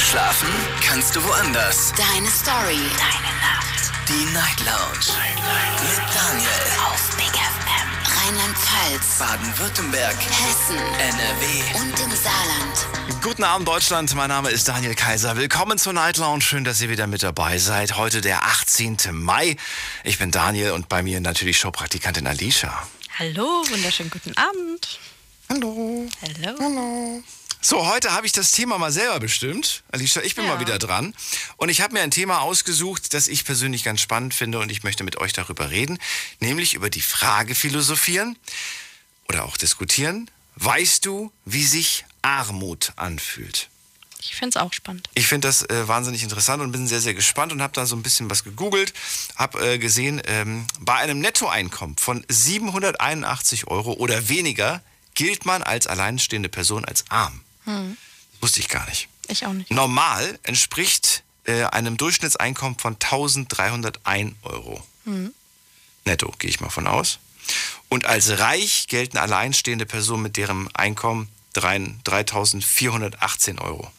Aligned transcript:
Schlafen 0.00 0.48
kannst 0.82 1.14
du 1.14 1.22
woanders. 1.22 1.92
Deine 1.92 2.28
Story. 2.28 2.80
Deine 2.98 3.32
Nacht. 3.38 3.92
Die 4.08 4.24
Night 4.32 4.58
Lounge. 4.60 5.14
Mit 5.82 6.14
Daniel. 6.14 6.48
Auf 6.86 7.16
Big 7.16 7.26
FM. 7.26 7.88
Rheinland-Pfalz. 8.16 9.18
Baden-Württemberg. 9.18 10.16
Hessen. 10.16 10.78
NRW. 10.78 11.80
Und 11.80 12.00
im 12.00 12.10
Saarland. 12.16 13.22
Guten 13.22 13.44
Abend 13.44 13.68
Deutschland, 13.68 14.12
mein 14.14 14.30
Name 14.30 14.50
ist 14.50 14.66
Daniel 14.66 14.94
Kaiser. 14.94 15.36
Willkommen 15.36 15.78
zur 15.78 15.92
Night 15.92 16.16
Lounge. 16.16 16.42
Schön, 16.42 16.64
dass 16.64 16.80
ihr 16.80 16.88
wieder 16.88 17.06
mit 17.06 17.22
dabei 17.22 17.58
seid. 17.58 17.96
Heute 17.96 18.20
der 18.22 18.44
18. 18.44 18.96
Mai. 19.12 19.56
Ich 20.02 20.18
bin 20.18 20.30
Daniel 20.30 20.72
und 20.72 20.88
bei 20.88 21.02
mir 21.02 21.20
natürlich 21.20 21.58
Showpraktikantin 21.58 22.26
Alicia. 22.26 22.72
Hallo, 23.18 23.64
wunderschönen 23.68 24.10
guten 24.10 24.34
Abend. 24.36 24.98
Hallo. 25.50 26.08
Hallo. 26.22 26.58
Hallo. 26.58 27.22
So, 27.62 27.86
heute 27.86 28.12
habe 28.12 28.26
ich 28.26 28.32
das 28.32 28.52
Thema 28.52 28.78
mal 28.78 28.90
selber 28.90 29.20
bestimmt. 29.20 29.82
Alicia, 29.92 30.22
ich 30.22 30.34
bin 30.34 30.46
Ja. 30.46 30.54
mal 30.54 30.60
wieder 30.60 30.78
dran. 30.78 31.14
Und 31.58 31.68
ich 31.68 31.82
habe 31.82 31.92
mir 31.92 32.00
ein 32.00 32.10
Thema 32.10 32.40
ausgesucht, 32.40 33.12
das 33.12 33.28
ich 33.28 33.44
persönlich 33.44 33.84
ganz 33.84 34.00
spannend 34.00 34.32
finde 34.32 34.60
und 34.60 34.70
ich 34.70 34.82
möchte 34.82 35.04
mit 35.04 35.18
euch 35.18 35.34
darüber 35.34 35.70
reden. 35.70 35.98
Nämlich 36.40 36.72
über 36.74 36.88
die 36.88 37.02
Frage 37.02 37.54
philosophieren 37.54 38.38
oder 39.28 39.44
auch 39.44 39.58
diskutieren. 39.58 40.30
Weißt 40.56 41.04
du, 41.04 41.32
wie 41.44 41.64
sich 41.64 42.06
Armut 42.22 42.92
anfühlt? 42.96 43.68
Ich 44.22 44.36
finde 44.36 44.58
es 44.58 44.62
auch 44.62 44.72
spannend. 44.72 45.08
Ich 45.14 45.26
finde 45.26 45.48
das 45.48 45.62
äh, 45.68 45.86
wahnsinnig 45.88 46.22
interessant 46.22 46.62
und 46.62 46.72
bin 46.72 46.86
sehr, 46.88 47.00
sehr 47.00 47.14
gespannt 47.14 47.52
und 47.52 47.62
habe 47.62 47.72
da 47.74 47.84
so 47.86 47.94
ein 47.96 48.02
bisschen 48.02 48.28
was 48.30 48.42
gegoogelt. 48.44 48.92
Habe 49.36 49.74
äh, 49.74 49.78
gesehen, 49.78 50.20
ähm, 50.26 50.66
bei 50.78 50.94
einem 50.94 51.20
Nettoeinkommen 51.20 51.96
von 51.98 52.24
781 52.28 53.68
Euro 53.68 53.92
oder 53.94 54.28
weniger 54.30 54.82
gilt 55.14 55.44
man 55.44 55.62
als 55.62 55.86
alleinstehende 55.86 56.48
Person 56.48 56.84
als 56.84 57.04
arm. 57.10 57.42
Das 58.32 58.42
wusste 58.42 58.60
ich 58.60 58.68
gar 58.68 58.88
nicht. 58.88 59.08
Ich 59.28 59.46
auch 59.46 59.52
nicht. 59.52 59.70
Normal 59.70 60.38
entspricht 60.42 61.22
äh, 61.44 61.64
einem 61.64 61.96
Durchschnittseinkommen 61.96 62.78
von 62.78 62.94
1301 62.94 64.34
Euro. 64.42 64.84
Netto, 66.04 66.32
gehe 66.38 66.50
ich 66.50 66.60
mal 66.60 66.70
von 66.70 66.86
aus. 66.86 67.18
Und 67.88 68.06
als 68.06 68.38
reich 68.38 68.86
gelten 68.88 69.18
alleinstehende 69.18 69.86
Personen 69.86 70.22
mit 70.22 70.36
deren 70.36 70.74
Einkommen 70.74 71.28
3 71.54 71.96
3418 72.04 73.58
Euro. 73.58 73.90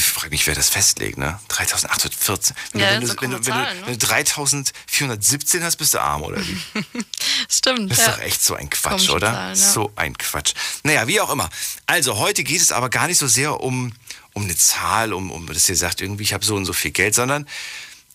Ich 0.00 0.06
frage 0.06 0.30
mich, 0.30 0.46
wer 0.46 0.54
das 0.54 0.70
festlegt, 0.70 1.18
ne? 1.18 1.38
3814. 1.48 2.56
Wenn, 2.72 2.80
Ja, 2.80 2.98
du, 2.98 3.00
wenn, 3.00 3.00
du, 3.00 3.08
wenn, 3.08 3.10
du, 3.10 3.16
krumme 3.16 3.34
wenn, 3.34 3.40
du, 3.42 3.50
Zahlen, 3.50 3.80
ne? 3.80 3.86
wenn 3.86 3.98
du 3.98 4.06
3417 4.06 5.62
hast, 5.62 5.76
bist 5.76 5.92
du 5.94 6.00
arm, 6.00 6.22
oder 6.22 6.38
wie? 6.40 6.56
Stimmt. 7.50 7.90
Das 7.90 7.98
ist 7.98 8.06
ja. 8.06 8.12
doch 8.12 8.20
echt 8.20 8.42
so 8.42 8.54
ein 8.54 8.70
Quatsch, 8.70 8.92
Komische 8.92 9.12
oder? 9.12 9.32
Zahlen, 9.32 9.58
ja. 9.58 9.72
So 9.72 9.92
ein 9.96 10.16
Quatsch. 10.16 10.54
Naja, 10.84 11.06
wie 11.06 11.20
auch 11.20 11.30
immer. 11.30 11.50
Also, 11.84 12.16
heute 12.16 12.44
geht 12.44 12.62
es 12.62 12.72
aber 12.72 12.88
gar 12.88 13.08
nicht 13.08 13.18
so 13.18 13.26
sehr 13.26 13.60
um, 13.60 13.92
um 14.32 14.44
eine 14.44 14.56
Zahl, 14.56 15.12
um, 15.12 15.30
um 15.30 15.46
dass 15.46 15.68
ihr 15.68 15.76
sagt, 15.76 16.00
irgendwie, 16.00 16.22
ich 16.22 16.32
habe 16.32 16.44
so 16.44 16.56
und 16.56 16.64
so 16.64 16.72
viel 16.72 16.92
Geld, 16.92 17.14
sondern 17.14 17.46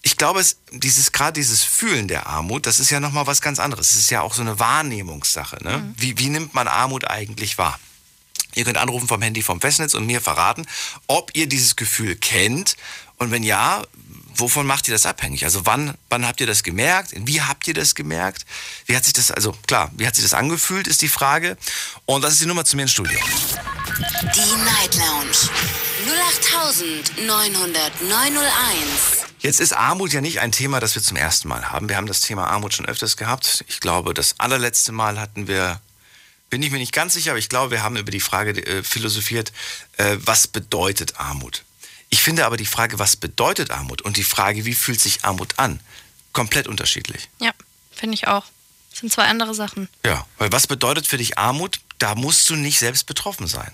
ich 0.01 0.17
glaube, 0.17 0.39
es, 0.39 0.57
dieses, 0.71 1.11
gerade 1.11 1.33
dieses 1.33 1.63
Fühlen 1.63 2.07
der 2.07 2.25
Armut, 2.25 2.65
das 2.65 2.79
ist 2.79 2.89
ja 2.89 2.99
nochmal 2.99 3.27
was 3.27 3.41
ganz 3.41 3.59
anderes. 3.59 3.91
Es 3.91 3.97
ist 3.97 4.11
ja 4.11 4.21
auch 4.21 4.33
so 4.33 4.41
eine 4.41 4.59
Wahrnehmungssache. 4.59 5.63
Ne? 5.63 5.77
Mhm. 5.77 5.93
Wie, 5.97 6.17
wie 6.17 6.29
nimmt 6.29 6.53
man 6.53 6.67
Armut 6.67 7.09
eigentlich 7.09 7.57
wahr? 7.57 7.79
Ihr 8.55 8.65
könnt 8.65 8.77
anrufen 8.77 9.07
vom 9.07 9.21
Handy 9.21 9.41
vom 9.41 9.61
Festnetz 9.61 9.93
und 9.93 10.05
mir 10.05 10.21
verraten, 10.21 10.65
ob 11.07 11.31
ihr 11.33 11.47
dieses 11.47 11.75
Gefühl 11.75 12.15
kennt 12.15 12.75
und 13.17 13.31
wenn 13.31 13.43
ja, 13.43 13.83
wovon 14.35 14.65
macht 14.65 14.87
ihr 14.87 14.93
das 14.93 15.05
abhängig? 15.05 15.45
Also 15.45 15.65
wann, 15.65 15.95
wann 16.09 16.27
habt 16.27 16.41
ihr 16.41 16.47
das 16.47 16.63
gemerkt? 16.63 17.13
Wie 17.15 17.41
habt 17.41 17.67
ihr 17.67 17.73
das 17.73 17.95
gemerkt? 17.95 18.45
Wie 18.85 18.95
hat 18.95 19.05
sich 19.05 19.13
das, 19.13 19.31
also 19.31 19.53
klar, 19.67 19.91
wie 19.95 20.07
hat 20.07 20.15
sich 20.15 20.25
das 20.25 20.33
angefühlt, 20.33 20.87
ist 20.87 21.01
die 21.01 21.07
Frage. 21.07 21.57
Und 22.05 22.23
das 22.23 22.33
ist 22.33 22.41
die 22.41 22.45
Nummer 22.45 22.65
zu 22.65 22.75
mir 22.75 22.83
ins 22.83 22.91
Studio. 22.91 23.19
Die 23.97 24.63
Night 24.63 24.95
Lounge. 24.95 25.49
0890901. 27.19 29.25
Jetzt 29.39 29.59
ist 29.59 29.73
Armut 29.73 30.11
ja 30.11 30.21
nicht 30.21 30.39
ein 30.39 30.51
Thema, 30.51 30.79
das 30.79 30.95
wir 30.95 31.01
zum 31.01 31.17
ersten 31.17 31.47
Mal 31.47 31.71
haben. 31.71 31.87
Wir 31.87 31.97
haben 31.97 32.07
das 32.07 32.21
Thema 32.21 32.47
Armut 32.47 32.73
schon 32.73 32.85
öfters 32.85 33.15
gehabt. 33.15 33.63
Ich 33.67 33.79
glaube, 33.79 34.13
das 34.13 34.35
allerletzte 34.39 34.91
Mal 34.91 35.19
hatten 35.19 35.47
wir, 35.47 35.79
bin 36.55 36.63
ich 36.63 36.71
mir 36.71 36.77
nicht 36.77 36.93
ganz 36.93 37.15
sicher, 37.15 37.31
aber 37.31 37.39
ich 37.39 37.49
glaube, 37.49 37.71
wir 37.71 37.83
haben 37.83 37.97
über 37.97 38.11
die 38.11 38.21
Frage 38.21 38.51
äh, 38.65 38.81
philosophiert, 38.81 39.51
äh, 39.97 40.15
was 40.21 40.47
bedeutet 40.47 41.19
Armut? 41.19 41.65
Ich 42.07 42.21
finde 42.21 42.45
aber 42.45 42.55
die 42.55 42.65
Frage, 42.65 42.97
was 42.97 43.17
bedeutet 43.17 43.71
Armut 43.71 44.01
und 44.03 44.15
die 44.15 44.23
Frage, 44.23 44.63
wie 44.63 44.73
fühlt 44.73 45.01
sich 45.01 45.25
Armut 45.25 45.59
an, 45.59 45.81
komplett 46.31 46.69
unterschiedlich. 46.69 47.27
Ja, 47.41 47.51
finde 47.91 48.13
ich 48.13 48.29
auch. 48.29 48.45
Das 48.89 49.01
sind 49.01 49.11
zwei 49.11 49.25
andere 49.25 49.53
Sachen. 49.53 49.89
Ja, 50.05 50.25
weil 50.37 50.49
was 50.53 50.65
bedeutet 50.65 51.07
für 51.07 51.17
dich 51.17 51.37
Armut? 51.37 51.81
Da 51.97 52.15
musst 52.15 52.49
du 52.49 52.55
nicht 52.55 52.79
selbst 52.79 53.05
betroffen 53.05 53.47
sein. 53.47 53.73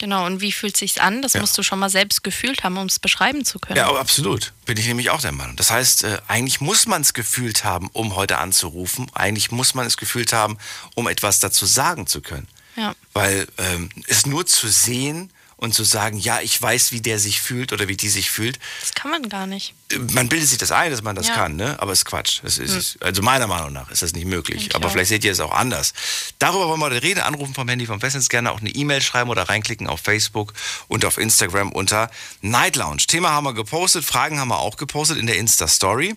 Genau. 0.00 0.24
Und 0.24 0.40
wie 0.40 0.50
fühlt 0.50 0.78
sich's 0.78 0.96
an? 0.96 1.20
Das 1.20 1.34
Ja. 1.34 1.40
musst 1.42 1.56
du 1.58 1.62
schon 1.62 1.78
mal 1.78 1.90
selbst 1.90 2.24
gefühlt 2.24 2.64
haben, 2.64 2.78
um 2.78 2.86
es 2.86 2.98
beschreiben 2.98 3.44
zu 3.44 3.58
können. 3.58 3.76
Ja, 3.76 3.94
absolut. 3.94 4.52
Bin 4.64 4.78
ich 4.78 4.86
nämlich 4.86 5.10
auch 5.10 5.20
der 5.20 5.32
Meinung. 5.32 5.56
Das 5.56 5.70
heißt, 5.70 6.04
äh, 6.04 6.18
eigentlich 6.26 6.62
muss 6.62 6.86
man 6.86 7.02
es 7.02 7.12
gefühlt 7.12 7.64
haben, 7.64 7.90
um 7.92 8.16
heute 8.16 8.38
anzurufen. 8.38 9.08
Eigentlich 9.12 9.50
muss 9.50 9.74
man 9.74 9.86
es 9.86 9.98
gefühlt 9.98 10.32
haben, 10.32 10.56
um 10.94 11.06
etwas 11.06 11.38
dazu 11.38 11.66
sagen 11.66 12.06
zu 12.06 12.22
können. 12.22 12.48
Ja. 12.76 12.94
Weil 13.12 13.46
ähm, 13.58 13.90
es 14.06 14.24
nur 14.24 14.46
zu 14.46 14.68
sehen 14.68 15.30
und 15.60 15.74
zu 15.74 15.84
sagen, 15.84 16.16
ja, 16.18 16.40
ich 16.40 16.60
weiß, 16.60 16.90
wie 16.90 17.02
der 17.02 17.18
sich 17.18 17.40
fühlt 17.40 17.72
oder 17.74 17.86
wie 17.86 17.96
die 17.96 18.08
sich 18.08 18.30
fühlt, 18.30 18.58
Das 18.80 18.94
kann 18.94 19.10
man 19.10 19.28
gar 19.28 19.46
nicht. 19.46 19.74
äh, 19.92 19.98
man 19.98 20.28
bildet 20.28 20.48
sich 20.48 20.56
das 20.58 20.72
ein, 20.72 20.90
dass 20.90 21.02
man 21.02 21.14
das 21.14 21.28
Ja. 21.28 21.34
kann, 21.34 21.54
ne? 21.56 21.76
aber 21.80 21.92
es 21.92 22.00
ist 22.00 22.04
Quatsch. 22.06 22.40
Das 22.42 22.56
ist, 22.58 22.96
also 23.02 23.20
meiner 23.22 23.46
Meinung 23.46 23.72
nach 23.72 23.90
ist 23.90 24.00
das 24.02 24.12
nicht 24.14 24.24
möglich. 24.26 24.68
Ich 24.68 24.74
aber 24.74 24.88
auch. 24.88 24.92
vielleicht 24.92 25.10
seht 25.10 25.22
ihr 25.22 25.32
es 25.32 25.40
auch 25.40 25.52
anders. 25.52 25.92
Darüber 26.38 26.66
wollen 26.68 26.80
wir 26.80 26.90
reden. 27.02 27.20
Anrufen 27.20 27.54
vom 27.54 27.68
Handy 27.68 27.84
vom 27.86 28.00
Festnetz 28.00 28.28
gerne 28.30 28.52
auch 28.52 28.60
eine 28.60 28.70
E-Mail 28.70 29.02
schreiben 29.02 29.28
oder 29.28 29.48
reinklicken 29.50 29.86
auf 29.86 30.00
Facebook 30.00 30.54
und 30.88 31.04
auf 31.04 31.18
Instagram 31.18 31.72
unter 31.72 32.10
Night 32.40 32.76
Lounge. 32.76 33.02
Thema 33.06 33.30
haben 33.30 33.44
wir 33.44 33.52
gepostet, 33.54 34.04
Fragen 34.04 34.40
haben 34.40 34.48
wir 34.48 34.58
auch 34.58 34.76
gepostet 34.78 35.18
in 35.18 35.26
der 35.26 35.36
Insta-Story. 35.36 36.16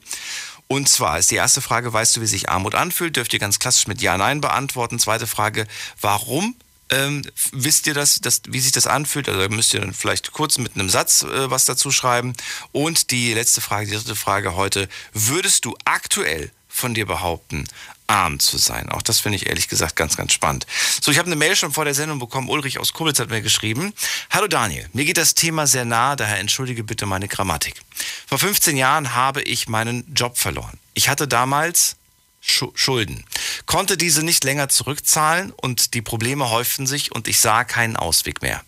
Und 0.69 0.87
zwar 0.87 1.19
ist 1.19 1.29
die 1.29 1.35
erste 1.35 1.61
Frage, 1.61 1.91
weißt 1.91 2.15
du, 2.15 2.21
wie 2.21 2.25
sich 2.27 2.49
Armut 2.49 2.73
anfühlt? 2.75 3.17
Dürft 3.17 3.33
ihr 3.33 3.39
ganz 3.39 3.59
klassisch 3.59 3.87
mit 3.87 4.01
Ja, 4.01 4.17
Nein 4.17 4.39
beantworten. 4.39 4.97
Zweite 4.97 5.27
Frage, 5.27 5.67
warum 5.99 6.55
ähm, 6.93 7.23
wisst 7.51 7.87
ihr 7.87 7.93
das, 7.93 8.21
das, 8.21 8.41
wie 8.47 8.59
sich 8.59 8.71
das 8.71 8.87
anfühlt? 8.87 9.27
Also 9.27 9.49
müsst 9.49 9.73
ihr 9.73 9.81
dann 9.81 9.93
vielleicht 9.93 10.31
kurz 10.31 10.57
mit 10.57 10.75
einem 10.75 10.89
Satz 10.89 11.23
äh, 11.23 11.49
was 11.49 11.65
dazu 11.65 11.91
schreiben. 11.91 12.33
Und 12.71 13.11
die 13.11 13.33
letzte 13.33 13.61
Frage, 13.61 13.87
die 13.87 13.95
dritte 13.95 14.15
Frage 14.15 14.55
heute, 14.55 14.87
würdest 15.13 15.65
du 15.65 15.75
aktuell 15.85 16.51
von 16.69 16.93
dir 16.93 17.05
behaupten, 17.05 17.67
arm 18.07 18.39
zu 18.39 18.57
sein? 18.57 18.89
Auch 18.89 19.01
das 19.01 19.19
finde 19.19 19.37
ich 19.37 19.47
ehrlich 19.47 19.67
gesagt 19.67 19.95
ganz, 19.95 20.17
ganz 20.17 20.33
spannend. 20.33 20.67
So, 21.01 21.11
ich 21.11 21.17
habe 21.17 21.27
eine 21.27 21.35
Mail 21.35 21.55
schon 21.55 21.73
vor 21.73 21.85
der 21.85 21.95
Sendung 21.95 22.19
bekommen. 22.19 22.49
Ulrich 22.49 22.79
aus 22.79 22.93
Koblenz 22.93 23.19
hat 23.19 23.29
mir 23.29 23.41
geschrieben. 23.41 23.93
Hallo 24.29 24.47
Daniel, 24.47 24.87
mir 24.93 25.05
geht 25.05 25.17
das 25.17 25.33
Thema 25.33 25.65
sehr 25.65 25.85
nah, 25.85 26.15
daher 26.15 26.39
entschuldige 26.39 26.83
bitte 26.83 27.05
meine 27.05 27.27
Grammatik. 27.27 27.81
Vor 28.27 28.37
15 28.37 28.77
Jahren 28.77 29.15
habe 29.15 29.41
ich 29.41 29.67
meinen 29.67 30.05
Job 30.13 30.37
verloren. 30.37 30.79
Ich 30.93 31.09
hatte 31.09 31.27
damals 31.27 31.95
Schulden, 32.43 33.23
konnte 33.65 33.97
diese 33.97 34.21
nicht 34.21 34.43
länger 34.43 34.67
zurückzahlen 34.67 35.51
und 35.51 35.93
die 35.93 36.01
Probleme 36.01 36.49
häuften 36.49 36.85
sich 36.85 37.11
und 37.11 37.27
ich 37.27 37.39
sah 37.39 37.63
keinen 37.63 37.95
Ausweg 37.95 38.41
mehr. 38.41 38.63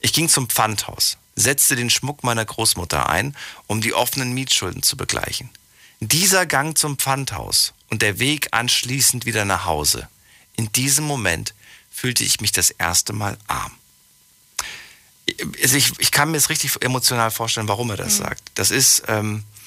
Ich 0.00 0.12
ging 0.12 0.28
zum 0.28 0.48
Pfandhaus, 0.48 1.16
setzte 1.36 1.76
den 1.76 1.90
Schmuck 1.90 2.24
meiner 2.24 2.44
Großmutter 2.44 3.08
ein, 3.08 3.36
um 3.66 3.80
die 3.80 3.94
offenen 3.94 4.32
Mietschulden 4.32 4.82
zu 4.82 4.96
begleichen. 4.96 5.48
Dieser 6.00 6.46
Gang 6.46 6.76
zum 6.76 6.98
Pfandhaus 6.98 7.72
und 7.88 8.02
der 8.02 8.18
Weg 8.18 8.48
anschließend 8.52 9.26
wieder 9.26 9.44
nach 9.44 9.64
Hause. 9.64 10.08
In 10.56 10.72
diesem 10.72 11.04
Moment 11.04 11.54
fühlte 11.90 12.24
ich 12.24 12.40
mich 12.40 12.52
das 12.52 12.70
erste 12.70 13.12
Mal 13.12 13.36
arm. 13.46 13.72
Also 15.62 15.76
ich, 15.76 15.92
ich 15.98 16.10
kann 16.10 16.30
mir 16.30 16.38
es 16.38 16.50
richtig 16.50 16.72
emotional 16.80 17.30
vorstellen, 17.30 17.68
warum 17.68 17.90
er 17.90 17.96
das 17.96 18.16
sagt. 18.16 18.42
Das 18.54 18.70
ist, 18.70 19.04
ähm, 19.06 19.44
äh, 19.44 19.59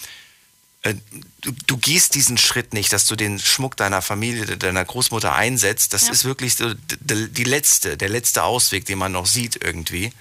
du, 0.83 1.51
du 1.67 1.77
gehst 1.77 2.13
diesen 2.16 2.38
Schritt 2.38 2.73
nicht, 2.73 2.91
dass 2.91 3.05
du 3.07 3.16
den 3.16 3.39
Schmuck 3.39 3.77
deiner 3.77 4.01
Familie, 4.01 4.57
deiner 4.57 4.83
Großmutter 4.83 5.33
einsetzt. 5.33 5.94
Das 5.94 6.07
Ja. 6.07 6.11
ist 6.13 6.25
wirklich 6.25 6.55
so 6.55 6.73
d- 6.73 6.97
d- 6.99 7.27
die 7.29 7.44
letzte, 7.45 7.95
der 7.97 8.09
letzte 8.09 8.44
Ausweg, 8.44 8.85
den 8.85 8.97
man 8.97 9.11
noch 9.13 9.25
sieht 9.25 9.55
irgendwie. 9.63 10.11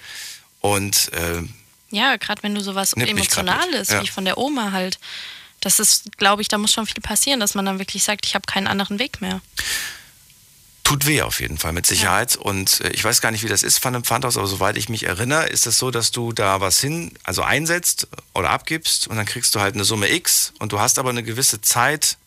Und 0.61 1.11
äh, 1.13 1.41
Ja, 1.91 2.15
gerade 2.15 2.41
wenn 2.43 2.55
du 2.55 2.61
sowas 2.61 2.93
Emotionales, 2.93 3.89
ja. 3.89 4.01
wie 4.01 4.07
von 4.07 4.23
der 4.25 4.37
Oma 4.37 4.71
halt. 4.71 4.99
Das 5.59 5.79
ist, 5.79 6.17
glaube 6.17 6.41
ich, 6.41 6.47
da 6.49 6.57
muss 6.57 6.71
schon 6.73 6.85
viel 6.87 7.01
passieren, 7.01 7.39
dass 7.39 7.55
man 7.55 7.65
dann 7.65 7.79
wirklich 7.79 8.03
sagt, 8.03 8.25
ich 8.25 8.35
habe 8.35 8.45
keinen 8.45 8.67
anderen 8.67 8.99
Weg 8.99 9.21
mehr. 9.21 9.41
Tut 10.83 11.05
weh 11.05 11.21
auf 11.21 11.39
jeden 11.39 11.57
Fall, 11.57 11.73
mit 11.73 11.85
Sicherheit. 11.85 12.35
Und 12.35 12.81
äh, 12.81 12.89
ich 12.89 13.03
weiß 13.03 13.21
gar 13.21 13.31
nicht, 13.31 13.43
wie 13.43 13.47
das 13.47 13.63
ist 13.63 13.79
von 13.79 13.95
einem 13.95 14.03
Pfandhaus, 14.03 14.37
aber 14.37 14.47
soweit 14.47 14.77
ich 14.77 14.89
mich 14.89 15.05
erinnere, 15.05 15.47
ist 15.47 15.65
es 15.65 15.77
so, 15.77 15.91
dass 15.91 16.11
du 16.11 16.33
da 16.33 16.61
was 16.61 16.79
hin, 16.79 17.11
also 17.23 17.41
einsetzt 17.41 18.07
oder 18.33 18.49
abgibst 18.49 19.07
und 19.07 19.15
dann 19.15 19.25
kriegst 19.25 19.55
du 19.55 19.59
halt 19.59 19.75
eine 19.75 19.85
Summe 19.85 20.11
X 20.11 20.53
und 20.59 20.71
du 20.71 20.79
hast 20.79 20.99
aber 20.99 21.09
eine 21.09 21.23
gewisse 21.23 21.61
Zeit, 21.61 22.17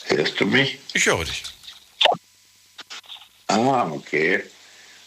Hörst 0.05 0.39
du 0.39 0.45
mich? 0.45 0.77
Ich 0.93 1.07
höre 1.07 1.25
dich. 1.25 1.43
Ah, 3.47 3.87
okay. 3.89 4.43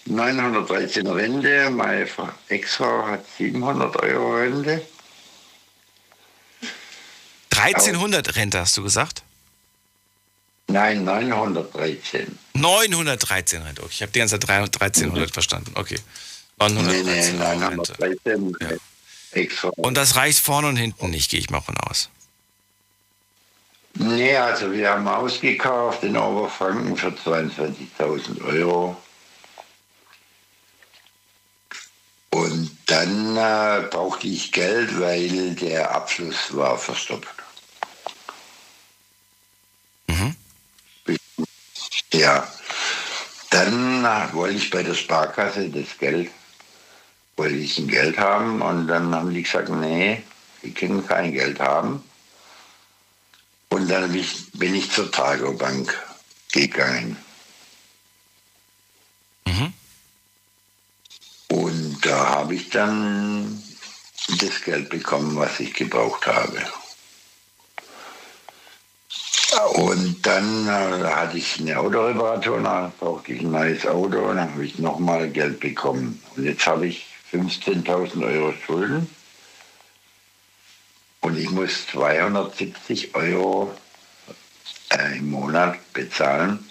913 0.07 1.07
Rente, 1.07 1.71
meine 1.71 2.09
Frau- 2.09 2.31
Ex-Frau 2.49 3.07
hat 3.07 3.25
700 3.39 3.95
Euro 4.03 4.35
Rente. 4.39 4.85
1300 7.55 8.35
Rente 8.35 8.59
hast 8.59 8.77
du 8.77 8.83
gesagt? 8.83 9.23
Nein, 10.67 11.05
913. 11.05 12.37
913 12.55 13.63
Rente. 13.63 13.83
Okay, 13.83 13.93
ich 13.95 14.03
habe 14.03 14.11
die 14.11 14.19
ganze 14.19 14.41
Zeit 14.41 14.51
1300 14.51 15.31
verstanden. 15.31 15.71
Okay. 15.77 16.01
Nee, 16.69 17.03
nee, 17.03 17.33
913 17.33 17.41
Euro 17.41 17.67
Rente. 17.69 17.93
913 17.99 18.57
Ja. 18.61 19.71
Und 19.77 19.97
das 19.97 20.17
reicht 20.17 20.41
vorne 20.41 20.69
und 20.69 20.77
hinten 20.77 21.11
nicht, 21.11 21.31
gehe 21.31 21.41
ich 21.41 21.51
mal 21.51 21.63
von 21.63 21.77
aus. 21.79 22.11
Nee, 23.95 24.37
also 24.37 24.73
wir 24.73 24.91
haben 24.91 25.07
ausgekauft 25.07 26.03
in 26.03 26.17
Oberfranken 26.17 26.97
für 26.97 27.09
22.000 27.09 28.45
Euro. 28.45 28.97
Und 32.31 32.77
dann 32.87 33.37
äh, 33.37 33.87
brauchte 33.89 34.27
ich 34.27 34.53
Geld, 34.53 34.99
weil 34.99 35.55
der 35.55 35.95
Abschluss 35.95 36.57
war 36.57 36.79
verstopft. 36.79 37.35
Mhm. 40.07 40.35
Ja, 42.15 42.47
dann 43.51 44.03
wollte 44.33 44.57
ich 44.57 44.71
bei 44.71 44.83
der 44.83 44.95
Sparkasse 44.95 45.69
das 45.69 45.99
Geld, 45.99 46.31
wollte 47.37 47.55
ich 47.55 47.79
ein 47.79 47.89
Geld 47.89 48.19
haben 48.19 48.61
und 48.63 48.87
dann 48.87 49.15
haben 49.15 49.33
die 49.33 49.43
gesagt, 49.43 49.69
nee, 49.69 50.23
die 50.63 50.73
können 50.73 51.07
kein 51.07 51.33
Geld 51.33 51.61
haben. 51.61 52.03
Und 53.71 53.89
dann 53.89 54.13
bin 54.53 54.75
ich, 54.75 54.91
zur 54.91 55.11
Targobank 55.11 55.99
gegangen. 56.53 57.17
Mhm. 59.47 59.73
Und 61.49 61.99
da 62.03 62.29
habe 62.29 62.55
ich 62.55 62.69
dann 62.69 63.63
das 64.29 64.63
Geld 64.63 64.91
bekommen, 64.91 65.37
was 65.37 65.59
ich 65.59 65.73
gebraucht 65.73 66.27
habe. 66.27 66.63
Und 69.75 70.27
dann 70.27 70.67
äh, 70.67 71.05
hatte 71.05 71.39
ich 71.39 71.61
eine 71.61 71.79
Autoreparatur, 71.79 72.61
dann 72.61 72.93
brauchte 72.99 73.33
ich 73.33 73.41
ein 73.41 73.51
neues 73.51 73.87
Auto 73.87 74.19
und 74.19 74.37
dann 74.37 74.53
habe 74.53 74.65
ich 74.65 74.79
nochmal 74.79 75.29
Geld 75.31 75.61
bekommen. 75.61 76.23
Und 76.37 76.45
jetzt 76.45 76.67
habe 76.67 76.87
ich 76.87 77.12
15.000 77.33 78.25
Euro 78.25 78.53
Schulden 78.67 79.09
und 81.21 81.39
ich 81.39 81.51
muss 81.51 81.87
270 81.89 83.15
Euro 83.15 83.73
äh, 84.91 85.19
im 85.19 85.31
Monat 85.31 85.79
bezahlen, 85.93 86.69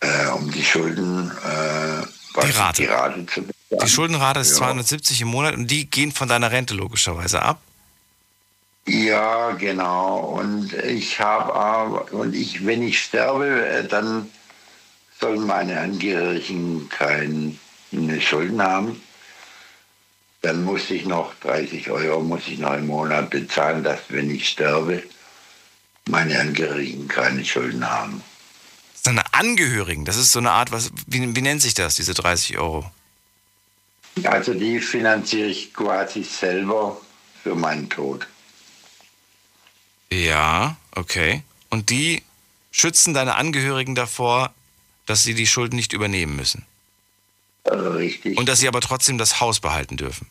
äh, 0.00 0.26
um 0.28 0.50
die 0.50 0.64
Schulden, 0.64 1.30
äh, 1.30 2.06
Die 2.42 2.50
Rate. 2.50 2.82
die 2.82 2.86
Rate 2.88 3.26
zu 3.26 3.42
bezahlen. 3.42 3.54
Die 3.82 3.88
Schuldenrate 3.88 4.40
ist 4.40 4.50
Ja. 4.50 4.56
270 4.56 5.20
im 5.22 5.28
Monat 5.28 5.54
und 5.54 5.70
die 5.70 5.88
gehen 5.88 6.12
von 6.12 6.28
deiner 6.28 6.50
Rente 6.50 6.74
logischerweise 6.74 7.42
ab. 7.42 7.60
Ja, 8.88 9.50
genau. 9.52 10.18
Und 10.18 10.72
ich 10.72 11.18
habe 11.20 11.54
aber, 11.54 12.12
und 12.12 12.34
ich, 12.34 12.64
wenn 12.64 12.82
ich 12.82 13.00
sterbe, 13.02 13.66
äh, 13.66 13.86
dann 13.86 14.30
sollen 15.20 15.46
meine 15.46 15.80
Angehörigen 15.80 16.88
keine 16.88 17.56
Schulden 18.20 18.62
haben. 18.62 19.00
Dann 20.46 20.62
muss 20.62 20.90
ich 20.90 21.04
noch 21.06 21.34
30 21.40 21.90
Euro 21.90 22.20
muss 22.20 22.46
ich 22.46 22.58
noch 22.58 22.74
im 22.74 22.86
Monat 22.86 23.30
bezahlen, 23.30 23.82
dass 23.82 23.98
wenn 24.10 24.30
ich 24.30 24.48
sterbe, 24.48 25.02
meine 26.08 26.38
Angehörigen 26.38 27.08
keine 27.08 27.44
Schulden 27.44 27.84
haben. 27.90 28.22
Deine 29.02 29.24
Angehörigen, 29.34 30.04
das 30.04 30.16
ist 30.16 30.30
so 30.30 30.38
eine 30.38 30.52
Art, 30.52 30.70
was, 30.70 30.92
wie, 31.08 31.34
wie 31.34 31.42
nennt 31.42 31.62
sich 31.62 31.74
das, 31.74 31.96
diese 31.96 32.14
30 32.14 32.58
Euro? 32.58 32.88
Also 34.22 34.54
die 34.54 34.78
finanziere 34.78 35.48
ich 35.48 35.74
quasi 35.74 36.22
selber 36.22 36.96
für 37.42 37.56
meinen 37.56 37.90
Tod. 37.90 38.28
Ja, 40.12 40.76
okay. 40.92 41.42
Und 41.70 41.90
die 41.90 42.22
schützen 42.70 43.14
deine 43.14 43.34
Angehörigen 43.34 43.96
davor, 43.96 44.54
dass 45.06 45.24
sie 45.24 45.34
die 45.34 45.48
Schulden 45.48 45.74
nicht 45.74 45.92
übernehmen 45.92 46.36
müssen. 46.36 46.64
Äh, 47.64 47.74
Richtig. 47.74 48.38
Und 48.38 48.48
dass 48.48 48.60
sie 48.60 48.68
aber 48.68 48.80
trotzdem 48.80 49.18
das 49.18 49.40
Haus 49.40 49.58
behalten 49.58 49.96
dürfen. 49.96 50.28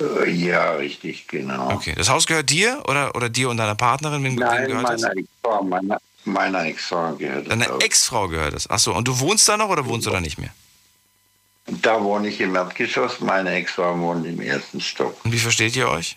Äh, 0.00 0.30
ja, 0.30 0.72
richtig, 0.72 1.26
genau. 1.28 1.70
Okay. 1.72 1.94
Das 1.96 2.08
Haus 2.08 2.26
gehört 2.26 2.50
dir 2.50 2.82
oder, 2.86 3.14
oder 3.14 3.28
dir 3.28 3.48
und 3.48 3.56
deiner 3.56 3.74
Partnerin? 3.74 4.22
Wem 4.24 4.34
Nein, 4.34 4.66
gehört 4.68 4.82
meiner 4.82 5.16
Ex-Frau 5.16 5.62
meiner, 5.62 5.98
meiner 6.24 6.64
Ex-Frau 6.64 7.14
gehört 7.14 7.50
auch. 7.50 7.80
Ex-Frau 7.80 8.28
gehört 8.28 8.54
das. 8.54 8.68
Achso, 8.68 8.94
und 8.94 9.08
du 9.08 9.18
wohnst 9.20 9.48
da 9.48 9.56
noch 9.56 9.70
oder 9.70 9.86
wohnst 9.86 10.06
du 10.06 10.10
da 10.10 10.20
nicht 10.20 10.38
mehr? 10.38 10.50
Da 11.66 12.02
wohne 12.02 12.28
ich 12.28 12.40
im 12.40 12.54
Erdgeschoss, 12.54 13.20
meine 13.20 13.50
Ex-Frau 13.52 13.98
wohnt 13.98 14.26
im 14.26 14.40
ersten 14.40 14.80
Stock. 14.80 15.16
Und 15.24 15.32
wie 15.32 15.38
versteht 15.38 15.74
ihr 15.76 15.88
euch? 15.88 16.16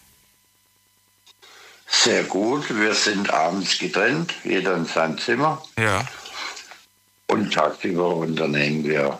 Sehr 1.87 2.23
gut, 2.23 2.69
wir 2.69 2.93
sind 2.93 3.33
abends 3.33 3.79
getrennt, 3.79 4.35
jeder 4.43 4.75
in 4.75 4.85
sein 4.85 5.17
Zimmer. 5.17 5.63
Ja. 5.77 6.05
Und 7.27 7.51
tagsüber 7.51 8.15
unternehmen 8.15 8.83
wir 8.83 9.19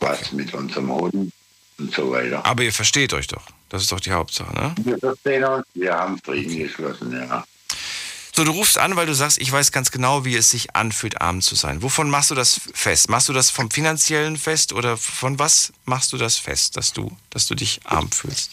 was 0.00 0.32
mit 0.32 0.54
unserem 0.54 0.90
Hund 0.90 1.32
und 1.78 1.94
so 1.94 2.10
weiter. 2.10 2.44
Aber 2.44 2.62
ihr 2.62 2.72
versteht 2.72 3.12
euch 3.12 3.26
doch. 3.26 3.44
Das 3.68 3.82
ist 3.82 3.92
doch 3.92 4.00
die 4.00 4.12
Hauptsache, 4.12 4.52
ne? 4.54 4.74
Wir 4.82 4.98
verstehen 4.98 5.44
uns, 5.44 5.66
wir 5.74 5.94
haben 5.94 6.18
Frieden 6.24 6.58
geschlossen, 6.58 7.12
ja. 7.12 7.44
So, 8.34 8.44
du 8.44 8.52
rufst 8.52 8.78
an, 8.78 8.94
weil 8.94 9.06
du 9.06 9.14
sagst, 9.14 9.40
ich 9.40 9.50
weiß 9.50 9.72
ganz 9.72 9.90
genau, 9.90 10.24
wie 10.24 10.36
es 10.36 10.50
sich 10.50 10.76
anfühlt, 10.76 11.20
arm 11.20 11.40
zu 11.40 11.56
sein. 11.56 11.82
Wovon 11.82 12.08
machst 12.08 12.30
du 12.30 12.36
das 12.36 12.60
fest? 12.72 13.08
Machst 13.08 13.28
du 13.28 13.32
das 13.32 13.50
vom 13.50 13.70
finanziellen 13.70 14.36
fest 14.36 14.72
oder 14.72 14.96
von 14.96 15.38
was 15.38 15.72
machst 15.86 16.12
du 16.12 16.18
das 16.18 16.36
fest, 16.36 16.76
dass 16.76 16.92
du, 16.92 17.10
dass 17.30 17.48
du 17.48 17.56
dich 17.56 17.80
arm 17.84 18.10
fühlst? 18.12 18.52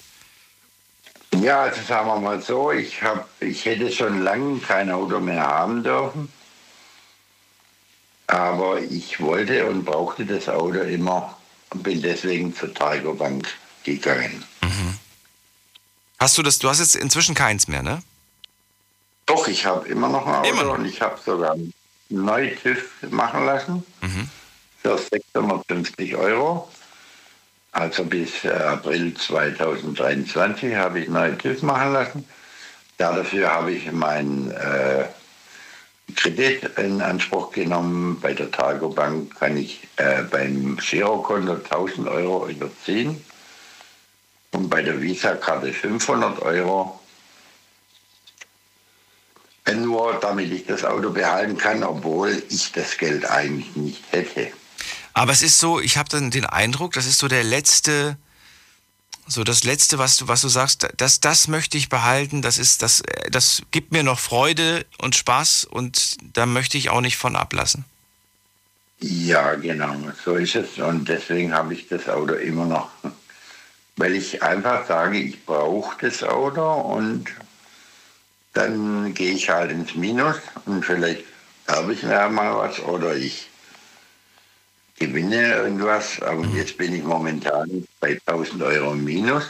Ja, 1.40 1.62
also 1.62 1.82
sagen 1.88 2.08
wir 2.08 2.20
mal 2.20 2.42
so, 2.42 2.72
ich, 2.72 3.04
hab, 3.04 3.28
ich 3.40 3.66
hätte 3.66 3.92
schon 3.92 4.24
lange 4.24 4.60
kein 4.60 4.90
Auto 4.90 5.20
mehr 5.20 5.46
haben 5.46 5.84
dürfen. 5.84 6.30
Aber 8.28 8.80
ich 8.82 9.20
wollte 9.20 9.68
und 9.68 9.86
brauchte 9.86 10.26
das 10.26 10.50
Auto 10.50 10.80
immer 10.80 11.38
und 11.72 11.84
bin 11.84 12.02
deswegen 12.02 12.56
zur 12.56 12.74
Tiger 12.74 13.14
Bank 13.14 13.48
gegangen. 13.84 14.44
Hast 16.20 16.38
du 16.38 16.44
das, 16.44 16.60
du 16.60 16.70
hast 16.70 16.80
jetzt 16.80 16.96
inzwischen 16.96 17.36
keins 17.36 17.68
mehr, 17.68 17.84
ne? 17.84 18.02
Doch, 19.26 19.48
ich 19.48 19.66
habe 19.66 19.88
immer 19.90 20.08
noch 20.08 20.26
ein 20.26 20.36
Auto 20.36 20.50
Immer 20.50 20.64
noch? 20.64 20.78
und 20.78 20.86
ich 20.86 21.02
habe 21.02 21.20
sogar 21.24 21.54
einen 21.54 21.74
TÜV 22.10 22.84
machen 23.10 23.46
lassen 23.46 23.86
Mhm. 24.02 24.30
für 24.82 24.98
650 24.98 26.16
Euro. 26.16 26.72
Also 27.72 28.06
bis 28.06 28.46
äh, 28.46 28.50
April 28.50 29.14
2023 29.16 30.76
habe 30.76 31.02
ich 31.02 31.10
einen 31.10 31.38
TÜV 31.38 31.62
machen 31.64 31.92
lassen. 31.94 32.26
Dafür 32.98 33.52
habe 33.52 33.74
ich 33.74 33.92
meinen 33.92 34.52
äh, 34.52 35.06
Kredit 36.16 36.78
in 36.78 37.02
Anspruch 37.02 37.52
genommen. 37.52 38.20
Bei 38.22 38.34
der 38.34 38.52
Targo 38.52 38.90
Bank 38.90 39.36
kann 39.40 39.58
ich 39.58 39.88
äh, 39.98 40.24
beim 40.24 40.78
Girokonto 40.78 41.54
1000 41.54 42.08
Euro 42.08 42.48
überziehen 42.48 43.24
und 44.52 44.70
bei 44.70 44.82
der 44.82 45.02
Visa-Karte 45.02 45.74
500 45.74 46.42
Euro. 46.42 47.00
Nur 49.74 50.20
damit 50.22 50.52
ich 50.52 50.66
das 50.68 50.86
Auto 50.86 51.10
behalten 51.10 51.58
kann, 51.58 51.84
obwohl 51.84 52.44
ich 52.50 52.72
das 52.72 52.98
Geld 52.98 53.26
eigentlich 53.30 53.76
nicht 53.76 54.04
hätte. 54.12 54.52
Aber 55.14 55.32
es 55.32 55.42
ist 55.42 55.60
so, 55.60 55.80
ich 55.80 55.98
habe 55.98 56.10
dann 56.10 56.30
den 56.30 56.46
Eindruck, 56.46 56.94
das 56.94 57.08
ist 57.08 57.18
so 57.18 57.28
der 57.28 57.44
letzte, 57.44 58.18
so 59.28 59.44
das 59.44 59.64
letzte, 59.64 59.98
was 59.98 60.18
du, 60.18 60.28
was 60.28 60.42
du 60.42 60.48
sagst, 60.48 60.88
das, 60.98 61.20
das 61.20 61.48
möchte 61.48 61.78
ich 61.78 61.90
behalten, 61.90 62.42
das 62.42 62.58
ist, 62.58 62.82
das, 62.82 63.02
äh, 63.02 63.30
das 63.32 63.64
gibt 63.72 63.92
mir 63.92 64.04
noch 64.04 64.20
Freude 64.20 64.86
und 65.00 65.16
Spaß 65.16 65.66
und 65.66 66.18
da 66.36 66.46
möchte 66.46 66.78
ich 66.78 66.90
auch 66.90 67.02
nicht 67.02 67.18
von 67.18 67.36
ablassen. 67.36 67.86
Ja, 69.00 69.56
genau, 69.56 69.96
so 70.24 70.36
ist 70.36 70.56
es. 70.56 70.78
Und 70.78 71.10
deswegen 71.10 71.54
habe 71.54 71.74
ich 71.74 71.88
das 71.88 72.08
Auto 72.08 72.34
immer 72.34 72.66
noch. 72.66 72.90
Weil 73.98 74.16
ich 74.16 74.44
einfach 74.44 74.88
sage, 74.88 75.18
ich 75.20 75.46
brauche 75.46 75.96
das 76.02 76.22
Auto 76.24 76.70
und 76.70 77.30
dann 78.54 79.14
gehe 79.14 79.34
ich 79.34 79.50
halt 79.50 79.72
ins 79.72 79.96
Minus 79.96 80.36
und 80.66 80.86
vielleicht 80.86 81.24
habe 81.68 81.94
ich 81.94 82.04
mir 82.04 82.30
mal 82.30 82.58
was 82.58 82.80
oder 82.80 83.16
ich 83.16 83.50
gewinne 84.98 85.56
irgendwas. 85.56 86.22
Aber 86.22 86.44
Mhm. 86.44 86.56
jetzt 86.56 86.78
bin 86.78 86.94
ich 86.94 87.04
momentan 87.04 87.86
bei 88.00 88.20
1000 88.26 88.62
Euro 88.64 88.94
Minus 88.94 89.46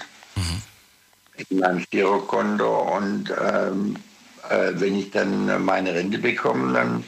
in 1.49 1.59
meinem 1.59 1.85
Girokonto 1.89 2.95
und 2.95 3.33
ähm, 3.41 3.95
äh, 4.49 4.71
wenn 4.75 4.97
ich 4.97 5.11
dann 5.11 5.63
meine 5.65 5.93
Rente 5.93 6.17
bekomme, 6.17 6.73
dann 6.73 7.03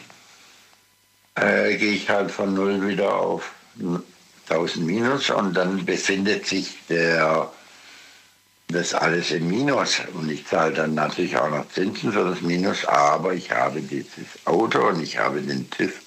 äh, 1.35 1.77
gehe 1.77 1.93
ich 1.93 2.09
halt 2.09 2.31
von 2.31 2.53
null 2.53 2.85
wieder 2.87 3.13
auf 3.13 3.51
1000 4.49 4.85
Minus 4.85 5.29
und 5.29 5.55
dann 5.55 5.85
befindet 5.85 6.45
sich 6.47 6.75
der, 6.89 7.51
das 8.69 8.93
alles 8.93 9.31
im 9.31 9.47
Minus. 9.49 10.01
Und 10.13 10.29
ich 10.29 10.45
zahle 10.47 10.73
dann 10.73 10.95
natürlich 10.95 11.37
auch 11.37 11.49
noch 11.49 11.69
Zinsen 11.69 12.11
für 12.11 12.23
das 12.25 12.41
Minus, 12.41 12.85
aber 12.85 13.33
ich 13.33 13.51
habe 13.51 13.81
dieses 13.81 14.45
Auto 14.45 14.87
und 14.87 15.01
ich 15.01 15.17
habe 15.17 15.41
den 15.41 15.69
TÜV. 15.69 16.01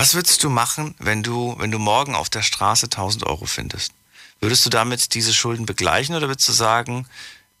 Was 0.00 0.14
würdest 0.14 0.42
du 0.42 0.48
machen, 0.48 0.94
wenn 0.98 1.22
du, 1.22 1.54
wenn 1.58 1.70
du 1.70 1.78
morgen 1.78 2.14
auf 2.14 2.30
der 2.30 2.40
Straße 2.40 2.86
1000 2.86 3.26
Euro 3.26 3.44
findest? 3.44 3.92
Würdest 4.40 4.64
du 4.64 4.70
damit 4.70 5.12
diese 5.12 5.34
Schulden 5.34 5.66
begleichen 5.66 6.16
oder 6.16 6.26
würdest 6.26 6.48
du 6.48 6.52
sagen, 6.52 7.06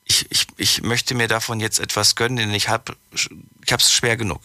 ich, 0.06 0.24
ich, 0.30 0.46
ich 0.56 0.82
möchte 0.82 1.14
mir 1.14 1.28
davon 1.28 1.60
jetzt 1.60 1.78
etwas 1.80 2.16
gönnen, 2.16 2.38
denn 2.38 2.54
ich 2.54 2.70
habe 2.70 2.96
ich 3.12 3.70
es 3.70 3.92
schwer 3.92 4.16
genug? 4.16 4.40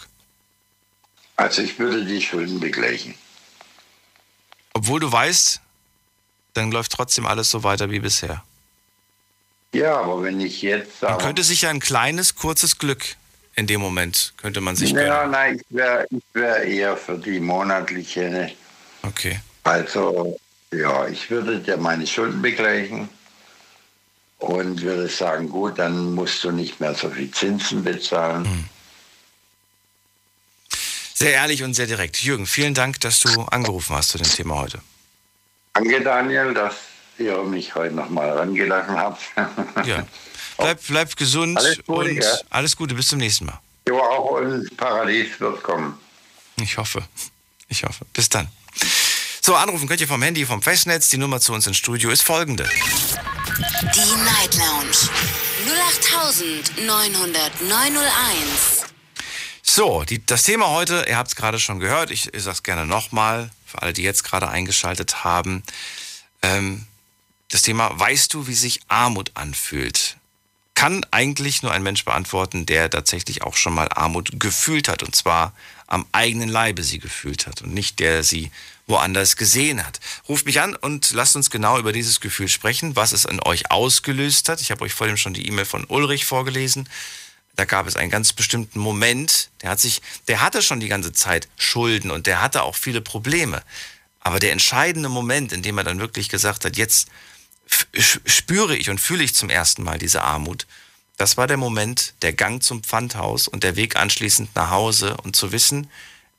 Also 1.38 1.62
ich 1.62 1.80
würde 1.80 2.04
die 2.04 2.22
Schulden 2.22 2.60
begleichen. 2.60 3.16
Obwohl 4.74 5.00
du 5.00 5.10
weißt, 5.10 5.62
dann 6.54 6.74
läuft 6.74 6.92
trotzdem 6.92 7.25
alles 7.25 7.50
so 7.50 7.64
weiter 7.64 7.92
wie 7.92 8.00
bisher. 8.00 8.44
Ja, 9.74 10.02
aber 10.02 10.22
wenn 10.22 10.42
ich 10.42 10.62
jetzt 10.62 11.02
Man 11.02 11.18
könnte 11.18 11.46
sich 11.46 11.62
ja 11.62 11.70
ein 11.70 11.80
kleines, 11.80 12.36
kurzes 12.36 12.78
Glück 12.78 13.16
in 13.56 13.68
dem 13.68 13.82
Moment, 13.82 14.34
könnte 14.38 14.62
man 14.62 14.76
sich 14.76 14.92
ja, 14.92 15.20
gönnen. 15.20 15.32
nein, 15.32 15.56
ich 15.56 15.76
wäre 15.76 16.08
wär 16.34 16.64
eher 16.64 16.98
für 16.98 17.18
die 17.18 17.40
monatliche 17.40 18.52
Okay. 19.02 19.40
Also, 19.64 20.38
ja, 20.72 21.08
ich 21.08 21.30
würde 21.30 21.60
dir 21.60 21.78
meine 21.78 22.06
Schulden 22.06 22.42
begleichen 22.42 23.10
und 24.40 24.82
würde 24.82 25.08
sagen, 25.08 25.50
gut, 25.50 25.80
dann 25.80 26.14
musst 26.14 26.44
du 26.44 26.52
nicht 26.52 26.80
mehr 26.80 26.94
so 26.94 27.10
viel 27.10 27.32
Zinsen 27.32 27.84
bezahlen. 27.84 28.68
Sehr 31.14 31.34
ehrlich 31.34 31.64
und 31.64 31.74
sehr 31.74 31.88
direkt. 31.88 32.18
Jürgen, 32.18 32.46
vielen 32.46 32.74
Dank, 32.74 33.00
dass 33.00 33.22
du 33.22 33.44
angerufen 33.44 33.96
hast 33.96 34.10
zu 34.10 34.18
dem 34.18 34.28
Thema 34.28 34.56
heute. 34.56 34.80
Danke, 35.74 36.02
Daniel, 36.02 36.54
dass 36.54 36.76
ihr 37.18 37.42
mich 37.44 37.74
heute 37.74 37.96
nochmal 37.96 38.32
rangelassen 38.32 38.98
habt. 38.98 39.22
Ja. 39.86 40.06
Bleib, 40.58 40.80
bleib 40.88 41.16
gesund 41.16 41.58
Alles 41.58 41.78
Gute, 41.86 42.10
und 42.10 42.16
ja. 42.16 42.38
alles 42.50 42.76
Gute. 42.76 42.96
Bis 42.96 43.08
zum 43.08 43.20
nächsten 43.20 43.46
Mal. 43.46 43.60
jo, 43.88 44.00
auch 44.00 44.38
ins 44.40 44.70
Paradies 44.76 45.40
wird 45.40 45.62
kommen. 45.64 45.98
Ich 46.58 46.78
hoffe. 46.78 47.04
Ich 47.68 47.84
hoffe. 47.84 48.06
Bis 48.14 48.30
dann. 48.30 48.48
So, 49.42 49.56
anrufen 49.56 49.88
könnt 49.88 50.02
ihr 50.02 50.08
vom 50.08 50.22
Handy, 50.22 50.46
vom 50.46 50.62
Festnetz. 50.62 51.10
Die 51.10 51.18
Nummer 51.18 51.40
zu 51.40 51.54
uns 51.54 51.68
ins 51.68 51.78
Studio 51.78 52.10
ist 52.10 52.22
folgende. 52.22 52.64
Die 52.64 54.24
Night 54.24 54.56
Lounge 54.56 55.10
0890901. 56.78 58.86
So, 59.62 60.04
die, 60.04 60.26
das 60.26 60.44
Thema 60.44 60.70
heute, 60.70 61.06
ihr 61.08 61.18
habt 61.18 61.30
es 61.30 61.36
gerade 61.36 61.60
schon 61.60 61.80
gehört, 61.80 62.12
ich, 62.12 62.34
ich 62.34 62.44
sage 62.44 62.56
es 62.56 62.64
gerne 62.64 62.86
nochmal, 62.86 63.50
für 63.66 63.82
alle, 63.82 63.94
die 63.94 64.04
jetzt 64.04 64.24
gerade 64.24 64.48
eingeschaltet 64.48 65.24
haben. 65.24 65.64
Ähm, 66.42 66.86
das 67.50 67.64
Thema, 67.64 67.98
weißt 68.00 68.34
du, 68.34 68.48
wie 68.48 68.54
sich 68.54 68.82
Armut 68.88 69.32
anfühlt? 69.34 70.18
Kann 70.75 71.05
eigentlich 71.12 71.63
nur 71.63 71.72
ein 71.72 71.84
Mensch 71.84 72.05
beantworten, 72.05 72.65
der 72.65 72.89
tatsächlich 72.89 73.41
auch 73.41 73.55
schon 73.55 73.74
mal 73.74 73.89
Armut 73.89 74.39
gefühlt 74.39 74.88
hat. 74.88 75.03
Und 75.03 75.15
zwar 75.15 75.53
am 75.88 76.05
eigenen 76.12 76.50
Leibe 76.50 76.84
sie 76.84 77.00
gefühlt 77.00 77.48
hat 77.48 77.62
und 77.62 77.74
nicht 77.74 78.00
der 78.00 78.24
sie 78.24 78.51
woanders 78.88 79.36
gesehen 79.36 79.86
hat. 79.86 80.00
Ruft 80.29 80.46
mich 80.46 80.62
an 80.62 80.75
und 80.75 81.12
lasst 81.12 81.36
uns 81.36 81.50
genau 81.50 81.79
über 81.79 81.91
dieses 81.91 82.20
Gefühl 82.20 82.48
sprechen, 82.48 82.96
was 82.96 83.13
es 83.13 83.25
in 83.25 83.41
euch 83.41 83.72
ausgelöst 83.72 84.50
hat. 84.50 84.62
Ich 84.62 84.72
habe 84.72 84.84
euch 84.84 84.94
vorhin 84.94 85.17
schon 85.17 85.34
die 85.34 85.48
E-Mail 85.48 85.65
von 85.65 85.86
Ulrich 85.86 86.25
vorgelesen. 86.25 86.88
Da 87.55 87.65
gab 87.65 87.88
es 87.88 87.96
einen 87.96 88.12
ganz 88.12 88.34
bestimmten 88.34 88.79
Moment, 88.79 89.50
der 89.62 89.70
hat 89.70 89.79
sich, 89.79 90.01
der 90.27 90.41
hatte 90.41 90.62
schon 90.62 90.82
die 90.82 90.89
ganze 90.89 91.13
Zeit 91.13 91.48
Schulden 91.58 92.12
und 92.12 92.27
der 92.27 92.41
hatte 92.41 92.63
auch 92.63 92.75
viele 92.75 93.01
Probleme. 93.01 93.63
Aber 94.20 94.39
der 94.39 94.51
entscheidende 94.51 95.08
Moment, 95.08 95.53
in 95.53 95.62
dem 95.62 95.77
er 95.77 95.84
dann 95.84 96.00
wirklich 96.00 96.29
gesagt 96.29 96.65
hat, 96.65 96.77
jetzt 96.77 97.08
spüre 97.68 98.76
ich 98.76 98.90
und 98.90 99.00
fühle 99.00 99.24
ich 99.24 99.36
zum 99.36 99.50
ersten 99.50 99.84
Mal 99.84 99.98
diese 99.98 100.22
Armut, 100.22 100.68
das 101.18 101.38
war 101.38 101.48
der 101.48 101.58
Moment, 101.58 102.14
der 102.22 102.34
Gang 102.34 102.62
zum 102.62 102.84
Pfandhaus 102.84 103.48
und 103.48 103.64
der 103.64 103.76
Weg 103.76 103.96
anschließend 103.96 104.54
nach 104.56 104.70
Hause 104.70 105.16
und 105.24 105.36
zu 105.36 105.52
wissen, 105.52 105.90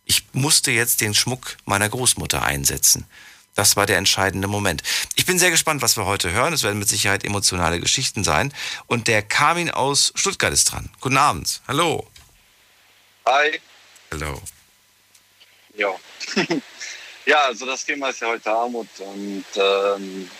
ich 0.04 0.25
musste 0.33 0.71
jetzt 0.71 1.00
den 1.00 1.14
Schmuck 1.14 1.56
meiner 1.64 1.88
Großmutter 1.88 2.42
einsetzen. 2.42 3.06
Das 3.56 3.75
war 3.75 3.87
der 3.87 3.97
entscheidende 3.97 4.49
Moment. 4.49 4.83
Ich 5.14 5.25
bin 5.25 5.38
sehr 5.38 5.50
gespannt, 5.50 5.80
was 5.80 5.97
wir 5.97 6.04
heute 6.04 6.30
hören. 6.30 6.52
Es 6.52 6.62
werden 6.62 6.78
mit 6.78 6.88
Sicherheit 6.88 7.25
emotionale 7.25 7.80
Geschichten 7.80 8.23
sein. 8.23 8.52
Und 8.87 9.09
der 9.09 9.23
Carmin 9.23 9.71
aus 9.71 10.12
Stuttgart 10.14 10.52
ist 10.52 10.71
dran. 10.71 10.90
Guten 11.00 11.16
Abend. 11.16 11.62
Hallo. 11.66 12.06
Hi. 13.26 13.59
Hallo. 14.12 14.42
Ja. 15.75 15.95
ja, 17.26 17.40
also 17.47 17.64
das 17.64 17.85
Thema 17.85 18.11
ist 18.11 18.21
ja 18.21 18.28
heute 18.28 18.50
Armut 18.50 18.88
und 18.99 19.45
ähm, 19.56 20.30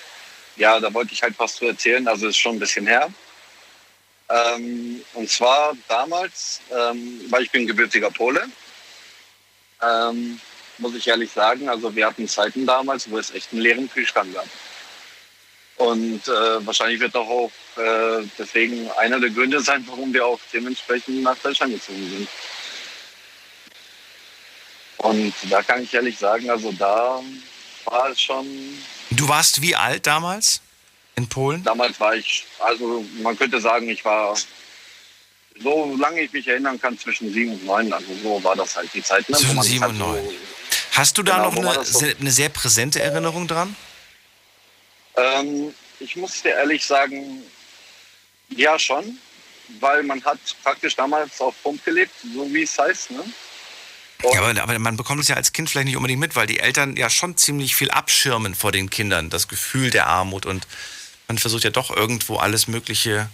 ja, 0.57 0.81
da 0.81 0.93
wollte 0.93 1.13
ich 1.13 1.23
halt 1.23 1.35
was 1.39 1.57
zu 1.57 1.67
erzählen. 1.67 2.07
Also 2.09 2.29
ist 2.29 2.37
schon 2.37 2.57
ein 2.57 2.61
bisschen 2.61 2.87
her. 2.87 3.09
Ähm, 4.29 5.03
und 5.15 5.31
zwar 5.31 5.77
damals, 5.89 6.61
ähm, 6.71 7.21
weil 7.31 7.45
ich 7.45 7.51
bin 7.51 7.67
gebürtiger 7.67 8.11
Pole, 8.11 8.49
ähm, 9.83 10.41
muss 10.79 10.95
ich 10.95 11.07
ehrlich 11.07 11.31
sagen, 11.31 11.69
also 11.69 11.95
wir 11.95 12.07
hatten 12.07 12.29
Zeiten 12.29 12.67
damals, 12.67 13.11
wo 13.11 13.19
es 13.19 13.31
echt 13.31 13.53
einen 13.53 13.63
leeren 13.63 13.91
Kühlschrank 13.91 14.35
gab. 14.35 14.47
Und 15.77 16.27
äh, 16.27 16.67
wahrscheinlich 16.67 17.01
wird 17.01 17.15
auch, 17.15 17.29
auch 17.29 17.53
äh, 17.77 18.27
deswegen 18.39 18.91
einer 18.93 19.21
der 19.21 19.31
Gründe 19.31 19.61
sein, 19.61 19.85
warum 19.87 20.13
wir 20.13 20.27
auch 20.27 20.41
dementsprechend 20.53 21.23
nach 21.23 21.37
Deutschland 21.37 21.75
gezogen 21.75 22.11
sind. 22.11 22.29
Und 24.99 25.35
da 25.51 25.63
kann 25.63 25.83
ich 25.83 25.93
ehrlich 25.93 26.19
sagen, 26.19 26.51
also 26.51 26.73
da 26.73 27.23
war 27.85 28.11
es 28.11 28.21
schon, 28.21 28.47
Du 29.11 29.29
warst 29.29 29.63
wie 29.63 29.75
alt 29.77 30.07
damals 30.07 30.61
in 31.17 31.29
Polen? 31.29 31.63
damals 31.65 31.99
war 32.01 32.15
ich, 32.15 32.45
also 32.59 33.05
man 33.23 33.37
könnte 33.39 33.61
sagen, 33.61 33.89
ich 33.89 34.05
war, 34.05 34.37
so 35.61 35.97
lange 35.97 36.21
ich 36.23 36.33
mich 36.33 36.47
erinnern 36.47 36.79
kann, 36.81 36.99
zwischen 36.99 37.33
sieben 37.33 37.53
und 37.53 37.65
neun, 37.65 37.93
also 37.93 38.07
so 38.23 38.43
war 38.45 38.55
das 38.57 38.77
halt 38.77 38.93
die 38.93 39.03
Zeit. 39.03 39.29
Ne, 39.29 39.37
Zwischen 39.39 39.63
sieben 39.63 39.83
halt 39.83 39.93
und 39.93 39.99
so- 39.99 40.07
neun. 40.07 40.29
Hast 40.93 41.17
du 41.19 41.23
da 41.23 41.37
Genau, 41.49 41.51
noch 41.63 41.75
eine, 41.77 41.85
so? 41.85 42.05
eine 42.21 42.31
sehr 42.31 42.49
präsente 42.49 43.01
Erinnerung 43.03 43.47
dran? 43.47 43.75
Ähm, 45.17 45.75
ich 46.01 46.17
muss 46.17 46.43
dir 46.43 46.51
ehrlich 46.51 46.85
sagen, 46.85 47.43
ja 48.49 48.79
schon, 48.79 49.19
weil 49.81 50.03
man 50.03 50.23
hat 50.25 50.39
praktisch 50.63 50.95
damals 50.97 51.41
auf 51.41 51.55
Pump 51.63 51.85
gelebt, 51.85 52.13
so 52.35 52.53
wie 52.53 52.63
es 52.63 52.79
heißt. 52.79 53.11
Ne? 53.13 53.25
Ja, 54.33 54.43
aber, 54.43 54.61
aber 54.63 54.79
man 54.79 54.97
bekommt 54.97 55.21
es 55.21 55.29
ja 55.29 55.37
als 55.37 55.53
Kind 55.53 55.71
vielleicht 55.71 55.87
nicht 55.87 55.97
unbedingt 55.97 56.21
mit, 56.21 56.37
weil 56.37 56.47
die 56.47 56.59
Eltern 56.61 56.97
ja 56.97 57.11
schon 57.11 57.37
ziemlich 57.37 57.77
viel 57.77 57.91
abschirmen 57.91 58.55
vor 58.55 58.73
den 58.73 58.91
Kindern, 58.91 59.31
das 59.31 59.49
Gefühl 59.49 59.91
der 59.91 60.07
Armut 60.07 60.47
und 60.47 60.67
man 61.29 61.39
versucht 61.39 61.65
ja 61.65 61.71
doch 61.71 61.91
irgendwo 61.95 62.37
alles 62.37 62.69
Mögliche 62.69 63.29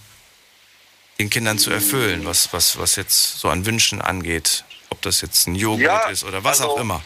den 1.18 1.30
Kindern 1.30 1.58
zu 1.58 1.70
erfüllen, 1.70 2.24
was, 2.24 2.52
was, 2.52 2.78
was 2.78 2.96
jetzt 2.96 3.38
so 3.38 3.48
an 3.48 3.66
Wünschen 3.66 4.00
angeht. 4.00 4.64
Ob 4.90 5.00
das 5.02 5.20
jetzt 5.20 5.46
ein 5.46 5.54
Joghurt 5.54 5.80
Ja, 5.82 6.08
ist 6.08 6.24
oder 6.24 6.42
was 6.44 6.60
also- 6.60 6.72
auch 6.72 6.80
immer. 6.80 7.02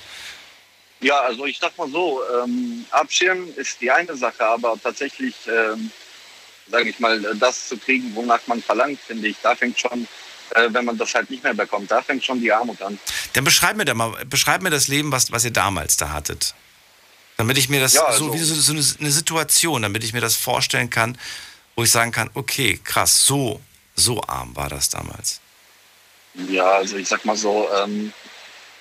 Ja, 1.01 1.21
also 1.21 1.45
ich 1.45 1.59
sag 1.59 1.77
mal 1.77 1.91
so, 1.91 2.23
ähm, 2.43 2.87
Abschirmen 2.91 3.55
ist 3.57 3.81
die 3.83 3.91
eine 3.91 4.17
Sache, 4.17 4.43
aber 4.47 4.79
tatsächlich, 4.83 5.35
ähm, 5.47 5.91
sage 6.71 6.89
ich 6.89 6.99
mal, 6.99 7.21
das 7.39 7.69
zu 7.69 7.77
kriegen, 7.77 8.15
wonach 8.15 8.41
man 8.47 8.63
verlangt, 8.63 8.99
finde 9.07 9.29
ich, 9.29 9.37
da 9.43 9.55
fängt 9.55 9.79
schon, 9.79 10.09
äh, 10.55 10.69
wenn 10.71 10.85
man 10.85 10.97
das 10.99 11.15
halt 11.15 11.31
nicht 11.31 11.43
mehr 11.43 11.55
bekommt, 11.55 11.91
da 11.91 12.03
fängt 12.03 12.25
schon 12.25 12.41
die 12.41 12.53
Armut 12.53 12.81
an. 12.83 12.99
Dann 13.33 13.45
beschreib 13.45 13.77
mir 13.77 13.85
da 13.85 13.95
mal, 13.95 14.25
beschreib 14.27 14.63
mir 14.63 14.71
das 14.71 14.89
Leben, 14.89 15.13
was, 15.13 15.33
was 15.33 15.45
ihr 15.45 15.51
damals 15.53 15.97
da 15.97 16.13
hattet. 16.13 16.55
Damit 17.37 17.59
ich 17.59 17.69
mir 17.69 17.81
das 17.81 17.95
Ja, 17.95 18.01
so 18.01 18.07
also- 18.07 18.35
wie 18.35 18.39
so, 18.39 18.55
so 18.55 18.73
eine, 18.73 18.85
eine 19.01 19.11
Situation, 19.11 19.83
damit 19.83 20.05
ich 20.05 20.13
mir 20.13 20.21
das 20.21 20.37
vorstellen 20.37 20.91
kann, 20.91 21.19
wo 21.75 21.83
ich 21.83 21.91
sagen 21.91 22.13
kann, 22.13 22.31
okay, 22.35 22.81
krass, 22.83 23.25
so, 23.27 23.61
so 23.95 24.23
arm 24.23 24.57
war 24.57 24.69
das 24.69 24.89
damals. 24.89 25.41
Ja, 26.49 26.65
also 26.73 26.97
ich 26.97 27.09
sag 27.09 27.25
mal 27.25 27.37
so, 27.37 27.69
ähm, 27.75 28.13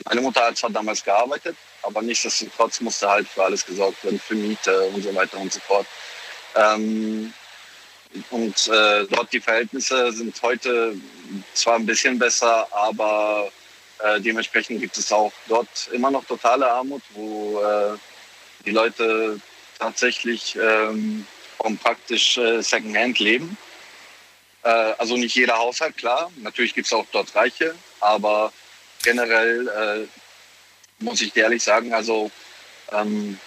meine 0.06 0.22
Mutter 0.22 0.42
hat 0.46 0.58
zwar 0.58 0.70
damals 0.70 1.04
gearbeitet, 1.04 1.56
aber 1.84 2.02
nichtsdestotrotz 2.02 2.82
musste 2.82 3.10
halt 3.10 3.28
für 3.28 3.44
alles 3.44 3.66
gesorgt 3.66 4.04
werden, 4.04 4.20
für 4.20 4.36
Miete 4.36 4.82
und 4.88 5.02
so 5.04 5.14
weiter 5.16 5.38
und 5.38 5.52
so 5.52 5.60
fort. 5.62 5.88
Ähm, 6.56 7.34
und 8.32 8.68
äh, 8.68 9.06
dort 9.06 9.32
die 9.32 9.42
Verhältnisse 9.42 10.12
sind 10.12 10.42
heute 10.42 10.96
zwar 11.54 11.76
ein 11.76 11.86
bisschen 11.86 12.18
besser, 12.20 12.68
aber 12.72 13.52
Äh, 14.00 14.20
dementsprechend 14.20 14.82
gibt 14.82 14.98
es 14.98 15.10
auch 15.12 15.32
dort 15.48 15.88
immer 15.94 16.12
noch 16.12 16.26
totale 16.26 16.70
Armut, 16.70 17.02
wo 17.14 17.62
äh, 17.62 17.98
die 18.66 18.72
Leute 18.72 19.40
tatsächlich 19.80 20.58
ähm, 20.62 21.26
praktisch 21.82 22.38
äh, 22.38 22.62
Secondhand 22.62 23.20
leben. 23.20 23.58
Äh, 24.64 24.94
also 24.98 25.16
nicht 25.16 25.36
jeder 25.36 25.58
Haushalt, 25.58 25.96
klar. 25.96 26.30
Natürlich 26.36 26.74
gibt 26.74 26.88
es 26.88 26.94
auch 26.94 27.06
dort 27.14 27.34
Reiche, 27.36 27.74
aber 28.02 28.52
generell 29.02 29.68
äh, 29.70 30.08
muss 31.04 31.22
ich 31.22 31.32
dir 31.32 31.44
ehrlich 31.44 31.64
sagen, 31.64 31.94
also 31.94 32.30
ähm, 32.92 33.40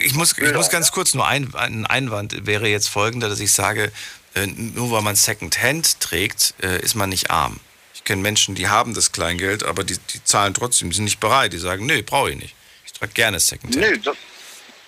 ich 0.00 0.14
muss, 0.14 0.36
ich 0.38 0.54
muss 0.54 0.70
ganz 0.70 0.92
kurz 0.92 1.14
nur 1.14 1.26
ein, 1.26 1.54
ein 1.54 1.86
Einwand 1.86 2.46
wäre 2.46 2.68
jetzt 2.68 2.88
folgender, 2.88 3.28
dass 3.28 3.40
ich 3.40 3.52
sage, 3.52 3.92
äh, 4.34 4.46
nur 4.46 4.90
weil 4.90 5.02
man 5.02 5.16
Secondhand 5.16 6.00
trägt, 6.00 6.54
äh, 6.62 6.80
ist 6.80 6.94
man 6.94 7.10
nicht 7.10 7.30
arm. 7.30 7.60
Ich 7.94 8.04
kenne 8.04 8.22
Menschen, 8.22 8.54
die 8.54 8.68
haben 8.68 8.94
das 8.94 9.12
Kleingeld, 9.12 9.62
aber 9.64 9.84
die, 9.84 9.96
die 9.98 10.24
zahlen 10.24 10.54
trotzdem, 10.54 10.90
die 10.90 10.96
sind 10.96 11.04
nicht 11.04 11.20
bereit. 11.20 11.52
Die 11.52 11.58
sagen, 11.58 11.86
nee, 11.86 12.02
brauche 12.02 12.30
ich 12.30 12.36
nicht. 12.36 12.54
Ich 12.84 12.92
trage 12.92 13.12
gerne 13.12 13.40
Secondhand. 13.40 13.90
Nee, 13.90 13.98
das, 13.98 14.16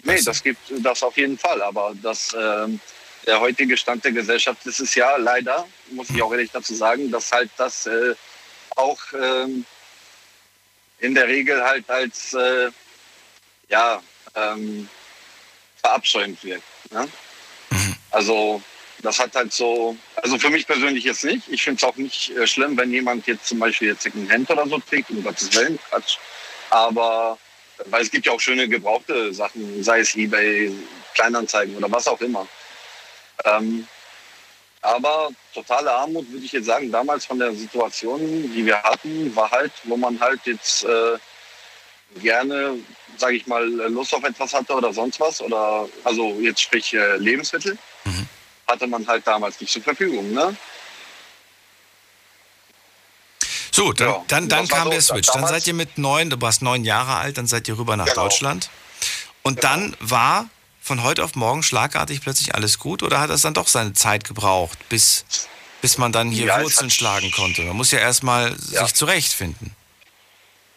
nee, 0.05 0.21
das 0.23 0.43
gibt 0.43 0.61
das 0.83 1.03
auf 1.03 1.17
jeden 1.17 1.39
Fall. 1.39 1.61
Aber 1.63 1.93
das, 2.03 2.35
ähm, 2.39 2.81
der 3.27 3.41
heutige 3.41 3.77
Stand 3.77 4.05
der 4.05 4.13
Gesellschaft 4.13 4.65
ist 4.67 4.81
es 4.81 4.95
ja 4.95 5.17
leider, 5.17 5.67
muss 5.91 6.09
ich 6.11 6.23
auch 6.23 6.33
ehrlich 6.33 6.51
dazu 6.51 6.75
sagen, 6.75 7.11
dass 7.11 7.31
halt 7.31 7.51
das 7.57 7.87
äh, 7.87 8.15
auch 8.77 9.01
ähm, 9.13 9.65
in 11.01 11.15
der 11.15 11.29
Regel 11.29 11.63
halt 11.63 11.89
als 11.91 12.33
äh, 12.35 12.71
ja, 13.69 14.03
ähm, 14.35 14.89
verabscheuend 15.81 16.43
wird. 16.45 16.63
Ne? 16.91 17.09
Mhm. 17.71 17.97
Also 18.11 18.63
das 19.03 19.19
hat 19.19 19.35
halt 19.35 19.53
so, 19.53 19.97
also 20.17 20.39
für 20.39 20.51
mich 20.51 20.67
persönlich 20.67 21.05
jetzt 21.05 21.25
nicht. 21.25 21.49
Ich 21.49 21.63
finde 21.63 21.79
es 21.79 21.85
auch 21.85 21.97
nicht 21.97 22.31
äh, 22.31 22.47
schlimm, 22.47 22.77
wenn 22.77 22.91
jemand 22.93 23.27
jetzt 23.27 23.47
zum 23.47 23.59
Beispiel 23.59 23.89
jetzt 23.89 24.07
einen 24.07 24.31
Hand 24.31 24.51
oder 24.51 24.67
so 24.67 24.79
trägt, 24.79 25.11
um 25.11 25.23
Gottes 25.23 25.55
Willen, 25.55 25.79
Quatsch. 25.89 26.17
Aber, 26.71 27.39
weil 27.87 28.03
es 28.03 28.11
gibt 28.11 28.27
ja 28.27 28.33
auch 28.33 28.41
schöne 28.41 28.69
gebrauchte 28.69 29.33
Sachen, 29.33 29.83
sei 29.83 30.01
es 30.01 30.15
Ebay, 30.15 30.73
Kleinanzeigen 31.15 31.77
oder 31.77 31.91
was 31.91 32.09
auch 32.09 32.21
immer. 32.21 32.47
Ähm, 33.45 33.87
aber 34.81 35.31
totale 35.55 35.91
Armut, 35.91 36.31
würde 36.31 36.45
ich 36.45 36.53
jetzt 36.53 36.67
sagen, 36.67 36.91
damals 36.91 37.25
von 37.27 37.39
der 37.39 37.53
Situation, 37.53 38.21
die 38.21 38.65
wir 38.65 38.83
hatten, 38.83 39.35
war 39.35 39.51
halt, 39.51 39.73
wo 39.85 39.97
man 39.97 40.21
halt 40.21 40.41
jetzt 40.45 40.85
äh, 40.85 41.19
gerne, 42.17 42.79
sage 43.17 43.37
ich 43.37 43.47
mal, 43.47 43.65
Lust 43.67 44.15
auf 44.15 44.25
etwas 44.25 44.53
hatte 44.55 44.75
oder 44.75 44.93
sonst 44.93 45.21
was. 45.21 45.41
Oder 45.41 45.89
also 46.05 46.39
jetzt 46.41 46.63
sprich 46.63 46.95
äh, 46.95 47.17
Lebensmittel, 47.17 47.79
mhm. 48.05 48.29
hatte 48.67 48.87
man 48.87 49.07
halt 49.07 49.27
damals 49.27 49.61
nicht 49.61 49.73
zur 49.73 49.83
Verfügung. 49.83 50.33
Ne? 50.33 50.57
So, 53.79 53.93
dann, 53.93 54.09
ja, 54.09 54.25
dann, 54.27 54.49
dann 54.49 54.67
kam 54.67 54.91
der 54.91 55.01
Switch. 55.01 55.29
Dann 55.33 55.47
seid 55.47 55.67
ihr 55.67 55.75
mit 55.75 55.99
neun, 55.99 56.31
du 56.31 56.41
warst 56.41 56.63
neun 56.63 56.85
Jahre 56.85 57.15
alt, 57.15 57.39
dann 57.39 57.47
seid 57.47 57.69
ihr 57.69 57.79
rüber 57.79 57.97
nach 57.97 58.07
genau. 58.07 58.23
Deutschland. 58.23 58.71
Und 59.43 59.61
genau. 59.61 59.73
dann 59.73 59.97
war 60.01 60.51
von 60.81 61.03
heute 61.05 61.23
auf 61.23 61.37
morgen 61.37 61.63
schlagartig 61.63 62.21
plötzlich 62.21 62.55
alles 62.55 62.79
gut 62.79 63.03
oder 63.03 63.21
hat 63.21 63.31
das 63.31 63.43
dann 63.43 63.55
doch 63.55 63.69
seine 63.69 63.93
Zeit 63.93 64.25
gebraucht, 64.25 64.79
bis, 64.89 65.25
bis 65.81 65.99
man 65.99 66.11
dann 66.11 66.31
hier 66.31 66.47
ja, 66.47 66.63
Wurzeln 66.63 66.91
schlagen 66.91 67.31
konnte? 67.31 67.63
Man 67.63 67.77
muss 67.77 67.93
ja 67.93 67.99
erstmal 67.99 68.57
ja. 68.73 68.85
sich 68.85 68.95
zurechtfinden. 68.95 69.77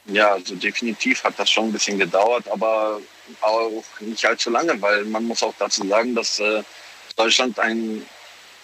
Ja, 0.06 0.34
also 0.34 0.56
definitiv 0.56 1.24
hat 1.24 1.38
das 1.38 1.50
schon 1.50 1.66
ein 1.66 1.72
bisschen 1.72 2.00
gedauert, 2.00 2.48
aber 2.50 3.00
auch 3.42 3.84
nicht 4.00 4.26
allzu 4.26 4.50
lange, 4.50 4.82
weil 4.82 5.06
man 5.06 5.26
muss 5.26 5.44
auch 5.44 5.54
dazu 5.60 5.88
sagen, 5.88 6.16
dass 6.16 6.40
äh, 6.40 6.64
Deutschland 7.16 7.60
ein 7.60 8.06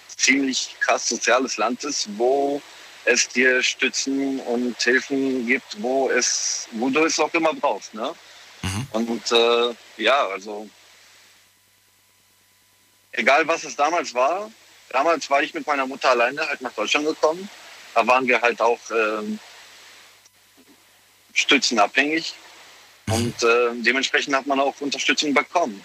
ziemlich 0.07 0.75
krass 0.79 1.07
soziales 1.07 1.57
Land 1.57 1.83
ist, 1.83 2.07
wo 2.17 2.61
es 3.05 3.29
dir 3.29 3.61
Stützen 3.63 4.39
und 4.41 4.81
Hilfen 4.81 5.45
gibt, 5.45 5.81
wo 5.81 6.09
es, 6.09 6.67
wo 6.71 6.89
du 6.89 7.05
es 7.05 7.19
auch 7.19 7.33
immer 7.33 7.53
brauchst. 7.53 7.93
Ne? 7.93 8.13
Mhm. 8.63 8.87
Und 8.91 9.31
äh, 9.31 9.75
ja, 9.97 10.27
also 10.27 10.67
egal 13.11 13.47
was 13.47 13.63
es 13.63 13.75
damals 13.75 14.13
war, 14.13 14.51
damals 14.89 15.29
war 15.29 15.41
ich 15.41 15.53
mit 15.53 15.65
meiner 15.67 15.85
Mutter 15.85 16.09
alleine 16.09 16.47
halt 16.47 16.61
nach 16.61 16.73
Deutschland 16.73 17.05
gekommen. 17.05 17.49
Da 17.93 18.05
waren 18.05 18.27
wir 18.27 18.41
halt 18.41 18.61
auch 18.61 18.79
ähm, 18.91 19.39
stützenabhängig 21.37 22.33
und 23.09 23.41
äh, 23.43 23.69
dementsprechend 23.75 24.35
hat 24.35 24.47
man 24.47 24.59
auch 24.59 24.75
Unterstützung 24.79 25.33
bekommen. 25.33 25.83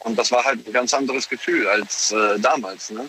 Und 0.00 0.16
das 0.16 0.32
war 0.32 0.44
halt 0.44 0.66
ein 0.66 0.72
ganz 0.72 0.94
anderes 0.94 1.28
Gefühl 1.28 1.68
als 1.68 2.10
äh, 2.10 2.38
damals. 2.38 2.90
Ne? 2.90 3.08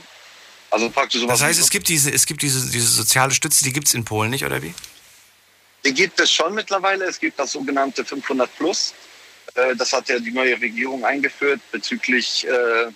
Also 0.70 0.90
praktisch 0.90 1.22
sowas. 1.22 1.40
Das 1.40 1.48
heißt, 1.48 1.60
es 1.60 1.70
gibt 1.70 1.88
diese, 1.88 2.12
es 2.12 2.26
gibt 2.26 2.42
diese, 2.42 2.70
diese 2.70 2.88
soziale 2.88 3.32
Stütze, 3.32 3.64
die 3.64 3.74
gibt 3.74 3.88
es 3.88 3.94
in 3.94 4.06
Polen 4.06 4.30
nicht, 4.30 4.46
oder 4.46 4.62
wie? 4.62 4.74
Die 5.86 5.94
gibt 5.94 6.20
es 6.20 6.32
schon 6.32 6.54
mittlerweile. 6.54 7.06
Es 7.06 7.20
gibt 7.20 7.40
das 7.40 7.54
sogenannte 7.54 8.06
500 8.06 8.56
Plus. 8.58 8.94
Äh, 9.56 9.76
das 9.76 9.94
hat 9.94 10.10
ja 10.10 10.20
die 10.20 10.32
neue 10.32 10.60
Regierung 10.60 11.06
eingeführt 11.06 11.62
bezüglich 11.72 12.46
äh, 12.46 12.92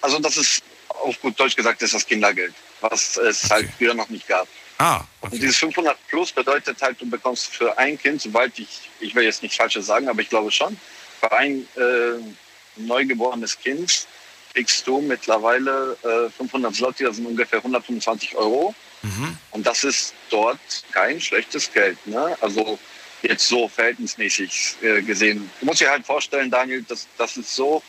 also 0.00 0.18
das 0.18 0.36
ist 0.36 0.62
auf 0.88 1.20
gut 1.20 1.38
Deutsch 1.38 1.56
gesagt, 1.56 1.82
ist 1.82 1.94
das 1.94 2.06
Kindergeld, 2.06 2.54
was 2.80 3.16
es 3.16 3.44
okay. 3.44 3.54
halt 3.54 3.70
früher 3.76 3.94
noch 3.94 4.08
nicht 4.08 4.26
gab. 4.28 4.46
Ah, 4.78 5.04
okay. 5.20 5.34
Und 5.34 5.42
dieses 5.42 5.56
500 5.58 5.96
plus 6.08 6.32
bedeutet 6.32 6.80
halt, 6.82 7.00
du 7.00 7.08
bekommst 7.08 7.46
für 7.46 7.76
ein 7.78 7.98
Kind, 7.98 8.22
sobald 8.22 8.58
ich, 8.58 8.90
ich 9.00 9.14
will 9.14 9.24
jetzt 9.24 9.42
nicht 9.42 9.54
Falsches 9.54 9.86
sagen, 9.86 10.08
aber 10.08 10.20
ich 10.20 10.28
glaube 10.28 10.50
schon, 10.50 10.78
für 11.20 11.32
ein 11.32 11.66
äh, 11.76 12.18
neugeborenes 12.76 13.58
Kind 13.58 14.06
kriegst 14.52 14.86
du 14.86 15.00
mittlerweile 15.00 15.96
äh, 16.02 16.30
500 16.30 16.74
Zloty, 16.74 17.04
das 17.04 17.16
sind 17.16 17.26
ungefähr 17.26 17.58
125 17.58 18.34
Euro. 18.36 18.74
Mhm. 19.02 19.36
Und 19.50 19.66
das 19.66 19.84
ist 19.84 20.14
dort 20.30 20.58
kein 20.92 21.20
schlechtes 21.20 21.72
Geld. 21.72 22.04
Ne? 22.06 22.36
Also 22.40 22.78
jetzt 23.22 23.48
so 23.48 23.68
verhältnismäßig 23.68 24.76
äh, 24.82 25.02
gesehen. 25.02 25.50
Du 25.60 25.66
musst 25.66 25.80
dir 25.80 25.90
halt 25.90 26.04
vorstellen, 26.04 26.50
Daniel, 26.50 26.82
das, 26.82 27.06
das 27.18 27.36
ist 27.36 27.54
so, 27.54 27.82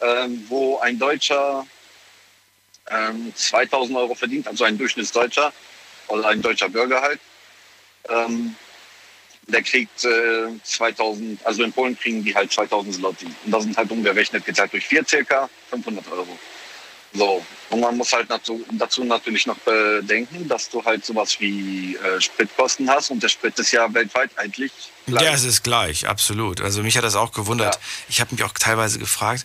ähm, 0.00 0.44
wo 0.48 0.78
ein 0.78 0.98
Deutscher 0.98 1.66
ähm, 2.90 3.32
2000 3.34 3.96
Euro 3.96 4.14
verdient, 4.14 4.46
also 4.46 4.64
ein 4.64 4.76
Durchschnittsdeutscher 4.76 5.52
oder 6.08 6.28
ein 6.28 6.42
deutscher 6.42 6.68
Bürger 6.68 7.00
halt. 7.00 7.20
Ähm, 8.08 8.54
der 9.46 9.62
kriegt 9.62 10.04
äh, 10.04 10.48
2000, 10.62 11.44
also 11.44 11.62
in 11.64 11.72
Polen 11.72 11.98
kriegen 11.98 12.24
die 12.24 12.34
halt 12.34 12.52
2000 12.52 12.94
Zloty. 12.94 13.26
Und 13.26 13.52
das 13.52 13.64
sind 13.64 13.76
halt 13.76 13.90
umgerechnet 13.90 14.44
geteilt 14.44 14.72
durch 14.72 14.86
vier 14.86 15.04
circa 15.06 15.50
500 15.70 16.10
Euro. 16.12 16.38
So, 17.12 17.44
und 17.70 17.80
man 17.80 17.96
muss 17.96 18.12
halt 18.12 18.28
dazu, 18.28 18.64
dazu 18.72 19.04
natürlich 19.04 19.46
noch 19.46 19.58
bedenken, 19.58 20.48
dass 20.48 20.68
du 20.68 20.84
halt 20.84 21.04
sowas 21.04 21.38
wie 21.38 21.96
äh, 21.96 22.20
Spritkosten 22.20 22.90
hast 22.90 23.10
und 23.10 23.22
der 23.22 23.28
Sprit 23.28 23.56
ist 23.58 23.70
ja 23.70 23.92
weltweit 23.94 24.30
eigentlich 24.36 24.72
gleich. 25.06 25.22
Ja, 25.22 25.32
es 25.32 25.44
ist 25.44 25.62
gleich, 25.62 26.08
absolut. 26.08 26.60
Also 26.60 26.82
mich 26.82 26.96
hat 26.96 27.04
das 27.04 27.14
auch 27.14 27.30
gewundert. 27.30 27.76
Ja. 27.76 27.80
Ich 28.08 28.20
habe 28.20 28.34
mich 28.34 28.42
auch 28.42 28.52
teilweise 28.52 28.98
gefragt, 28.98 29.44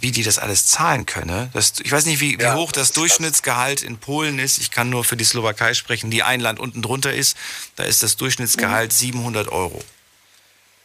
wie 0.00 0.10
die 0.10 0.22
das 0.22 0.38
alles 0.38 0.66
zahlen 0.66 1.06
können. 1.06 1.50
Das, 1.52 1.74
ich 1.82 1.92
weiß 1.92 2.06
nicht, 2.06 2.20
wie, 2.20 2.38
wie 2.38 2.42
ja, 2.42 2.54
hoch 2.54 2.72
das, 2.72 2.88
das 2.88 2.92
Durchschnittsgehalt 2.94 3.82
in 3.82 3.98
Polen 3.98 4.38
ist. 4.38 4.58
Ich 4.58 4.70
kann 4.70 4.90
nur 4.90 5.04
für 5.04 5.16
die 5.16 5.24
Slowakei 5.24 5.74
sprechen, 5.74 6.10
die 6.10 6.22
ein 6.22 6.40
Land 6.40 6.58
unten 6.58 6.82
drunter 6.82 7.12
ist. 7.12 7.36
Da 7.76 7.84
ist 7.84 8.02
das 8.02 8.16
Durchschnittsgehalt 8.16 8.92
mhm. 8.92 8.96
700 8.96 9.48
Euro. 9.48 9.82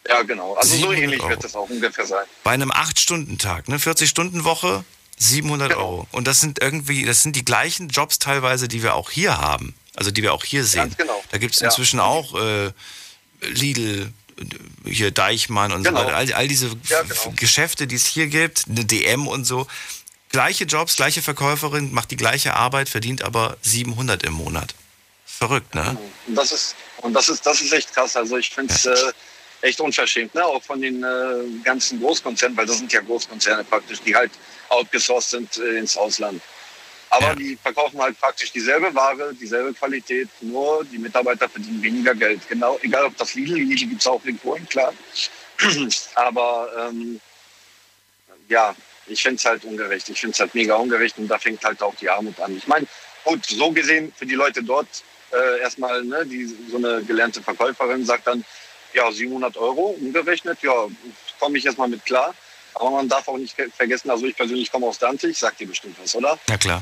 Ja, 0.07 0.21
genau. 0.23 0.53
Also 0.55 0.75
so 0.75 0.91
ähnlich 0.91 1.21
Euro. 1.21 1.29
wird 1.29 1.43
das 1.43 1.55
auch 1.55 1.69
ungefähr 1.69 2.05
sein. 2.05 2.25
Bei 2.43 2.51
einem 2.51 2.71
8-Stunden-Tag, 2.71 3.69
ne? 3.69 3.77
40-Stunden-Woche, 3.77 4.83
700 5.17 5.69
genau. 5.69 5.81
Euro. 5.81 6.07
Und 6.11 6.27
das 6.27 6.41
sind 6.41 6.61
irgendwie, 6.61 7.05
das 7.05 7.23
sind 7.23 7.35
die 7.35 7.45
gleichen 7.45 7.89
Jobs 7.89 8.19
teilweise, 8.19 8.67
die 8.67 8.83
wir 8.83 8.95
auch 8.95 9.09
hier 9.09 9.37
haben. 9.39 9.73
Also 9.95 10.11
die 10.11 10.21
wir 10.21 10.33
auch 10.33 10.43
hier 10.43 10.63
sehen. 10.63 10.81
Ganz 10.81 10.97
genau. 10.97 11.23
Da 11.31 11.37
gibt 11.37 11.55
es 11.55 11.61
inzwischen 11.61 11.97
ja. 11.97 12.05
auch 12.05 12.35
äh, 12.39 12.71
Lidl, 13.41 14.11
hier 14.85 15.11
Deichmann 15.11 15.71
und 15.71 15.83
genau. 15.83 15.99
so 16.01 16.05
weiter, 16.05 16.15
all, 16.15 16.33
all 16.33 16.47
diese 16.47 16.71
ja, 16.85 17.01
genau. 17.01 17.33
Geschäfte, 17.35 17.87
die 17.87 17.95
es 17.95 18.05
hier 18.05 18.27
gibt, 18.27 18.65
eine 18.67 18.85
DM 18.85 19.27
und 19.27 19.45
so. 19.45 19.67
Gleiche 20.29 20.63
Jobs, 20.65 20.95
gleiche 20.95 21.21
Verkäuferin, 21.21 21.93
macht 21.93 22.11
die 22.11 22.17
gleiche 22.17 22.55
Arbeit, 22.55 22.89
verdient 22.89 23.21
aber 23.21 23.57
700 23.61 24.23
im 24.23 24.33
Monat. 24.33 24.73
Verrückt, 25.25 25.75
ne? 25.75 25.97
Und 26.27 26.35
das 26.35 26.51
ist, 26.51 26.75
und 26.97 27.13
das 27.13 27.29
ist, 27.29 27.45
das 27.45 27.61
ist 27.61 27.71
echt 27.71 27.93
krass. 27.93 28.15
Also 28.15 28.37
ich 28.37 28.49
finde 28.49 28.73
es 28.73 28.85
äh, 28.85 29.13
echt 29.61 29.79
unverschämt, 29.79 30.33
ne? 30.35 30.43
auch 30.45 30.63
von 30.63 30.81
den 30.81 31.03
äh, 31.03 31.63
ganzen 31.63 31.99
Großkonzernen, 31.99 32.57
weil 32.57 32.65
das 32.65 32.77
sind 32.79 32.91
ja 32.91 33.01
Großkonzerne 33.01 33.63
praktisch, 33.63 33.99
die 34.01 34.15
halt 34.15 34.31
outgesourced 34.69 35.29
sind 35.29 35.57
äh, 35.57 35.77
ins 35.77 35.97
Ausland. 35.97 36.41
Aber 37.13 37.27
ja. 37.27 37.35
die 37.35 37.55
verkaufen 37.61 38.01
halt 38.01 38.19
praktisch 38.19 38.51
dieselbe 38.51 38.93
Ware, 38.95 39.35
dieselbe 39.35 39.71
Qualität, 39.73 40.29
nur 40.41 40.83
die 40.83 40.97
Mitarbeiter 40.97 41.47
verdienen 41.47 41.83
weniger 41.83 42.15
Geld. 42.15 42.41
Genau, 42.49 42.79
egal 42.81 43.05
ob 43.05 43.15
das 43.17 43.35
Lidl, 43.35 43.53
Lidl 43.53 43.85
gibt 43.85 44.01
es 44.01 44.07
auch 44.07 44.23
in 44.25 44.35
Polen, 44.39 44.67
klar. 44.67 44.91
Aber 46.15 46.71
ähm, 46.75 47.21
ja, 48.49 48.75
ich 49.05 49.21
finde 49.21 49.35
es 49.35 49.45
halt 49.45 49.63
ungerecht. 49.63 50.09
Ich 50.09 50.19
finde 50.19 50.33
es 50.33 50.39
halt 50.39 50.55
mega 50.55 50.73
ungerecht 50.73 51.19
und 51.19 51.27
da 51.27 51.37
fängt 51.37 51.63
halt 51.63 51.83
auch 51.83 51.93
die 51.95 52.09
Armut 52.09 52.39
an. 52.39 52.57
Ich 52.57 52.65
meine, 52.65 52.87
gut, 53.23 53.45
so 53.45 53.71
gesehen 53.71 54.11
für 54.15 54.25
die 54.25 54.33
Leute 54.33 54.63
dort 54.63 54.87
äh, 55.31 55.59
erstmal, 55.59 56.03
ne, 56.03 56.25
die, 56.25 56.45
so 56.71 56.77
eine 56.77 57.03
gelernte 57.03 57.43
Verkäuferin 57.43 58.03
sagt 58.05 58.25
dann, 58.25 58.43
ja, 58.93 59.11
700 59.11 59.55
Euro 59.57 59.95
umgerechnet, 59.99 60.63
ja, 60.63 60.87
komme 61.39 61.59
ich 61.59 61.65
erstmal 61.65 61.89
mit 61.89 62.03
klar. 62.05 62.33
Aber 62.73 62.89
man 62.89 63.07
darf 63.07 63.27
auch 63.27 63.37
nicht 63.37 63.55
vergessen, 63.75 64.09
also 64.09 64.25
ich 64.25 64.35
persönlich 64.35 64.71
komme 64.71 64.87
aus 64.87 64.97
Danzig, 64.97 65.37
sagt 65.37 65.59
dir 65.59 65.67
bestimmt 65.67 65.95
was, 66.01 66.15
oder? 66.15 66.39
Ja, 66.49 66.57
klar. 66.57 66.81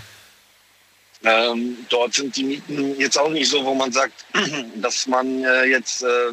Ähm, 1.24 1.86
dort 1.90 2.16
sind 2.16 2.36
die 2.36 2.44
Mieten 2.44 3.00
jetzt 3.00 3.18
auch 3.18 3.30
nicht 3.30 3.50
so, 3.50 3.64
wo 3.64 3.74
man 3.74 3.92
sagt, 3.92 4.26
dass 4.76 5.06
man 5.08 5.44
äh, 5.44 5.66
jetzt 5.66 6.04
äh, 6.04 6.32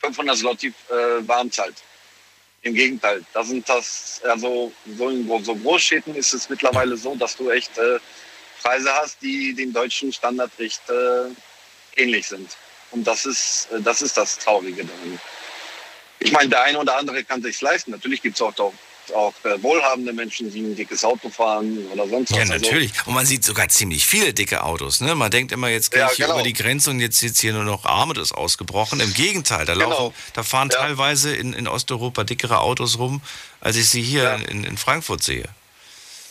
500 0.00 0.36
Slotty 0.36 0.68
äh, 0.90 1.26
warm 1.26 1.50
zahlt. 1.50 1.76
Im 2.62 2.74
Gegenteil, 2.74 3.24
da 3.32 3.44
sind 3.44 3.68
das, 3.68 4.20
also 4.24 4.72
so 4.98 5.08
in 5.08 5.44
so 5.44 5.54
Großstädten 5.54 6.14
ist 6.14 6.34
es 6.34 6.50
mittlerweile 6.50 6.96
so, 6.96 7.14
dass 7.14 7.36
du 7.36 7.50
echt 7.50 7.78
äh, 7.78 7.98
Preise 8.62 8.92
hast, 8.92 9.22
die 9.22 9.54
dem 9.54 9.72
deutschen 9.72 10.12
Standard 10.12 10.50
recht 10.58 10.82
äh, 10.90 12.00
ähnlich 12.00 12.26
sind. 12.26 12.56
Und 12.90 13.06
das 13.06 13.24
ist, 13.24 13.68
äh, 13.72 13.80
das 13.80 14.02
ist 14.02 14.16
das 14.16 14.38
Traurige 14.38 14.84
daran. 14.84 15.20
Ich 16.18 16.32
meine, 16.32 16.48
der 16.48 16.62
eine 16.62 16.78
oder 16.78 16.96
andere 16.96 17.22
kann 17.24 17.42
sich 17.42 17.60
leisten. 17.60 17.90
Natürlich 17.90 18.22
gibt 18.22 18.36
es 18.36 18.42
auch, 18.42 18.58
auch, 18.58 18.72
auch 19.14 19.34
äh, 19.44 19.62
wohlhabende 19.62 20.12
Menschen, 20.12 20.52
die 20.52 20.60
ein 20.60 20.76
dickes 20.76 21.04
Auto 21.04 21.28
fahren 21.30 21.78
oder 21.92 22.08
sonst 22.08 22.30
was. 22.30 22.36
Ja, 22.36 22.42
Also, 22.42 22.54
natürlich. 22.54 22.92
Und 23.06 23.14
man 23.14 23.26
sieht 23.26 23.44
sogar 23.44 23.68
ziemlich 23.68 24.06
viele 24.06 24.32
dicke 24.34 24.62
Autos. 24.64 25.00
Ne? 25.00 25.14
Man 25.14 25.30
denkt 25.30 25.52
immer, 25.52 25.68
jetzt 25.68 25.90
gehe 25.90 26.00
Ja, 26.00 26.08
ich 26.10 26.16
hier 26.16 26.26
genau. 26.26 26.38
über 26.38 26.44
die 26.44 26.52
Grenze 26.52 26.90
und 26.90 27.00
jetzt 27.00 27.18
sitzt 27.18 27.40
hier 27.40 27.52
nur 27.52 27.64
noch 27.64 27.84
Arme, 27.84 28.14
das 28.14 28.30
ist 28.30 28.32
ausgebrochen. 28.32 29.00
Im 29.00 29.12
Gegenteil, 29.14 29.64
da, 29.66 29.74
Genau. 29.74 29.88
laufen, 29.90 30.14
da 30.34 30.42
fahren 30.42 30.70
Ja. 30.72 30.78
teilweise 30.78 31.34
in, 31.34 31.52
in 31.52 31.68
Osteuropa 31.68 32.24
dickere 32.24 32.60
Autos 32.60 32.98
rum, 32.98 33.20
als 33.60 33.76
ich 33.76 33.88
sie 33.88 34.02
hier 34.02 34.22
Ja. 34.22 34.34
in, 34.36 34.64
in 34.64 34.76
Frankfurt 34.76 35.22
sehe. 35.22 35.48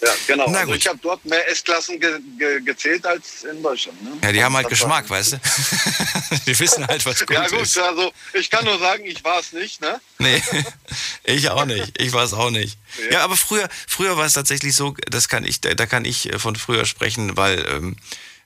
Ja, 0.02 0.10
genau. 0.28 0.50
Na 0.50 0.60
Also 0.60 0.72
gut. 0.72 0.82
ich 0.82 0.88
habe 0.88 1.00
dort 1.02 1.24
mehr 1.26 1.50
S-Klassen 1.50 2.00
ge 2.00 2.20
ge 2.38 2.62
gezählt 2.62 3.06
als 3.06 3.44
in 3.44 3.62
Deutschland. 3.64 4.02
Ne? 4.04 4.12
Ja, 4.24 4.32
die 4.32 4.44
haben 4.44 4.56
halt 4.56 4.72
Das 4.72 4.82
war- 4.82 5.02
Geschmack, 5.02 5.10
weißt 5.10 5.34
du? 5.34 5.38
die 6.48 6.60
wissen 6.60 6.86
halt, 6.88 7.06
was 7.06 7.20
gut, 7.20 7.32
Ja 7.32 7.48
gut, 7.48 7.62
ist. 7.62 7.78
also 7.78 8.12
ich 8.34 8.50
kann 8.50 8.66
nur 8.66 8.78
sagen, 8.80 9.06
ich 9.06 9.24
war 9.24 9.40
es 9.40 9.52
nicht. 9.54 9.82
Ne? 9.82 10.00
Nee, 10.20 10.42
ich 11.24 11.50
auch 11.50 11.66
nicht. 11.66 12.00
Ich 12.02 12.12
weiß 12.14 12.34
auch 12.34 12.50
nicht. 12.52 12.78
Ja, 13.12 13.24
aber 13.24 13.36
früher, 13.38 13.68
früher 13.88 14.18
war 14.18 14.26
es 14.26 14.34
tatsächlich 14.34 14.76
so, 14.76 14.96
das 15.10 15.28
kann 15.30 15.44
ich, 15.46 15.62
da 15.62 15.86
kann 15.86 16.06
ich 16.06 16.30
von 16.38 16.56
früher 16.56 16.86
sprechen, 16.86 17.36
weil 17.38 17.66
ähm, 17.70 17.96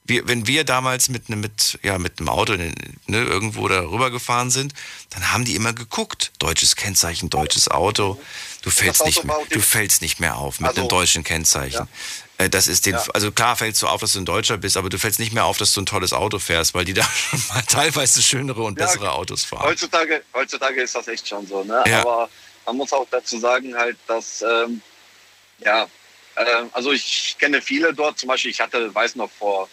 wir, 0.09 0.27
wenn 0.27 0.47
wir 0.47 0.63
damals 0.63 1.09
mit 1.09 1.29
einem 1.29 1.39
mit, 1.39 1.79
ja, 1.83 1.97
mit 1.97 2.19
einem 2.19 2.29
Auto 2.29 2.53
ne, 2.55 2.73
irgendwo 3.07 3.67
da 3.67 3.81
rübergefahren 3.81 4.49
sind, 4.51 4.73
dann 5.11 5.31
haben 5.31 5.45
die 5.45 5.55
immer 5.55 5.73
geguckt. 5.73 6.31
Deutsches 6.39 6.75
Kennzeichen, 6.75 7.29
deutsches 7.29 7.69
Auto. 7.69 8.19
Du 8.61 8.69
fällst, 8.71 9.01
Auto 9.01 9.07
nicht, 9.07 9.23
mehr, 9.23 9.37
du 9.49 9.59
fällst 9.61 10.01
nicht 10.01 10.19
mehr 10.19 10.37
auf 10.37 10.59
mit 10.59 10.69
Also, 10.69 10.81
einem 10.81 10.89
deutschen 10.89 11.23
Kennzeichen. 11.23 11.87
Äh, 12.37 12.49
Das 12.49 12.67
ist 12.67 12.85
den, 12.85 12.93
Ja. 12.95 13.05
also 13.13 13.31
klar 13.31 13.55
fällst 13.55 13.81
du 13.81 13.87
auf, 13.87 14.01
dass 14.01 14.13
du 14.13 14.19
ein 14.19 14.25
Deutscher 14.25 14.57
bist, 14.57 14.75
aber 14.75 14.89
du 14.89 14.97
fällst 14.99 15.19
nicht 15.19 15.31
mehr 15.33 15.45
auf, 15.45 15.57
dass 15.57 15.71
du 15.73 15.81
ein 15.81 15.85
tolles 15.85 16.11
Auto 16.11 16.39
fährst, 16.39 16.73
weil 16.73 16.83
die 16.85 16.93
da 16.93 17.03
schon 17.29 17.41
mal 17.49 17.61
teilweise 17.63 18.21
schönere 18.21 18.63
und 18.63 18.77
Ja, 18.79 18.85
bessere 18.85 19.11
Autos 19.13 19.45
fahren. 19.45 19.63
Heutzutage, 19.63 20.23
heutzutage 20.33 20.81
ist 20.81 20.95
das 20.95 21.07
echt 21.07 21.27
schon 21.27 21.47
so. 21.47 21.63
Ne? 21.63 21.83
Ja. 21.87 22.01
Aber 22.01 22.29
man 22.65 22.77
muss 22.77 22.91
auch 22.93 23.07
dazu 23.11 23.39
sagen, 23.39 23.75
halt, 23.75 23.97
dass, 24.07 24.41
ähm, 24.41 24.81
ja, 25.59 25.87
ähm, 26.37 26.69
also 26.71 26.91
ich 26.91 27.35
kenne 27.39 27.61
viele 27.61 27.93
dort, 27.93 28.17
zum 28.19 28.27
Beispiel, 28.27 28.51
ich 28.51 28.59
hatte, 28.59 28.93
weiß 28.93 29.15
noch, 29.15 29.29
vor 29.37 29.67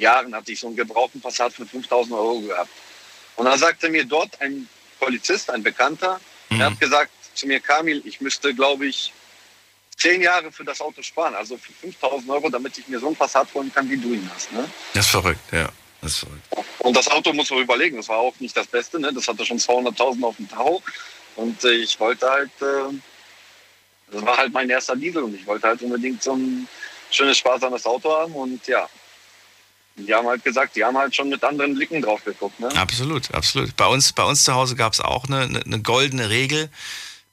Jahren 0.00 0.34
hatte 0.34 0.52
ich 0.52 0.60
so 0.60 0.66
einen 0.66 0.76
gebrauchten 0.76 1.20
Passat 1.20 1.52
für 1.52 1.66
5000 1.66 2.14
Euro 2.14 2.40
gehabt. 2.40 2.70
Und 3.36 3.44
dann 3.46 3.58
sagte 3.58 3.88
mir 3.88 4.04
dort 4.04 4.40
ein 4.40 4.68
Polizist, 4.98 5.50
ein 5.50 5.62
Bekannter, 5.62 6.20
Mhm. 6.50 6.58
der 6.58 6.66
hat 6.66 6.80
gesagt 6.80 7.10
zu 7.34 7.46
mir, 7.46 7.60
Kamil, 7.60 8.02
ich 8.04 8.20
müsste, 8.20 8.52
glaube 8.54 8.86
ich, 8.86 9.12
zehn 9.96 10.20
Jahre 10.20 10.50
für 10.50 10.64
das 10.64 10.80
Auto 10.80 11.00
sparen, 11.02 11.34
also 11.34 11.56
für 11.56 11.72
5000 11.72 12.28
Euro, 12.30 12.48
damit 12.50 12.76
ich 12.78 12.88
mir 12.88 12.98
so 12.98 13.08
ein 13.08 13.14
Passat 13.16 13.46
holen 13.54 13.72
kann, 13.72 13.88
wie 13.88 13.96
du 13.96 14.12
ihn 14.14 14.28
hast. 14.34 14.52
Ne? 14.52 14.68
Das 14.94 15.04
ist 15.06 15.10
verrückt, 15.12 15.52
ja. 15.52 15.68
Das 16.00 16.12
ist 16.12 16.18
verrückt. 16.20 16.42
Und 16.80 16.96
das 16.96 17.06
Auto 17.08 17.32
muss 17.32 17.50
man 17.50 17.60
überlegen, 17.60 17.98
das 17.98 18.08
war 18.08 18.18
auch 18.18 18.34
nicht 18.40 18.56
das 18.56 18.66
Beste, 18.66 18.98
ne? 18.98 19.12
das 19.12 19.28
hatte 19.28 19.44
schon 19.46 19.58
200.000 19.58 20.24
auf 20.24 20.36
dem 20.36 20.48
Tacho. 20.48 20.82
Und 21.36 21.62
äh, 21.64 21.72
ich 21.72 22.00
wollte 22.00 22.28
halt, 22.28 22.50
äh, 22.60 22.94
das 24.10 24.22
war 24.24 24.36
halt 24.38 24.52
mein 24.52 24.68
erster 24.68 24.96
Diesel 24.96 25.22
und 25.22 25.34
ich 25.34 25.46
wollte 25.46 25.68
halt 25.68 25.82
unbedingt 25.82 26.22
so 26.22 26.32
ein 26.34 26.66
schönes, 27.10 27.38
sparsames 27.38 27.86
Auto 27.86 28.10
haben. 28.12 28.32
Und 28.34 28.66
ja, 28.66 28.88
die 30.06 30.14
haben 30.14 30.26
halt 30.26 30.42
gesagt, 30.44 30.76
die 30.76 30.84
haben 30.84 30.96
halt 30.96 31.14
schon 31.14 31.28
mit 31.28 31.42
anderen 31.44 31.74
Blicken 31.74 32.02
drauf 32.02 32.24
geguckt. 32.24 32.58
Ne? 32.60 32.68
Absolut, 32.76 33.32
absolut. 33.34 33.76
Bei 33.76 33.86
uns, 33.86 34.12
bei 34.12 34.22
uns 34.24 34.44
zu 34.44 34.54
Hause 34.54 34.76
gab 34.76 34.92
es 34.92 35.00
auch 35.00 35.24
eine, 35.26 35.40
eine, 35.42 35.60
eine 35.64 35.80
goldene 35.80 36.28
Regel, 36.30 36.70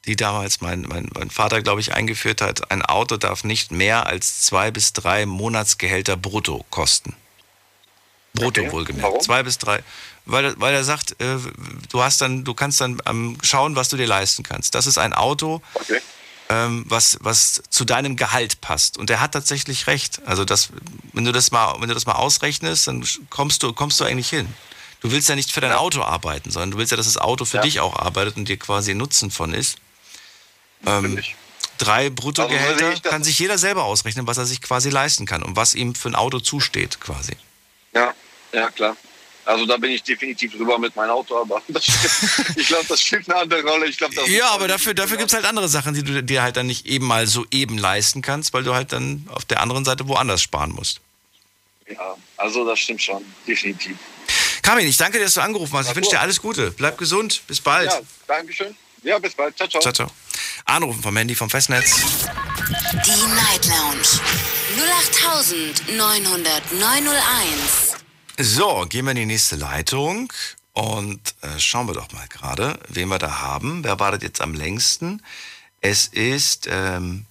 die 0.06 0.16
damals 0.16 0.62
mein, 0.62 0.82
mein, 0.82 1.10
mein 1.14 1.30
Vater, 1.30 1.62
glaube 1.62 1.82
ich, 1.82 1.94
eingeführt 1.94 2.42
hat. 2.42 2.72
Ein 2.72 2.82
Auto 2.82 3.18
darf 3.18 3.44
nicht 3.44 3.72
mehr 3.72 4.06
als 4.08 4.42
zwei 4.42 4.72
bis 4.72 4.94
drei 4.94 5.26
Monatsgehälter 5.26 6.16
brutto 6.18 6.66
kosten. 6.70 7.16
Brutto 8.34 8.62
Okay. 8.62 8.72
wohlgemerkt. 8.72 9.04
Warum? 9.08 9.20
Zwei 9.22 9.44
bis 9.44 9.58
drei. 9.58 9.84
Weil, 10.26 10.46
er- 10.46 10.60
weil 10.60 10.74
er 10.74 10.84
sagt, 10.84 11.20
äh, 11.22 11.38
du 11.92 12.02
hast 12.04 12.22
dann, 12.22 12.44
du 12.44 12.54
kannst 12.54 12.80
dann 12.82 13.02
ähm, 13.06 13.38
schauen, 13.44 13.76
was 13.76 13.90
du 13.90 13.98
dir 13.98 14.08
leisten 14.08 14.44
kannst. 14.44 14.76
Das 14.76 14.86
ist 14.86 14.98
ein 14.98 15.14
Auto, 15.14 15.62
Okay. 15.74 16.00
Ähm, 16.50 16.86
was, 16.88 17.18
was 17.22 17.62
zu 17.70 17.84
deinem 17.86 18.16
Gehalt 18.16 18.62
passt. 18.62 18.98
Und 18.98 19.10
er 19.10 19.20
hat 19.20 19.34
tatsächlich 19.34 19.88
recht. 19.88 20.22
Also 20.26 20.46
das, 20.46 20.70
wenn 21.14 21.26
du 21.26 21.32
das 21.32 21.52
mal, 21.52 21.76
wenn 21.80 21.90
du 21.90 21.94
das 21.94 22.06
mal 22.06 22.16
ausrechnest, 22.16 22.88
dann 22.88 23.06
kommst 23.30 23.64
du, 23.64 23.74
kommst 23.74 24.00
du 24.00 24.06
eigentlich 24.06 24.30
hin. 24.30 24.48
Du 25.02 25.12
willst 25.12 25.30
ja 25.30 25.36
nicht 25.36 25.52
für 25.52 25.62
dein 25.62 25.74
Auto 25.74 26.02
arbeiten, 26.02 26.50
sondern 26.50 26.72
du 26.72 26.78
willst 26.78 26.92
ja, 26.92 26.98
dass 26.98 27.06
das 27.06 27.18
Auto 27.18 27.46
für 27.46 27.58
Ja. 27.58 27.64
dich 27.64 27.80
auch 27.80 27.96
arbeitet 27.98 28.38
und 28.38 28.48
dir 28.50 28.58
quasi 28.58 28.94
Nutzen 28.96 29.30
von 29.30 29.54
ist. 29.54 29.78
Ähm, 30.86 31.22
drei 31.78 32.04
Also 32.06 32.16
Bruttogehälter 32.16 32.92
das. 32.92 33.02
kann 33.04 33.24
sich 33.24 33.38
jeder 33.40 33.58
selber 33.58 33.84
ausrechnen, 33.84 34.26
was 34.26 34.38
er 34.38 34.46
sich 34.46 34.62
quasi 34.62 34.90
leisten 34.90 35.26
kann 35.26 35.44
und 35.44 35.56
was 35.56 35.76
ihm 35.76 35.96
für 35.96 36.10
ein 36.10 36.16
Auto 36.16 36.40
zusteht 36.40 37.00
quasi. 37.00 37.34
Ja, 37.94 38.14
ja, 38.54 38.70
klar. 38.72 38.96
Also 39.48 39.66
da 39.66 39.78
bin 39.78 39.92
ich 39.92 40.04
definitiv 40.04 40.52
drüber 40.52 40.78
mit 40.78 40.94
meinem 40.98 41.12
Auto, 41.12 41.40
aber 41.40 41.62
das 41.70 41.86
stimmt. 41.86 42.58
ich 42.58 42.68
glaube, 42.68 42.86
das 42.90 43.02
spielt 43.02 43.30
eine 43.30 43.40
andere 43.40 43.64
Rolle. 43.64 43.88
Ich 43.88 43.98
glaub, 43.98 44.14
das 44.14 44.28
Ja, 44.28 44.50
aber 44.50 44.68
dafür, 44.68 44.94
dafür 44.94 45.16
gibt 45.16 45.30
es 45.30 45.36
halt 45.36 45.46
andere 45.46 45.70
Sachen, 45.70 45.94
die 45.94 46.04
du 46.04 46.22
dir 46.22 46.44
halt 46.44 46.58
dann 46.58 46.68
nicht 46.68 46.86
eben 46.86 47.08
mal 47.08 47.26
so 47.28 47.46
eben 47.50 47.78
leisten 47.78 48.22
kannst, 48.22 48.54
weil 48.54 48.64
du 48.64 48.74
halt 48.74 48.92
dann 48.92 49.26
auf 49.32 49.46
der 49.46 49.62
anderen 49.62 49.86
Seite 49.86 50.06
woanders 50.10 50.42
sparen 50.42 50.72
musst. 50.72 51.00
Ja, 51.90 52.18
also 52.36 52.68
das 52.68 52.80
stimmt 52.80 53.02
schon, 53.02 53.24
definitiv. 53.48 53.96
Kamin, 54.62 54.86
ich 54.86 54.98
danke 54.98 55.18
dir, 55.18 55.24
dass 55.24 55.36
du 55.36 55.42
angerufen 55.42 55.78
hast. 55.78 55.90
Ich 55.90 55.96
wünsche 55.96 56.10
dir 56.10 56.20
alles 56.20 56.42
Gute. 56.42 56.72
Bleib 56.72 56.98
gesund. 56.98 57.42
Bis 57.48 57.62
bald. 57.62 57.90
Ja, 57.90 58.02
Dankeschön. 58.28 58.76
Ja, 59.04 59.18
bis 59.18 59.34
bald. 59.34 59.56
Ciao, 59.56 59.70
ciao. 59.70 59.82
Ciao, 59.82 59.94
ciao. 59.94 60.12
Anrufen 60.66 61.02
vom 61.02 61.16
Handy 61.16 61.36
vom 61.36 61.50
Festnetz. 61.50 61.96
Die 63.06 63.28
Night 63.34 63.66
Lounge 63.66 64.20
0890901. 65.96 67.87
So, 68.40 68.86
gehen 68.88 69.06
wir 69.06 69.12
in 69.12 69.18
die 69.18 69.26
nächste 69.26 69.56
Leitung 69.56 70.32
und 70.74 71.34
äh, 71.42 71.58
schauen 71.58 71.88
wir 71.88 71.96
doch 71.96 72.12
mal 72.12 72.28
gerade, 72.28 72.80
wen 72.88 73.08
wir 73.08 73.18
da 73.18 73.40
haben. 73.40 73.84
Wer 73.84 74.00
wartet 74.00 74.22
jetzt 74.22 74.42
am 74.42 74.54
längsten? 74.54 75.24
Es 75.82 76.06
ist 76.06 76.68
ähm, 76.70 77.26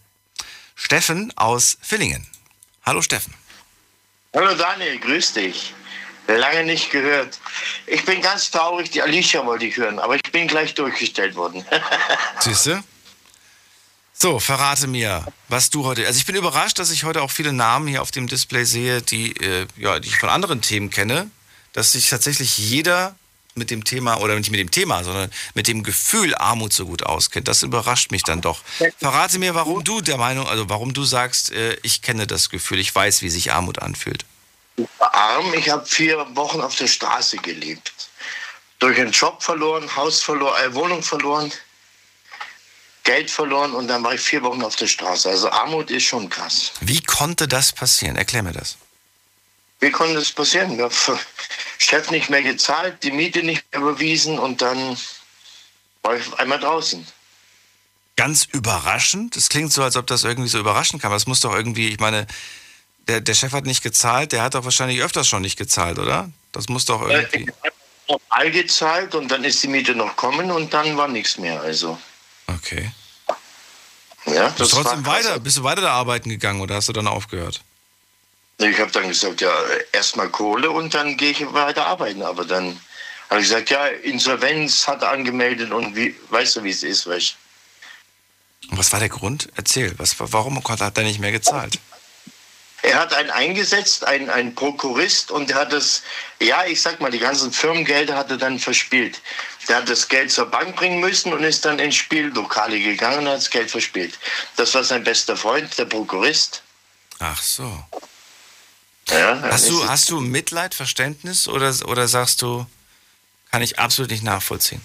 Steffen 0.74 1.32
aus 1.36 1.78
Villingen. 1.80 2.26
Hallo 2.84 3.02
Steffen. 3.02 3.32
Hallo 4.34 4.52
Daniel, 4.56 4.98
grüß 4.98 5.34
dich. 5.34 5.74
Lange 6.26 6.64
nicht 6.64 6.90
gehört. 6.90 7.38
Ich 7.86 8.04
bin 8.04 8.20
ganz 8.20 8.50
traurig, 8.50 8.90
die 8.90 9.00
Alicia 9.00 9.46
wollte 9.46 9.66
ich 9.66 9.76
hören, 9.76 10.00
aber 10.00 10.16
ich 10.16 10.32
bin 10.32 10.48
gleich 10.48 10.74
durchgestellt 10.74 11.36
worden. 11.36 11.64
Siehste? 12.40 12.82
So, 14.18 14.40
verrate 14.40 14.86
mir, 14.86 15.26
was 15.48 15.68
du 15.68 15.84
heute. 15.84 16.06
Also 16.06 16.16
ich 16.16 16.24
bin 16.24 16.36
überrascht, 16.36 16.78
dass 16.78 16.90
ich 16.90 17.04
heute 17.04 17.20
auch 17.20 17.30
viele 17.30 17.52
Namen 17.52 17.86
hier 17.86 18.00
auf 18.00 18.10
dem 18.10 18.28
Display 18.28 18.64
sehe, 18.64 19.02
die, 19.02 19.32
äh, 19.32 19.66
ja, 19.76 19.98
die 19.98 20.08
ich 20.08 20.18
von 20.18 20.30
anderen 20.30 20.62
Themen 20.62 20.88
kenne, 20.88 21.30
dass 21.74 21.92
sich 21.92 22.08
tatsächlich 22.08 22.56
jeder 22.56 23.14
mit 23.54 23.70
dem 23.70 23.84
Thema, 23.84 24.16
oder 24.20 24.34
nicht 24.36 24.50
mit 24.50 24.60
dem 24.60 24.70
Thema, 24.70 25.04
sondern 25.04 25.30
mit 25.52 25.68
dem 25.68 25.82
Gefühl 25.82 26.34
Armut 26.34 26.72
so 26.72 26.86
gut 26.86 27.02
auskennt. 27.02 27.46
Das 27.46 27.62
überrascht 27.62 28.10
mich 28.10 28.22
dann 28.22 28.40
doch. 28.40 28.60
Verrate 28.98 29.38
mir, 29.38 29.54
warum 29.54 29.84
du 29.84 30.00
der 30.00 30.16
Meinung, 30.16 30.46
also 30.46 30.68
warum 30.70 30.94
du 30.94 31.04
sagst, 31.04 31.52
äh, 31.52 31.76
ich 31.82 32.00
kenne 32.00 32.26
das 32.26 32.48
Gefühl, 32.48 32.78
ich 32.78 32.94
weiß, 32.94 33.20
wie 33.20 33.28
sich 33.28 33.52
Armut 33.52 33.80
anfühlt. 33.80 34.24
Arm, 34.98 35.52
ich 35.54 35.68
habe 35.68 35.84
vier 35.84 36.26
Wochen 36.34 36.62
auf 36.62 36.74
der 36.76 36.86
Straße 36.86 37.36
gelebt. 37.38 37.92
Durch 38.78 38.98
einen 38.98 39.12
Job 39.12 39.42
verloren, 39.42 39.94
Haus 39.94 40.22
verloren, 40.22 40.54
äh, 40.64 40.74
Wohnung 40.74 41.02
verloren, 41.02 41.52
Geld 43.06 43.30
verloren 43.30 43.72
und 43.72 43.86
dann 43.86 44.02
war 44.02 44.14
ich 44.14 44.20
vier 44.20 44.42
Wochen 44.42 44.62
auf 44.62 44.76
der 44.76 44.88
Straße. 44.88 45.30
Also 45.30 45.48
Armut 45.48 45.90
ist 45.90 46.02
schon 46.02 46.28
krass. 46.28 46.72
Wie 46.80 47.00
konnte 47.00 47.46
das 47.46 47.72
passieren? 47.72 48.16
Erklär 48.16 48.42
mir 48.42 48.52
das. 48.52 48.76
Wie 49.78 49.90
konnte 49.92 50.14
das 50.14 50.32
passieren? 50.32 50.76
Der 50.76 50.90
Chef 51.78 52.10
nicht 52.10 52.30
mehr 52.30 52.42
gezahlt, 52.42 53.02
die 53.04 53.12
Miete 53.12 53.44
nicht 53.44 53.64
mehr 53.70 53.82
überwiesen 53.82 54.38
und 54.38 54.60
dann 54.60 54.98
war 56.02 56.16
ich 56.16 56.26
auf 56.26 56.38
einmal 56.40 56.58
draußen. 56.58 57.06
Ganz 58.16 58.44
überraschend. 58.44 59.36
Es 59.36 59.50
klingt 59.50 59.72
so, 59.72 59.82
als 59.84 59.96
ob 59.96 60.08
das 60.08 60.24
irgendwie 60.24 60.48
so 60.48 60.58
überraschen 60.58 60.98
kann. 60.98 61.12
Es 61.12 61.26
muss 61.26 61.40
doch 61.40 61.54
irgendwie, 61.54 61.88
ich 61.88 62.00
meine, 62.00 62.26
der, 63.06 63.20
der 63.20 63.34
Chef 63.34 63.52
hat 63.52 63.66
nicht 63.66 63.82
gezahlt, 63.82 64.32
der 64.32 64.42
hat 64.42 64.54
doch 64.54 64.64
wahrscheinlich 64.64 65.00
öfters 65.00 65.28
schon 65.28 65.42
nicht 65.42 65.56
gezahlt, 65.56 66.00
oder? 66.00 66.28
Das 66.50 66.68
muss 66.68 66.86
doch 66.86 67.02
irgendwie. 67.02 67.42
Ich 67.42 67.48
habe 67.48 67.76
normal 68.08 68.50
gezahlt 68.50 69.14
und 69.14 69.30
dann 69.30 69.44
ist 69.44 69.62
die 69.62 69.68
Miete 69.68 69.94
noch 69.94 70.16
kommen 70.16 70.50
und 70.50 70.74
dann 70.74 70.96
war 70.96 71.06
nichts 71.06 71.38
mehr. 71.38 71.60
Also, 71.60 71.98
Okay. 72.46 72.90
ja, 74.26 74.48
Bist 74.48 74.72
du 74.72 74.76
war 74.76 74.84
trotzdem 74.84 75.02
krass. 75.02 75.24
weiter, 75.24 75.40
bist 75.40 75.56
du 75.56 75.64
weiter 75.64 75.82
da 75.82 75.92
arbeiten 75.92 76.28
gegangen 76.28 76.60
oder 76.60 76.76
hast 76.76 76.88
du 76.88 76.92
dann 76.92 77.06
aufgehört? 77.06 77.60
Ich 78.58 78.78
habe 78.80 78.90
dann 78.90 79.08
gesagt, 79.08 79.40
ja, 79.40 79.52
erstmal 79.92 80.30
Kohle 80.30 80.70
und 80.70 80.94
dann 80.94 81.16
gehe 81.16 81.30
ich 81.30 81.52
weiter 81.52 81.86
arbeiten. 81.86 82.22
Aber 82.22 82.44
dann 82.44 82.80
habe 83.28 83.40
ich 83.40 83.48
gesagt, 83.48 83.70
ja, 83.70 83.86
Insolvenz 83.86 84.86
hat 84.86 85.02
er 85.02 85.10
angemeldet 85.10 85.72
und 85.72 85.94
wie, 85.94 86.14
weißt 86.30 86.56
du, 86.56 86.64
wie 86.64 86.70
es 86.70 86.82
ist, 86.82 87.06
weißt 87.06 87.36
was 88.70 88.92
war 88.92 88.98
der 88.98 89.08
Grund? 89.08 89.48
Erzähl, 89.54 89.94
was, 89.98 90.16
warum 90.18 90.62
hat 90.64 90.98
er 90.98 91.04
nicht 91.04 91.20
mehr 91.20 91.32
gezahlt? 91.32 91.78
Er 92.86 93.00
hat 93.00 93.12
einen 93.14 93.30
eingesetzt, 93.30 94.06
einen, 94.06 94.30
einen 94.30 94.54
Prokurist, 94.54 95.32
und 95.32 95.50
der 95.50 95.56
hat 95.56 95.72
das, 95.72 96.02
ja, 96.38 96.64
ich 96.66 96.80
sag 96.80 97.00
mal, 97.00 97.10
die 97.10 97.18
ganzen 97.18 97.50
Firmengelder 97.50 98.16
hat 98.16 98.30
er 98.30 98.36
dann 98.36 98.60
verspielt. 98.60 99.20
Der 99.68 99.78
hat 99.78 99.88
das 99.88 100.06
Geld 100.06 100.30
zur 100.30 100.46
Bank 100.46 100.76
bringen 100.76 101.00
müssen 101.00 101.32
und 101.32 101.42
ist 101.42 101.64
dann 101.64 101.80
ins 101.80 101.96
Spiellokale 101.96 102.78
gegangen 102.78 103.18
und 103.18 103.26
hat 103.26 103.38
das 103.38 103.50
Geld 103.50 103.72
verspielt. 103.72 104.16
Das 104.54 104.72
war 104.74 104.84
sein 104.84 105.02
bester 105.02 105.36
Freund, 105.36 105.76
der 105.76 105.86
Prokurist. 105.86 106.62
Ach 107.18 107.42
so. 107.42 107.84
Ja, 109.08 109.42
Hast 109.42 109.68
du, 109.68 109.88
hast 109.88 110.08
du 110.10 110.20
Mitleid, 110.20 110.72
Verständnis 110.72 111.48
oder, 111.48 111.74
oder 111.88 112.06
sagst 112.06 112.40
du, 112.40 112.66
kann 113.50 113.62
ich 113.62 113.80
absolut 113.80 114.12
nicht 114.12 114.22
nachvollziehen? 114.22 114.80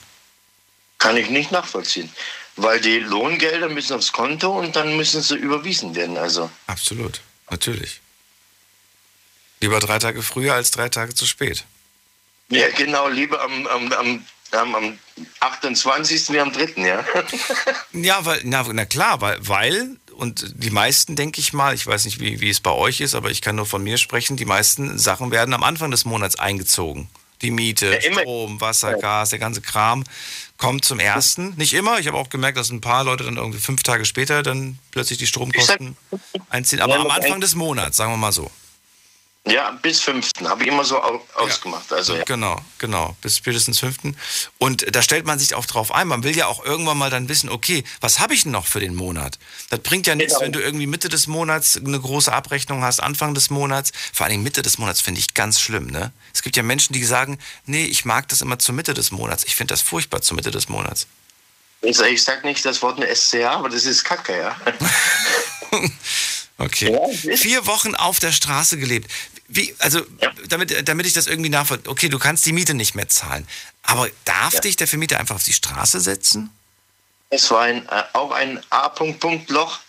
Kann 0.97 1.17
ich 1.17 1.29
nicht 1.29 1.51
nachvollziehen. 1.51 2.11
Weil 2.55 2.81
die 2.81 2.97
Lohngelder 2.97 3.69
müssen 3.69 3.95
aufs 3.95 4.11
Konto 4.11 4.57
und 4.57 4.75
dann 4.75 4.97
müssen 4.97 5.21
sie 5.21 5.35
überwiesen 5.35 5.93
werden. 5.93 6.17
Also, 6.17 6.49
Absolut, 6.65 7.21
natürlich. 7.51 8.01
Lieber 9.59 9.79
drei 9.79 9.99
Tage 9.99 10.23
früher 10.23 10.55
als 10.55 10.71
drei 10.71 10.89
Tage 10.89 11.13
zu 11.13 11.27
spät. 11.27 11.65
ja, 12.49 12.69
genau, 12.71 13.07
lieber 13.07 13.41
am, 13.41 13.67
am, 13.67 13.93
am, 13.93 14.25
am, 14.51 14.75
am 14.75 14.99
28. 15.39 16.29
wie 16.29 16.39
am 16.39 16.51
3. 16.51 16.73
Ja. 16.77 17.05
Ja, 17.93 18.25
weil, 18.25 18.41
na, 18.43 18.65
na 18.71 18.85
klar, 18.85 19.21
weil, 19.21 19.37
weil, 19.41 19.97
und 20.13 20.53
die 20.55 20.71
meisten, 20.71 21.15
denke 21.15 21.39
ich 21.39 21.53
mal, 21.53 21.75
ich 21.75 21.85
weiß 21.85 22.05
nicht, 22.05 22.19
wie, 22.19 22.41
wie 22.41 22.49
es 22.49 22.59
bei 22.59 22.71
euch 22.71 23.01
ist, 23.01 23.15
aber 23.15 23.29
ich 23.29 23.41
kann 23.41 23.55
nur 23.55 23.65
von 23.65 23.83
mir 23.83 23.97
sprechen, 23.97 24.37
die 24.37 24.45
meisten 24.45 24.97
Sachen 24.97 25.31
werden 25.31 25.53
am 25.53 25.63
Anfang 25.63 25.91
des 25.91 26.05
Monats 26.05 26.39
eingezogen. 26.39 27.09
Die 27.41 27.51
Miete, 27.51 27.99
Ja. 28.03 28.19
Strom, 28.19 28.61
Wasser, 28.61 28.93
Gas, 28.95 29.29
der 29.31 29.39
ganze 29.39 29.61
Kram 29.61 30.03
kommt 30.57 30.85
zum 30.85 30.99
ersten. 30.99 31.53
Nicht 31.57 31.73
immer, 31.73 31.99
ich 31.99 32.07
habe 32.07 32.17
auch 32.17 32.29
gemerkt, 32.29 32.57
dass 32.57 32.69
ein 32.69 32.81
paar 32.81 33.03
Leute 33.03 33.23
dann 33.23 33.37
irgendwie 33.37 33.59
fünf 33.59 33.81
Tage 33.83 34.05
später 34.05 34.43
dann 34.43 34.77
plötzlich 34.91 35.17
die 35.17 35.25
Stromkosten 35.27 35.97
einziehen. 36.49 36.81
Aber 36.81 36.99
am 36.99 37.09
Anfang 37.09 37.41
des 37.41 37.55
Monats, 37.55 37.97
sagen 37.97 38.11
wir 38.13 38.17
mal 38.17 38.31
so. 38.31 38.51
Ja, 39.47 39.71
bis 39.81 40.01
5. 40.01 40.29
habe 40.45 40.61
ich 40.63 40.67
immer 40.69 40.83
so 40.85 41.01
au 41.01 41.19
ausgemacht. 41.35 41.91
Also, 41.91 42.15
ja. 42.15 42.23
Genau, 42.25 42.61
genau, 42.77 43.15
bis 43.21 43.37
spätestens 43.37 43.79
fünften. 43.79 44.15
Und 44.59 44.85
da 44.95 45.01
stellt 45.01 45.25
man 45.25 45.39
sich 45.39 45.55
auch 45.55 45.65
drauf 45.65 45.91
ein. 45.91 46.07
Man 46.07 46.23
will 46.23 46.37
ja 46.37 46.45
auch 46.45 46.63
irgendwann 46.63 46.97
mal 46.99 47.09
dann 47.09 47.27
wissen, 47.27 47.49
okay, 47.49 47.83
was 48.01 48.19
habe 48.19 48.35
ich 48.35 48.43
denn 48.43 48.51
noch 48.51 48.67
für 48.67 48.79
den 48.79 48.93
Monat? 48.93 49.39
Das 49.71 49.79
bringt 49.79 50.05
ja 50.05 50.13
nichts, 50.15 50.33
Genau. 50.33 50.45
wenn 50.45 50.51
du 50.53 50.59
irgendwie 50.61 50.85
Mitte 50.85 51.09
des 51.09 51.25
Monats 51.25 51.75
eine 51.77 51.99
große 51.99 52.31
Abrechnung 52.31 52.83
hast, 52.83 52.99
Anfang 53.01 53.33
des 53.33 53.49
Monats. 53.49 53.91
Vor 54.13 54.25
allen 54.25 54.31
Dingen 54.33 54.43
Mitte 54.43 54.61
des 54.61 54.77
Monats 54.77 55.01
finde 55.01 55.19
ich 55.19 55.33
ganz 55.33 55.59
schlimm, 55.59 55.87
ne? 55.87 56.11
Es 56.33 56.43
gibt 56.43 56.55
ja 56.55 56.61
Menschen, 56.63 56.93
die 56.93 57.03
sagen, 57.03 57.39
nee, 57.65 57.85
ich 57.85 58.05
mag 58.05 58.27
das 58.27 58.41
immer 58.41 58.59
zur 58.59 58.75
Mitte 58.75 58.93
des 58.93 59.09
Monats. 59.11 59.43
Ich 59.45 59.55
finde 59.55 59.73
das 59.73 59.81
furchtbar 59.81 60.21
zur 60.21 60.35
Mitte 60.35 60.51
des 60.51 60.69
Monats. 60.69 61.07
Ich, 61.81 61.97
sag- 61.97 62.11
ich 62.11 62.23
sag 62.23 62.43
nicht 62.43 62.63
das 62.63 62.83
Wort 62.83 62.97
eine 62.97 63.07
SCH, 63.13 63.43
aber 63.45 63.69
das 63.69 63.85
ist 63.85 64.03
Kacke, 64.03 64.37
ja. 64.37 64.55
Okay. 66.61 66.91
Ja, 66.93 67.35
Vier 67.37 67.65
Wochen 67.65 67.95
auf 67.95 68.19
der 68.19 68.31
Straße 68.31 68.77
gelebt. 68.77 69.09
Wie, 69.47 69.75
also, 69.79 69.99
Ja. 70.21 70.31
damit, 70.47 70.87
damit 70.87 71.05
ich 71.07 71.13
das 71.13 71.27
irgendwie 71.27 71.49
nachvollziehe. 71.49 71.89
Okay, 71.91 72.09
du 72.09 72.19
kannst 72.19 72.45
die 72.45 72.53
Miete 72.53 72.73
nicht 72.73 72.95
mehr 72.95 73.09
zahlen. 73.09 73.47
Aber 73.83 74.09
darf 74.25 74.59
dich 74.61 74.75
der 74.75 74.87
Vermieter 74.87 75.19
einfach 75.19 75.35
auf 75.35 75.43
die 75.43 75.53
Straße 75.53 75.99
setzen? 75.99 76.49
Es 77.29 77.49
war 77.49 77.61
ein, 77.63 77.87
äh, 77.89 78.03
auch 78.13 78.31
ein 78.31 78.61
A-Punkt-Punkt-Loch. 78.69 79.79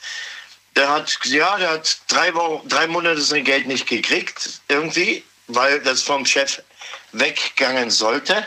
Der 0.76 0.88
hat, 0.88 1.18
ja, 1.24 1.58
der 1.58 1.70
hat 1.72 2.00
drei, 2.08 2.32
Wochen, 2.34 2.66
drei 2.68 2.86
Monate 2.86 3.20
sein 3.20 3.44
Geld 3.44 3.66
nicht 3.66 3.86
gekriegt, 3.86 4.60
irgendwie, 4.68 5.22
weil 5.48 5.80
das 5.80 6.02
vom 6.02 6.24
Chef 6.24 6.62
weggegangen 7.12 7.90
sollte. 7.90 8.46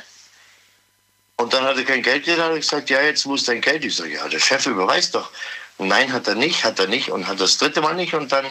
Und 1.37 1.53
dann 1.53 1.63
hat 1.65 1.77
er 1.77 1.83
kein 1.83 2.01
Geld 2.01 2.23
gekriegt, 2.25 2.41
hat 2.41 2.51
er 2.51 2.57
gesagt, 2.57 2.89
ja, 2.89 3.01
jetzt 3.01 3.25
muss 3.25 3.43
dein 3.43 3.61
Geld. 3.61 3.85
Ich 3.85 3.95
sage, 3.95 4.13
ja, 4.13 4.27
der 4.27 4.39
Chef 4.39 4.65
überweist 4.65 5.13
doch. 5.13 5.29
Nein, 5.77 6.13
hat 6.13 6.27
er 6.27 6.35
nicht, 6.35 6.63
hat 6.63 6.79
er 6.79 6.87
nicht 6.87 7.09
und 7.09 7.27
hat 7.27 7.39
das 7.39 7.57
dritte 7.57 7.81
Mal 7.81 7.95
nicht 7.95 8.13
und 8.13 8.31
dann 8.31 8.45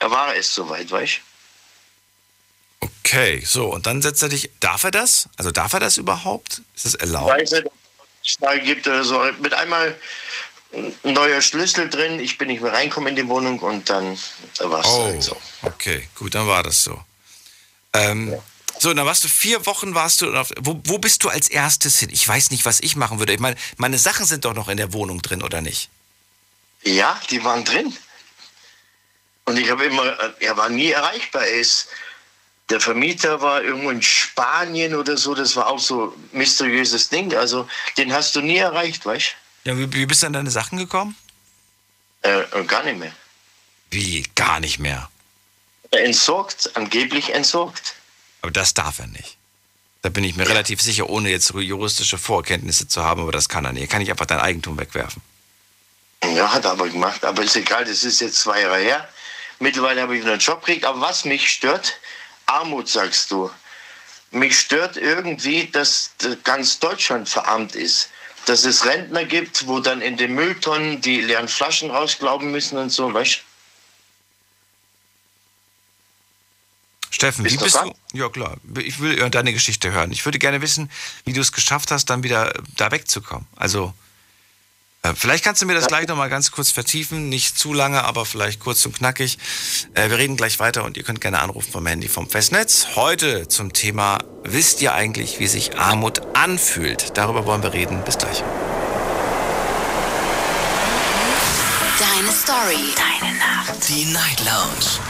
ja, 0.00 0.10
war 0.10 0.34
es 0.36 0.54
soweit, 0.54 0.90
weißt 0.90 1.20
du? 2.80 2.86
Okay, 3.04 3.42
so, 3.44 3.66
und 3.72 3.86
dann 3.86 4.00
setzt 4.02 4.22
er 4.22 4.28
dich. 4.28 4.50
Darf 4.60 4.84
er 4.84 4.90
das? 4.92 5.28
Also 5.36 5.50
darf 5.50 5.72
er 5.72 5.80
das 5.80 5.96
überhaupt? 5.96 6.62
Ist 6.76 6.84
das 6.84 6.94
erlaubt? 6.94 7.30
Weiß 7.32 7.50
nicht, 7.50 7.66
ob 7.66 7.72
es 8.24 8.36
da 8.38 8.56
gibt 8.56 8.86
oder 8.86 9.02
so. 9.04 9.20
Mit 9.40 9.52
einmal 9.52 9.98
ein 10.72 10.94
neuer 11.02 11.40
Schlüssel 11.42 11.90
drin, 11.90 12.20
ich 12.20 12.38
bin 12.38 12.46
nicht 12.48 12.62
mehr 12.62 12.72
reinkommen 12.72 13.08
in 13.08 13.16
die 13.16 13.28
Wohnung 13.28 13.58
und 13.58 13.90
dann 13.90 14.16
war 14.60 14.80
es 14.80 14.86
Oh, 14.86 15.04
halt 15.04 15.22
so. 15.22 15.36
okay, 15.62 16.08
gut, 16.14 16.34
dann 16.36 16.46
war 16.46 16.62
das 16.62 16.84
so. 16.84 17.02
Ähm, 17.92 18.36
So, 18.78 18.94
dann 18.94 19.04
warst 19.04 19.24
du 19.24 19.28
vier 19.28 19.66
Wochen, 19.66 19.94
warst 19.94 20.22
du, 20.22 20.32
wo, 20.60 20.80
wo 20.84 20.98
bist 20.98 21.24
du 21.24 21.28
als 21.28 21.48
erstes 21.48 21.98
hin? 21.98 22.08
Ich 22.12 22.26
weiß 22.26 22.50
nicht, 22.52 22.64
was 22.64 22.80
ich 22.80 22.94
machen 22.96 23.18
würde. 23.18 23.34
Ich 23.34 23.40
meine, 23.40 23.56
meine 23.76 23.98
Sachen 23.98 24.24
sind 24.24 24.44
doch 24.44 24.54
noch 24.54 24.68
in 24.68 24.76
der 24.78 24.92
Wohnung 24.94 25.20
drin, 25.20 25.42
oder 25.42 25.60
nicht? 25.60 25.90
Ja, 26.82 27.20
die 27.30 27.42
waren 27.44 27.64
drin. 27.64 27.94
Und 29.44 29.58
ich 29.58 29.70
habe 29.70 29.84
immer, 29.84 30.04
er 30.40 30.56
war 30.56 30.68
nie 30.68 30.90
erreichbar. 30.90 31.44
Er 31.44 31.60
ist, 31.60 31.88
der 32.70 32.80
Vermieter 32.80 33.40
war 33.40 33.62
irgendwo 33.62 33.90
in 33.90 34.02
Spanien 34.02 34.94
oder 34.94 35.16
so, 35.16 35.34
das 35.34 35.56
war 35.56 35.66
auch 35.66 35.80
so 35.80 36.14
ein 36.32 36.38
mysteriöses 36.38 37.08
Ding. 37.08 37.34
Also 37.34 37.68
den 37.96 38.12
hast 38.12 38.34
du 38.36 38.40
nie 38.40 38.58
erreicht, 38.58 39.04
weißt 39.04 39.34
Ja, 39.64 39.76
wie, 39.76 39.92
wie 39.92 40.06
bist 40.06 40.22
du 40.22 40.26
an 40.28 40.32
deine 40.32 40.50
Sachen 40.50 40.78
gekommen? 40.78 41.16
du? 42.22 42.28
Äh, 42.28 42.64
gar 42.64 42.84
nicht 42.84 42.98
mehr. 42.98 43.12
Wie? 43.90 44.22
Gar 44.34 44.60
nicht 44.60 44.78
mehr. 44.78 45.10
Entsorgt, 45.90 46.70
angeblich 46.76 47.34
entsorgt. 47.34 47.94
Aber 48.42 48.52
das 48.52 48.74
darf 48.74 49.00
er 49.00 49.08
nicht. 49.08 49.36
Da 50.02 50.08
bin 50.08 50.24
ich 50.24 50.36
mir 50.36 50.48
relativ 50.48 50.80
sicher, 50.80 51.10
ohne 51.10 51.28
jetzt 51.30 51.50
juristische 51.50 52.16
Vorkenntnisse 52.16 52.88
zu 52.88 53.02
haben, 53.04 53.20
aber 53.20 53.32
das 53.32 53.48
kann 53.48 53.64
er 53.64 53.72
nicht. 53.72 53.82
Er 53.82 53.88
kann 53.88 53.98
nicht 53.98 54.10
einfach 54.10 54.26
dein 54.26 54.38
Eigentum 54.38 54.78
wegwerfen. 54.78 55.20
Ja, 56.24 56.52
hat 56.52 56.64
er 56.64 56.72
aber 56.72 56.88
gemacht. 56.88 57.24
Aber 57.24 57.42
ist 57.42 57.56
egal, 57.56 57.84
das 57.84 58.04
ist 58.04 58.20
jetzt 58.20 58.40
zwei 58.40 58.60
Jahre 58.62 58.78
her. 58.78 59.08
Mittlerweile 59.58 60.02
habe 60.02 60.14
ich 60.16 60.22
wieder 60.22 60.32
einen 60.32 60.40
Job 60.40 60.60
gekriegt. 60.64 60.84
Aber 60.84 61.00
was 61.00 61.24
mich 61.24 61.48
stört, 61.48 61.98
Armut, 62.46 62.88
sagst 62.88 63.30
du. 63.30 63.50
Mich 64.30 64.58
stört 64.58 64.96
irgendwie, 64.96 65.66
dass 65.68 66.12
ganz 66.44 66.78
Deutschland 66.78 67.28
verarmt 67.28 67.74
ist. 67.74 68.10
Dass 68.46 68.64
es 68.64 68.84
Rentner 68.84 69.24
gibt, 69.24 69.66
wo 69.66 69.80
dann 69.80 70.00
in 70.00 70.16
den 70.16 70.34
Mülltonnen 70.34 71.00
die 71.00 71.20
leeren 71.20 71.48
Flaschen 71.48 71.90
rausglauben 71.90 72.50
müssen 72.50 72.78
und 72.78 72.90
so, 72.90 73.12
weißt 73.12 73.36
du? 73.36 73.40
Steffen, 77.10 77.42
Bist 77.42 77.54
wie 77.54 77.58
du 77.58 77.64
bist 77.64 77.76
dran? 77.76 77.92
du? 78.12 78.18
Ja, 78.18 78.28
klar. 78.28 78.56
Ich 78.78 79.00
will 79.00 79.20
äh, 79.20 79.28
deine 79.30 79.52
Geschichte 79.52 79.92
hören. 79.92 80.12
Ich 80.12 80.24
würde 80.24 80.38
gerne 80.38 80.62
wissen, 80.62 80.90
wie 81.24 81.32
du 81.32 81.40
es 81.40 81.52
geschafft 81.52 81.90
hast, 81.90 82.06
dann 82.06 82.22
wieder 82.22 82.54
äh, 82.54 82.62
da 82.76 82.90
wegzukommen. 82.92 83.46
Also, 83.56 83.92
vielleicht 85.14 85.44
kannst 85.44 85.62
du 85.62 85.66
mir 85.66 85.74
das 85.74 85.86
gleich 85.86 86.06
nochmal 86.08 86.28
ganz 86.28 86.50
kurz 86.50 86.70
vertiefen. 86.70 87.28
Nicht 87.28 87.58
zu 87.58 87.72
lange, 87.72 88.04
aber 88.04 88.26
vielleicht 88.26 88.60
kurz 88.60 88.84
und 88.86 88.96
knackig. 88.96 89.38
Äh, 89.94 90.10
wir 90.10 90.18
reden 90.18 90.36
gleich 90.36 90.58
weiter 90.58 90.84
und 90.84 90.96
ihr 90.96 91.02
könnt 91.02 91.20
gerne 91.20 91.40
anrufen 91.40 91.72
vom 91.72 91.86
Handy 91.86 92.08
vom 92.08 92.28
Festnetz. 92.28 92.88
Heute 92.96 93.48
zum 93.48 93.72
Thema, 93.72 94.18
wisst 94.44 94.82
ihr 94.82 94.94
eigentlich, 94.94 95.40
wie 95.40 95.46
sich 95.46 95.78
Armut 95.78 96.20
anfühlt? 96.34 97.16
Darüber 97.16 97.46
wollen 97.46 97.62
wir 97.62 97.72
reden. 97.72 98.02
Bis 98.04 98.18
gleich. 98.18 98.42
Deine 101.98 102.32
Story. 102.32 102.94
Deine 102.96 103.38
Nacht. 103.38 103.88
Die 103.88 104.04
Night 104.06 104.40
Lounge. 104.44 105.09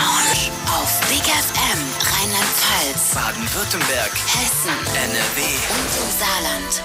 Lounge. 0.00 0.50
Auf 0.66 1.00
Big 1.08 1.22
FM 1.22 1.80
Rheinland-Pfalz, 2.00 3.14
Baden-Württemberg, 3.14 4.12
Hessen 4.12 4.70
NRW. 4.94 5.42
und 5.42 5.90
im 6.02 6.18
Saarland. 6.18 6.82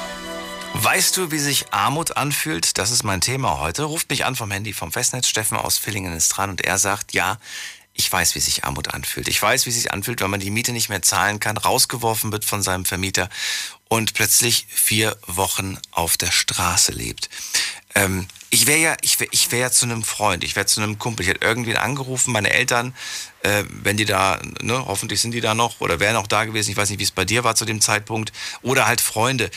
Weißt 0.73 1.15
du, 1.15 1.31
wie 1.31 1.39
sich 1.39 1.71
Armut 1.71 2.17
anfühlt? 2.17 2.77
Das 2.77 2.91
ist 2.91 3.03
mein 3.03 3.21
Thema 3.21 3.59
heute. 3.59 3.83
Ruft 3.83 4.09
mich 4.09 4.25
an 4.25 4.35
vom 4.35 4.51
Handy 4.51 4.73
vom 4.73 4.91
Festnetz. 4.91 5.27
Steffen 5.27 5.57
aus 5.57 5.77
Villingen 5.77 6.11
ist 6.13 6.29
dran 6.29 6.49
und 6.49 6.61
er 6.61 6.77
sagt, 6.77 7.13
ja, 7.13 7.37
ich 7.93 8.11
weiß, 8.11 8.35
wie 8.35 8.41
sich 8.41 8.65
Armut 8.65 8.93
anfühlt. 8.93 9.29
Ich 9.29 9.41
weiß, 9.41 9.65
wie 9.65 9.69
es 9.69 9.75
sich 9.77 9.93
anfühlt, 9.93 10.19
wenn 10.19 10.29
man 10.29 10.41
die 10.41 10.51
Miete 10.51 10.73
nicht 10.73 10.89
mehr 10.89 11.01
zahlen 11.01 11.39
kann, 11.39 11.55
rausgeworfen 11.55 12.33
wird 12.33 12.43
von 12.43 12.61
seinem 12.61 12.83
Vermieter 12.83 13.29
und 13.87 14.13
plötzlich 14.13 14.67
vier 14.69 15.15
Wochen 15.25 15.77
auf 15.91 16.17
der 16.17 16.31
Straße 16.31 16.91
lebt. 16.91 17.29
Ähm, 17.93 18.27
ich 18.55 18.67
wäre 18.67 18.79
ja, 18.79 18.95
ich 19.01 19.19
wäre 19.19 19.29
ich 19.33 19.51
wär 19.51 19.69
zu 19.69 19.85
einem 19.85 20.01
Freund, 20.01 20.41
ich 20.45 20.55
wäre 20.55 20.65
zu 20.65 20.81
einem 20.81 20.97
Kumpel. 20.97 21.23
Ich 21.23 21.29
hätte 21.29 21.45
irgendwen 21.45 21.75
angerufen, 21.75 22.31
meine 22.31 22.51
Eltern, 22.51 22.95
äh, 23.43 23.65
wenn 23.67 23.97
die 23.97 24.05
da, 24.05 24.39
ne, 24.61 24.85
hoffentlich 24.85 25.19
sind 25.19 25.31
die 25.31 25.41
da 25.41 25.53
noch 25.53 25.81
oder 25.81 25.99
wären 25.99 26.15
auch 26.15 26.27
da 26.27 26.45
gewesen. 26.45 26.71
Ich 26.71 26.77
weiß 26.77 26.89
nicht, 26.89 26.99
wie 26.99 27.03
es 27.03 27.11
bei 27.11 27.25
dir 27.25 27.43
war 27.43 27.55
zu 27.55 27.65
dem 27.65 27.81
Zeitpunkt. 27.81 28.31
Oder 28.61 28.87
halt 28.87 29.01
Freunde. 29.01 29.51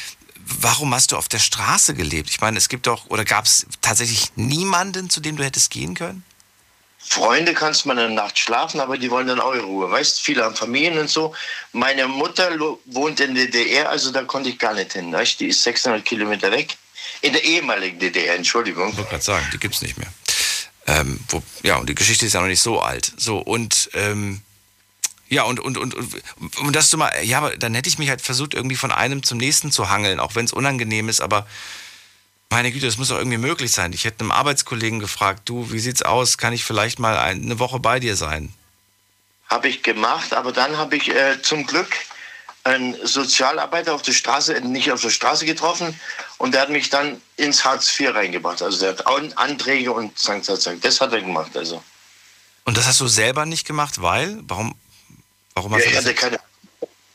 Warum 0.61 0.93
hast 0.95 1.13
du 1.13 1.17
auf 1.17 1.29
der 1.29 1.39
Straße 1.39 1.95
gelebt? 1.95 2.29
Ich 2.31 2.41
meine, 2.41 2.59
es 2.59 2.69
gibt 2.69 2.89
doch, 2.89 3.09
oder 3.09 3.25
gab 3.25 3.45
es 3.45 3.67
tatsächlich 3.83 4.33
niemanden, 4.35 5.11
zu 5.11 5.21
dem 5.21 5.37
du 5.37 5.45
hättest 5.45 5.71
gehen 5.71 5.95
können? 5.95 6.25
Freunde 6.99 7.55
kannst 7.55 7.87
man 7.87 7.99
in 7.99 8.15
der 8.15 8.25
Nacht 8.25 8.37
schlafen, 8.37 8.81
aber 8.81 8.99
die 8.99 9.13
wollen 9.13 9.29
dann 9.29 9.41
auch 9.41 9.55
Ruhe. 9.55 9.89
Weißt, 9.89 10.21
viele 10.21 10.43
haben 10.43 10.57
Familien 10.57 10.99
und 10.99 11.09
so. 11.09 11.35
Meine 11.73 12.09
Mutter 12.09 12.51
wohnt 12.87 13.21
in 13.21 13.37
der 13.37 13.47
DDR, 13.47 13.91
also 13.91 14.11
da 14.11 14.25
konnte 14.25 14.49
ich 14.49 14.59
gar 14.59 14.75
nicht 14.75 14.93
hin. 14.93 15.13
Weißt? 15.13 15.39
Die 15.39 15.47
ist 15.47 15.63
600 15.63 16.05
Kilometer 16.05 16.51
weg. 16.51 16.77
In 17.21 17.33
der 17.33 17.45
ehemaligen 17.45 17.99
DDR, 17.99 18.37
Entschuldigung. 18.37 18.91
Ich 18.91 18.97
wollte 18.97 19.11
gerade 19.11 19.25
sagen, 19.25 19.47
die 19.53 19.59
gibt's 19.59 19.83
nicht 19.83 19.99
mehr. 19.99 20.13
Ähm, 20.87 21.21
wo, 21.29 21.43
ja, 21.63 21.77
und 21.77 21.89
die 21.89 21.95
Geschichte 21.95 22.27
ist 22.27 22.33
ja 22.33 22.41
noch 22.41 22.47
nicht 22.49 22.63
so 22.63 22.81
alt. 22.81 23.13
So, 23.17 23.39
und 23.39 23.91
ähm, 23.95 24.41
ja, 25.29 25.43
und, 25.43 25.61
und, 25.61 25.77
und, 25.77 25.95
und, 25.95 26.57
und 26.59 26.77
dass 26.77 26.91
du 26.91 26.97
mal, 26.97 27.13
ja, 27.23 27.39
aber 27.39 27.57
dann 27.57 27.75
hätte 27.75 27.89
ich 27.89 27.99
mich 27.99 28.09
halt 28.09 28.23
versucht, 28.23 28.55
irgendwie 28.55 28.77
von 28.77 28.91
einem 28.91 29.23
zum 29.23 29.39
nächsten 29.39 29.71
zu 29.71 29.91
hangeln, 29.91 30.21
auch 30.21 30.35
wenn 30.35 30.47
es 30.47 30.53
unangenehm 30.53 31.09
ist, 31.09 31.21
aber 31.21 31.47
meine 32.51 32.73
Güte, 32.73 32.87
das 32.87 32.97
muss 32.97 33.09
doch 33.09 33.19
irgendwie 33.19 33.37
möglich 33.37 33.73
sein. 33.73 33.93
Ich 33.93 34.05
hätte 34.05 34.21
einem 34.21 34.31
Arbeitskollegen 34.31 35.01
gefragt, 35.01 35.43
du, 35.45 35.71
wie 35.71 35.81
sieht's 35.81 36.03
aus? 36.03 36.39
Kann 36.39 36.55
ich 36.55 36.65
vielleicht 36.65 36.99
mal 36.99 37.19
ein, 37.19 37.43
eine 37.43 37.59
Woche 37.59 37.79
bei 37.79 38.01
dir 38.01 38.17
sein? 38.17 38.55
Habe 39.49 39.69
ich 39.69 39.83
gemacht, 39.83 40.33
aber 40.33 40.53
dann 40.53 40.79
habe 40.79 40.97
ich 40.97 41.11
äh, 41.11 41.43
zum 41.43 41.67
Glück 41.67 41.91
einen 42.69 43.07
Sozialarbeiter 43.07 43.95
auf 43.95 44.03
der 44.03 44.13
Straße, 44.13 44.53
nicht 44.61 44.91
auf 44.93 45.01
der 45.01 45.11
Straße 45.11 45.45
getroffen 45.47 45.99
und 46.39 46.53
der 46.55 46.63
hat 46.63 46.71
mich 46.71 46.91
dann 46.91 47.21
ins 47.37 47.65
Hartz 47.65 47.99
IV 47.99 48.15
reingebracht. 48.15 48.63
Also 48.63 48.79
der 48.81 48.91
hat 48.91 49.07
Anträge 49.39 49.93
und 49.93 50.19
zack, 50.19 50.45
zack, 50.45 50.61
zack. 50.61 50.81
Das 50.83 51.01
hat 51.01 51.13
er 51.13 51.21
gemacht. 51.21 51.57
Also. 51.57 51.83
Und 52.65 52.77
das 52.77 52.87
hast 52.87 53.01
du 53.01 53.09
selber 53.09 53.47
nicht 53.47 53.67
gemacht, 53.67 54.01
weil? 54.03 54.39
Warum, 54.43 54.75
warum 55.55 55.75
hast 55.75 55.85
Ja, 55.85 55.91
du 55.91 55.91
ich, 55.91 55.97
das? 55.97 56.05
hatte 56.05 56.15
keine, 56.15 56.41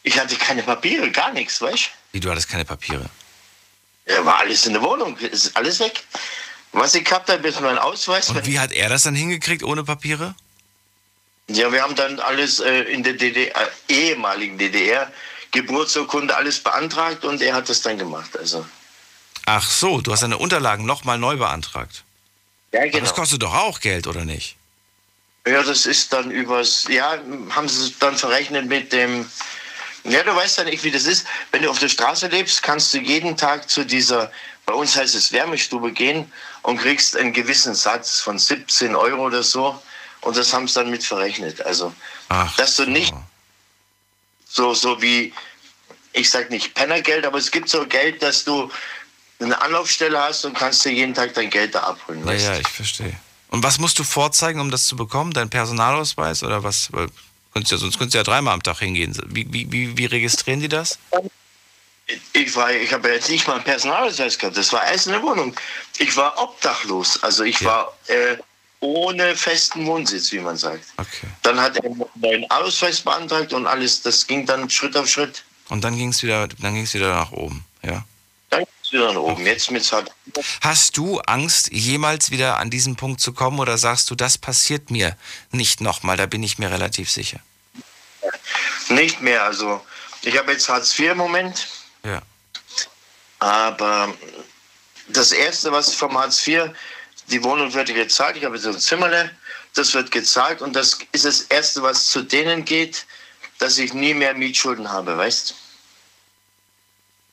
ich 0.04 0.20
hatte 0.20 0.36
keine 0.36 0.64
Papiere, 0.64 1.10
gar 1.12 1.32
nichts, 1.32 1.62
weißt 1.62 1.90
Wie, 2.12 2.20
du 2.20 2.30
hattest 2.32 2.50
keine 2.50 2.66
Papiere. 2.66 3.10
du? 4.06 4.14
Ja, 4.14 4.26
war 4.26 4.40
alles 4.40 4.66
in 4.66 4.74
der 4.74 4.82
Wohnung, 4.82 5.16
ist 5.18 5.56
alles 5.56 5.80
weg. 5.80 6.04
Was 6.74 6.96
ich 6.96 7.06
gehabt 7.06 7.30
habe, 7.30 7.48
ist 7.48 7.62
mein 7.62 7.78
Ausweis. 7.78 8.30
Und 8.30 8.46
wie 8.48 8.60
hat 8.60 8.72
er 8.72 8.90
das 8.90 9.04
dann 9.04 9.14
hingekriegt 9.16 9.64
ohne 9.64 9.84
Papiere? 9.84 10.36
Ja, 11.48 11.72
wir 11.72 11.84
haben 11.84 11.96
dann 11.96 12.20
alles 12.20 12.60
äh, 12.62 12.82
in 12.84 13.04
der 13.04 13.14
DDR, 13.14 13.56
äh, 13.88 13.94
ehemaligen 13.94 14.58
DDR, 14.58 15.12
Geburtsurkunde, 15.54 16.36
alles 16.36 16.60
beantragt 16.60 17.24
und 17.24 17.42
er 17.42 17.54
hat 17.56 17.70
das 17.70 17.82
dann 17.82 17.98
gemacht. 17.98 18.38
Also, 18.38 18.66
Ach 19.46 19.70
so, 19.70 20.02
du 20.02 20.12
hast 20.12 20.24
deine 20.24 20.38
Unterlagen 20.38 20.86
nochmal 20.86 21.18
neu 21.18 21.38
beantragt. 21.38 22.04
ja, 22.72 22.82
Aber 22.82 22.90
genau. 22.90 23.04
das 23.04 23.14
kostet 23.14 23.42
doch 23.44 23.54
auch 23.54 23.80
Geld, 23.80 24.08
oder 24.08 24.26
nicht? 24.26 24.58
Ja, 25.46 25.62
das 25.64 25.86
ist 25.86 26.12
dann 26.14 26.32
übers, 26.32 26.86
ja, 26.90 27.18
haben 27.50 27.68
sie 27.68 27.88
es 27.88 28.00
dann 28.00 28.18
verrechnet 28.18 28.68
mit 28.68 28.94
dem, 28.94 29.30
ja, 30.06 30.24
du 30.24 30.34
weißt 30.36 30.58
ja 30.60 30.64
nicht, 30.64 30.84
wie 30.84 30.92
das 30.92 31.04
ist. 31.04 31.28
Wenn 31.52 31.64
du 31.64 31.70
auf 31.70 31.80
der 31.80 31.90
Straße 31.90 32.28
lebst, 32.28 32.64
kannst 32.64 32.94
du 32.94 33.00
jeden 33.00 33.36
Tag 33.36 33.70
zu 33.70 33.86
dieser, 33.86 34.32
bei 34.66 34.74
uns 34.74 34.96
heißt 34.96 35.14
es 35.14 35.32
Wärmestube 35.34 35.92
gehen 35.92 36.32
und 36.62 36.78
kriegst 36.78 37.18
einen 37.18 37.34
gewissen 37.34 37.76
Satz 37.76 38.22
von 38.22 38.40
17 38.40 38.96
Euro 38.96 39.26
oder 39.26 39.44
so. 39.44 39.82
Und 40.22 40.38
das 40.38 40.54
haben 40.54 40.68
sie 40.70 40.76
dann 40.76 40.90
mit 40.90 41.04
verrechnet. 41.04 41.62
Also, 41.66 41.94
Ach, 42.30 42.56
dass 42.56 42.78
du 42.78 42.86
nicht 42.86 43.14
so, 44.54 44.74
so 44.74 45.02
wie, 45.02 45.34
ich 46.14 46.30
sag 46.30 46.50
nicht 46.52 46.74
Pennergeld, 46.76 47.26
aber 47.26 47.40
es 47.40 47.50
gibt 47.50 47.70
so 47.70 47.86
Geld, 47.88 48.22
dass 48.22 48.44
du 48.44 48.72
eine 49.40 49.60
Anlaufstelle 49.60 50.22
hast 50.22 50.46
und 50.46 50.54
kannst 50.58 50.86
dir 50.86 50.92
jeden 50.92 51.14
Tag 51.14 51.34
dein 51.34 51.50
Geld 51.50 51.74
da 51.76 51.82
abholen. 51.82 52.26
Ja, 52.28 52.34
ja, 52.34 52.60
ich 52.60 52.68
verstehe. 52.68 53.20
Und 53.50 53.64
was 53.64 53.80
musst 53.80 53.98
du 54.00 54.04
vorzeigen, 54.04 54.60
um 54.60 54.72
das 54.72 54.86
zu 54.86 54.96
bekommen? 54.96 55.32
Dein 55.34 55.50
Personalausweis 55.50 56.44
oder 56.44 56.64
was? 56.64 56.94
Weil, 56.94 57.08
könntest 57.52 57.72
ja, 57.72 57.78
sonst 57.78 57.98
könntest 57.98 58.14
du 58.14 58.20
ja 58.20 58.24
dreimal 58.24 58.54
am 58.54 58.64
Tag 58.64 58.80
hingehen. 58.80 59.20
Wie, 59.28 59.52
wie, 59.52 59.72
wie, 59.72 59.98
wie 59.98 60.06
registrieren 60.06 60.60
die 60.60 60.70
das? 60.70 60.98
Ich 62.34 62.56
war, 62.56 62.72
ich 62.72 62.94
habe 62.94 63.10
jetzt 63.10 63.30
nicht 63.30 63.48
mal 63.48 63.56
einen 63.56 63.64
Personalausweis 63.64 64.38
gehabt. 64.38 64.58
Das 64.58 64.72
war 64.72 64.82
alles 64.82 65.08
in 65.08 65.14
der 65.14 65.22
Wohnung. 65.24 65.56
Ich 65.98 66.16
war 66.16 66.38
obdachlos. 66.42 67.22
Also 67.24 67.44
ich 67.44 67.60
Ja. 67.60 67.68
war 67.70 67.98
äh, 68.08 68.38
ohne 68.84 69.36
festen 69.36 69.86
Wohnsitz, 69.86 70.32
wie 70.34 70.40
man 70.40 70.58
sagt. 70.58 70.86
Okay. 70.98 71.28
Dann 71.42 71.60
hat 71.60 71.78
er 71.78 71.86
einen 71.86 72.04
neuen 72.16 72.52
Ausweis 72.52 73.00
beantragt 73.00 73.54
und 73.54 73.66
alles. 73.66 74.02
Das 74.02 74.28
ging 74.28 74.46
dann 74.46 74.70
Schritt 74.70 74.96
auf 74.98 75.08
Schritt. 75.08 75.44
Und 75.70 75.84
dann 75.84 75.96
ging 75.96 76.10
es 76.10 76.22
wieder, 76.22 76.48
dann 76.48 76.76
ging's 76.76 76.94
wieder 76.94 77.14
nach 77.14 77.32
oben. 77.32 77.66
Ja. 77.82 78.04
Dann 78.50 78.60
ging 78.60 78.74
es 78.84 78.92
wieder 78.92 79.14
nach 79.14 79.22
oben. 79.22 79.46
Jetzt 79.46 79.72
mit 79.72 79.90
IV. 79.90 80.04
Hast 80.62 80.98
du 80.98 81.20
Angst, 81.22 81.72
jemals 81.72 82.30
wieder 82.30 82.58
an 82.58 82.70
diesen 82.70 82.98
Punkt 82.98 83.22
zu 83.22 83.32
kommen 83.32 83.60
oder 83.60 83.78
sagst 83.78 84.12
du, 84.12 84.16
das 84.16 84.38
passiert 84.38 84.92
mir 84.92 85.16
nicht 85.52 85.80
nochmal? 85.80 86.18
Da 86.18 86.26
bin 86.26 86.44
ich 86.44 86.60
mir 86.60 86.70
relativ 86.70 87.10
sicher. 87.10 87.40
nicht 88.90 89.22
mehr. 89.22 89.44
Also 89.44 89.82
ich 90.24 90.38
habe 90.38 90.52
jetzt 90.52 90.68
Hartz 90.68 90.98
IV 91.00 91.12
im 91.12 91.18
Moment. 91.18 91.68
Ja. 92.04 92.22
Aber 93.40 94.14
das 95.08 95.32
Erste, 95.32 95.72
was 95.72 95.94
vom 95.94 96.18
Hartz 96.18 96.46
IV, 96.46 96.72
die 97.28 97.44
Wohnung 97.44 97.74
wird 97.74 97.88
gezahlt. 97.88 98.38
Ich 98.38 98.46
habe 98.46 98.58
so 98.58 98.70
ein 98.70 98.80
Zimmerle, 98.80 99.32
das 99.74 99.94
wird 99.94 100.12
gezahlt. 100.12 100.62
Und 100.62 100.76
das 100.76 101.00
ist 101.12 101.26
das 101.26 101.42
Erste, 101.42 101.82
was 101.82 102.08
zu 102.08 102.22
denen 102.24 102.66
geht, 102.66 103.06
dass 103.60 103.78
ich 103.78 103.94
nie 103.94 104.14
mehr 104.14 104.34
Mietschulden 104.34 104.90
habe, 104.92 105.18
weißt 105.18 105.56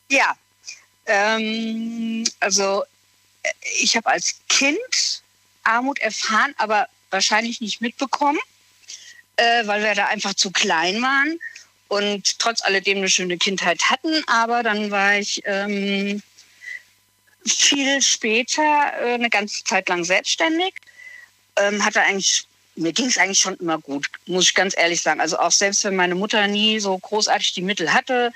Ja, 0.10 0.38
ähm, 1.06 2.24
also 2.40 2.86
äh, 3.44 3.50
ich 3.82 3.98
habe 3.98 4.08
als 4.08 4.36
Kind 4.48 5.22
Armut 5.64 6.00
erfahren, 6.00 6.56
aber 6.58 6.88
wahrscheinlich 7.10 7.60
nicht 7.60 7.82
mitbekommen, 7.82 8.40
äh, 9.36 9.68
weil 9.68 9.84
wir 9.84 9.96
da 9.96 10.06
einfach 10.06 10.34
zu 10.34 10.52
klein 10.52 11.02
waren 11.02 11.38
und 11.90 12.40
trotz 12.40 12.62
alledem 12.62 13.00
eine 13.00 13.10
schöne 13.10 13.38
Kindheit 13.38 13.90
hatten. 13.90 14.24
Aber 14.28 14.64
dann 14.64 14.92
war 14.92 15.18
ich 15.18 15.42
ähm, 15.44 16.24
viel 17.46 18.02
später 18.02 18.62
äh, 19.02 19.14
eine 19.14 19.30
ganze 19.30 19.64
Zeit 19.64 19.90
lang 19.90 20.04
selbstständig, 20.04 20.74
ähm, 21.58 21.84
hatte 21.84 22.02
eigentlich 22.02 22.46
mir 22.80 22.94
ging 22.94 23.08
es 23.08 23.18
eigentlich 23.18 23.40
schon 23.40 23.58
immer 23.58 23.78
gut, 23.78 24.08
muss 24.26 24.46
ich 24.46 24.56
ganz 24.56 24.76
ehrlich 24.78 25.02
sagen. 25.02 25.20
Also 25.20 25.38
auch 25.38 25.52
selbst 25.52 25.84
wenn 25.84 25.96
meine 25.96 26.16
Mutter 26.16 26.48
nie 26.48 26.80
so 26.80 26.98
großartig 26.98 27.54
die 27.54 27.62
Mittel 27.62 27.94
hatte, 27.94 28.32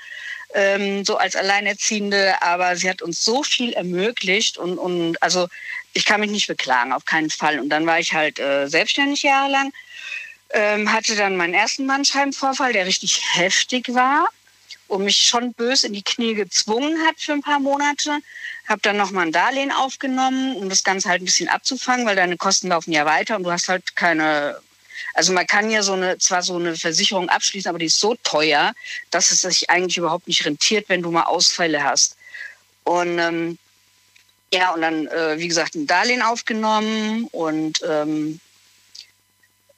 ähm, 0.54 1.04
so 1.04 1.16
als 1.16 1.34
Alleinerziehende, 1.34 2.40
aber 2.42 2.76
sie 2.76 2.88
hat 2.88 3.02
uns 3.02 3.24
so 3.24 3.42
viel 3.42 3.72
ermöglicht 3.72 4.58
und, 4.58 4.78
und 4.78 5.22
also 5.22 5.48
ich 5.94 6.04
kann 6.04 6.20
mich 6.20 6.30
nicht 6.30 6.46
beklagen, 6.46 6.92
auf 6.92 7.04
keinen 7.04 7.30
Fall. 7.30 7.58
Und 7.58 7.70
dann 7.70 7.86
war 7.86 7.98
ich 7.98 8.12
halt 8.12 8.38
äh, 8.38 8.68
selbstständig 8.68 9.22
jahrelang, 9.22 9.72
ähm, 10.50 10.92
hatte 10.92 11.16
dann 11.16 11.36
meinen 11.36 11.54
ersten 11.54 11.86
Bandscheibenvorfall, 11.86 12.72
der 12.72 12.86
richtig 12.86 13.20
heftig 13.34 13.94
war 13.94 14.28
und 14.88 15.04
mich 15.04 15.16
schon 15.16 15.52
bös 15.54 15.84
in 15.84 15.92
die 15.92 16.02
Knie 16.02 16.34
gezwungen 16.34 16.98
hat 17.06 17.16
für 17.18 17.32
ein 17.32 17.42
paar 17.42 17.60
Monate. 17.60 18.18
Habe 18.68 18.80
dann 18.82 18.96
nochmal 18.96 19.26
ein 19.26 19.32
Darlehen 19.32 19.72
aufgenommen, 19.72 20.56
um 20.56 20.68
das 20.68 20.84
Ganze 20.84 21.08
halt 21.08 21.22
ein 21.22 21.26
bisschen 21.26 21.48
abzufangen, 21.48 22.06
weil 22.06 22.16
deine 22.16 22.36
Kosten 22.36 22.68
laufen 22.68 22.92
ja 22.92 23.04
weiter 23.06 23.36
und 23.36 23.44
du 23.44 23.50
hast 23.50 23.68
halt 23.68 23.96
keine. 23.96 24.58
Also 25.14 25.32
man 25.32 25.46
kann 25.46 25.70
ja 25.70 25.82
so 25.82 25.92
eine, 25.92 26.18
zwar 26.18 26.42
so 26.42 26.56
eine 26.56 26.76
Versicherung 26.76 27.28
abschließen, 27.28 27.68
aber 27.68 27.78
die 27.78 27.86
ist 27.86 28.00
so 28.00 28.16
teuer, 28.22 28.74
dass 29.10 29.30
es 29.30 29.42
sich 29.42 29.70
eigentlich 29.70 29.96
überhaupt 29.96 30.26
nicht 30.26 30.44
rentiert, 30.44 30.88
wenn 30.88 31.02
du 31.02 31.10
mal 31.10 31.24
Ausfälle 31.24 31.84
hast. 31.84 32.16
Und 32.84 33.18
ähm, 33.18 33.58
ja, 34.52 34.72
und 34.72 34.82
dann, 34.82 35.06
äh, 35.08 35.38
wie 35.38 35.48
gesagt, 35.48 35.74
ein 35.74 35.86
Darlehen 35.86 36.22
aufgenommen 36.22 37.26
und 37.32 37.80
ähm, 37.88 38.40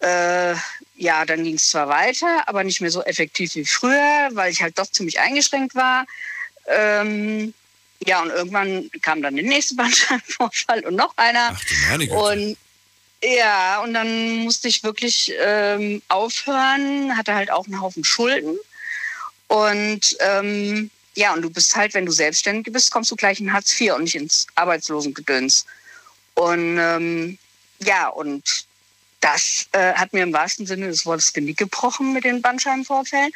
äh, 0.00 0.54
ja, 0.96 1.24
dann 1.24 1.44
ging 1.44 1.54
es 1.54 1.70
zwar 1.70 1.88
weiter, 1.88 2.48
aber 2.48 2.64
nicht 2.64 2.80
mehr 2.80 2.90
so 2.90 3.02
effektiv 3.02 3.54
wie 3.54 3.64
früher, 3.64 4.28
weil 4.32 4.50
ich 4.50 4.62
halt 4.62 4.78
doch 4.78 4.90
ziemlich 4.90 5.20
eingeschränkt 5.20 5.74
war. 5.74 6.06
Ähm, 6.66 7.52
ja, 8.04 8.22
und 8.22 8.30
irgendwann 8.30 8.90
kam 9.02 9.22
dann 9.22 9.36
der 9.36 9.44
nächste 9.44 9.74
Bandscheibenvorfall 9.76 10.84
und 10.86 10.96
noch 10.96 11.12
einer. 11.16 11.50
Ach 11.52 11.64
du 11.64 11.74
meine 11.88 12.06
Güte. 12.06 12.18
Und 12.18 12.56
ja, 13.22 13.80
und 13.82 13.94
dann 13.94 14.38
musste 14.38 14.68
ich 14.68 14.82
wirklich 14.82 15.32
ähm, 15.40 16.02
aufhören, 16.08 17.16
hatte 17.16 17.34
halt 17.34 17.50
auch 17.50 17.66
einen 17.66 17.80
Haufen 17.80 18.04
Schulden. 18.04 18.58
Und 19.48 20.16
ähm, 20.20 20.90
ja, 21.14 21.32
und 21.32 21.42
du 21.42 21.50
bist 21.50 21.74
halt, 21.74 21.94
wenn 21.94 22.04
du 22.04 22.12
selbstständig 22.12 22.72
bist, 22.72 22.90
kommst 22.90 23.10
du 23.10 23.16
gleich 23.16 23.40
in 23.40 23.52
Hartz 23.52 23.80
IV 23.80 23.94
und 23.94 24.04
nicht 24.04 24.16
ins 24.16 24.46
Arbeitslosengedöns. 24.54 25.64
Und 26.34 26.78
ähm, 26.78 27.38
ja, 27.80 28.08
und 28.08 28.66
das 29.20 29.66
äh, 29.72 29.94
hat 29.94 30.12
mir 30.12 30.22
im 30.22 30.32
wahrsten 30.32 30.66
Sinne 30.66 30.88
des 30.88 31.06
Wortes 31.06 31.32
Genick 31.32 31.56
gebrochen 31.56 32.12
mit 32.12 32.24
den 32.24 32.42
Bandscheibenvorfällen. 32.42 33.32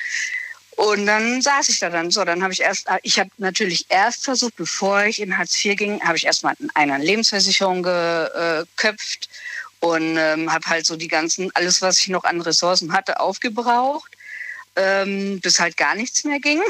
Und 0.76 1.06
dann 1.06 1.42
saß 1.42 1.68
ich 1.68 1.78
da 1.78 1.90
dann 1.90 2.10
so. 2.10 2.24
Dann 2.24 2.42
habe 2.42 2.52
ich 2.52 2.62
erst, 2.62 2.86
ich 3.02 3.18
habe 3.18 3.30
natürlich 3.38 3.86
erst 3.90 4.24
versucht, 4.24 4.56
bevor 4.56 5.02
ich 5.04 5.20
in 5.20 5.36
Hartz 5.36 5.62
IV 5.62 5.76
ging, 5.76 6.00
habe 6.02 6.16
ich 6.16 6.24
erstmal 6.24 6.54
in 6.58 6.70
einer 6.74 6.98
Lebensversicherung 6.98 7.82
geköpft 7.82 9.28
Und 9.80 10.16
ähm, 10.16 10.52
habe 10.52 10.66
halt 10.66 10.86
so 10.86 10.96
die 10.96 11.08
ganzen, 11.08 11.50
alles, 11.54 11.82
was 11.82 11.98
ich 11.98 12.08
noch 12.08 12.24
an 12.24 12.40
Ressourcen 12.40 12.92
hatte, 12.92 13.20
aufgebraucht, 13.20 14.12
ähm, 14.76 15.40
bis 15.40 15.60
halt 15.60 15.76
gar 15.76 15.94
nichts 15.94 16.24
mehr 16.24 16.40
ging. 16.40 16.62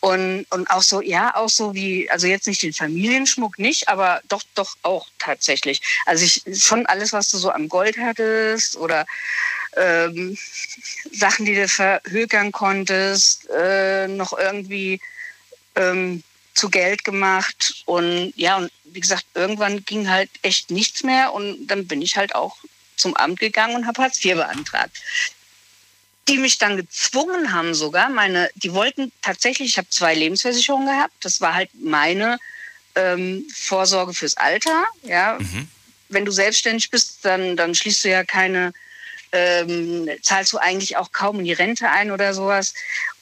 Und, 0.00 0.46
und 0.50 0.70
auch 0.70 0.82
so, 0.82 1.00
ja, 1.00 1.34
auch 1.34 1.48
so 1.48 1.74
wie, 1.74 2.08
also 2.10 2.28
jetzt 2.28 2.46
nicht 2.46 2.62
den 2.62 2.72
Familienschmuck 2.72 3.58
nicht, 3.58 3.88
aber 3.88 4.20
doch, 4.28 4.42
doch 4.54 4.76
auch 4.82 5.08
tatsächlich. 5.18 5.82
Also 6.06 6.24
ich 6.24 6.42
schon 6.54 6.86
alles, 6.86 7.12
was 7.12 7.30
du 7.30 7.38
so 7.38 7.50
am 7.50 7.68
Gold 7.68 7.98
hattest 7.98 8.76
oder 8.76 9.06
ähm, 9.76 10.38
Sachen, 11.12 11.46
die 11.46 11.56
du 11.56 11.66
verhökern 11.66 12.52
konntest, 12.52 13.48
äh, 13.50 14.06
noch 14.06 14.38
irgendwie 14.38 15.00
ähm, 15.74 16.22
zu 16.54 16.70
Geld 16.70 17.02
gemacht. 17.04 17.82
Und 17.84 18.32
ja, 18.36 18.56
und 18.56 18.70
wie 18.84 19.00
gesagt, 19.00 19.24
irgendwann 19.34 19.84
ging 19.84 20.08
halt 20.08 20.30
echt 20.42 20.70
nichts 20.70 21.02
mehr 21.02 21.32
und 21.32 21.66
dann 21.66 21.88
bin 21.88 22.02
ich 22.02 22.16
halt 22.16 22.36
auch 22.36 22.56
zum 22.96 23.16
Amt 23.16 23.40
gegangen 23.40 23.74
und 23.74 23.86
habe 23.86 24.02
Hartz 24.02 24.24
IV 24.24 24.34
beantragt 24.34 24.96
die 26.28 26.38
mich 26.38 26.58
dann 26.58 26.76
gezwungen 26.76 27.52
haben 27.52 27.74
sogar, 27.74 28.08
meine, 28.08 28.50
die 28.54 28.72
wollten 28.72 29.12
tatsächlich, 29.22 29.70
ich 29.70 29.78
habe 29.78 29.88
zwei 29.90 30.14
Lebensversicherungen 30.14 30.86
gehabt, 30.86 31.14
das 31.20 31.40
war 31.40 31.54
halt 31.54 31.70
meine 31.74 32.38
ähm, 32.94 33.46
Vorsorge 33.54 34.14
fürs 34.14 34.36
Alter, 34.36 34.84
ja. 35.02 35.38
Mhm. 35.38 35.68
Wenn 36.10 36.24
du 36.24 36.32
selbstständig 36.32 36.90
bist, 36.90 37.24
dann, 37.24 37.56
dann 37.56 37.74
schließt 37.74 38.04
du 38.04 38.10
ja 38.10 38.24
keine, 38.24 38.72
ähm, 39.32 40.08
zahlst 40.22 40.52
du 40.52 40.58
eigentlich 40.58 40.96
auch 40.96 41.12
kaum 41.12 41.38
in 41.38 41.44
die 41.44 41.52
Rente 41.52 41.88
ein 41.88 42.10
oder 42.10 42.32
sowas. 42.32 42.72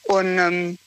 Und 0.03 0.37
ähm, 0.37 0.77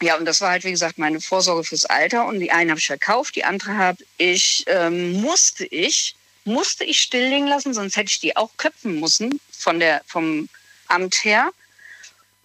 ja, 0.00 0.16
und 0.16 0.24
das 0.24 0.40
war 0.40 0.50
halt, 0.50 0.64
wie 0.64 0.70
gesagt, 0.70 0.98
meine 0.98 1.20
Vorsorge 1.20 1.64
fürs 1.64 1.84
Alter. 1.84 2.26
Und 2.26 2.40
die 2.40 2.50
eine 2.50 2.70
habe 2.70 2.80
ich 2.80 2.86
verkauft, 2.86 3.36
die 3.36 3.44
andere 3.44 3.76
habe 3.76 4.02
ich, 4.16 4.64
ähm, 4.68 5.20
musste 5.20 5.66
ich, 5.66 6.16
musste 6.44 6.84
ich 6.84 7.00
stilllegen 7.02 7.46
lassen, 7.46 7.74
sonst 7.74 7.96
hätte 7.96 8.10
ich 8.10 8.20
die 8.20 8.36
auch 8.36 8.50
köpfen 8.56 9.00
müssen 9.00 9.38
von 9.52 9.80
der, 9.80 10.02
vom 10.06 10.48
Amt 10.88 11.24
her. 11.24 11.50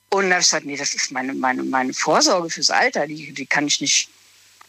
Und 0.09 0.29
da 0.29 0.35
habe 0.35 0.41
ich 0.41 0.47
gesagt, 0.47 0.65
nee, 0.65 0.77
das 0.77 0.93
ist 0.93 1.11
meine, 1.11 1.33
meine, 1.33 1.63
meine 1.63 1.93
Vorsorge 1.93 2.49
fürs 2.49 2.71
Alter, 2.71 3.05
die, 3.05 3.31
die 3.31 3.45
kann 3.45 3.67
ich 3.67 3.79
nicht, 3.79 4.09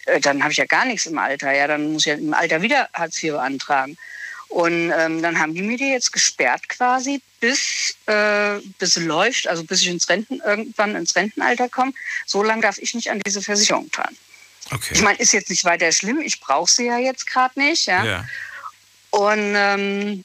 äh, 0.04 0.20
dann 0.20 0.42
habe 0.42 0.52
ich 0.52 0.58
ja 0.58 0.66
gar 0.66 0.84
nichts 0.84 1.06
im 1.06 1.18
Alter, 1.18 1.52
ja, 1.52 1.66
dann 1.66 1.92
muss 1.92 2.02
ich 2.02 2.06
ja 2.06 2.14
im 2.14 2.34
Alter 2.34 2.60
wieder 2.60 2.88
Hartz 2.92 3.22
IV 3.22 3.32
beantragen. 3.32 3.96
Und 4.48 4.90
ähm, 4.90 5.22
dann 5.22 5.38
haben 5.38 5.54
die 5.54 5.62
mir 5.62 5.78
die 5.78 5.92
jetzt 5.92 6.12
gesperrt 6.12 6.68
quasi, 6.68 7.22
bis, 7.38 7.94
äh, 8.06 8.58
bis 8.78 8.96
es 8.96 9.04
läuft, 9.04 9.46
also 9.46 9.62
bis 9.62 9.80
ich 9.80 9.86
ins 9.86 10.08
Renten, 10.08 10.40
irgendwann 10.44 10.96
ins 10.96 11.14
Rentenalter 11.14 11.68
komme. 11.68 11.92
So 12.26 12.42
lange 12.42 12.60
darf 12.60 12.78
ich 12.78 12.92
nicht 12.94 13.10
an 13.10 13.20
diese 13.20 13.42
Versicherung 13.42 13.90
tun. 13.92 14.16
Okay. 14.72 14.94
Ich 14.94 15.02
meine, 15.02 15.18
ist 15.18 15.32
jetzt 15.32 15.50
nicht 15.50 15.64
weiter 15.64 15.90
schlimm, 15.92 16.20
ich 16.20 16.40
brauche 16.40 16.70
sie 16.70 16.86
ja 16.86 16.98
jetzt 16.98 17.28
gerade 17.28 17.58
nicht. 17.58 17.86
Ja. 17.86 18.04
ja. 18.04 18.24
Und 19.10 19.54
ähm, 19.56 20.24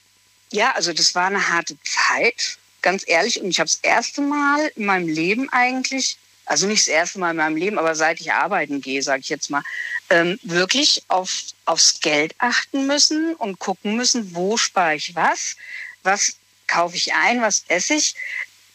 ja, 0.51 0.71
also 0.71 0.91
das 0.91 1.13
war 1.13 1.27
eine 1.27 1.47
harte 1.47 1.77
Zeit 1.83 2.57
ganz 2.85 3.03
ehrlich, 3.07 3.41
und 3.41 3.49
ich 3.49 3.59
habe 3.59 3.69
das 3.69 3.79
erste 3.81 4.21
Mal 4.21 4.71
in 4.75 4.85
meinem 4.85 5.07
Leben 5.07 5.49
eigentlich, 5.51 6.17
also 6.45 6.67
nicht 6.67 6.81
das 6.81 6.87
erste 6.87 7.19
Mal 7.19 7.31
in 7.31 7.37
meinem 7.37 7.57
Leben, 7.57 7.79
aber 7.79 7.95
seit 7.95 8.21
ich 8.21 8.31
arbeiten 8.31 8.79
gehe, 8.79 9.01
sage 9.01 9.21
ich 9.21 9.29
jetzt 9.29 9.49
mal, 9.49 9.63
ähm, 10.11 10.39
wirklich 10.43 11.03
auf, 11.07 11.31
aufs 11.65 11.99
Geld 11.99 12.35
achten 12.37 12.85
müssen 12.85 13.33
und 13.35 13.57
gucken 13.57 13.97
müssen, 13.97 14.35
wo 14.35 14.55
spare 14.55 14.95
ich 14.95 15.15
was, 15.15 15.55
was 16.03 16.35
kaufe 16.67 16.95
ich 16.95 17.11
ein, 17.15 17.41
was 17.41 17.65
esse 17.67 17.95
ich. 17.95 18.15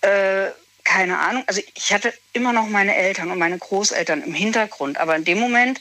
Äh, 0.00 0.48
keine 0.82 1.18
Ahnung. 1.20 1.44
Also 1.46 1.62
ich 1.74 1.92
hatte 1.92 2.12
immer 2.32 2.52
noch 2.52 2.66
meine 2.66 2.96
Eltern 2.96 3.30
und 3.30 3.38
meine 3.38 3.58
Großeltern 3.58 4.22
im 4.24 4.34
Hintergrund, 4.34 4.98
aber 4.98 5.14
in 5.14 5.24
dem 5.24 5.38
Moment 5.38 5.80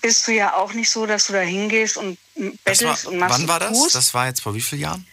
bist 0.00 0.26
du 0.26 0.32
ja 0.32 0.54
auch 0.54 0.72
nicht 0.72 0.88
so, 0.88 1.04
dass 1.04 1.26
du 1.26 1.34
da 1.34 1.40
hingehst 1.40 1.98
und 1.98 2.16
bettelst 2.64 3.04
war, 3.04 3.12
und 3.12 3.18
machst. 3.18 3.38
Wann 3.38 3.48
war 3.48 3.60
das? 3.60 3.92
Das 3.92 4.14
war 4.14 4.26
jetzt 4.26 4.40
vor 4.40 4.54
wie 4.54 4.62
vielen 4.62 4.80
Jahren? 4.80 5.06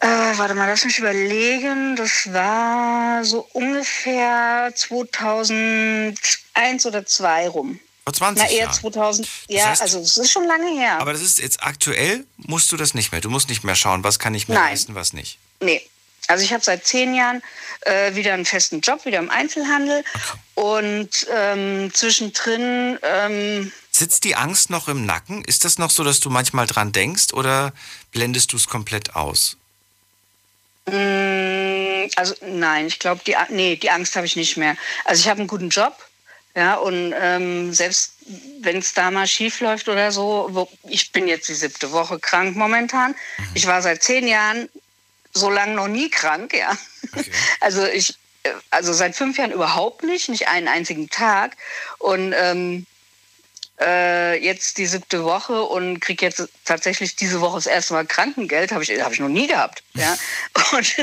Äh, 0.00 0.06
warte 0.36 0.54
mal, 0.54 0.66
lass 0.66 0.84
mich 0.84 0.98
überlegen. 0.98 1.96
Das 1.96 2.32
war 2.32 3.24
so 3.24 3.48
ungefähr 3.52 4.72
2001 4.74 6.86
oder 6.86 7.04
2002 7.04 7.48
rum. 7.48 7.80
Vor 8.08 8.14
20 8.14 8.42
Na, 8.42 8.50
eher 8.50 8.64
Jahren. 8.64 8.72
2000. 8.72 9.26
Das 9.26 9.44
ja, 9.48 9.66
heißt, 9.66 9.82
also 9.82 10.00
das 10.00 10.16
ist 10.16 10.30
schon 10.30 10.46
lange 10.46 10.70
her. 10.78 10.98
Aber 10.98 11.12
das 11.12 11.20
ist 11.20 11.40
jetzt 11.40 11.62
aktuell, 11.62 12.24
musst 12.38 12.72
du 12.72 12.78
das 12.78 12.94
nicht 12.94 13.12
mehr. 13.12 13.20
Du 13.20 13.28
musst 13.28 13.50
nicht 13.50 13.64
mehr 13.64 13.74
schauen, 13.74 14.02
was 14.02 14.18
kann 14.18 14.34
ich 14.34 14.48
mir 14.48 14.54
Nein. 14.54 14.70
leisten, 14.70 14.94
was 14.94 15.12
nicht. 15.12 15.38
Nee. 15.60 15.82
Also 16.26 16.42
ich 16.42 16.54
habe 16.54 16.64
seit 16.64 16.86
zehn 16.86 17.14
Jahren 17.14 17.42
äh, 17.82 18.14
wieder 18.14 18.32
einen 18.32 18.46
festen 18.46 18.80
Job, 18.80 19.04
wieder 19.04 19.18
im 19.18 19.28
Einzelhandel. 19.28 20.04
Okay. 20.14 20.38
Und 20.54 21.26
ähm, 21.34 21.92
zwischendrin... 21.92 22.98
Ähm, 23.02 23.72
Sitzt 23.90 24.24
die 24.24 24.36
Angst 24.36 24.70
noch 24.70 24.88
im 24.88 25.04
Nacken? 25.04 25.44
Ist 25.44 25.66
das 25.66 25.76
noch 25.76 25.90
so, 25.90 26.02
dass 26.02 26.20
du 26.20 26.30
manchmal 26.30 26.66
dran 26.66 26.92
denkst 26.92 27.34
oder 27.34 27.74
blendest 28.12 28.52
du 28.52 28.56
es 28.56 28.68
komplett 28.68 29.16
aus? 29.16 29.57
Mm, 30.90 32.10
also 32.16 32.34
nein, 32.40 32.86
ich 32.86 32.98
glaube, 32.98 33.20
die, 33.26 33.36
nee, 33.50 33.76
die 33.76 33.90
Angst 33.90 34.16
habe 34.16 34.26
ich 34.26 34.36
nicht 34.36 34.56
mehr. 34.56 34.76
Also 35.04 35.20
ich 35.20 35.28
habe 35.28 35.40
einen 35.40 35.48
guten 35.48 35.68
Job, 35.68 35.96
ja, 36.54 36.74
und 36.74 37.14
ähm, 37.16 37.72
selbst 37.72 38.14
wenn 38.60 38.78
es 38.78 38.92
da 38.92 39.10
mal 39.10 39.26
schief 39.26 39.60
läuft 39.60 39.88
oder 39.88 40.10
so, 40.12 40.48
wo, 40.50 40.68
ich 40.88 41.12
bin 41.12 41.28
jetzt 41.28 41.48
die 41.48 41.54
siebte 41.54 41.92
Woche 41.92 42.18
krank 42.18 42.56
momentan. 42.56 43.12
Mhm. 43.12 43.44
Ich 43.54 43.66
war 43.66 43.80
seit 43.80 44.02
zehn 44.02 44.26
Jahren 44.26 44.68
so 45.32 45.50
lange 45.50 45.74
noch 45.74 45.88
nie 45.88 46.10
krank, 46.10 46.54
ja. 46.54 46.76
Okay. 47.12 47.30
Also 47.60 47.86
ich, 47.86 48.14
äh, 48.42 48.50
also 48.70 48.92
seit 48.92 49.14
fünf 49.14 49.38
Jahren 49.38 49.52
überhaupt 49.52 50.02
nicht, 50.02 50.28
nicht 50.28 50.48
einen 50.48 50.68
einzigen 50.68 51.08
Tag. 51.08 51.56
Und 51.98 52.34
ähm, 52.36 52.86
äh, 53.80 54.42
jetzt 54.42 54.78
die 54.78 54.86
siebte 54.86 55.24
Woche 55.24 55.62
und 55.62 56.00
kriege 56.00 56.26
jetzt 56.26 56.48
tatsächlich 56.64 57.16
diese 57.16 57.40
Woche 57.40 57.56
das 57.56 57.66
erste 57.66 57.94
Mal 57.94 58.06
Krankengeld. 58.06 58.72
Habe 58.72 58.82
ich, 58.82 58.90
hab 59.02 59.12
ich 59.12 59.20
noch 59.20 59.28
nie 59.28 59.46
gehabt. 59.46 59.82
Ja? 59.94 60.16
Und 60.72 60.96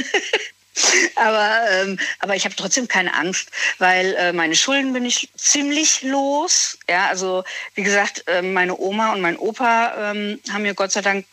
aber, 1.15 1.59
ähm, 1.71 1.97
aber 2.19 2.35
ich 2.35 2.43
habe 2.45 2.55
trotzdem 2.55 2.87
keine 2.87 3.13
Angst, 3.13 3.49
weil 3.77 4.13
äh, 4.15 4.33
meine 4.33 4.55
Schulden 4.55 4.91
bin 4.93 5.05
ich 5.05 5.29
ziemlich 5.35 6.01
los. 6.01 6.77
Ja, 6.89 7.07
also 7.07 7.43
wie 7.75 7.83
gesagt, 7.83 8.23
äh, 8.27 8.41
meine 8.41 8.77
Oma 8.77 9.13
und 9.13 9.21
mein 9.21 9.37
Opa 9.37 10.11
ähm, 10.11 10.39
haben 10.51 10.63
mir 10.63 10.73
Gott 10.73 10.91
sei 10.91 11.01
Dank 11.01 11.25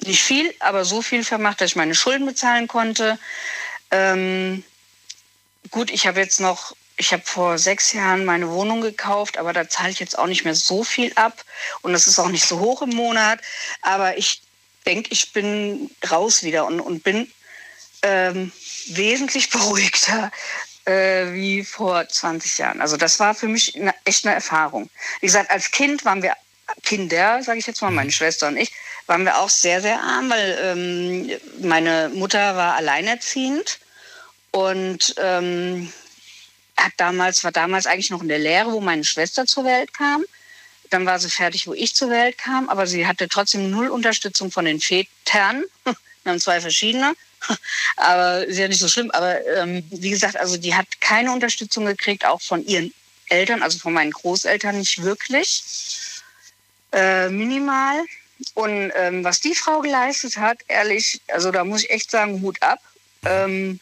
nicht 0.00 0.22
viel, 0.22 0.54
aber 0.60 0.84
so 0.84 1.00
viel 1.00 1.24
vermacht, 1.24 1.60
dass 1.60 1.70
ich 1.70 1.76
meine 1.76 1.94
Schulden 1.94 2.26
bezahlen 2.26 2.68
konnte. 2.68 3.18
Ähm, 3.90 4.64
gut, 5.70 5.90
ich 5.90 6.06
habe 6.06 6.20
jetzt 6.20 6.40
noch 6.40 6.76
ich 6.96 7.12
habe 7.12 7.22
vor 7.24 7.58
sechs 7.58 7.92
Jahren 7.92 8.24
meine 8.24 8.50
Wohnung 8.50 8.80
gekauft, 8.80 9.38
aber 9.38 9.52
da 9.52 9.68
zahle 9.68 9.90
ich 9.90 9.98
jetzt 9.98 10.18
auch 10.18 10.26
nicht 10.26 10.44
mehr 10.44 10.54
so 10.54 10.84
viel 10.84 11.12
ab 11.14 11.44
und 11.82 11.92
das 11.92 12.06
ist 12.06 12.18
auch 12.18 12.28
nicht 12.28 12.46
so 12.46 12.60
hoch 12.60 12.82
im 12.82 12.90
Monat. 12.90 13.40
Aber 13.82 14.16
ich 14.16 14.42
denke, 14.86 15.10
ich 15.12 15.32
bin 15.32 15.90
raus 16.10 16.42
wieder 16.42 16.66
und, 16.66 16.80
und 16.80 17.02
bin 17.02 17.30
ähm, 18.02 18.52
wesentlich 18.86 19.50
beruhigter 19.50 20.30
äh, 20.84 21.32
wie 21.32 21.64
vor 21.64 22.08
20 22.08 22.58
Jahren. 22.58 22.80
Also 22.80 22.96
das 22.96 23.18
war 23.18 23.34
für 23.34 23.48
mich 23.48 23.74
eine, 23.74 23.94
echt 24.04 24.24
eine 24.26 24.34
Erfahrung. 24.34 24.88
Wie 25.20 25.26
gesagt, 25.26 25.50
als 25.50 25.70
Kind 25.70 26.04
waren 26.04 26.22
wir 26.22 26.34
Kinder, 26.82 27.42
sage 27.42 27.58
ich 27.58 27.66
jetzt 27.66 27.82
mal, 27.82 27.90
meine 27.90 28.12
Schwester 28.12 28.48
und 28.48 28.56
ich, 28.56 28.72
waren 29.06 29.24
wir 29.24 29.38
auch 29.38 29.50
sehr, 29.50 29.82
sehr 29.82 30.00
arm, 30.00 30.30
weil 30.30 30.58
ähm, 30.62 31.30
meine 31.60 32.10
Mutter 32.14 32.56
war 32.56 32.76
alleinerziehend 32.76 33.78
und 34.50 35.14
ähm, 35.18 35.92
hat 36.76 36.92
damals, 36.96 37.44
war 37.44 37.52
damals 37.52 37.86
eigentlich 37.86 38.10
noch 38.10 38.22
in 38.22 38.28
der 38.28 38.38
Lehre, 38.38 38.72
wo 38.72 38.80
meine 38.80 39.04
Schwester 39.04 39.46
zur 39.46 39.64
Welt 39.64 39.92
kam. 39.94 40.24
Dann 40.90 41.06
war 41.06 41.18
sie 41.18 41.30
fertig, 41.30 41.66
wo 41.66 41.74
ich 41.74 41.94
zur 41.94 42.10
Welt 42.10 42.38
kam, 42.38 42.68
aber 42.68 42.86
sie 42.86 43.06
hatte 43.06 43.28
trotzdem 43.28 43.70
null 43.70 43.88
Unterstützung 43.88 44.50
von 44.50 44.64
den 44.64 44.80
Vätern. 44.80 45.64
Wir 45.84 46.32
haben 46.32 46.40
zwei 46.40 46.60
verschiedene, 46.60 47.14
aber 47.96 48.46
ist 48.46 48.58
ja 48.58 48.68
nicht 48.68 48.80
so 48.80 48.88
schlimm. 48.88 49.10
Aber 49.10 49.44
ähm, 49.46 49.84
wie 49.90 50.10
gesagt, 50.10 50.36
also 50.36 50.56
die 50.56 50.74
hat 50.74 50.86
keine 51.00 51.32
Unterstützung 51.32 51.84
gekriegt, 51.84 52.24
auch 52.24 52.40
von 52.40 52.64
ihren 52.64 52.94
Eltern, 53.28 53.62
also 53.62 53.78
von 53.78 53.92
meinen 53.92 54.10
Großeltern 54.10 54.78
nicht 54.78 55.02
wirklich. 55.02 55.62
Äh, 56.92 57.28
minimal. 57.28 58.04
Und 58.54 58.92
ähm, 58.94 59.24
was 59.24 59.40
die 59.40 59.54
Frau 59.54 59.80
geleistet 59.80 60.36
hat, 60.36 60.58
ehrlich, 60.68 61.20
also 61.28 61.50
da 61.50 61.64
muss 61.64 61.82
ich 61.82 61.90
echt 61.90 62.10
sagen, 62.10 62.40
Hut 62.42 62.62
ab. 62.62 62.80
Ähm, 63.24 63.80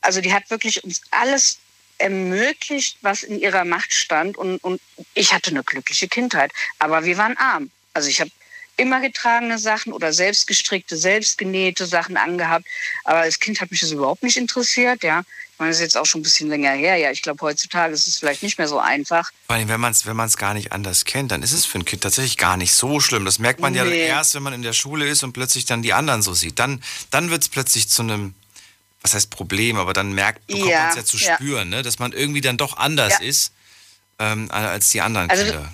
also 0.00 0.20
die 0.20 0.32
hat 0.32 0.50
wirklich 0.50 0.82
uns 0.84 1.02
alles 1.10 1.58
ermöglicht, 2.00 2.98
was 3.02 3.22
in 3.22 3.38
ihrer 3.38 3.64
Macht 3.64 3.92
stand. 3.92 4.36
Und, 4.36 4.58
und 4.58 4.80
ich 5.14 5.32
hatte 5.32 5.50
eine 5.50 5.62
glückliche 5.62 6.08
Kindheit. 6.08 6.52
Aber 6.78 7.04
wir 7.04 7.16
waren 7.16 7.36
arm. 7.36 7.70
Also 7.94 8.08
ich 8.08 8.20
habe 8.20 8.30
immer 8.76 9.00
getragene 9.00 9.58
Sachen 9.58 9.92
oder 9.92 10.12
selbstgestrickte, 10.12 10.96
selbstgenähte 10.96 11.86
Sachen 11.86 12.16
angehabt. 12.16 12.66
Aber 13.04 13.18
als 13.18 13.38
Kind 13.38 13.60
hat 13.60 13.70
mich 13.70 13.80
das 13.80 13.92
überhaupt 13.92 14.22
nicht 14.22 14.38
interessiert. 14.38 15.02
Ja, 15.02 15.20
ich 15.20 15.58
meine, 15.58 15.70
das 15.70 15.76
ist 15.76 15.82
jetzt 15.82 15.96
auch 15.98 16.06
schon 16.06 16.20
ein 16.20 16.24
bisschen 16.24 16.48
länger 16.48 16.72
her. 16.72 16.96
Ja, 16.96 17.10
ich 17.10 17.20
glaube, 17.20 17.42
heutzutage 17.42 17.92
ist 17.92 18.06
es 18.06 18.18
vielleicht 18.18 18.42
nicht 18.42 18.56
mehr 18.56 18.68
so 18.68 18.78
einfach. 18.78 19.30
Vor 19.46 19.56
allem, 19.56 19.68
wenn 19.68 19.80
man 19.80 19.92
es 19.92 20.06
wenn 20.06 20.16
gar 20.16 20.54
nicht 20.54 20.72
anders 20.72 21.04
kennt, 21.04 21.30
dann 21.30 21.42
ist 21.42 21.52
es 21.52 21.66
für 21.66 21.78
ein 21.78 21.84
Kind 21.84 22.02
tatsächlich 22.02 22.38
gar 22.38 22.56
nicht 22.56 22.72
so 22.72 23.00
schlimm. 23.00 23.26
Das 23.26 23.38
merkt 23.38 23.60
man 23.60 23.74
nee. 23.74 23.78
ja 23.78 23.84
erst, 23.84 24.34
wenn 24.34 24.42
man 24.42 24.54
in 24.54 24.62
der 24.62 24.72
Schule 24.72 25.06
ist 25.06 25.22
und 25.22 25.34
plötzlich 25.34 25.66
dann 25.66 25.82
die 25.82 25.92
anderen 25.92 26.22
so 26.22 26.32
sieht. 26.32 26.58
Dann, 26.58 26.82
dann 27.10 27.30
wird 27.30 27.42
es 27.42 27.48
plötzlich 27.50 27.88
zu 27.90 28.02
einem 28.02 28.34
was 29.02 29.14
heißt 29.14 29.30
Problem, 29.30 29.76
aber 29.76 29.92
dann 29.92 30.12
merkt, 30.12 30.46
bekommt 30.46 30.66
ja, 30.66 30.80
man 30.80 30.88
es 30.90 30.96
ja 30.96 31.04
zu 31.04 31.18
spüren, 31.18 31.70
ja. 31.70 31.78
ne? 31.78 31.82
dass 31.82 31.98
man 31.98 32.12
irgendwie 32.12 32.40
dann 32.40 32.56
doch 32.56 32.76
anders 32.76 33.14
ja. 33.20 33.26
ist 33.26 33.52
ähm, 34.18 34.50
als 34.50 34.90
die 34.90 35.00
anderen 35.00 35.30
also, 35.30 35.44
Kinder. 35.44 35.72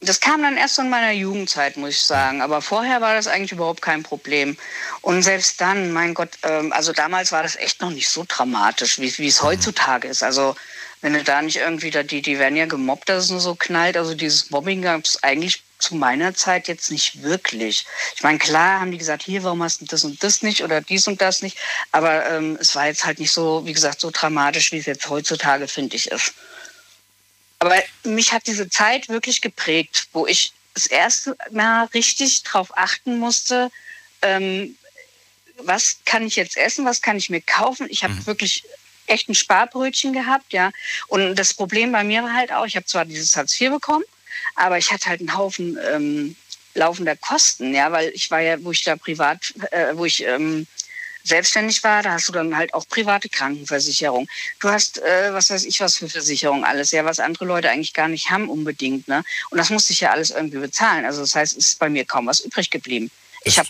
das 0.00 0.20
kam 0.20 0.42
dann 0.42 0.56
erst 0.56 0.78
in 0.78 0.88
meiner 0.88 1.12
Jugendzeit, 1.12 1.76
muss 1.76 1.90
ich 1.90 2.00
sagen. 2.00 2.40
Aber 2.40 2.62
vorher 2.62 3.00
war 3.00 3.14
das 3.14 3.26
eigentlich 3.26 3.52
überhaupt 3.52 3.82
kein 3.82 4.02
Problem. 4.02 4.56
Und 5.02 5.22
selbst 5.22 5.60
dann, 5.60 5.92
mein 5.92 6.14
Gott, 6.14 6.30
ähm, 6.42 6.72
also 6.72 6.92
damals 6.92 7.32
war 7.32 7.42
das 7.42 7.56
echt 7.56 7.82
noch 7.82 7.90
nicht 7.90 8.08
so 8.08 8.24
dramatisch, 8.26 8.98
wie, 8.98 9.16
wie 9.18 9.28
es 9.28 9.42
Mhm. 9.42 9.46
heutzutage 9.46 10.08
ist. 10.08 10.22
Also 10.22 10.56
wenn 11.02 11.12
du 11.12 11.22
da 11.22 11.42
nicht 11.42 11.56
irgendwie, 11.56 11.90
da, 11.90 12.02
die, 12.02 12.22
die 12.22 12.38
werden 12.38 12.56
ja 12.56 12.64
gemobbt, 12.64 13.10
dass 13.10 13.24
es 13.24 13.30
nur 13.30 13.40
so 13.40 13.54
knallt. 13.54 13.98
Also 13.98 14.14
dieses 14.14 14.50
Mobbing 14.50 14.80
gab 14.80 15.04
es 15.04 15.22
eigentlich 15.22 15.62
zu 15.84 15.94
meiner 15.94 16.34
Zeit 16.34 16.66
jetzt 16.66 16.90
nicht 16.90 17.22
wirklich. 17.22 17.86
Ich 18.16 18.22
meine, 18.22 18.38
klar 18.38 18.80
haben 18.80 18.90
die 18.90 18.98
gesagt, 18.98 19.22
hier, 19.22 19.42
warum 19.44 19.62
hast 19.62 19.82
du 19.82 19.84
das 19.84 20.02
und 20.04 20.22
das 20.22 20.42
nicht 20.42 20.64
oder 20.64 20.80
dies 20.80 21.06
und 21.06 21.20
das 21.20 21.42
nicht. 21.42 21.58
Aber 21.92 22.26
ähm, 22.30 22.56
es 22.60 22.74
war 22.74 22.86
jetzt 22.86 23.04
halt 23.04 23.18
nicht 23.18 23.32
so, 23.32 23.64
wie 23.66 23.72
gesagt, 23.72 24.00
so 24.00 24.10
dramatisch, 24.10 24.72
wie 24.72 24.78
es 24.78 24.86
jetzt 24.86 25.08
heutzutage, 25.08 25.68
finde 25.68 25.96
ich, 25.96 26.10
ist. 26.10 26.32
Aber 27.58 27.76
mich 28.04 28.32
hat 28.32 28.46
diese 28.46 28.68
Zeit 28.68 29.08
wirklich 29.08 29.40
geprägt, 29.42 30.08
wo 30.12 30.26
ich 30.26 30.52
das 30.72 30.86
erste 30.86 31.36
Mal 31.50 31.84
richtig 31.94 32.42
drauf 32.42 32.76
achten 32.76 33.18
musste, 33.18 33.70
ähm, 34.22 34.76
was 35.58 35.98
kann 36.04 36.26
ich 36.26 36.36
jetzt 36.36 36.56
essen, 36.56 36.84
was 36.84 37.02
kann 37.02 37.16
ich 37.16 37.30
mir 37.30 37.40
kaufen. 37.40 37.86
Ich 37.90 38.02
habe 38.02 38.26
wirklich 38.26 38.64
echt 39.06 39.28
ein 39.28 39.34
Sparbrötchen 39.34 40.12
gehabt, 40.12 40.52
ja. 40.52 40.72
Und 41.08 41.36
das 41.36 41.54
Problem 41.54 41.92
bei 41.92 42.04
mir 42.04 42.22
war 42.22 42.32
halt 42.32 42.52
auch, 42.52 42.66
ich 42.66 42.76
habe 42.76 42.86
zwar 42.86 43.04
dieses 43.04 43.36
Hartz 43.36 43.60
IV 43.60 43.70
bekommen, 43.70 44.04
aber 44.54 44.78
ich 44.78 44.92
hatte 44.92 45.08
halt 45.08 45.20
einen 45.20 45.36
Haufen 45.36 45.78
ähm, 45.92 46.36
laufender 46.74 47.16
Kosten, 47.16 47.74
ja, 47.74 47.92
weil 47.92 48.10
ich 48.14 48.30
war 48.30 48.40
ja, 48.40 48.62
wo 48.62 48.72
ich 48.72 48.82
da 48.82 48.96
privat, 48.96 49.54
äh, 49.70 49.92
wo 49.94 50.04
ich 50.04 50.24
ähm, 50.24 50.66
selbstständig 51.24 51.82
war, 51.82 52.02
da 52.02 52.12
hast 52.12 52.28
du 52.28 52.32
dann 52.32 52.56
halt 52.56 52.74
auch 52.74 52.86
private 52.86 53.28
Krankenversicherung. 53.28 54.28
Du 54.60 54.68
hast, 54.68 54.98
äh, 54.98 55.32
was 55.32 55.50
weiß 55.50 55.64
ich, 55.64 55.80
was 55.80 55.96
für 55.96 56.08
Versicherung 56.08 56.64
alles, 56.64 56.90
ja, 56.90 57.04
was 57.04 57.18
andere 57.18 57.46
Leute 57.46 57.70
eigentlich 57.70 57.94
gar 57.94 58.08
nicht 58.08 58.30
haben 58.30 58.50
unbedingt, 58.50 59.08
ne? 59.08 59.24
Und 59.50 59.58
das 59.58 59.70
musste 59.70 59.92
ich 59.92 60.00
ja 60.00 60.10
alles 60.10 60.30
irgendwie 60.30 60.58
bezahlen. 60.58 61.06
Also 61.06 61.22
das 61.22 61.34
heißt, 61.34 61.56
es 61.56 61.68
ist 61.68 61.78
bei 61.78 61.88
mir 61.88 62.04
kaum 62.04 62.26
was 62.26 62.40
übrig 62.40 62.70
geblieben. 62.70 63.10
Ich 63.44 63.58
habe 63.58 63.68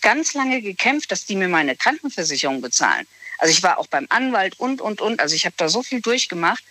ganz 0.00 0.34
lange 0.34 0.60
gekämpft, 0.60 1.12
dass 1.12 1.26
die 1.26 1.36
mir 1.36 1.48
meine 1.48 1.76
Krankenversicherung 1.76 2.60
bezahlen. 2.60 3.06
Also 3.38 3.52
ich 3.52 3.62
war 3.62 3.78
auch 3.78 3.86
beim 3.86 4.06
Anwalt 4.08 4.58
und, 4.58 4.80
und, 4.80 5.00
und. 5.00 5.20
Also 5.20 5.34
ich 5.34 5.46
habe 5.46 5.54
da 5.56 5.68
so 5.68 5.82
viel 5.82 6.00
durchgemacht. 6.00 6.62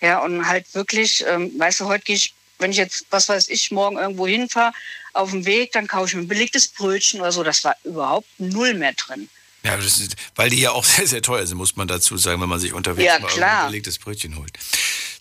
Ja, 0.00 0.20
und 0.20 0.46
halt 0.48 0.74
wirklich, 0.74 1.24
ähm, 1.26 1.52
weißt 1.58 1.80
du, 1.80 1.86
heute 1.86 2.04
gehe 2.04 2.16
ich, 2.16 2.34
wenn 2.58 2.70
ich 2.70 2.78
jetzt, 2.78 3.06
was 3.10 3.28
weiß 3.28 3.48
ich, 3.48 3.70
morgen 3.70 3.98
irgendwo 3.98 4.26
hinfahre, 4.26 4.72
auf 5.12 5.30
dem 5.30 5.44
Weg, 5.44 5.72
dann 5.72 5.86
kaufe 5.86 6.06
ich 6.08 6.14
mir 6.14 6.22
ein 6.22 6.28
belegtes 6.28 6.68
Brötchen 6.68 7.20
oder 7.20 7.32
so. 7.32 7.42
Das 7.42 7.64
war 7.64 7.76
überhaupt 7.84 8.28
null 8.38 8.74
mehr 8.74 8.92
drin. 8.92 9.28
Ja, 9.62 9.74
ist, 9.74 10.16
weil 10.36 10.50
die 10.50 10.60
ja 10.60 10.72
auch 10.72 10.84
sehr, 10.96 11.06
sehr 11.06 11.22
teuer 11.22 11.46
sind, 11.46 11.58
muss 11.58 11.76
man 11.76 11.88
dazu 11.88 12.16
sagen, 12.16 12.40
wenn 12.40 12.48
man 12.48 12.60
sich 12.60 12.72
unterwegs 12.72 13.06
Ja, 13.06 13.18
mal 13.18 13.42
ein 13.42 13.66
belegtes 13.66 13.98
Brötchen 13.98 14.36
holt. 14.36 14.52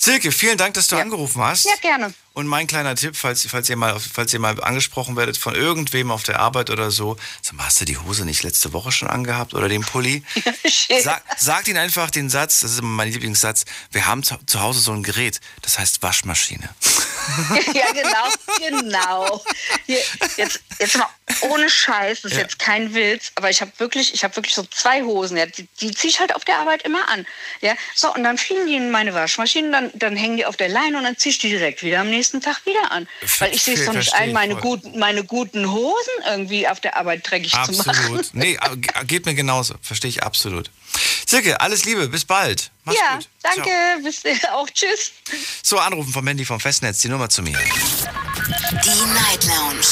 Silke, 0.02 0.32
vielen 0.32 0.58
Dank, 0.58 0.76
dass 0.76 0.88
du 0.88 0.96
angerufen 0.96 1.42
hast. 1.42 1.66
Ja, 1.66 1.76
gerne. 1.82 2.14
Und 2.32 2.48
mein 2.48 2.68
kleiner 2.68 2.96
Tipp, 2.96 3.18
falls, 3.18 3.46
falls, 3.50 3.70
ihr 3.70 3.76
mal, 3.76 4.00
falls 4.00 4.34
ihr 4.34 4.40
mal 4.40 4.64
angesprochen 4.64 5.18
werdet 5.18 5.36
von 5.36 5.56
irgendwem 5.56 6.10
auf 6.10 6.24
der 6.24 6.40
Arbeit 6.40 6.70
oder 6.70 6.90
so, 6.90 7.18
sag 7.42 7.56
mal, 7.56 7.66
hast 7.66 7.82
du 7.82 7.86
die 7.86 7.98
Hose 7.98 8.24
nicht 8.24 8.42
letzte 8.44 8.72
Woche 8.72 8.94
schon 8.94 9.10
angehabt 9.10 9.54
oder 9.54 9.68
den 9.68 9.82
Pulli? 9.82 10.24
Sag, 11.04 11.22
sagt 11.38 11.68
ihnen 11.68 11.78
einfach 11.78 12.12
den 12.12 12.30
Satz, 12.30 12.62
das 12.62 12.72
ist 12.72 12.80
immer 12.80 12.88
mein 12.88 13.12
Lieblingssatz, 13.12 13.66
wir 13.92 14.06
haben 14.06 14.24
zu, 14.24 14.38
zu 14.46 14.62
Hause 14.62 14.80
so 14.80 14.94
ein 14.94 15.04
Gerät, 15.04 15.42
das 15.64 15.78
heißt 15.78 16.02
Waschmaschine. 16.02 16.70
ja, 17.74 17.92
genau, 17.94 18.80
genau. 18.82 19.44
Hier, 19.86 20.00
jetzt, 20.38 20.60
jetzt 20.80 20.98
mal 20.98 21.08
ohne 21.42 21.70
Scheiß, 21.70 22.22
das 22.22 22.32
ist 22.32 22.38
Ja. 22.38 22.44
jetzt 22.44 22.60
kein 22.60 22.94
Witz, 22.94 23.32
aber 23.36 23.50
ich 23.50 23.62
habe 23.62 23.72
wirklich, 23.78 24.14
ich 24.14 24.24
habe 24.24 24.36
wirklich 24.36 24.56
so 24.56 24.64
zwei 24.64 25.04
Hosen, 25.04 25.38
ja, 25.38 25.46
die, 25.46 25.68
die 25.80 25.92
ziehe 25.94 26.10
ich 26.10 26.20
halt 26.20 26.36
auf 26.36 26.44
der 26.46 26.58
Arbeit 26.58 26.84
immer 26.84 27.08
an. 27.10 27.26
Ja, 27.62 27.76
so, 27.96 28.14
und 28.14 28.24
dann 28.24 28.38
fliegen 28.38 28.66
die 28.68 28.76
in 28.76 28.92
meine 28.92 29.14
Waschmaschine, 29.14 29.72
dann, 29.72 29.92
dann 29.94 30.16
hängen 30.16 30.38
die 30.38 30.46
auf 30.46 30.58
der 30.58 30.70
Leine 30.70 30.98
und 30.98 31.04
dann 31.04 31.18
ziehe 31.18 31.32
ich 31.32 31.40
die 31.40 31.50
direkt 31.50 31.84
wieder 31.84 32.00
am 32.02 32.10
nächsten 32.10 32.42
Tag 32.42 32.66
wieder 32.66 32.92
an. 32.92 33.08
Weil 33.40 33.54
ich 33.54 33.64
sehe 33.64 33.76
es 33.76 33.86
doch 33.86 33.94
nicht 33.94 34.14
ein, 34.14 34.32
meine 34.34 34.54
voll. 34.54 34.62
guten, 34.62 35.00
meine 35.00 35.24
guten 35.24 35.72
Hosen 35.72 36.14
irgendwie 36.28 36.68
auf 36.68 36.80
der 36.80 36.98
Arbeit 36.98 37.30
dreckig 37.30 37.52
zu 37.52 37.72
machen. 37.74 37.90
Absolut. 37.90 38.30
Nee, 38.34 38.58
aber 38.60 38.76
ge- 38.78 38.92
geht 39.06 39.26
mir 39.26 39.36
genauso. 39.36 39.76
Verstehe 39.82 40.10
ich 40.10 40.24
absolut. 40.24 40.72
Silke, 41.28 41.62
alles 41.62 41.86
Liebe, 41.86 42.08
bis 42.08 42.26
bald. 42.26 42.72
Mach's 42.90 43.00
ja, 43.00 43.16
gut. 43.16 43.30
danke, 43.44 43.72
bis 44.04 44.24
auch, 44.52 44.70
tschüss. 44.70 45.12
So, 45.62 45.78
anrufen 45.78 46.12
vom 46.12 46.26
Mandy 46.26 46.46
vom 46.46 46.60
Festnetz, 46.60 47.00
die 47.00 47.10
Nummer 47.10 47.30
zu 47.30 47.44
mir. 47.44 47.58
Die 47.58 49.14
Night 49.14 49.46
Lounge 49.46 49.86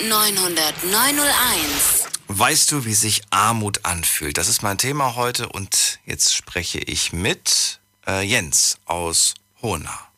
0890901. 0.00 2.08
Weißt 2.28 2.72
du, 2.72 2.84
wie 2.84 2.94
sich 2.94 3.22
Armut 3.30 3.84
anfühlt? 3.84 4.36
Das 4.36 4.48
ist 4.48 4.62
mein 4.62 4.78
Thema 4.78 5.14
heute 5.14 5.48
und 5.48 6.00
jetzt 6.06 6.34
spreche 6.34 6.78
ich 6.78 7.12
mit 7.12 7.80
äh, 8.06 8.22
Jens 8.22 8.78
aus 8.86 9.34
Hohna. 9.60 10.08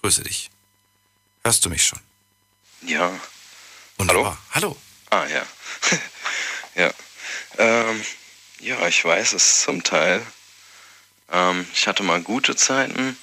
Grüße 0.00 0.22
dich. 0.22 0.50
Hörst 1.44 1.64
du 1.64 1.70
mich 1.70 1.84
schon? 1.84 2.00
Ja. 2.82 3.10
Wunderbar. 3.98 4.38
Hallo. 4.52 4.76
Ah, 5.10 5.26
ja. 5.26 5.42
ja. 6.82 6.90
Ähm, 7.58 8.04
ja, 8.60 8.86
ich 8.88 9.04
weiß 9.04 9.32
es 9.34 9.62
zum 9.62 9.82
Teil. 9.82 10.24
Ähm, 11.32 11.66
ich 11.72 11.86
hatte 11.86 12.02
mal 12.02 12.20
gute 12.22 12.56
Zeiten 12.56 13.16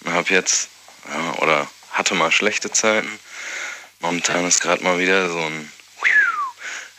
und 0.00 0.12
habe 0.12 0.32
jetzt, 0.32 0.68
ja, 1.08 1.34
oder 1.38 1.70
hatte 1.92 2.14
mal 2.14 2.32
schlechte 2.32 2.70
Zeiten. 2.70 3.18
Momentan 4.00 4.46
ist 4.46 4.60
gerade 4.60 4.82
mal 4.82 4.98
wieder 4.98 5.28
so 5.28 5.38
ein, 5.38 5.72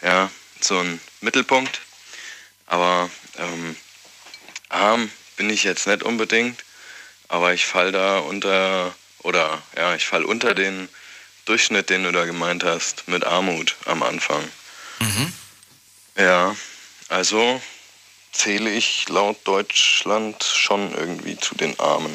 ja, 0.02 0.30
so 0.62 0.80
ein 0.80 1.02
Mittelpunkt. 1.22 1.82
Aber 2.68 3.10
ähm, 3.38 3.76
arm 4.70 5.12
bin 5.36 5.50
ich 5.50 5.64
jetzt 5.64 5.88
nicht 5.88 6.04
unbedingt, 6.04 6.64
aber 7.28 7.54
ich 7.54 7.66
fall 7.66 7.92
da 7.92 8.20
unter, 8.20 8.96
oder 9.20 9.62
ja, 9.76 9.96
ich 9.96 10.06
fall 10.06 10.24
unter 10.24 10.54
den 10.54 10.90
Durchschnitt, 11.46 11.90
den 11.90 12.04
du 12.04 12.12
da 12.12 12.26
gemeint 12.26 12.64
hast, 12.64 13.08
mit 13.08 13.26
Armut 13.26 13.76
am 13.86 14.02
Anfang. 14.02 14.48
Ja, 16.16 16.56
also 17.10 17.62
zähle 18.34 18.70
ich 18.72 19.08
laut 19.10 19.38
Deutschland 19.46 20.44
schon 20.44 20.94
irgendwie 20.94 21.38
zu 21.38 21.56
den 21.56 21.80
Armen. 21.80 22.14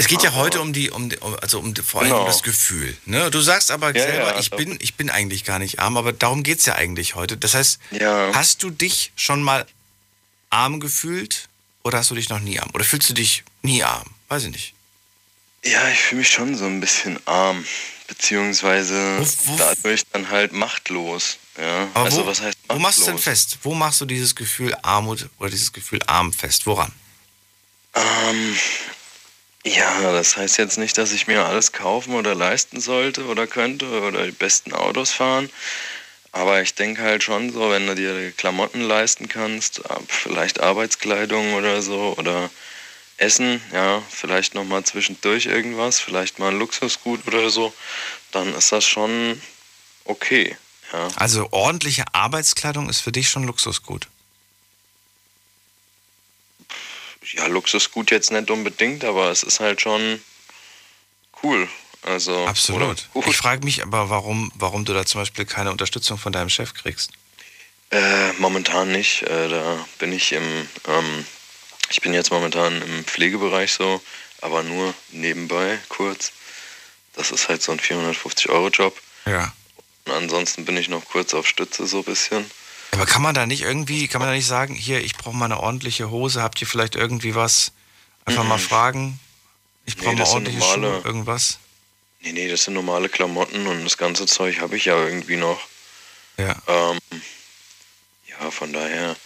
Es 0.00 0.06
geht 0.06 0.22
ja 0.22 0.34
heute 0.34 0.60
um 0.60 0.72
die, 0.72 0.90
um 0.90 1.10
also 1.42 1.58
um 1.58 1.74
die, 1.74 1.82
vor 1.82 2.00
allem 2.02 2.10
Genau. 2.10 2.20
um 2.20 2.26
das 2.26 2.44
Gefühl. 2.44 2.96
Ne? 3.04 3.30
Du 3.32 3.40
sagst 3.40 3.72
aber 3.72 3.96
Ja, 3.96 4.02
selber, 4.02 4.34
ja, 4.34 4.38
ich, 4.38 4.50
bin, 4.50 4.78
ich 4.80 4.94
bin 4.94 5.10
eigentlich 5.10 5.42
gar 5.44 5.58
nicht 5.58 5.80
arm, 5.80 5.96
aber 5.96 6.12
darum 6.12 6.44
geht's 6.44 6.66
ja 6.66 6.74
eigentlich 6.76 7.16
heute. 7.16 7.36
Das 7.36 7.54
heißt, 7.54 7.80
Ja. 7.90 8.30
hast 8.32 8.62
du 8.62 8.70
dich 8.70 9.10
schon 9.16 9.42
mal 9.42 9.66
arm 10.50 10.78
gefühlt 10.78 11.48
oder 11.82 11.98
hast 11.98 12.10
du 12.10 12.14
dich 12.14 12.28
noch 12.28 12.38
nie 12.38 12.60
arm? 12.60 12.70
Oder 12.74 12.84
fühlst 12.84 13.08
du 13.10 13.14
dich 13.14 13.42
nie 13.62 13.82
arm? 13.82 14.08
Weiß 14.28 14.44
ich 14.44 14.50
nicht. 14.52 14.74
Ja, 15.64 15.88
ich 15.88 15.98
fühle 15.98 16.20
mich 16.20 16.28
schon 16.30 16.54
so 16.56 16.66
ein 16.66 16.78
bisschen 16.80 17.18
arm, 17.26 17.64
beziehungsweise 18.08 19.24
dadurch 19.56 20.02
dann 20.12 20.28
halt 20.30 20.52
machtlos. 20.52 21.38
Ja, 21.56 21.88
also 21.94 22.22
wo, 22.22 22.26
was 22.26 22.40
heißt 22.40 22.58
wo 22.68 22.78
machst 22.78 22.98
du 22.98 23.04
denn 23.04 23.14
machtlos? 23.14 23.24
fest? 23.24 23.58
Wo 23.62 23.74
machst 23.74 24.00
du 24.00 24.06
dieses 24.06 24.34
Gefühl 24.34 24.74
Armut 24.82 25.28
oder 25.38 25.50
dieses 25.50 25.72
Gefühl 25.72 26.00
arm 26.06 26.32
fest? 26.32 26.66
Woran? 26.66 26.92
Ähm, 27.94 28.56
ja, 29.64 30.12
das 30.12 30.36
heißt 30.36 30.58
jetzt 30.58 30.78
nicht, 30.78 30.98
dass 30.98 31.12
ich 31.12 31.26
mir 31.26 31.44
alles 31.44 31.72
kaufen 31.72 32.14
oder 32.14 32.34
leisten 32.34 32.80
sollte 32.80 33.26
oder 33.26 33.46
könnte 33.46 33.86
oder 34.00 34.24
die 34.24 34.32
besten 34.32 34.72
Autos 34.72 35.12
fahren. 35.12 35.50
Aber 36.32 36.62
ich 36.62 36.74
denke 36.74 37.02
halt 37.02 37.22
schon 37.22 37.52
so, 37.52 37.70
wenn 37.70 37.86
du 37.86 37.94
dir 37.94 38.32
Klamotten 38.32 38.82
leisten 38.82 39.28
kannst, 39.28 39.82
vielleicht 40.08 40.60
Arbeitskleidung 40.60 41.54
oder 41.54 41.82
so 41.82 42.14
oder 42.16 42.50
Essen, 43.18 43.60
ja, 43.72 44.02
vielleicht 44.08 44.54
nochmal 44.54 44.84
zwischendurch 44.84 45.46
irgendwas, 45.46 46.00
vielleicht 46.00 46.38
mal 46.38 46.52
ein 46.52 46.58
Luxusgut 46.58 47.26
oder 47.26 47.50
so, 47.50 47.74
dann 48.32 48.54
ist 48.54 48.72
das 48.72 48.86
schon 48.86 49.40
okay. 50.04 50.56
Ja. 50.92 51.08
Also 51.16 51.48
ordentliche 51.50 52.04
Arbeitskleidung 52.12 52.88
ist 52.88 53.00
für 53.00 53.12
dich 53.12 53.28
schon 53.28 53.44
Luxusgut. 53.44 54.08
ja, 57.34 57.46
Luxusgut 57.46 58.10
jetzt 58.10 58.30
nicht 58.30 58.50
unbedingt, 58.50 59.04
aber 59.04 59.30
es 59.30 59.42
ist 59.42 59.60
halt 59.60 59.80
schon 59.80 60.20
cool. 61.42 61.68
Also, 62.02 62.46
Absolut. 62.46 63.08
oder 63.12 63.28
Ich 63.28 63.36
frage 63.36 63.64
mich 63.64 63.82
aber, 63.82 64.08
warum, 64.08 64.52
warum 64.54 64.84
du 64.84 64.94
da 64.94 65.04
zum 65.04 65.20
Beispiel 65.20 65.44
keine 65.44 65.70
Unterstützung 65.70 66.16
von 66.16 66.32
deinem 66.32 66.48
Chef 66.48 66.72
kriegst. 66.72 67.10
Äh, 67.90 68.32
momentan 68.34 68.92
nicht. 68.92 69.22
Äh, 69.22 69.48
da 69.48 69.84
bin 69.98 70.12
ich 70.12 70.32
im, 70.32 70.68
ähm, 70.86 71.26
ich 71.90 72.00
bin 72.00 72.14
jetzt 72.14 72.30
momentan 72.30 72.80
im 72.82 73.04
Pflegebereich 73.04 73.72
so, 73.72 74.00
aber 74.40 74.62
nur 74.62 74.94
nebenbei 75.10 75.78
kurz. 75.88 76.32
Das 77.14 77.30
ist 77.30 77.48
halt 77.48 77.62
so 77.62 77.72
ein 77.72 77.80
450-Euro-Job. 77.80 78.96
Ja. 79.26 79.52
Und 80.04 80.12
ansonsten 80.12 80.64
bin 80.64 80.76
ich 80.76 80.88
noch 80.88 81.04
kurz 81.04 81.34
auf 81.34 81.46
Stütze 81.46 81.86
so 81.86 81.98
ein 81.98 82.04
bisschen. 82.04 82.50
Aber 82.92 83.06
kann 83.06 83.22
man 83.22 83.34
da 83.34 83.44
nicht 83.46 83.62
irgendwie, 83.62 84.08
kann 84.08 84.20
man 84.20 84.28
da 84.30 84.34
nicht 84.34 84.46
sagen, 84.46 84.74
hier, 84.74 85.00
ich 85.04 85.14
brauche 85.16 85.36
mal 85.36 85.44
eine 85.46 85.60
ordentliche 85.60 86.10
Hose, 86.10 86.42
habt 86.42 86.60
ihr 86.60 86.66
vielleicht 86.66 86.94
irgendwie 86.96 87.34
was? 87.34 87.72
Einfach 88.24 88.44
mal 88.44 88.58
fragen. 88.58 89.18
Ich 89.84 89.96
Nee, 89.96 90.02
brauche 90.04 90.14
mal 90.14 90.18
das 90.20 90.28
sind 90.30 90.36
ordentliche 90.46 90.58
normale- 90.78 90.92
Schuhe, 91.00 91.02
irgendwas. 91.04 91.58
Nee, 92.20 92.32
nee, 92.32 92.48
das 92.48 92.64
sind 92.64 92.74
normale 92.74 93.08
Klamotten 93.08 93.66
und 93.66 93.84
das 93.84 93.96
ganze 93.96 94.26
Zeug 94.26 94.60
habe 94.60 94.76
ich 94.76 94.86
ja 94.86 94.96
irgendwie 94.96 95.36
noch. 95.36 95.60
Ja. 96.36 96.56
Ähm, 96.66 96.98
ja, 98.28 98.50
von 98.50 98.72
daher, 98.72 99.16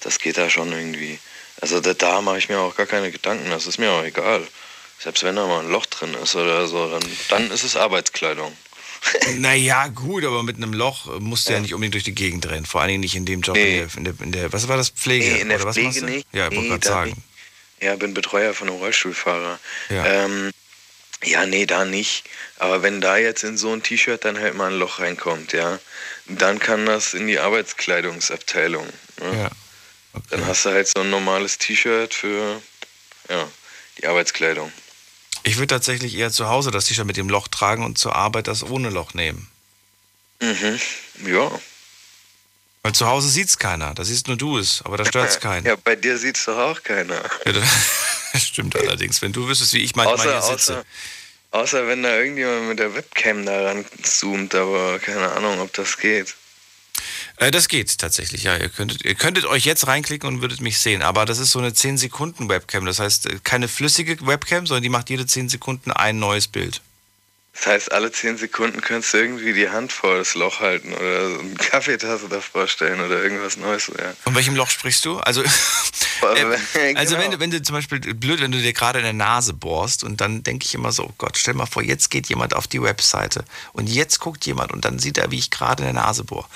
das 0.00 0.18
geht 0.18 0.38
da 0.38 0.48
schon 0.50 0.72
irgendwie. 0.72 1.18
Also 1.60 1.80
da, 1.80 1.94
da 1.94 2.20
mache 2.20 2.38
ich 2.38 2.48
mir 2.48 2.58
auch 2.58 2.76
gar 2.76 2.86
keine 2.86 3.10
Gedanken, 3.10 3.50
das 3.50 3.66
ist 3.66 3.78
mir 3.78 3.90
auch 3.90 4.04
egal. 4.04 4.46
Selbst 5.00 5.22
wenn 5.22 5.36
da 5.36 5.46
mal 5.46 5.60
ein 5.60 5.70
Loch 5.70 5.86
drin 5.86 6.14
ist 6.22 6.34
oder 6.34 6.66
so, 6.66 6.90
dann, 6.90 7.02
dann 7.28 7.50
ist 7.50 7.64
es 7.64 7.76
Arbeitskleidung. 7.76 8.56
Naja, 9.36 9.86
gut, 9.88 10.24
aber 10.24 10.42
mit 10.42 10.56
einem 10.56 10.72
Loch 10.72 11.20
musst 11.20 11.46
du 11.46 11.52
ja. 11.52 11.58
Ja. 11.58 11.62
nicht 11.62 11.72
unbedingt 11.72 11.94
durch 11.94 12.02
die 12.04 12.14
Gegend 12.16 12.48
rennen. 12.48 12.66
Vor 12.66 12.80
allen 12.80 12.88
Dingen 12.88 13.00
nicht 13.00 13.14
in 13.14 13.24
dem 13.24 13.42
Job, 13.42 13.54
Nee. 13.54 13.78
in, 13.78 13.86
der, 13.86 13.96
in, 13.96 14.04
der, 14.04 14.14
in 14.24 14.32
der, 14.32 14.52
was 14.52 14.66
war 14.66 14.76
das, 14.76 14.90
Pflege? 14.90 15.24
Nee, 15.24 15.40
in 15.42 15.48
der 15.50 15.58
oder 15.58 15.66
was 15.66 15.76
Pflege 15.76 16.04
nicht. 16.04 16.26
Ja, 16.32 16.48
ich 16.48 16.56
wollte 16.56 16.60
Nee, 16.62 16.68
gerade 16.68 16.80
da 16.80 16.88
sagen. 16.88 17.22
Ja, 17.80 17.94
bin 17.94 18.12
Betreuer 18.12 18.54
von 18.54 18.68
einem 18.68 18.78
Rollstuhlfahrer. 18.78 19.60
Ja. 19.88 20.04
Ähm, 20.04 20.50
ja, 21.22 21.46
nee, 21.46 21.64
da 21.64 21.84
nicht. 21.84 22.24
Aber 22.58 22.82
wenn 22.82 23.00
da 23.00 23.16
jetzt 23.18 23.44
in 23.44 23.56
so 23.56 23.72
ein 23.72 23.84
T-Shirt 23.84 24.24
dann 24.24 24.36
halt 24.40 24.56
mal 24.56 24.72
ein 24.72 24.78
Loch 24.80 24.98
reinkommt, 24.98 25.52
ja, 25.52 25.78
dann 26.26 26.58
kann 26.58 26.84
das 26.86 27.14
in 27.14 27.28
die 27.28 27.38
Arbeitskleidungsabteilung. 27.38 28.86
Ne? 29.20 29.38
Ja. 29.42 29.50
Dann 30.30 30.46
hast 30.46 30.64
du 30.64 30.70
halt 30.70 30.88
so 30.88 31.00
ein 31.00 31.10
normales 31.10 31.58
T-Shirt 31.58 32.14
für 32.14 32.60
ja, 33.28 33.48
die 33.98 34.06
Arbeitskleidung. 34.06 34.72
Ich 35.44 35.56
würde 35.56 35.68
tatsächlich 35.68 36.16
eher 36.16 36.30
zu 36.30 36.48
Hause 36.48 36.70
das 36.70 36.86
T-Shirt 36.86 37.06
mit 37.06 37.16
dem 37.16 37.28
Loch 37.28 37.48
tragen 37.48 37.84
und 37.84 37.98
zur 37.98 38.14
Arbeit 38.16 38.48
das 38.48 38.62
ohne 38.62 38.90
Loch 38.90 39.14
nehmen. 39.14 39.48
Mhm. 40.40 40.80
Ja. 41.26 41.50
Weil 42.82 42.92
zu 42.92 43.06
Hause 43.06 43.28
sieht's 43.28 43.58
keiner, 43.58 43.94
da 43.94 44.04
siehst 44.04 44.28
nur 44.28 44.36
du 44.36 44.58
es, 44.58 44.82
aber 44.84 44.96
da 44.96 45.04
stört's 45.04 45.40
keinen. 45.40 45.66
Ja, 45.66 45.76
bei 45.76 45.96
dir 45.96 46.16
sieht's 46.18 46.44
doch 46.44 46.56
auch 46.58 46.82
keiner. 46.82 47.20
Ja, 47.44 47.52
das 47.52 48.42
stimmt 48.46 48.76
allerdings. 48.76 49.20
Wenn 49.20 49.32
du 49.32 49.48
wüsstest, 49.48 49.72
wie 49.72 49.82
ich 49.82 49.94
manchmal 49.96 50.18
Außer, 50.18 50.46
hier 50.46 50.56
sitze. 50.56 50.78
außer, 50.78 50.84
außer 51.62 51.86
wenn 51.86 52.02
da 52.02 52.16
irgendjemand 52.16 52.68
mit 52.68 52.78
der 52.78 52.94
Webcam 52.94 53.44
da 53.44 53.62
ran 53.62 53.84
zoomt, 54.02 54.54
aber 54.54 54.98
keine 55.00 55.30
Ahnung, 55.32 55.60
ob 55.60 55.72
das 55.72 55.98
geht. 55.98 56.34
Äh, 57.38 57.50
das 57.50 57.68
geht 57.68 57.98
tatsächlich, 57.98 58.42
ja. 58.42 58.56
Ihr 58.56 58.68
könntet, 58.68 59.04
ihr 59.04 59.14
könntet 59.14 59.46
euch 59.46 59.64
jetzt 59.64 59.86
reinklicken 59.86 60.28
und 60.28 60.40
würdet 60.40 60.60
mich 60.60 60.78
sehen. 60.78 61.02
Aber 61.02 61.24
das 61.24 61.38
ist 61.38 61.52
so 61.52 61.58
eine 61.58 61.72
10 61.72 61.98
Sekunden 61.98 62.48
Webcam. 62.48 62.84
Das 62.84 62.98
heißt, 62.98 63.26
äh, 63.26 63.38
keine 63.44 63.68
flüssige 63.68 64.26
Webcam, 64.26 64.66
sondern 64.66 64.82
die 64.82 64.88
macht 64.88 65.10
jede 65.10 65.26
10 65.26 65.48
Sekunden 65.48 65.92
ein 65.92 66.18
neues 66.18 66.48
Bild. 66.48 66.80
Das 67.54 67.66
heißt, 67.66 67.92
alle 67.92 68.12
10 68.12 68.38
Sekunden 68.38 68.80
könntest 68.80 69.14
du 69.14 69.18
irgendwie 69.18 69.52
die 69.52 69.68
Hand 69.68 69.92
vor 69.92 70.16
das 70.16 70.34
Loch 70.34 70.60
halten 70.60 70.92
oder 70.92 71.30
so 71.30 71.38
eine 71.40 71.54
Kaffeetasse 71.54 72.28
davor 72.28 72.68
stellen 72.68 73.00
oder 73.00 73.20
irgendwas 73.20 73.56
Neues. 73.56 73.88
Ja. 73.88 74.14
Von 74.22 74.36
welchem 74.36 74.54
Loch 74.54 74.70
sprichst 74.70 75.04
du? 75.04 75.18
Also, 75.18 75.42
äh, 76.22 76.94
also 76.94 77.18
wenn, 77.18 77.32
du, 77.32 77.40
wenn 77.40 77.50
du 77.50 77.60
zum 77.60 77.74
Beispiel, 77.74 77.98
blöd, 77.98 78.40
wenn 78.40 78.52
du 78.52 78.60
dir 78.60 78.72
gerade 78.72 79.00
in 79.00 79.04
der 79.04 79.12
Nase 79.12 79.54
bohrst 79.54 80.04
und 80.04 80.20
dann 80.20 80.44
denke 80.44 80.66
ich 80.66 80.74
immer 80.74 80.92
so, 80.92 81.04
oh 81.04 81.14
Gott, 81.18 81.36
stell 81.36 81.54
mal 81.54 81.66
vor, 81.66 81.82
jetzt 81.82 82.10
geht 82.10 82.28
jemand 82.28 82.54
auf 82.54 82.68
die 82.68 82.80
Webseite 82.80 83.44
und 83.72 83.88
jetzt 83.88 84.20
guckt 84.20 84.46
jemand 84.46 84.70
und 84.70 84.84
dann 84.84 85.00
sieht 85.00 85.18
er, 85.18 85.32
wie 85.32 85.38
ich 85.38 85.50
gerade 85.50 85.82
in 85.82 85.94
der 85.94 86.02
Nase 86.04 86.22
bohre. 86.22 86.46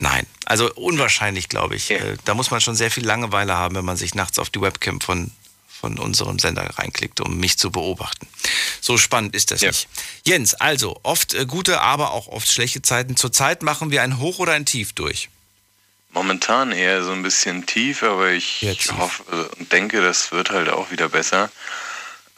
Nein, 0.00 0.26
also 0.46 0.72
unwahrscheinlich, 0.74 1.48
glaube 1.48 1.76
ich. 1.76 1.90
Äh, 1.90 2.16
Da 2.24 2.34
muss 2.34 2.50
man 2.50 2.60
schon 2.60 2.74
sehr 2.74 2.90
viel 2.90 3.04
Langeweile 3.04 3.54
haben, 3.54 3.76
wenn 3.76 3.84
man 3.84 3.98
sich 3.98 4.14
nachts 4.14 4.38
auf 4.38 4.48
die 4.48 4.60
Webcam 4.60 5.00
von, 5.00 5.30
von 5.68 5.98
unserem 5.98 6.38
Sender 6.38 6.62
reinklickt, 6.78 7.20
um 7.20 7.36
mich 7.36 7.58
zu 7.58 7.70
beobachten. 7.70 8.26
So 8.80 8.96
spannend 8.96 9.34
ist 9.34 9.50
das 9.50 9.60
nicht. 9.60 9.88
Jens, 10.26 10.54
also 10.54 10.98
oft 11.02 11.34
äh, 11.34 11.44
gute, 11.44 11.82
aber 11.82 12.12
auch 12.12 12.28
oft 12.28 12.50
schlechte 12.50 12.80
Zeiten. 12.80 13.14
Zurzeit 13.16 13.62
machen 13.62 13.90
wir 13.90 14.02
ein 14.02 14.18
Hoch 14.18 14.38
oder 14.38 14.54
ein 14.54 14.64
Tief 14.64 14.94
durch. 14.94 15.28
Momentan 16.12 16.72
eher 16.72 17.04
so 17.04 17.12
ein 17.12 17.22
bisschen 17.22 17.66
tief, 17.66 18.02
aber 18.02 18.30
ich 18.30 18.66
hoffe 18.98 19.50
und 19.58 19.70
denke, 19.70 20.00
das 20.00 20.32
wird 20.32 20.50
halt 20.50 20.68
auch 20.70 20.90
wieder 20.90 21.08
besser. 21.08 21.50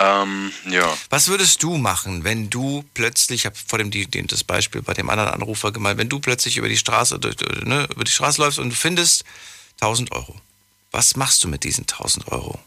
Ähm, 0.04 0.52
ja. 0.68 0.98
Was 1.10 1.28
würdest 1.28 1.62
du 1.62 1.76
machen, 1.76 2.24
wenn 2.24 2.50
du 2.50 2.84
plötzlich, 2.92 3.42
ich 3.42 3.46
habe 3.46 3.54
vor 3.68 3.78
dem 3.78 3.92
die, 3.92 4.08
das 4.26 4.42
Beispiel 4.42 4.82
bei 4.82 4.94
dem 4.94 5.08
anderen 5.08 5.30
Anrufer 5.30 5.70
gemeint, 5.70 5.96
wenn 5.98 6.08
du 6.08 6.18
plötzlich 6.18 6.56
über 6.56 6.68
die 6.68 6.76
Straße, 6.76 7.20
ne, 7.64 7.86
über 7.88 8.02
die 8.02 8.10
Straße 8.10 8.40
läufst 8.42 8.58
und 8.58 8.70
du 8.70 8.74
findest 8.76 9.24
1000 9.80 10.10
Euro. 10.10 10.40
Was 10.90 11.14
machst 11.14 11.44
du 11.44 11.48
mit 11.48 11.62
diesen 11.62 11.82
1000 11.86 12.28
Euro? 12.32 12.58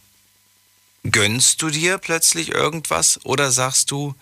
Gönnst 1.04 1.62
du 1.62 1.70
dir 1.70 1.98
plötzlich 1.98 2.50
irgendwas 2.50 3.20
oder 3.26 3.52
sagst 3.52 3.92
du, 3.92 4.16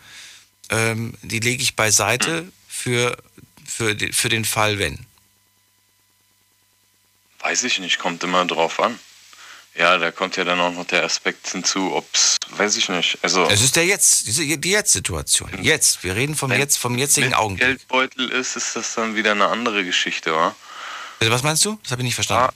ähm, 0.69 1.13
die 1.21 1.39
lege 1.39 1.61
ich 1.61 1.75
beiseite 1.75 2.51
für, 2.67 3.15
für, 3.65 3.93
die- 3.95 4.11
für 4.11 4.29
den 4.29 4.43
Fall, 4.43 4.79
wenn? 4.79 5.05
Weiß 7.41 7.63
ich 7.63 7.77
nicht, 7.79 7.99
kommt 7.99 8.23
immer 8.23 8.43
drauf 8.45 8.79
an. 8.79 8.97
Ja, 9.75 9.97
da 9.97 10.11
kommt 10.11 10.37
ja 10.37 10.43
dann 10.43 10.59
auch 10.59 10.71
noch 10.71 10.85
der 10.85 11.03
Aspekt 11.03 11.49
hinzu, 11.49 11.95
ob's, 11.95 12.37
weiß 12.49 12.77
ich 12.77 12.89
nicht. 12.89 13.17
Also, 13.23 13.49
Es 13.49 13.61
ist 13.61 13.75
der 13.75 13.85
Jetzt, 13.85 14.27
diese, 14.27 14.57
die 14.57 14.69
Jetzt-Situation. 14.69 15.49
Jetzt, 15.63 16.03
wir 16.03 16.15
reden 16.15 16.35
vom 16.35 16.51
Wenn 16.51 16.59
Jetzt, 16.59 16.77
vom 16.77 16.97
jetzigen 16.97 17.33
Augenblick. 17.33 17.67
Geldbeutel 17.67 18.29
ist, 18.29 18.55
ist 18.55 18.75
das 18.75 18.93
dann 18.93 19.15
wieder 19.15 19.31
eine 19.31 19.47
andere 19.47 19.83
Geschichte, 19.83 20.33
wa? 20.33 20.55
Was 21.19 21.41
meinst 21.41 21.63
du? 21.63 21.79
Das 21.83 21.91
habe 21.91 22.01
ich 22.01 22.05
nicht 22.05 22.15
verstanden. 22.15 22.53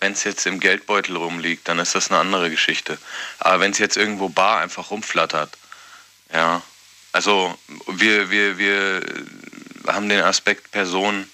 Wenn 0.00 0.12
es 0.12 0.24
jetzt 0.24 0.44
im 0.46 0.58
Geldbeutel 0.60 1.16
rumliegt, 1.16 1.68
dann 1.68 1.78
ist 1.78 1.94
das 1.94 2.10
eine 2.10 2.18
andere 2.18 2.50
Geschichte. 2.50 2.98
Aber 3.38 3.60
wenn 3.60 3.70
es 3.70 3.78
jetzt 3.78 3.96
irgendwo 3.96 4.28
bar 4.28 4.60
einfach 4.60 4.90
rumflattert, 4.90 5.56
ja. 6.32 6.62
Also 7.12 7.56
wir, 7.86 8.28
wir, 8.30 8.58
wir 8.58 9.02
haben 9.86 10.08
den 10.08 10.20
Aspekt, 10.22 10.70
Person 10.72 11.30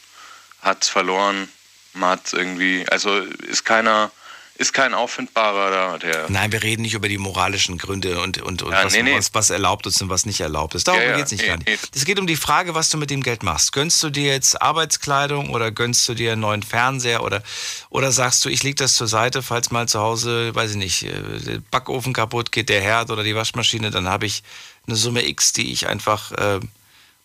hat 0.60 0.84
verloren, 0.84 1.48
man 1.94 2.10
hat 2.10 2.32
irgendwie, 2.32 2.86
also 2.90 3.18
ist 3.18 3.64
keiner, 3.64 4.10
ist 4.56 4.72
kein 4.72 4.94
auffindbarer 4.94 5.70
da, 5.70 5.98
der. 5.98 6.30
Nein, 6.30 6.52
wir 6.52 6.62
reden 6.62 6.82
nicht 6.82 6.94
über 6.94 7.08
die 7.08 7.18
moralischen 7.18 7.76
Gründe 7.76 8.20
und, 8.20 8.40
und, 8.40 8.62
und 8.62 8.72
Ja, 8.72 8.84
was, 8.84 8.92
nee, 8.92 9.02
nee. 9.02 9.16
Was, 9.16 9.34
was 9.34 9.50
erlaubt 9.50 9.86
ist 9.86 10.00
und 10.00 10.10
was 10.10 10.26
nicht 10.26 10.40
erlaubt 10.40 10.76
ist. 10.76 10.86
Darum 10.86 11.00
Ja, 11.00 11.08
ja, 11.08 11.16
geht 11.16 11.26
es 11.26 11.32
nicht 11.32 11.42
nee, 11.42 11.48
gar 11.48 11.56
nicht. 11.58 11.88
Es 11.94 12.04
geht 12.04 12.20
um 12.20 12.26
die 12.28 12.36
Frage, 12.36 12.74
was 12.74 12.88
du 12.88 12.96
mit 12.96 13.10
dem 13.10 13.22
Geld 13.22 13.42
machst. 13.42 13.72
Gönnst 13.72 14.00
du 14.02 14.10
dir 14.10 14.32
jetzt 14.32 14.62
Arbeitskleidung 14.62 15.50
oder 15.50 15.72
gönnst 15.72 16.08
du 16.08 16.14
dir 16.14 16.32
einen 16.32 16.42
neuen 16.42 16.62
Fernseher 16.62 17.24
oder, 17.24 17.42
oder 17.90 18.12
sagst 18.12 18.44
du, 18.44 18.48
ich 18.48 18.62
lege 18.62 18.76
das 18.76 18.94
zur 18.94 19.08
Seite, 19.08 19.42
falls 19.42 19.72
mal 19.72 19.88
zu 19.88 19.98
Hause, 19.98 20.54
weiß 20.54 20.72
ich 20.72 20.76
nicht, 20.76 21.02
äh, 21.02 21.40
der 21.40 21.58
Backofen 21.58 22.12
kaputt 22.12 22.52
geht, 22.52 22.68
der 22.68 22.80
Herd 22.80 23.10
oder 23.10 23.24
die 23.24 23.34
Waschmaschine, 23.34 23.90
dann 23.90 24.08
habe 24.08 24.26
ich 24.26 24.44
eine 24.86 24.94
Summe 24.94 25.26
X, 25.26 25.52
die 25.52 25.72
ich 25.72 25.88
einfach, 25.88 26.30
äh, 26.30 26.60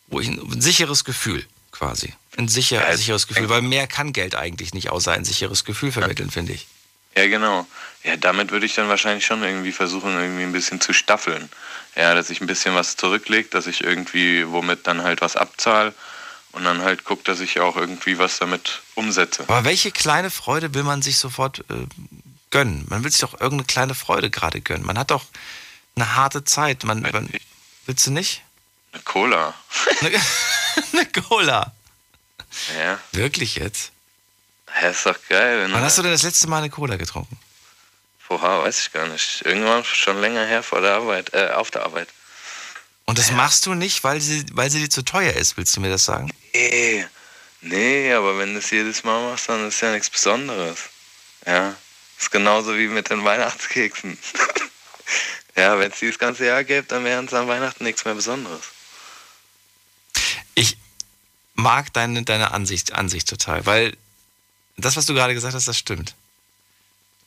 wo 0.07 0.19
ich 0.19 0.29
ein, 0.29 0.39
ein 0.39 0.61
sicheres 0.61 1.03
Gefühl 1.03 1.45
quasi. 1.71 2.11
Ein 2.37 2.47
sicher, 2.47 2.97
sicheres 2.97 3.27
Gefühl, 3.27 3.49
weil 3.49 3.61
mehr 3.61 3.85
kann 3.85 4.13
Geld 4.13 4.33
eigentlich 4.33 4.73
nicht 4.73 4.89
außer 4.89 5.11
ein 5.11 5.25
sicheres 5.25 5.65
Gefühl 5.65 5.91
vermitteln, 5.91 6.31
finde 6.31 6.53
ich. 6.53 6.67
Ja, 7.15 7.27
genau. 7.27 7.67
Ja, 8.03 8.15
damit 8.15 8.51
würde 8.51 8.65
ich 8.65 8.75
dann 8.75 8.87
wahrscheinlich 8.87 9.25
schon 9.25 9.43
irgendwie 9.43 9.71
versuchen, 9.71 10.17
irgendwie 10.17 10.43
ein 10.43 10.51
bisschen 10.51 10.79
zu 10.79 10.93
staffeln. 10.93 11.49
Ja, 11.95 12.13
dass 12.13 12.29
ich 12.29 12.39
ein 12.39 12.47
bisschen 12.47 12.75
was 12.75 12.95
zurücklege, 12.95 13.49
dass 13.49 13.67
ich 13.67 13.83
irgendwie 13.83 14.47
womit 14.47 14.87
dann 14.87 15.03
halt 15.03 15.21
was 15.21 15.35
abzahle 15.35 15.93
und 16.51 16.63
dann 16.63 16.81
halt 16.81 17.03
gucke, 17.03 17.23
dass 17.23 17.39
ich 17.41 17.59
auch 17.59 17.75
irgendwie 17.75 18.17
was 18.17 18.39
damit 18.39 18.81
umsetze. 18.95 19.43
Aber 19.47 19.65
welche 19.65 19.91
kleine 19.91 20.29
Freude 20.29 20.73
will 20.73 20.83
man 20.83 21.01
sich 21.01 21.17
sofort 21.17 21.59
äh, 21.69 21.85
gönnen? 22.51 22.85
Man 22.89 23.03
will 23.03 23.11
sich 23.11 23.21
doch 23.21 23.33
irgendeine 23.33 23.65
kleine 23.65 23.95
Freude 23.95 24.29
gerade 24.29 24.61
gönnen. 24.61 24.85
Man 24.85 24.97
hat 24.97 25.11
doch 25.11 25.25
eine 25.95 26.15
harte 26.15 26.43
Zeit. 26.43 26.83
Man, 26.83 27.01
man, 27.01 27.29
willst 27.85 28.07
du 28.07 28.11
nicht? 28.11 28.43
Eine 28.93 29.03
Cola. 29.03 29.53
Eine, 29.99 30.19
eine 30.93 31.05
Cola. 31.05 31.73
Ja. 32.77 32.99
Wirklich 33.11 33.55
jetzt? 33.55 33.91
Ja, 34.81 34.89
ist 34.89 35.05
doch 35.05 35.17
geil. 35.27 35.63
Wenn 35.63 35.73
Wann 35.73 35.83
hast 35.83 35.97
du 35.97 36.01
denn 36.01 36.11
das 36.11 36.23
letzte 36.23 36.47
Mal 36.47 36.59
eine 36.59 36.69
Cola 36.69 36.95
getrunken? 36.95 37.37
Vorher 38.19 38.63
weiß 38.63 38.81
ich 38.81 38.91
gar 38.91 39.07
nicht. 39.07 39.41
Irgendwann 39.45 39.83
schon 39.83 40.21
länger 40.21 40.45
her 40.45 40.61
vor 40.61 40.81
der 40.81 40.95
Arbeit, 40.95 41.33
äh, 41.33 41.49
auf 41.49 41.71
der 41.71 41.83
Arbeit. 41.83 42.09
Und 43.05 43.17
das 43.17 43.31
machst 43.31 43.65
du 43.65 43.73
nicht, 43.73 44.03
weil 44.03 44.21
sie, 44.21 44.45
weil 44.53 44.69
sie 44.69 44.81
dir 44.81 44.89
zu 44.89 45.03
teuer 45.03 45.33
ist, 45.33 45.57
willst 45.57 45.75
du 45.75 45.81
mir 45.81 45.89
das 45.89 46.05
sagen? 46.05 46.31
Nee, 46.53 47.07
nee, 47.61 48.13
aber 48.13 48.37
wenn 48.37 48.53
du 48.53 48.59
es 48.59 48.69
jedes 48.69 49.03
Mal 49.03 49.31
machst, 49.31 49.49
dann 49.49 49.67
ist 49.67 49.81
ja 49.81 49.91
nichts 49.91 50.11
Besonderes. 50.11 50.77
Ja, 51.43 51.75
ist 52.19 52.29
genauso 52.29 52.77
wie 52.77 52.87
mit 52.87 53.09
den 53.09 53.23
Weihnachtskeksen. 53.23 54.15
ja, 55.55 55.79
wenn 55.79 55.91
es 55.91 55.97
dieses 55.97 56.19
ganze 56.19 56.45
Jahr 56.45 56.63
gäbe, 56.63 56.85
dann 56.85 57.03
wären 57.03 57.25
es 57.25 57.33
an 57.33 57.47
Weihnachten 57.47 57.83
nichts 57.83 58.05
mehr 58.05 58.13
Besonderes. 58.13 58.61
Ich 60.53 60.77
mag 61.55 61.91
deine, 61.93 62.21
deine 62.21 62.51
Ansicht, 62.51 62.93
Ansicht 62.93 63.27
total, 63.27 63.65
weil 63.65 63.97
das, 64.81 64.97
was 64.97 65.05
du 65.05 65.13
gerade 65.13 65.33
gesagt 65.33 65.53
hast, 65.53 65.67
das 65.67 65.77
stimmt. 65.77 66.15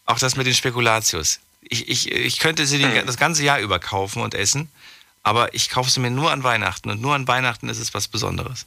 Auch 0.06 0.18
das 0.18 0.36
mit 0.36 0.46
den 0.46 0.54
Spekulatius. 0.54 1.40
Ich, 1.62 1.88
ich, 1.88 2.10
ich 2.10 2.38
könnte 2.38 2.66
sie 2.66 2.78
den, 2.78 3.06
das 3.06 3.16
ganze 3.16 3.44
Jahr 3.44 3.60
über 3.60 3.78
kaufen 3.78 4.22
und 4.22 4.34
essen, 4.34 4.70
aber 5.22 5.54
ich 5.54 5.70
kaufe 5.70 5.90
sie 5.90 6.00
mir 6.00 6.10
nur 6.10 6.30
an 6.30 6.42
Weihnachten 6.42 6.90
und 6.90 7.00
nur 7.00 7.14
an 7.14 7.28
Weihnachten 7.28 7.68
ist 7.68 7.78
es 7.78 7.94
was 7.94 8.08
Besonderes. 8.08 8.66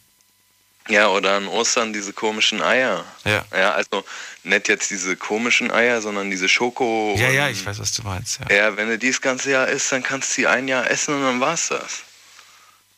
Ja, 0.88 1.07
oder 1.07 1.38
an 1.38 1.47
Ostern 1.47 1.93
diese 1.93 2.13
komischen 2.13 2.61
Eier. 2.61 3.03
Ja. 3.23 3.43
Ja, 3.51 3.71
also 3.71 4.03
nicht 4.43 4.67
jetzt 4.67 4.91
diese 4.91 5.15
komischen 5.15 5.71
Eier, 5.71 5.99
sondern 6.01 6.29
diese 6.29 6.47
Schoko. 6.47 7.15
Ja, 7.17 7.29
ja, 7.29 7.49
ich 7.49 7.65
weiß, 7.65 7.79
was 7.79 7.91
du 7.91 8.03
meinst. 8.03 8.39
Ja. 8.39 8.55
Ja, 8.55 8.77
wenn 8.77 8.88
du 8.88 8.97
dies 8.97 9.19
ganze 9.19 9.51
Jahr 9.51 9.67
isst, 9.67 9.91
dann 9.91 10.03
kannst 10.03 10.29
du 10.29 10.33
sie 10.36 10.47
ein 10.47 10.67
Jahr 10.67 10.89
essen 10.89 11.15
und 11.15 11.23
dann 11.23 11.39
war's 11.39 11.69
das. 11.69 12.03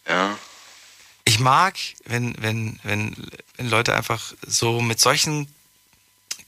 Ja. 0.07 0.37
Ich 1.23 1.39
mag, 1.39 1.75
wenn, 2.05 2.35
wenn, 2.39 2.79
wenn, 2.83 3.15
wenn 3.55 3.69
Leute 3.69 3.95
einfach 3.95 4.33
so 4.45 4.81
mit 4.81 4.99
solchen 4.99 5.47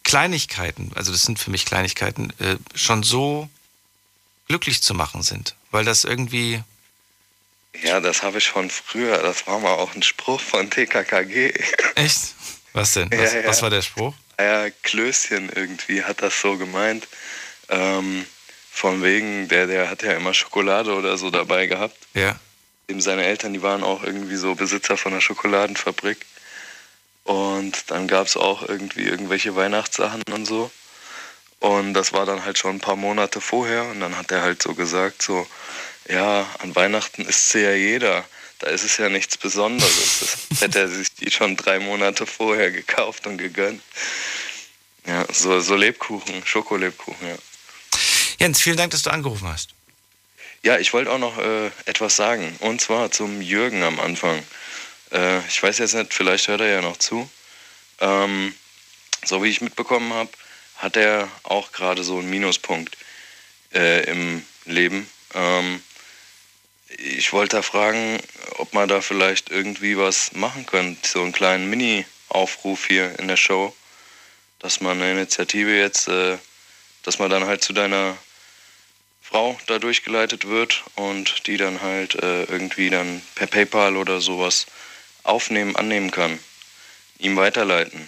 Kleinigkeiten, 0.10 0.92
also 0.96 1.12
das 1.12 1.24
sind 1.24 1.38
für 1.40 1.52
mich 1.52 1.66
Kleinigkeiten, 1.66 2.34
äh, 2.40 2.56
schon 2.74 3.04
so 3.04 3.48
glücklich 4.48 4.82
zu 4.82 4.94
machen 4.96 5.22
sind. 5.22 5.56
Weil 5.70 5.86
das 5.86 6.04
irgendwie, 6.04 6.64
Ja, 7.84 8.00
das 8.00 8.24
habe 8.24 8.40
ich 8.40 8.50
von 8.50 8.70
früher. 8.72 9.20
Das 9.20 9.46
war 9.46 9.60
mal 9.60 9.74
auch 9.74 9.94
ein 9.94 10.02
Spruch 10.02 10.42
von 10.42 10.70
TKKG. 10.72 11.54
echt? 11.96 12.34
Was 12.74 12.94
denn? 12.94 13.12
Was, 13.12 13.34
Ja, 13.34 13.40
ja. 13.42 13.48
was 13.48 13.62
war 13.62 13.70
der 13.70 13.84
Spruch? 13.84 14.16
Ja, 14.40 14.70
Klößchen 14.84 15.52
irgendwie 15.54 16.04
hat 16.04 16.22
das 16.22 16.42
so 16.42 16.58
gemeint. 16.58 17.08
Ähm, 17.70 18.26
von 18.72 19.04
wegen, 19.04 19.48
der, 19.48 19.68
der 19.68 19.90
hat 19.90 20.02
ja 20.02 20.14
immer 20.14 20.34
Schokolade 20.34 20.94
oder 20.96 21.18
so 21.18 21.30
dabei 21.30 21.68
gehabt. 21.68 21.98
Ja. 22.16 22.40
Eben 22.88 23.02
seine 23.02 23.26
Eltern, 23.26 23.54
die 23.54 23.62
waren 23.62 23.84
auch 23.84 24.02
irgendwie 24.04 24.38
so 24.38 24.56
Besitzer 24.56 24.98
von 24.98 25.12
einer 25.12 25.22
Schokoladenfabrik. 25.22 26.26
Und 27.30 27.92
dann 27.92 28.08
gab 28.08 28.26
es 28.26 28.36
auch 28.38 28.68
irgendwie 28.68 29.04
irgendwelche 29.04 29.56
Weihnachtssachen 29.56 30.24
und 30.32 30.48
so. 30.48 30.72
Und 31.60 31.94
das 31.94 32.12
war 32.12 32.26
dann 32.26 32.44
halt 32.44 32.58
schon 32.58 32.78
ein 32.78 32.80
paar 32.80 32.96
Monate 32.96 33.40
vorher. 33.40 33.84
Und 33.84 34.00
dann 34.00 34.18
hat 34.18 34.32
er 34.32 34.42
halt 34.42 34.64
so 34.64 34.74
gesagt, 34.74 35.22
so, 35.22 35.46
ja, 36.08 36.48
an 36.58 36.76
Weihnachten 36.76 37.22
isst 37.22 37.50
sie 37.50 37.60
ja 37.60 37.74
jeder. 37.74 38.26
Da 38.58 38.72
ist 38.72 38.84
es 38.84 38.98
ja 38.98 39.10
nichts 39.10 39.38
Besonderes. 39.38 40.38
Das 40.50 40.62
hätte 40.62 40.80
er 40.80 40.88
sich 40.88 41.14
die 41.14 41.30
schon 41.30 41.56
drei 41.56 41.80
Monate 41.80 42.26
vorher 42.26 42.72
gekauft 42.72 43.28
und 43.28 43.38
gegönnt. 43.38 43.84
Ja, 45.06 45.28
so, 45.32 45.60
so 45.60 45.76
Lebkuchen, 45.76 46.44
Schokolebkuchen, 46.44 47.28
ja. 47.28 47.38
Jens, 48.40 48.60
vielen 48.60 48.78
Dank, 48.78 48.90
dass 48.90 49.04
du 49.04 49.12
angerufen 49.12 49.48
hast. 49.48 49.70
Ja, 50.64 50.80
ich 50.80 50.94
wollte 50.94 51.12
auch 51.12 51.20
noch 51.20 51.38
äh, 51.38 51.68
etwas 51.86 52.16
sagen. 52.16 52.56
Und 52.62 52.82
zwar 52.82 53.12
zum 53.12 53.40
Jürgen 53.40 53.84
am 53.84 54.00
Anfang. 54.00 54.42
Äh, 55.12 55.40
ich 55.48 55.62
weiß 55.62 55.78
jetzt 55.80 55.94
nicht, 55.94 56.14
vielleicht 56.14 56.48
hört 56.48 56.62
er 56.62 56.70
ja 56.70 56.82
noch 56.82 56.98
zu. 56.98 57.30
Ähm, 58.00 58.54
so 59.26 59.44
wie 59.44 59.50
ich 59.50 59.62
mitbekommen 59.62 60.14
habe, 60.14 60.30
hat 60.78 60.96
er 60.96 61.30
auch 61.44 61.72
gerade 61.72 62.04
so 62.04 62.18
einen 62.18 62.30
Minuspunkt 62.30 62.98
äh, 63.74 64.04
im 64.10 64.46
Leben. 64.66 65.10
Ähm, 65.34 65.84
ich 66.98 67.34
wollte 67.34 67.58
da 67.58 67.62
fragen, 67.62 68.20
ob 68.58 68.74
man 68.74 68.90
da 68.90 69.02
vielleicht 69.02 69.52
irgendwie 69.52 69.98
was 69.98 70.34
machen 70.34 70.66
könnte. 70.66 71.08
So 71.08 71.22
einen 71.22 71.32
kleinen 71.32 71.70
Mini-Aufruf 71.70 72.88
hier 72.88 73.18
in 73.20 73.28
der 73.28 73.38
Show, 73.38 73.76
dass 74.60 74.82
man 74.82 75.02
eine 75.02 75.12
Initiative 75.12 75.78
jetzt, 75.78 76.08
äh, 76.08 76.38
dass 77.04 77.20
man 77.20 77.30
dann 77.30 77.46
halt 77.46 77.64
zu 77.64 77.74
deiner 77.74 78.18
Frau 79.22 79.60
da 79.68 79.78
durchgeleitet 79.78 80.48
wird 80.48 80.84
und 80.96 81.46
die 81.46 81.58
dann 81.58 81.82
halt 81.82 82.16
äh, 82.16 82.44
irgendwie 82.46 82.90
dann 82.90 83.22
per 83.36 83.48
PayPal 83.48 83.96
oder 83.96 84.22
sowas 84.22 84.66
aufnehmen, 85.24 85.76
annehmen 85.76 86.12
kann. 86.12 86.40
Ihm 87.18 87.36
weiterleiten. 87.36 88.08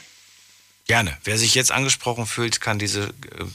Gerne. 0.87 1.17
Wer 1.23 1.37
sich 1.37 1.55
jetzt 1.55 1.71
angesprochen 1.71 2.25
fühlt, 2.25 2.59
kann 2.59 2.79
diese 2.79 3.03
äh, 3.03 3.09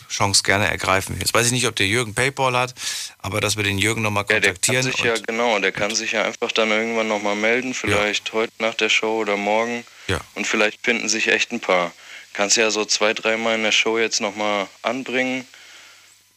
Chance 0.09 0.43
gerne 0.43 0.69
ergreifen. 0.69 1.17
Jetzt 1.19 1.35
weiß 1.35 1.47
ich 1.47 1.53
nicht, 1.53 1.67
ob 1.67 1.77
der 1.77 1.87
Jürgen 1.87 2.15
PayPal 2.15 2.57
hat, 2.57 2.75
aber 3.19 3.41
dass 3.41 3.57
wir 3.57 3.65
den 3.65 3.79
Jürgen 3.79 4.01
nochmal 4.01 4.25
kontaktieren. 4.25 4.87
Ja, 4.87 4.91
der 4.91 4.93
kann 4.93 5.15
sich 5.15 5.21
ja, 5.21 5.27
genau, 5.27 5.59
der 5.59 5.73
kann 5.73 5.95
sich 5.95 6.13
ja 6.13 6.23
einfach 6.23 6.53
dann 6.53 6.71
irgendwann 6.71 7.09
nochmal 7.09 7.35
melden, 7.35 7.75
vielleicht 7.75 8.29
ja. 8.29 8.35
heute 8.35 8.53
nach 8.59 8.75
der 8.75 8.89
Show 8.89 9.21
oder 9.21 9.37
morgen. 9.37 9.85
Ja. 10.07 10.21
Und 10.35 10.47
vielleicht 10.47 10.83
finden 10.83 11.09
sich 11.09 11.29
echt 11.29 11.53
ein 11.53 11.61
paar. 11.61 11.93
Kannst 12.33 12.57
ja 12.57 12.71
so 12.71 12.85
zwei, 12.85 13.13
dreimal 13.13 13.57
in 13.57 13.65
der 13.65 13.73
Show 13.73 13.99
jetzt 13.99 14.21
nochmal 14.21 14.67
anbringen 14.83 15.47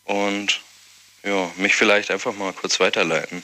und 0.06 0.62
ja, 1.24 1.50
mich 1.58 1.76
vielleicht 1.76 2.10
einfach 2.12 2.34
mal 2.34 2.52
kurz 2.52 2.80
weiterleiten. 2.80 3.44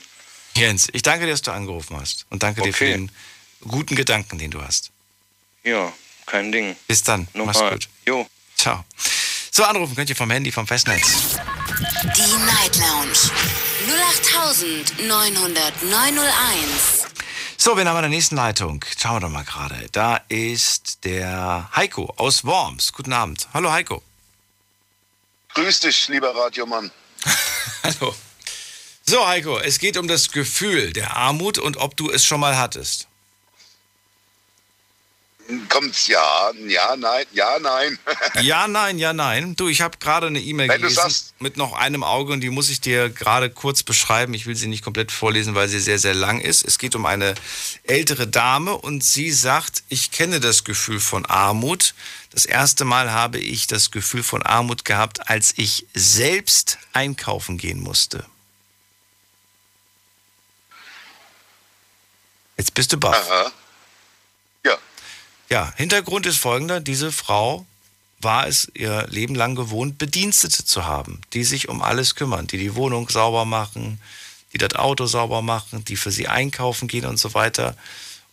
Jens, 0.56 0.88
ich 0.92 1.02
danke 1.02 1.26
dir, 1.26 1.32
dass 1.32 1.42
du 1.42 1.52
angerufen 1.52 1.96
hast 1.98 2.26
und 2.30 2.42
danke 2.42 2.60
okay. 2.60 2.70
dir 2.70 2.76
für 2.76 2.84
den 2.86 3.10
guten 3.60 3.96
Gedanken, 3.96 4.38
den 4.38 4.50
du 4.50 4.62
hast. 4.62 4.90
Ja, 5.62 5.92
kein 6.26 6.52
Ding. 6.52 6.76
Bis 6.86 7.02
dann. 7.02 7.28
Nochmal. 7.34 7.54
Mach's 7.54 7.72
gut. 7.72 7.88
Jo. 8.06 8.26
Ciao. 8.56 8.84
So, 9.50 9.64
anrufen 9.64 9.96
könnt 9.96 10.10
ihr 10.10 10.16
vom 10.16 10.30
Handy, 10.30 10.52
vom 10.52 10.66
Festnetz. 10.66 11.38
Die 12.16 12.44
Night 12.44 12.76
Lounge 12.76 13.16
0890901. 14.98 17.06
So, 17.56 17.76
wir 17.76 17.84
haben 17.86 17.96
in 17.96 18.02
der 18.02 18.10
nächsten 18.10 18.36
Leitung. 18.36 18.84
Schauen 18.98 19.16
wir 19.16 19.20
doch 19.20 19.28
mal 19.30 19.44
gerade. 19.44 19.88
Da 19.92 20.16
ist 20.28 21.04
der 21.04 21.70
Heiko 21.74 22.12
aus 22.16 22.44
Worms. 22.44 22.92
Guten 22.92 23.12
Abend. 23.12 23.48
Hallo 23.54 23.72
Heiko. 23.72 24.02
Grüß 25.54 25.80
dich, 25.80 26.08
lieber 26.08 26.34
Radiomann. 26.34 26.90
Hallo. 27.82 28.14
So, 29.06 29.26
Heiko, 29.26 29.58
es 29.58 29.78
geht 29.78 29.96
um 29.96 30.06
das 30.06 30.32
Gefühl 30.32 30.92
der 30.92 31.16
Armut 31.16 31.58
und 31.58 31.78
ob 31.78 31.96
du 31.96 32.10
es 32.10 32.26
schon 32.26 32.40
mal 32.40 32.58
hattest. 32.58 33.08
Kommt 35.68 36.08
ja, 36.08 36.50
ja, 36.66 36.96
nein, 36.96 37.24
ja, 37.32 37.58
nein. 37.60 37.98
ja, 38.40 38.66
nein, 38.66 38.98
ja, 38.98 39.12
nein. 39.12 39.54
Du, 39.54 39.68
ich 39.68 39.80
habe 39.80 39.96
gerade 39.98 40.26
eine 40.26 40.40
E-Mail 40.40 40.68
gelesen 40.68 40.94
sagst, 40.96 41.34
mit 41.40 41.56
noch 41.56 41.72
einem 41.72 42.02
Auge 42.02 42.32
und 42.32 42.40
die 42.40 42.50
muss 42.50 42.68
ich 42.68 42.80
dir 42.80 43.10
gerade 43.10 43.48
kurz 43.48 43.84
beschreiben. 43.84 44.34
Ich 44.34 44.46
will 44.46 44.56
sie 44.56 44.66
nicht 44.66 44.82
komplett 44.82 45.12
vorlesen, 45.12 45.54
weil 45.54 45.68
sie 45.68 45.78
sehr, 45.78 46.00
sehr 46.00 46.14
lang 46.14 46.40
ist. 46.40 46.64
Es 46.64 46.78
geht 46.78 46.96
um 46.96 47.06
eine 47.06 47.34
ältere 47.84 48.26
Dame 48.26 48.76
und 48.76 49.04
sie 49.04 49.30
sagt, 49.30 49.84
ich 49.88 50.10
kenne 50.10 50.40
das 50.40 50.64
Gefühl 50.64 50.98
von 50.98 51.24
Armut. 51.26 51.94
Das 52.32 52.44
erste 52.44 52.84
Mal 52.84 53.12
habe 53.12 53.38
ich 53.38 53.68
das 53.68 53.92
Gefühl 53.92 54.24
von 54.24 54.42
Armut 54.42 54.84
gehabt, 54.84 55.30
als 55.30 55.54
ich 55.56 55.86
selbst 55.94 56.78
einkaufen 56.92 57.56
gehen 57.56 57.80
musste. 57.80 58.26
Jetzt 62.56 62.74
bist 62.74 62.92
du 62.92 62.96
baff. 62.96 63.30
Aha. 63.30 63.52
Ja, 65.48 65.72
Hintergrund 65.76 66.26
ist 66.26 66.38
folgender. 66.38 66.80
Diese 66.80 67.12
Frau 67.12 67.66
war 68.20 68.46
es 68.48 68.70
ihr 68.74 69.06
Leben 69.08 69.34
lang 69.34 69.54
gewohnt, 69.54 69.98
Bedienstete 69.98 70.64
zu 70.64 70.84
haben, 70.84 71.20
die 71.32 71.44
sich 71.44 71.68
um 71.68 71.82
alles 71.82 72.14
kümmern, 72.14 72.46
die 72.46 72.58
die 72.58 72.74
Wohnung 72.74 73.08
sauber 73.08 73.44
machen, 73.44 74.00
die 74.52 74.58
das 74.58 74.74
Auto 74.74 75.06
sauber 75.06 75.42
machen, 75.42 75.84
die 75.84 75.96
für 75.96 76.10
sie 76.10 76.26
einkaufen 76.26 76.88
gehen 76.88 77.04
und 77.04 77.18
so 77.18 77.34
weiter. 77.34 77.76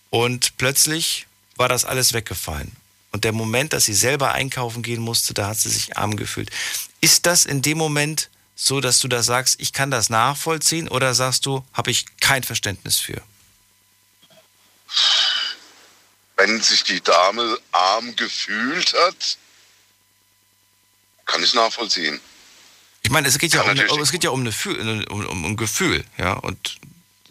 Und 0.09 0.57
plötzlich 0.57 1.27
war 1.55 1.69
das 1.69 1.85
alles 1.85 2.13
weggefallen. 2.13 2.71
Und 3.11 3.25
der 3.25 3.31
Moment, 3.31 3.73
dass 3.73 3.85
sie 3.85 3.93
selber 3.93 4.31
einkaufen 4.31 4.81
gehen 4.81 5.01
musste, 5.01 5.35
da 5.35 5.47
hat 5.47 5.59
sie 5.59 5.69
sich 5.69 5.97
arm 5.97 6.15
gefühlt. 6.15 6.49
Ist 6.99 7.27
das 7.27 7.45
in 7.45 7.61
dem 7.61 7.77
Moment 7.77 8.29
so, 8.55 8.81
dass 8.81 8.99
du 8.99 9.07
da 9.07 9.21
sagst, 9.21 9.59
ich 9.59 9.73
kann 9.73 9.91
das 9.91 10.09
nachvollziehen 10.09 10.87
oder 10.87 11.13
sagst 11.13 11.45
du, 11.45 11.63
habe 11.73 11.91
ich 11.91 12.05
kein 12.19 12.43
Verständnis 12.43 12.97
für? 12.97 13.21
Wenn 16.37 16.61
sich 16.61 16.83
die 16.83 17.01
Dame 17.01 17.57
arm 17.71 18.15
gefühlt 18.15 18.93
hat, 18.93 19.37
kann 21.25 21.43
ich 21.43 21.53
nachvollziehen. 21.53 22.19
Ich 23.01 23.09
meine, 23.09 23.27
es 23.27 23.37
geht 23.37 23.53
ja, 23.53 23.61
um, 23.63 24.01
es 24.01 24.11
geht 24.11 24.23
ja 24.23 24.29
um, 24.29 24.41
eine, 24.41 25.05
um, 25.09 25.25
um, 25.25 25.45
ein 25.45 25.57
Gefühl, 25.57 26.05
ja, 26.17 26.33
und 26.33 26.77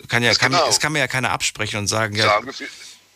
kann 0.08 0.22
ja, 0.22 0.34
kann, 0.34 0.52
genau. 0.52 0.68
es 0.68 0.80
kann 0.80 0.92
mir 0.92 0.98
ja 0.98 1.08
keiner 1.08 1.30
absprechen 1.30 1.78
und 1.78 1.86
sagen, 1.86 2.14
ja, 2.14 2.40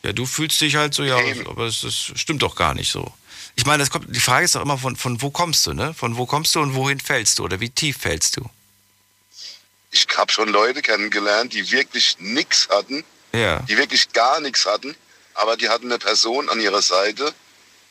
ja, 0.03 0.12
du 0.12 0.24
fühlst 0.24 0.61
dich 0.61 0.76
halt 0.76 0.95
so, 0.95 1.03
ja, 1.03 1.20
Eben. 1.20 1.47
aber 1.47 1.66
das, 1.66 1.80
das, 1.82 1.95
stimmt 1.95 2.43
doch 2.43 2.55
gar 2.55 2.74
nicht 2.74 2.91
so. 2.91 3.12
Ich 3.57 3.66
meine, 3.66 3.82
das 3.82 3.91
kommt, 3.91 4.14
die 4.14 4.20
Frage 4.20 4.45
ist 4.45 4.55
doch 4.55 4.62
immer, 4.62 4.78
von, 4.78 4.97
von 4.97 5.20
wo 5.20 5.30
kommst 5.30 5.66
du, 5.66 5.72
ne? 5.72 5.95
Von 5.95 6.16
wo 6.16 6.26
kommst 6.26 6.55
du 6.55 6.61
und 6.61 6.74
wohin 6.74 7.01
fällst 7.01 7.39
du 7.39 7.45
oder 7.45 7.61
wie 7.61 7.70
tief 7.70 7.99
fällst 7.99 8.37
du? 8.37 8.49
Ich 9.91 10.07
habe 10.16 10.30
schon 10.30 10.49
Leute 10.51 10.82
kennengelernt, 10.82 11.53
die 11.55 11.70
wirklich 11.72 12.16
nichts 12.20 12.68
hatten, 12.70 13.05
ja. 13.32 13.61
die 13.61 13.76
wirklich 13.76 14.12
gar 14.12 14.41
nichts 14.41 14.66
hatten 14.66 14.95
aber 15.37 15.57
die 15.57 15.68
hatten 15.68 15.87
eine 15.87 15.99
Person 15.99 16.49
an 16.49 16.61
ihrer 16.61 16.82
Seite, 16.82 17.32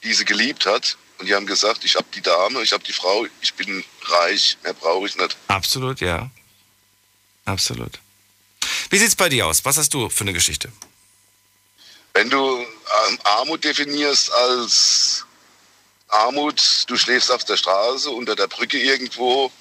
die 0.04 0.14
sie 0.14 0.26
geliebt 0.26 0.66
hat. 0.66 0.98
Und 1.18 1.28
die 1.28 1.34
haben 1.34 1.46
gesagt, 1.46 1.86
ich 1.86 1.96
habe 1.96 2.06
die 2.14 2.22
Dame, 2.22 2.62
ich 2.62 2.74
habe 2.74 2.84
die 2.84 2.91
Frau, 2.91 3.26
ich 3.41 3.54
bin 3.54 3.84
reich, 4.04 4.58
mehr 4.64 4.74
brauche 4.74 5.08
ich 5.08 5.16
nicht. 5.16 5.38
Absolut, 5.48 6.02
ja. 6.02 6.30
Absolut. 7.46 8.00
Wie 8.89 8.98
sieht 8.98 9.10
es 9.10 9.16
bei 9.16 9.30
dir 9.30 9.48
aus? 9.48 9.64
Was 9.64 9.78
hast 9.78 9.93
du 9.93 10.10
für 10.10 10.22
eine 10.22 10.34
Geschichte? 10.34 10.72
Wenn 12.14 12.30
du 12.30 12.38
ähm, 12.38 13.20
Armut 13.24 13.64
definierst 13.64 14.32
als 14.32 15.26
Armut, 16.10 16.86
du 16.88 16.98
schläfst 16.98 17.32
auf 17.32 17.46
der 17.46 17.58
Straße, 17.58 18.10
unter 18.10 18.36
der 18.36 18.48
Brücke 18.48 18.78
irgendwo, 18.78 19.52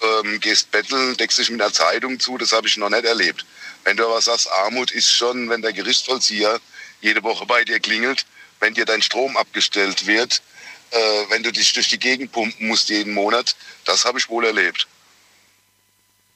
ähm, 0.00 0.40
gehst 0.40 0.70
betteln, 0.70 1.16
deckst 1.16 1.38
dich 1.38 1.50
mit 1.50 1.60
einer 1.60 1.72
Zeitung 1.72 2.18
zu, 2.18 2.38
das 2.38 2.52
habe 2.52 2.66
ich 2.66 2.76
noch 2.76 2.90
nicht 2.90 3.04
erlebt. 3.04 3.44
Wenn 3.84 3.96
du 3.96 4.04
aber 4.04 4.20
sagst, 4.20 4.50
Armut 4.50 4.90
ist 4.90 5.10
schon, 5.10 5.50
wenn 5.50 5.62
der 5.62 5.72
Gerichtsvollzieher 5.72 6.60
jede 7.04 7.22
Woche 7.22 7.46
bei 7.46 7.62
dir 7.64 7.78
klingelt, 7.78 8.26
wenn 8.60 8.74
dir 8.74 8.86
dein 8.86 9.02
Strom 9.02 9.36
abgestellt 9.36 10.06
wird, 10.06 10.42
äh, 10.90 10.96
wenn 11.28 11.42
du 11.42 11.52
dich 11.52 11.72
durch 11.74 11.88
die 11.88 11.98
Gegend 11.98 12.32
pumpen 12.32 12.66
musst 12.66 12.88
jeden 12.88 13.12
Monat. 13.12 13.54
Das 13.84 14.04
habe 14.04 14.18
ich 14.18 14.28
wohl 14.28 14.44
erlebt. 14.44 14.88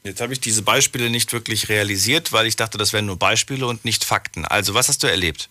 Jetzt 0.05 0.21
habe 0.21 0.33
ich 0.33 0.41
diese 0.41 0.63
Beispiele 0.63 1.11
nicht 1.11 1.33
wirklich 1.33 1.69
realisiert, 1.69 2.33
weil 2.33 2.47
ich 2.47 2.57
dachte, 2.57 2.79
das 2.79 2.93
wären 2.93 3.07
nur 3.07 3.19
Beispiele 3.19 3.67
und 3.67 3.85
nicht 3.85 4.05
Fakten. 4.05 4.45
Also, 4.45 4.75
was 4.75 4.89
hast 4.89 5.03
du 5.03 5.07
erlebt? 5.07 5.49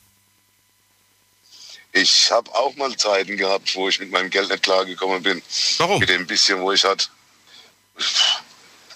Ich 1.92 2.32
habe 2.32 2.54
auch 2.54 2.76
mal 2.76 2.96
Zeiten 2.96 3.38
gehabt, 3.38 3.76
wo 3.76 3.90
ich 3.90 4.00
mit 4.00 4.12
meinem 4.12 4.30
Geld 4.30 4.50
nicht 4.50 4.64
klargekommen 4.64 5.24
bin. 5.24 5.42
Warum? 5.78 6.00
Mit 6.00 6.10
dem 6.10 6.28
bisschen, 6.28 6.62
wo 6.62 6.72
ich 6.72 6.84
hatte. 6.84 7.08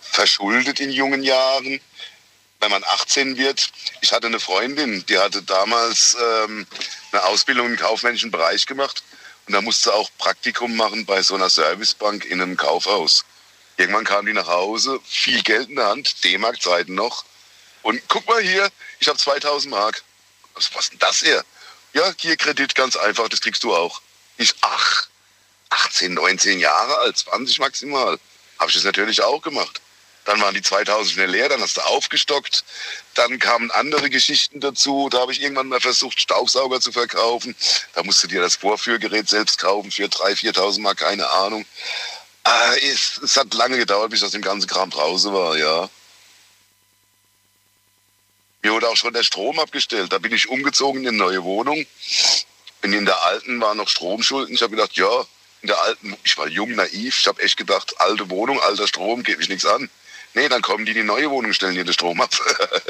Verschuldet 0.01 0.79
in 0.79 0.91
jungen 0.91 1.23
Jahren 1.23 1.79
wenn 2.61 2.71
man 2.71 2.83
18 2.83 3.37
wird. 3.37 3.71
Ich 4.01 4.13
hatte 4.13 4.27
eine 4.27 4.39
Freundin, 4.39 5.05
die 5.07 5.17
hatte 5.17 5.41
damals 5.41 6.15
ähm, 6.19 6.65
eine 7.11 7.23
Ausbildung 7.25 7.65
im 7.67 7.77
kaufmännischen 7.77 8.31
Bereich 8.31 8.65
gemacht 8.65 9.03
und 9.47 9.53
da 9.53 9.61
musste 9.61 9.93
auch 9.93 10.09
Praktikum 10.17 10.75
machen 10.75 11.05
bei 11.05 11.21
so 11.23 11.35
einer 11.35 11.49
Servicebank 11.49 12.25
in 12.25 12.41
einem 12.41 12.55
Kaufhaus. 12.55 13.25
Irgendwann 13.77 14.05
kam 14.05 14.25
die 14.25 14.33
nach 14.33 14.47
Hause, 14.47 14.99
viel 15.03 15.41
Geld 15.41 15.69
in 15.69 15.75
der 15.75 15.87
Hand, 15.87 16.23
D-Mark-Zeiten 16.23 16.93
noch. 16.93 17.25
Und 17.81 17.99
guck 18.07 18.27
mal 18.27 18.41
hier, 18.41 18.69
ich 18.99 19.07
habe 19.07 19.17
2000 19.17 19.71
Mark. 19.71 20.03
Was, 20.53 20.69
was 20.75 20.89
denn 20.89 20.99
das 20.99 21.19
hier? 21.19 21.43
Ja, 21.93 22.13
hier 22.19 22.37
Kredit, 22.37 22.75
ganz 22.75 22.95
einfach, 22.95 23.27
das 23.27 23.41
kriegst 23.41 23.63
du 23.63 23.73
auch. 23.73 24.01
Ich, 24.37 24.53
ach, 24.61 25.07
18, 25.69 26.13
19 26.13 26.59
Jahre 26.59 26.99
alt, 26.99 27.17
20 27.17 27.59
maximal. 27.59 28.19
habe 28.59 28.69
ich 28.69 28.75
das 28.75 28.83
natürlich 28.83 29.23
auch 29.23 29.41
gemacht. 29.41 29.81
Dann 30.25 30.39
waren 30.39 30.53
die 30.53 30.61
2000 30.61 31.11
schnell 31.11 31.31
leer, 31.31 31.49
dann 31.49 31.61
hast 31.61 31.77
du 31.77 31.81
aufgestockt. 31.81 32.63
Dann 33.15 33.39
kamen 33.39 33.71
andere 33.71 34.09
Geschichten 34.09 34.59
dazu. 34.59 35.09
Da 35.09 35.19
habe 35.19 35.31
ich 35.31 35.41
irgendwann 35.41 35.67
mal 35.67 35.81
versucht, 35.81 36.21
Staubsauger 36.21 36.79
zu 36.79 36.91
verkaufen. 36.91 37.55
Da 37.93 38.03
musst 38.03 38.23
du 38.23 38.27
dir 38.27 38.41
das 38.41 38.55
Vorführgerät 38.55 39.27
selbst 39.27 39.57
kaufen 39.59 39.91
für 39.91 40.05
3.000, 40.05 40.53
4.000 40.55 40.81
Mal, 40.81 40.95
keine 40.95 41.27
Ahnung. 41.29 41.65
Ah, 42.43 42.73
es, 42.75 43.19
es 43.23 43.35
hat 43.35 43.53
lange 43.53 43.77
gedauert, 43.77 44.11
bis 44.11 44.23
aus 44.23 44.31
dem 44.31 44.41
ganzen 44.41 44.67
Kram 44.67 44.89
draußen 44.89 45.33
war, 45.33 45.57
ja. 45.57 45.89
Mir 48.63 48.73
wurde 48.73 48.89
auch 48.89 48.95
schon 48.95 49.13
der 49.13 49.23
Strom 49.23 49.59
abgestellt. 49.59 50.13
Da 50.13 50.19
bin 50.19 50.33
ich 50.33 50.49
umgezogen 50.49 51.01
in 51.01 51.07
eine 51.07 51.17
neue 51.17 51.43
Wohnung. 51.43 51.85
Bin 52.81 52.93
in 52.93 53.05
der 53.05 53.23
alten 53.23 53.59
war 53.59 53.73
noch 53.75 53.89
Stromschulden. 53.89 54.53
Ich 54.53 54.61
habe 54.61 54.75
gedacht, 54.75 54.93
ja, 54.93 55.25
in 55.61 55.67
der 55.67 55.81
alten, 55.81 56.15
ich 56.23 56.37
war 56.37 56.47
jung, 56.47 56.71
naiv. 56.71 57.19
Ich 57.19 57.27
habe 57.27 57.41
echt 57.41 57.57
gedacht, 57.57 57.99
alte 57.99 58.29
Wohnung, 58.29 58.59
alter 58.59 58.87
Strom, 58.87 59.23
geht 59.23 59.39
mich 59.39 59.49
nichts 59.49 59.65
an. 59.65 59.89
Nee, 60.33 60.47
dann 60.49 60.61
kommen 60.61 60.85
die 60.85 60.91
in 60.91 60.97
die 60.97 61.03
neue 61.03 61.29
Wohnung, 61.29 61.53
stellen 61.53 61.75
dir 61.75 61.83
den 61.83 61.93
Strom 61.93 62.21
ab. 62.21 62.31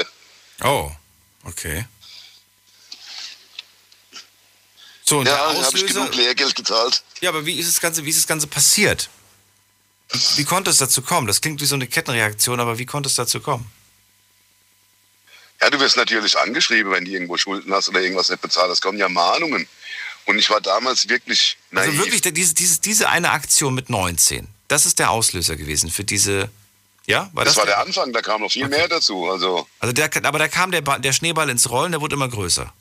oh, 0.64 0.90
okay. 1.44 1.86
So, 5.04 5.18
und 5.18 5.26
ja, 5.26 5.36
habe 5.36 5.76
ich 5.76 5.86
genug 5.86 6.14
Lehrgeld 6.14 6.54
gezahlt. 6.54 7.02
ja, 7.20 7.30
aber 7.30 7.44
wie 7.44 7.58
ist 7.58 7.68
das 7.68 7.80
Ganze, 7.80 8.04
wie 8.04 8.10
ist 8.10 8.18
das 8.18 8.26
Ganze 8.26 8.46
passiert? 8.46 9.10
Wie 10.36 10.44
konnte 10.44 10.70
es 10.70 10.78
dazu 10.78 11.02
kommen? 11.02 11.26
Das 11.26 11.40
klingt 11.40 11.60
wie 11.60 11.66
so 11.66 11.74
eine 11.74 11.86
Kettenreaktion, 11.86 12.60
aber 12.60 12.78
wie 12.78 12.86
konnte 12.86 13.08
es 13.08 13.14
dazu 13.14 13.40
kommen? 13.40 13.70
Ja, 15.60 15.70
du 15.70 15.78
wirst 15.80 15.96
natürlich 15.96 16.36
angeschrieben, 16.38 16.92
wenn 16.92 17.04
du 17.04 17.10
irgendwo 17.10 17.36
Schulden 17.36 17.72
hast 17.72 17.88
oder 17.88 18.00
irgendwas 18.00 18.30
nicht 18.30 18.42
bezahlt 18.42 18.70
hast. 18.70 18.82
kommen 18.82 18.98
ja 18.98 19.08
Mahnungen. 19.08 19.68
Und 20.26 20.38
ich 20.38 20.50
war 20.50 20.60
damals 20.60 21.08
wirklich 21.08 21.56
naiv. 21.70 21.90
Also 21.90 22.04
wirklich, 22.04 22.20
diese, 22.20 22.54
diese, 22.54 22.80
diese 22.80 23.08
eine 23.08 23.30
Aktion 23.30 23.74
mit 23.74 23.88
19, 23.88 24.48
das 24.68 24.86
ist 24.86 24.98
der 24.98 25.10
Auslöser 25.10 25.56
gewesen 25.56 25.90
für 25.90 26.04
diese, 26.04 26.50
ja? 27.06 27.30
War 27.32 27.44
das, 27.44 27.54
das, 27.54 27.58
war 27.60 27.66
der 27.66 27.78
Anfang, 27.80 28.12
da 28.12 28.20
kam 28.22 28.40
noch 28.42 28.50
viel 28.52 28.68
mehr 28.68 28.88
dazu. 28.88 29.28
Also 29.30 29.66
Also 29.80 29.92
der, 29.92 30.10
aber 30.24 30.38
da 30.38 30.48
kam 30.48 30.70
der, 30.70 30.80
Ba- 30.82 30.98
der 30.98 31.12
Schneeball 31.12 31.48
ins 31.50 31.68
Rollen, 31.70 31.92
der 31.92 32.00
wurde 32.00 32.14
immer 32.14 32.28
größer. 32.28 32.72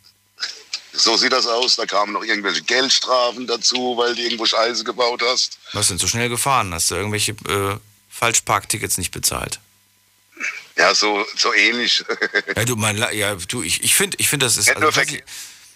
so 0.93 1.17
sieht 1.17 1.31
das 1.31 1.47
aus. 1.47 1.75
Da 1.75 1.85
kamen 1.85 2.13
noch 2.13 2.23
irgendwelche 2.23 2.61
Geldstrafen 2.61 3.47
dazu, 3.47 3.95
weil 3.97 4.15
du 4.15 4.21
irgendwo 4.21 4.45
Scheiße 4.45 4.83
gebaut 4.83 5.21
hast. 5.25 5.57
Was 5.73 5.87
sind 5.87 5.99
so 5.99 6.07
schnell 6.07 6.29
gefahren? 6.29 6.73
Hast 6.73 6.91
du 6.91 6.95
irgendwelche 6.95 7.31
äh, 7.47 7.77
Falschparktickets 8.09 8.97
nicht 8.97 9.11
bezahlt? 9.11 9.59
Ja, 10.77 10.93
so, 10.95 11.25
so 11.37 11.53
ähnlich. 11.53 12.03
Ja, 12.55 12.65
du, 12.65 12.75
mein, 12.75 12.97
ja, 13.13 13.35
du, 13.35 13.61
ich, 13.63 13.83
ich 13.83 13.95
finde, 13.95 14.17
ich 14.19 14.27
find, 14.29 14.41
das 14.43 14.57
ist. 14.57 14.67
nicht, 14.67 14.75
Also, 14.75 14.81
nur 14.83 14.91
Verkehr, 14.93 15.21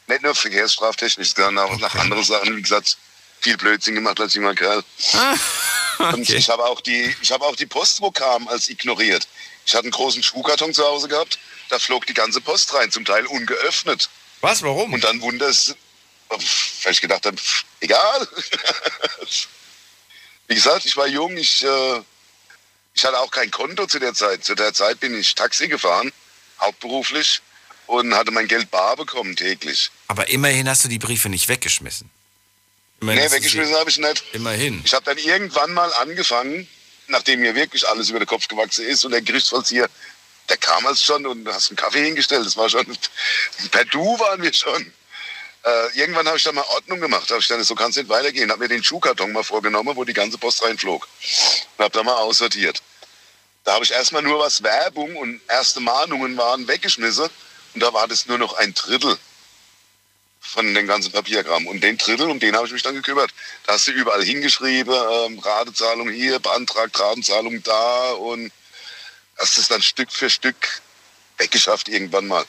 nicht 0.07 0.21
nur 0.23 0.35
verkehrsstraftechnisch, 0.35 1.33
sondern 1.35 1.59
auch 1.69 1.77
nach 1.79 1.95
anderen 1.95 2.23
Sachen. 2.23 2.55
Wie 2.57 2.61
gesagt, 2.61 2.97
viel 3.45 3.57
Blödsinn 3.57 3.93
gemacht 3.93 4.19
als 4.19 4.33
junger 4.33 4.55
Kerl. 4.55 4.83
Und 5.99 6.27
ich 6.29 6.49
habe 6.49 6.65
auch, 6.65 6.81
die- 6.81 7.15
ich 7.21 7.31
habe 7.31 7.45
auch 7.45 7.55
die 7.55 7.67
Post, 7.67 8.01
wo 8.01 8.09
kam, 8.09 8.47
als 8.47 8.69
ignoriert. 8.69 9.27
Ich 9.67 9.73
hatte 9.73 9.83
einen 9.83 9.91
großen 9.91 10.23
Schuhkarton 10.23 10.73
zu 10.73 10.83
Hause 10.83 11.07
gehabt, 11.07 11.37
da 11.69 11.77
flog 11.77 12.07
die 12.07 12.15
ganze 12.15 12.41
Post 12.41 12.73
rein, 12.73 12.91
zum 12.91 13.05
Teil 13.05 13.25
ungeöffnet. 13.27 14.09
Was, 14.41 14.63
warum? 14.63 14.93
Und 14.93 15.03
dann 15.03 15.21
wunders, 15.21 15.75
weil 16.29 16.91
ich 16.91 17.01
gedacht 17.01 17.25
habe, 17.27 17.37
egal. 17.81 18.27
Wie 20.47 20.55
gesagt, 20.55 20.85
ich 20.85 20.97
war 20.97 21.07
jung, 21.07 21.37
ich, 21.37 21.63
äh, 21.63 22.01
ich 22.95 23.05
hatte 23.05 23.19
auch 23.19 23.29
kein 23.31 23.51
Konto 23.51 23.85
zu 23.85 23.99
der 23.99 24.13
Zeit. 24.15 24.43
Zu 24.43 24.55
der 24.55 24.73
Zeit 24.73 24.99
bin 24.99 25.17
ich 25.19 25.35
Taxi 25.35 25.67
gefahren, 25.67 26.11
hauptberuflich, 26.59 27.41
und 27.87 28.15
hatte 28.15 28.31
mein 28.31 28.47
Geld 28.47 28.71
bar 28.71 28.95
bekommen 28.95 29.35
täglich. 29.35 29.91
aber 30.07 30.27
immerhin 30.29 30.67
hast 30.67 30.83
du 30.83 30.87
die 30.87 30.97
Briefe 30.99 31.29
nicht 31.29 31.47
weggeschmissen. 31.47 32.09
Immerhin 33.06 33.24
Nee, 33.24 33.32
weggeschmissen 33.32 33.76
habe 33.76 33.89
ich 33.89 33.97
nicht. 33.99 34.24
Immerhin. 34.34 34.82
Ich 34.84 34.93
habe 34.93 35.06
dann 35.06 35.18
irgendwann 35.18 35.74
mal 35.74 35.93
angefangen, 35.93 36.68
nachdem 37.08 37.39
mir 37.41 37.53
wirklich 37.53 37.88
alles 37.88 38.10
über 38.10 38.20
den 38.20 38.28
Kopf 38.28 38.47
gewachsen 38.47 38.86
ist 38.86 39.06
und 39.06 39.12
der 39.12 39.22
Gerichtsvollzieher, 39.22 39.88
der 40.49 40.58
kam 40.58 40.86
als 40.88 41.03
schon 41.03 41.26
und 41.26 41.47
hast 41.47 41.70
einen 41.70 41.78
Kaffee 41.78 42.03
hingestellt. 42.03 42.45
Das 42.45 42.58
war 42.58 42.70
schon, 42.70 42.86
per 43.72 43.86
Du 43.86 44.20
waren 44.20 44.41
wir 44.41 44.53
schon. 44.53 44.91
Äh, 45.64 45.99
irgendwann 45.99 46.28
habe 46.28 46.38
ich 46.38 46.43
dann 46.43 46.56
mal 46.56 46.66
Ordnung 46.70 46.99
gemacht. 46.99 47.30
Habe 47.30 47.39
ich 47.39 47.47
dann, 47.47 47.64
so 47.64 47.76
kann 47.76 47.91
es 47.91 47.95
nicht 47.95 48.10
weitergehen. 48.10 48.51
Habe 48.51 48.62
mir 48.64 48.70
den 48.70 48.84
Schuhkarton 48.84 49.32
mal 49.32 49.43
vorgenommen, 49.43 49.95
wo 49.95 50.03
die 50.03 50.14
ganze 50.14 50.38
Post 50.38 50.64
reinflog. 50.64 51.08
Und 51.78 51.84
habe 51.84 51.93
da 51.93 52.03
mal 52.03 52.16
aussortiert. 52.16 52.82
Da 53.64 53.74
habe 53.74 53.86
ich 53.86 53.91
erstmal 53.91 54.22
nur 54.22 54.39
was 54.39 54.62
Werbung 54.62 55.16
und 55.16 55.41
erste 55.47 55.80
Mahnungen 55.80 56.38
waren 56.38 56.68
weggeschmissen. 56.68 57.30
Und 57.74 57.82
da 57.82 57.93
war 57.93 58.08
das 58.08 58.28
nur 58.28 58.38
noch 58.38 58.53
ein 58.58 58.74
Drittel 58.74 59.18
von 60.51 60.73
dem 60.73 60.87
ganzen 60.87 61.11
Papierkram. 61.11 61.67
Und 61.67 61.81
den 61.81 61.97
Drittel, 61.97 62.29
um 62.29 62.39
den 62.39 62.55
habe 62.55 62.67
ich 62.67 62.73
mich 62.73 62.83
dann 62.83 62.95
gekümmert. 62.95 63.31
Da 63.65 63.73
hast 63.73 63.87
du 63.87 63.91
überall 63.91 64.23
hingeschrieben, 64.23 64.93
ähm, 64.93 65.39
Ratezahlung 65.39 66.09
hier, 66.09 66.39
beantragt 66.39 66.99
Ratenzahlung 66.99 67.61
da 67.63 68.11
und 68.11 68.51
hast 69.37 69.57
es 69.57 69.67
dann 69.67 69.81
Stück 69.81 70.11
für 70.11 70.29
Stück 70.29 70.81
weggeschafft 71.37 71.89
irgendwann 71.89 72.27
mal. 72.27 72.45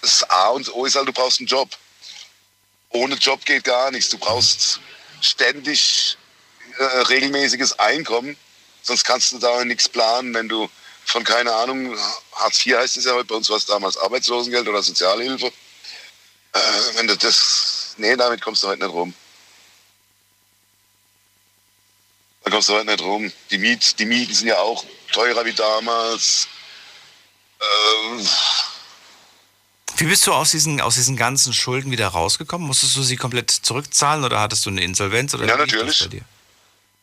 Das 0.00 0.28
A 0.30 0.48
und 0.48 0.72
O 0.74 0.86
ist 0.86 0.94
halt, 0.96 1.08
du 1.08 1.12
brauchst 1.12 1.40
einen 1.40 1.48
Job. 1.48 1.68
Ohne 2.90 3.14
Job 3.16 3.44
geht 3.44 3.64
gar 3.64 3.90
nichts. 3.90 4.08
Du 4.08 4.18
brauchst 4.18 4.80
ständig 5.20 6.16
äh, 6.78 6.84
regelmäßiges 6.84 7.78
Einkommen, 7.78 8.36
sonst 8.82 9.04
kannst 9.04 9.32
du 9.32 9.38
da 9.38 9.64
nichts 9.64 9.88
planen, 9.88 10.32
wenn 10.34 10.48
du 10.48 10.68
von, 11.04 11.24
keine 11.24 11.52
Ahnung, 11.52 11.96
Hartz 12.32 12.64
IV 12.64 12.76
heißt 12.76 12.96
es 12.96 13.04
ja 13.04 13.12
heute, 13.12 13.26
bei 13.26 13.34
uns 13.34 13.50
war 13.50 13.56
es 13.56 13.66
damals 13.66 13.96
Arbeitslosengeld 13.96 14.68
oder 14.68 14.82
Sozialhilfe. 14.82 15.52
Äh, 16.52 16.58
wenn 16.96 17.06
du 17.06 17.16
das, 17.16 17.94
nee, 17.98 18.16
damit 18.16 18.40
kommst 18.42 18.62
du 18.62 18.68
heute 18.68 18.82
nicht 18.82 18.92
rum. 18.92 19.14
Da 22.44 22.50
kommst 22.50 22.68
du 22.68 22.74
heute 22.74 22.86
nicht 22.86 23.02
rum. 23.02 23.30
Die, 23.50 23.58
Miet, 23.58 23.98
die 23.98 24.06
Mieten 24.06 24.34
sind 24.34 24.48
ja 24.48 24.58
auch 24.58 24.84
teurer 25.12 25.44
wie 25.44 25.52
damals. 25.52 26.48
Ähm, 27.60 28.26
Wie 29.96 30.04
bist 30.06 30.26
du 30.26 30.32
aus 30.32 30.50
diesen, 30.50 30.80
aus 30.80 30.94
diesen 30.94 31.16
ganzen 31.16 31.52
Schulden 31.52 31.90
wieder 31.90 32.08
rausgekommen? 32.08 32.66
Musstest 32.66 32.96
du 32.96 33.02
sie 33.02 33.16
komplett 33.16 33.50
zurückzahlen 33.50 34.24
oder 34.24 34.40
hattest 34.40 34.64
du 34.66 34.70
eine 34.70 34.82
Insolvenz? 34.82 35.34
Oder 35.34 35.46
Ja, 35.46 35.56
natürlich. 35.56 36.00
bei 36.00 36.06
dir? 36.06 36.24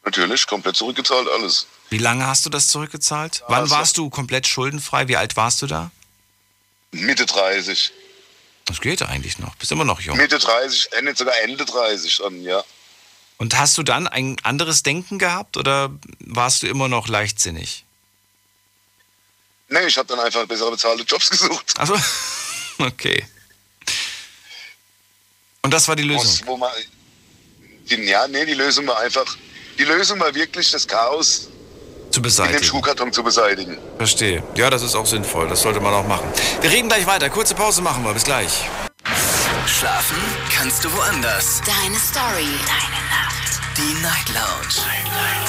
natürlich, 0.04 0.48
komplett 0.48 0.76
zurückgezahlt, 0.78 1.28
alles. 1.30 1.68
Wie 1.90 1.98
lange 1.98 2.26
hast 2.26 2.46
du 2.46 2.50
das 2.50 2.68
zurückgezahlt? 2.68 3.44
Wann 3.48 3.62
also- 3.64 3.76
warst 3.76 3.98
du 3.98 4.10
komplett 4.10 4.48
schuldenfrei? 4.48 5.08
Wie 5.08 5.18
alt 5.18 5.36
warst 5.36 5.62
du 5.62 5.68
da? 5.68 5.92
Mitte 6.92 7.26
30. 7.26 7.92
Das 8.68 8.82
geht 8.82 9.02
eigentlich 9.02 9.40
noch. 9.40 9.56
Bist 9.56 9.72
immer 9.72 9.86
noch 9.86 10.02
jung. 10.02 10.18
Mitte 10.18 10.38
30, 10.38 10.92
Ende, 10.92 11.16
sogar 11.16 11.34
Ende 11.42 11.66
30 11.66 12.14
schon, 12.14 12.44
ja. 12.44 12.64
Und 13.38 13.58
hast 13.58 13.78
du 13.78 13.84
dann 13.84 14.08
ein 14.08 14.36
anderes 14.44 14.84
Denken 14.84 15.20
gehabt 15.20 15.58
oder 15.58 15.90
warst 16.20 16.64
du 16.64 16.68
immer 16.68 16.88
noch 16.88 17.08
leichtsinnig? 17.08 17.86
Nee, 19.70 19.86
ich 19.88 19.98
habe 19.98 20.08
dann 20.08 20.20
einfach 20.20 20.46
bessere 20.46 20.72
bezahlte 20.72 21.04
Jobs 21.04 21.30
gesucht. 21.32 21.74
Also, 21.78 21.98
okay. 22.80 23.26
Und 25.62 25.74
das 25.74 25.88
war 25.88 25.96
die 25.96 26.04
Lösung. 26.04 26.60
Man, 26.60 26.72
ja, 27.86 28.28
nee, 28.28 28.46
die 28.46 28.54
Lösung 28.54 28.86
war 28.88 29.00
einfach, 29.00 29.38
die 29.78 29.84
Lösung 29.86 30.20
war 30.20 30.34
wirklich 30.36 30.72
das 30.72 30.88
Chaos 30.88 31.50
Zu 32.12 32.20
in 32.20 32.24
dem 32.24 32.24
beseitigen. 32.24 32.64
Schuhkarton 32.64 33.14
zu 33.14 33.24
beseitigen. 33.24 33.78
Verstehe. 33.98 34.44
Ja, 34.56 34.70
das 34.70 34.82
ist 34.82 34.96
auch 34.96 35.06
sinnvoll. 35.06 35.48
Das 35.48 35.62
sollte 35.62 35.80
man 35.80 35.94
auch 35.94 36.08
machen. 36.08 36.28
Wir 36.62 36.72
reden 36.72 36.88
gleich 36.88 37.06
weiter. 37.06 37.30
Kurze 37.30 37.56
Pause 37.56 37.82
machen 37.82 38.04
wir. 38.04 38.14
Bis 38.14 38.24
gleich. 38.24 38.66
Schlafen 39.66 40.18
kannst 40.56 40.84
du 40.86 40.92
woanders. 40.94 41.62
Deine 41.66 41.98
Story. 41.98 42.48
Deine 42.66 43.02
Nacht. 43.10 43.60
Die 43.78 43.94
Night 44.02 44.30
Lounge. 44.30 44.88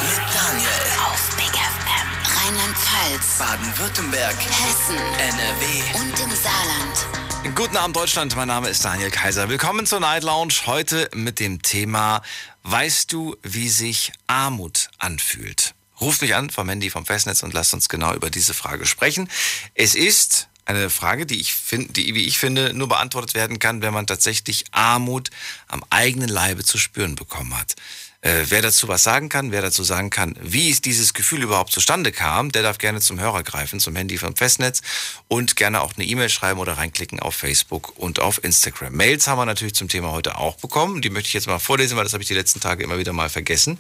Mit 0.03 0.35
Daniel. 0.35 0.69
Auf 1.07 1.37
Big 1.37 1.55
FM. 1.55 2.09
Rheinland-Pfalz. 2.37 3.39
Baden-Württemberg. 3.39 4.37
Hessen. 4.37 4.97
NRW. 5.19 6.01
Und 6.01 6.21
im 6.21 6.31
Saarland. 6.37 7.55
Guten 7.55 7.77
Abend, 7.77 7.97
Deutschland. 7.97 8.37
Mein 8.37 8.49
Name 8.49 8.69
ist 8.69 8.85
Daniel 8.85 9.11
Kaiser. 9.11 9.49
Willkommen 9.49 9.87
zur 9.87 10.01
Night 10.01 10.25
Lounge. 10.25 10.55
Heute 10.67 11.09
mit 11.15 11.41
dem 11.41 11.63
Thema 11.63 12.21
Weißt 12.65 13.13
du, 13.13 13.37
wie 13.43 13.69
sich 13.69 14.13
Armut 14.27 14.91
anfühlt? 14.99 15.75
Ruft 16.01 16.23
mich 16.23 16.35
an 16.35 16.51
vom 16.51 16.69
Handy 16.69 16.91
vom 16.91 17.07
Festnetz 17.07 17.43
und 17.43 17.55
lasst 17.55 17.75
uns 17.75 17.89
genau 17.89 18.15
über 18.15 18.31
diese 18.31 18.55
Frage 18.55 18.87
sprechen. 18.87 19.29
Es 19.75 19.95
ist 19.95 20.49
eine 20.65 20.91
Frage, 20.91 21.27
die 21.27 21.41
ich 21.41 21.55
finde, 21.55 21.93
die, 21.95 22.15
wie 22.15 22.27
ich 22.27 22.39
finde, 22.39 22.75
nur 22.75 22.89
beantwortet 22.89 23.35
werden 23.35 23.59
kann, 23.59 23.81
wenn 23.81 23.95
man 23.95 24.07
tatsächlich 24.07 24.67
Armut 24.71 25.31
am 25.67 25.83
eigenen 25.91 26.29
Leibe 26.29 26.63
zu 26.63 26.79
spüren 26.79 27.15
bekommen 27.15 27.59
hat. 27.59 27.75
Äh, 28.21 28.47
wer 28.49 28.63
dazu 28.63 28.89
was 28.89 29.05
sagen 29.05 29.29
kann, 29.29 29.53
wer 29.53 29.63
dazu 29.63 29.85
sagen 29.85 30.11
kann, 30.11 30.35
wie 30.43 30.71
es 30.71 30.83
dieses 30.83 31.15
Gefühl 31.15 31.43
überhaupt 31.43 31.73
zustande 31.73 32.11
kam, 32.11 32.51
der 32.51 32.65
darf 32.65 32.79
gerne 32.79 33.01
zum 33.01 33.21
Hörer 33.21 33.45
greifen, 33.45 33.79
zum 33.79 33.95
Handy 33.95 34.19
vom 34.19 34.35
Festnetz 34.35 34.83
und 35.29 35.55
gerne 35.55 35.81
auch 35.81 35.95
eine 35.97 36.05
E-Mail 36.05 36.29
schreiben 36.29 36.59
oder 36.59 36.79
reinklicken 36.79 37.21
auf 37.21 37.37
Facebook 37.37 37.97
und 37.97 38.19
auf 38.19 38.43
Instagram. 38.43 38.93
Mails 38.93 39.29
haben 39.29 39.39
wir 39.39 39.47
natürlich 39.47 39.75
zum 39.75 39.89
Thema 39.89 40.11
heute 40.11 40.37
auch 40.37 40.57
bekommen. 40.57 41.01
Die 41.01 41.11
möchte 41.11 41.29
ich 41.29 41.35
jetzt 41.35 41.47
mal 41.47 41.61
vorlesen, 41.61 41.97
weil 41.97 42.05
das 42.05 42.13
habe 42.13 42.23
ich 42.23 42.29
die 42.29 42.35
letzten 42.35 42.59
Tage 42.59 42.83
immer 42.83 42.99
wieder 42.99 43.13
mal 43.13 43.31
vergessen. 43.31 43.79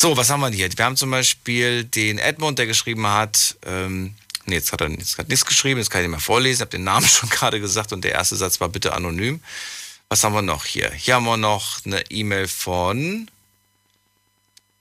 So, 0.00 0.16
was 0.16 0.30
haben 0.30 0.38
wir 0.42 0.50
hier? 0.50 0.68
Wir 0.76 0.84
haben 0.84 0.96
zum 0.96 1.10
Beispiel 1.10 1.82
den 1.82 2.18
Edmund, 2.18 2.60
der 2.60 2.68
geschrieben 2.68 3.08
hat, 3.08 3.56
ähm, 3.66 4.14
nee, 4.46 4.54
jetzt 4.54 4.70
hat 4.70 4.80
er 4.80 4.90
jetzt 4.90 5.18
hat 5.18 5.28
nichts 5.28 5.44
geschrieben, 5.44 5.80
jetzt 5.80 5.90
kann 5.90 6.02
ich 6.02 6.06
nicht 6.06 6.12
mehr 6.12 6.20
vorlesen, 6.20 6.60
habe 6.60 6.70
den 6.70 6.84
Namen 6.84 7.08
schon 7.08 7.28
gerade 7.30 7.58
gesagt 7.58 7.92
und 7.92 8.04
der 8.04 8.12
erste 8.12 8.36
Satz 8.36 8.60
war 8.60 8.68
bitte 8.68 8.92
anonym. 8.92 9.42
Was 10.08 10.22
haben 10.22 10.34
wir 10.34 10.42
noch 10.42 10.64
hier? 10.64 10.92
Hier 10.92 11.16
haben 11.16 11.24
wir 11.24 11.36
noch 11.36 11.84
eine 11.84 12.08
E-Mail 12.12 12.46
von 12.46 13.28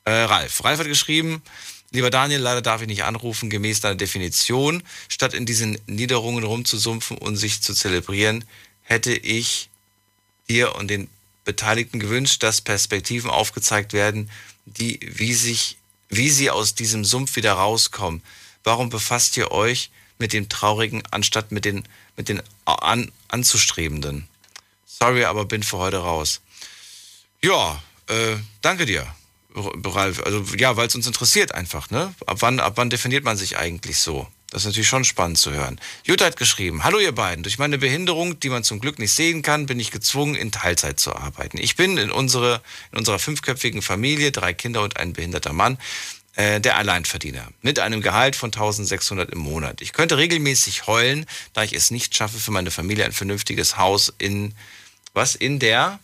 äh, 0.05 0.11
Ralf. 0.11 0.63
Ralf 0.63 0.79
hat 0.79 0.87
geschrieben, 0.87 1.41
Lieber 1.89 2.11
Daniel, 2.11 2.41
leider 2.41 2.61
darf 2.61 2.81
ich 2.81 2.87
nicht 2.87 3.05
anrufen, 3.05 3.49
gemäß 3.49 3.79
deiner 3.79 3.95
Definition. 3.95 4.83
Statt 5.07 5.33
in 5.33 5.47
diesen 5.47 5.79
Niederungen 5.87 6.43
rumzusumpfen 6.43 7.17
und 7.17 7.37
sich 7.37 7.61
zu 7.61 7.73
zelebrieren, 7.73 8.43
hätte 8.83 9.13
ich 9.13 9.69
dir 10.47 10.75
und 10.75 10.89
den 10.89 11.09
Beteiligten 11.43 11.99
gewünscht, 11.99 12.43
dass 12.43 12.61
Perspektiven 12.61 13.31
aufgezeigt 13.31 13.93
werden, 13.93 14.29
die, 14.67 14.99
wie 15.01 15.33
sich, 15.33 15.77
wie 16.09 16.29
sie 16.29 16.49
aus 16.49 16.75
diesem 16.75 17.05
Sumpf 17.05 17.35
wieder 17.35 17.53
rauskommen. 17.53 18.21
Warum 18.63 18.89
befasst 18.89 19.37
ihr 19.37 19.51
euch 19.51 19.91
mit 20.19 20.33
dem 20.33 20.49
Traurigen 20.49 21.03
anstatt 21.11 21.51
mit 21.51 21.65
den, 21.65 21.87
mit 22.15 22.29
den 22.29 22.41
an, 22.65 23.11
Anzustrebenden? 23.27 24.27
Sorry, 24.85 25.25
aber 25.25 25.45
bin 25.45 25.63
für 25.63 25.77
heute 25.77 25.97
raus. 25.97 26.41
Ja, 27.41 27.81
äh, 28.07 28.37
danke 28.61 28.85
dir, 28.85 29.07
Ralf. 29.53 30.21
Also 30.23 30.43
ja, 30.57 30.75
weil 30.75 30.87
es 30.87 30.95
uns 30.95 31.07
interessiert 31.07 31.53
einfach, 31.53 31.89
ne? 31.89 32.13
Ab 32.25 32.37
wann, 32.41 32.59
ab 32.59 32.73
wann 32.75 32.89
definiert 32.89 33.23
man 33.23 33.37
sich 33.37 33.57
eigentlich 33.57 33.99
so? 33.99 34.27
Das 34.49 34.61
ist 34.61 34.67
natürlich 34.67 34.87
schon 34.87 35.03
spannend 35.03 35.37
zu 35.37 35.51
hören. 35.51 35.79
Jutta 36.05 36.25
hat 36.25 36.37
geschrieben, 36.37 36.85
hallo 36.85 36.99
ihr 36.99 37.11
beiden, 37.11 37.43
durch 37.43 37.59
meine 37.59 37.77
Behinderung, 37.77 38.39
die 38.39 38.49
man 38.49 38.63
zum 38.63 38.79
Glück 38.79 38.97
nicht 38.97 39.11
sehen 39.11 39.41
kann, 39.41 39.65
bin 39.65 39.77
ich 39.77 39.91
gezwungen, 39.91 40.35
in 40.35 40.53
Teilzeit 40.53 41.01
zu 41.01 41.13
arbeiten. 41.13 41.57
Ich 41.57 41.75
bin 41.75 41.97
in, 41.97 42.11
unsere, 42.11 42.61
in 42.93 42.97
unserer 42.97 43.19
fünfköpfigen 43.19 43.81
Familie, 43.81 44.31
drei 44.31 44.53
Kinder 44.53 44.83
und 44.83 44.95
ein 44.95 45.11
behinderter 45.11 45.51
Mann, 45.51 45.77
äh, 46.37 46.61
der 46.61 46.77
Alleinverdiener, 46.77 47.45
mit 47.61 47.79
einem 47.79 48.01
Gehalt 48.01 48.37
von 48.37 48.47
1600 48.47 49.31
im 49.31 49.39
Monat. 49.39 49.81
Ich 49.81 49.91
könnte 49.91 50.17
regelmäßig 50.17 50.87
heulen, 50.87 51.25
da 51.51 51.63
ich 51.63 51.73
es 51.73 51.91
nicht 51.91 52.15
schaffe, 52.15 52.39
für 52.39 52.51
meine 52.51 52.71
Familie 52.71 53.03
ein 53.03 53.11
vernünftiges 53.11 53.77
Haus 53.77 54.13
in, 54.17 54.53
was, 55.13 55.35
in 55.35 55.59
der, 55.59 55.99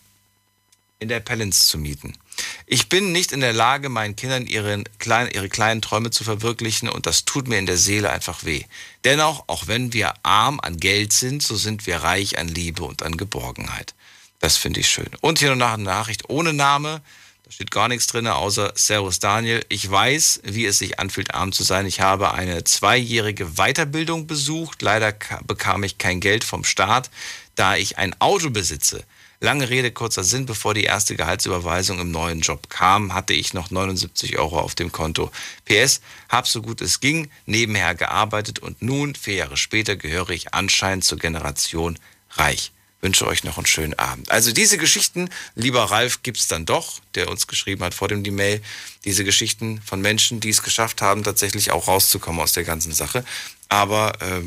in 1.00 1.08
der 1.08 1.22
Pellenz 1.22 1.68
zu 1.68 1.78
mieten. 1.78 2.18
Ich 2.66 2.90
bin 2.90 3.12
nicht 3.12 3.32
in 3.32 3.40
der 3.40 3.54
Lage, 3.54 3.90
meinen 3.90 4.16
Kindern 4.16 4.46
ihre 4.46 4.84
kleinen, 5.00 5.32
ihre 5.32 5.50
kleinen 5.50 5.82
Träume 5.82 6.12
zu 6.12 6.24
verwirklichen 6.24 6.90
und 6.90 7.06
das 7.06 7.26
tut 7.26 7.48
mir 7.48 7.58
in 7.58 7.66
der 7.66 7.78
Seele 7.78 8.10
einfach 8.10 8.44
weh. 8.46 8.64
Dennoch, 9.04 9.44
auch 9.48 9.68
wenn 9.68 9.94
wir 9.94 10.14
arm 10.24 10.60
an 10.60 10.78
Geld 10.78 11.14
sind, 11.14 11.44
so 11.44 11.56
sind 11.56 11.88
wir 11.88 11.98
reich 11.98 12.38
an 12.38 12.48
Liebe 12.48 12.84
und 12.84 13.04
an 13.04 13.18
Geborgenheit. 13.18 13.94
Das 14.40 14.58
finde 14.58 14.82
ich 14.82 14.90
schön. 14.90 15.10
Und 15.22 15.40
hier 15.40 15.56
noch 15.56 15.72
eine 15.72 15.84
Nachricht 15.84 16.30
ohne 16.30 16.52
Name. 16.52 17.02
Da 17.46 17.52
steht 17.52 17.72
gar 17.72 17.88
nichts 17.88 18.08
drin, 18.08 18.28
außer 18.28 18.74
Servus 18.76 19.20
Daniel. 19.20 19.66
Ich 19.70 19.90
weiß, 19.90 20.42
wie 20.44 20.66
es 20.66 20.80
sich 20.80 21.00
anfühlt, 21.00 21.34
arm 21.34 21.52
zu 21.52 21.64
sein. 21.64 21.86
Ich 21.86 22.02
habe 22.02 22.34
eine 22.34 22.64
zweijährige 22.64 23.56
Weiterbildung 23.56 24.28
besucht. 24.28 24.82
Leider 24.82 25.14
bekam 25.46 25.84
ich 25.84 25.98
kein 25.98 26.20
Geld 26.20 26.44
vom 26.44 26.64
Staat, 26.64 27.10
da 27.56 27.76
ich 27.76 27.98
ein 27.98 28.20
Auto 28.20 28.50
besitze. 28.50 29.06
Lange 29.44 29.70
Rede, 29.70 29.92
kurzer 29.92 30.24
Sinn, 30.24 30.46
bevor 30.46 30.74
die 30.74 30.86
erste 30.86 31.18
Gehaltsüberweisung 31.18 32.00
im 32.00 32.12
neuen 32.12 32.40
Job 32.40 32.70
kam, 32.70 33.14
hatte 33.14 33.34
ich 33.34 33.54
noch 33.54 33.72
79 33.72 34.38
Euro 34.38 34.58
auf 34.58 34.74
dem 34.74 34.94
Konto. 34.94 35.34
PS, 35.66 36.00
hab 36.30 36.48
so 36.48 36.62
gut 36.62 36.80
es 36.80 37.02
ging, 37.02 37.30
nebenher 37.46 37.94
gearbeitet 37.94 38.60
und 38.60 38.82
nun, 38.82 39.16
vier 39.16 39.34
Jahre 39.36 39.58
später, 39.58 39.98
gehöre 39.98 40.30
ich 40.30 40.54
anscheinend 40.54 41.04
zur 41.04 41.18
Generation 41.18 42.00
reich. 42.30 42.72
Wünsche 43.02 43.28
euch 43.28 43.44
noch 43.44 43.58
einen 43.58 43.66
schönen 43.66 44.00
Abend. 44.00 44.32
Also 44.32 44.54
diese 44.54 44.78
Geschichten, 44.78 45.30
lieber 45.56 45.84
Ralf, 45.84 46.24
gibt's 46.24 46.48
dann 46.48 46.66
doch, 46.66 47.02
der 47.16 47.30
uns 47.30 47.46
geschrieben 47.46 47.84
hat 47.84 47.94
vor 47.94 48.08
dem 48.08 48.24
die 48.24 48.32
Mail, 48.32 48.62
diese 49.04 49.26
Geschichten 49.26 49.82
von 49.82 50.00
Menschen, 50.00 50.40
die 50.40 50.52
es 50.52 50.64
geschafft 50.64 51.02
haben, 51.02 51.22
tatsächlich 51.22 51.72
auch 51.72 51.90
rauszukommen 51.90 52.40
aus 52.40 52.54
der 52.54 52.64
ganzen 52.64 52.94
Sache. 52.94 53.26
Aber 53.68 54.14
äh, 54.22 54.44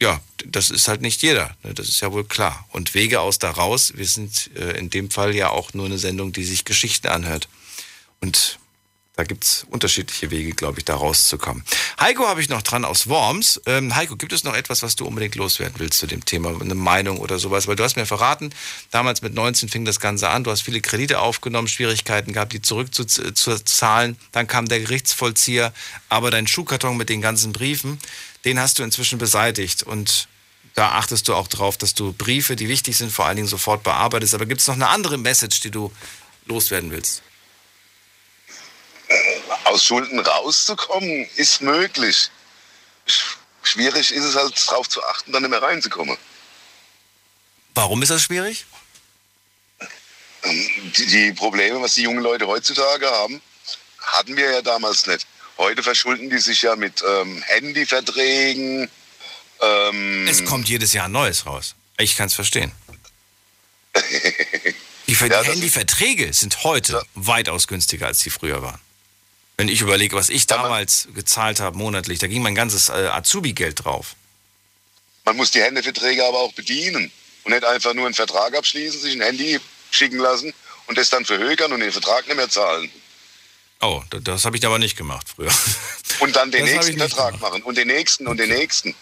ja, 0.00 0.20
das 0.46 0.70
ist 0.70 0.88
halt 0.88 1.00
nicht 1.00 1.22
jeder. 1.22 1.56
Ne? 1.62 1.74
Das 1.74 1.88
ist 1.88 2.00
ja 2.00 2.12
wohl 2.12 2.24
klar. 2.24 2.66
Und 2.70 2.94
Wege 2.94 3.20
aus 3.20 3.38
da 3.38 3.50
raus, 3.50 3.92
wir 3.96 4.06
sind 4.06 4.50
äh, 4.56 4.78
in 4.78 4.90
dem 4.90 5.10
Fall 5.10 5.34
ja 5.34 5.50
auch 5.50 5.74
nur 5.74 5.86
eine 5.86 5.98
Sendung, 5.98 6.32
die 6.32 6.44
sich 6.44 6.64
Geschichten 6.64 7.08
anhört. 7.08 7.48
Und 8.20 8.58
da 9.18 9.24
gibt's 9.24 9.66
unterschiedliche 9.68 10.30
Wege, 10.30 10.52
glaube 10.52 10.78
ich, 10.78 10.84
da 10.84 10.94
rauszukommen. 10.94 11.64
Heiko 11.98 12.28
habe 12.28 12.40
ich 12.40 12.48
noch 12.48 12.62
dran 12.62 12.84
aus 12.84 13.08
Worms. 13.08 13.60
Ähm, 13.66 13.96
Heiko, 13.96 14.14
gibt 14.14 14.32
es 14.32 14.44
noch 14.44 14.54
etwas, 14.54 14.84
was 14.84 14.94
du 14.94 15.06
unbedingt 15.06 15.34
loswerden 15.34 15.74
willst 15.78 15.98
zu 15.98 16.06
dem 16.06 16.24
Thema? 16.24 16.50
Eine 16.60 16.76
Meinung 16.76 17.18
oder 17.18 17.40
sowas? 17.40 17.66
Weil 17.66 17.74
du 17.74 17.82
hast 17.82 17.96
mir 17.96 18.06
verraten, 18.06 18.54
damals 18.92 19.20
mit 19.20 19.34
19 19.34 19.70
fing 19.70 19.84
das 19.84 19.98
Ganze 19.98 20.28
an. 20.28 20.44
Du 20.44 20.52
hast 20.52 20.60
viele 20.60 20.80
Kredite 20.80 21.18
aufgenommen, 21.18 21.66
Schwierigkeiten 21.66 22.32
gehabt, 22.32 22.52
die 22.52 22.62
zurückzuzahlen. 22.62 24.16
Dann 24.30 24.46
kam 24.46 24.68
der 24.68 24.78
Gerichtsvollzieher. 24.78 25.72
Aber 26.08 26.30
dein 26.30 26.46
Schuhkarton 26.46 26.96
mit 26.96 27.08
den 27.08 27.20
ganzen 27.20 27.52
Briefen, 27.52 27.98
den 28.44 28.60
hast 28.60 28.78
du 28.78 28.82
inzwischen 28.82 29.18
beseitigt 29.18 29.82
und 29.82 30.28
da 30.74 30.92
achtest 30.92 31.26
du 31.26 31.34
auch 31.34 31.48
drauf, 31.48 31.76
dass 31.76 31.94
du 31.94 32.12
Briefe, 32.12 32.54
die 32.54 32.68
wichtig 32.68 32.96
sind, 32.96 33.10
vor 33.10 33.26
allen 33.26 33.36
Dingen 33.36 33.48
sofort 33.48 33.82
bearbeitest. 33.82 34.34
Aber 34.34 34.46
gibt 34.46 34.60
es 34.60 34.66
noch 34.68 34.76
eine 34.76 34.88
andere 34.88 35.18
Message, 35.18 35.60
die 35.60 35.72
du 35.72 35.92
loswerden 36.46 36.90
willst? 36.92 37.22
Aus 39.64 39.84
Schulden 39.84 40.20
rauszukommen 40.20 41.26
ist 41.36 41.62
möglich. 41.62 42.30
Schwierig 43.62 44.12
ist 44.12 44.24
es 44.24 44.36
halt 44.36 44.68
darauf 44.68 44.88
zu 44.88 45.02
achten, 45.02 45.32
dann 45.32 45.42
nicht 45.42 45.50
mehr 45.50 45.62
reinzukommen. 45.62 46.16
Warum 47.74 48.02
ist 48.02 48.10
das 48.10 48.22
schwierig? 48.22 48.64
Die, 50.44 51.06
die 51.06 51.32
Probleme, 51.32 51.80
was 51.80 51.94
die 51.94 52.02
jungen 52.02 52.22
Leute 52.22 52.46
heutzutage 52.46 53.10
haben, 53.10 53.42
hatten 54.00 54.36
wir 54.36 54.50
ja 54.50 54.62
damals 54.62 55.06
nicht. 55.06 55.26
Heute 55.58 55.82
verschulden 55.82 56.30
die 56.30 56.38
sich 56.38 56.62
ja 56.62 56.76
mit 56.76 57.02
ähm, 57.06 57.42
Handyverträgen. 57.46 58.88
Ähm 59.60 60.28
es 60.28 60.44
kommt 60.44 60.68
jedes 60.68 60.92
Jahr 60.92 61.06
ein 61.06 61.12
neues 61.12 61.46
raus. 61.46 61.74
Ich 61.98 62.16
kann 62.16 62.28
es 62.28 62.34
verstehen. 62.34 62.72
die 65.08 65.12
ja, 65.12 65.42
Handyverträge 65.42 66.32
sind 66.32 66.62
heute 66.62 66.92
ja. 66.92 67.02
weitaus 67.14 67.66
günstiger, 67.66 68.06
als 68.06 68.20
die 68.20 68.30
früher 68.30 68.62
waren. 68.62 68.80
Wenn 69.56 69.68
ich 69.68 69.80
überlege, 69.80 70.14
was 70.14 70.28
ich 70.28 70.46
damals 70.46 71.08
gezahlt 71.14 71.58
habe 71.58 71.76
monatlich, 71.76 72.20
da 72.20 72.28
ging 72.28 72.42
mein 72.42 72.54
ganzes 72.54 72.88
äh, 72.88 72.92
Azubi-Geld 72.92 73.84
drauf. 73.84 74.14
Man 75.24 75.36
muss 75.36 75.50
die 75.50 75.60
Handyverträge 75.60 76.24
aber 76.24 76.38
auch 76.38 76.52
bedienen 76.52 77.10
und 77.42 77.52
nicht 77.52 77.64
einfach 77.64 77.94
nur 77.94 78.06
einen 78.06 78.14
Vertrag 78.14 78.56
abschließen, 78.56 79.00
sich 79.00 79.14
ein 79.14 79.22
Handy 79.22 79.58
schicken 79.90 80.18
lassen 80.18 80.54
und 80.86 80.96
das 80.96 81.10
dann 81.10 81.24
verhökern 81.24 81.72
und 81.72 81.80
den 81.80 81.90
Vertrag 81.90 82.28
nicht 82.28 82.36
mehr 82.36 82.48
zahlen. 82.48 82.88
Oh, 83.80 84.02
das, 84.10 84.44
habe 84.44 84.56
ich 84.56 84.66
aber 84.66 84.78
nicht 84.78 84.96
gemacht 84.96 85.28
früher. 85.34 85.52
Und 86.20 86.34
dann 86.34 86.50
den 86.50 86.66
das 86.66 86.74
nächsten 86.74 86.98
Vertrag 86.98 87.34
gemacht. 87.34 87.52
machen 87.52 87.62
und 87.62 87.76
den 87.76 87.86
nächsten 87.86 88.26
und 88.26 88.38
den 88.38 88.48
nächsten. 88.48 88.94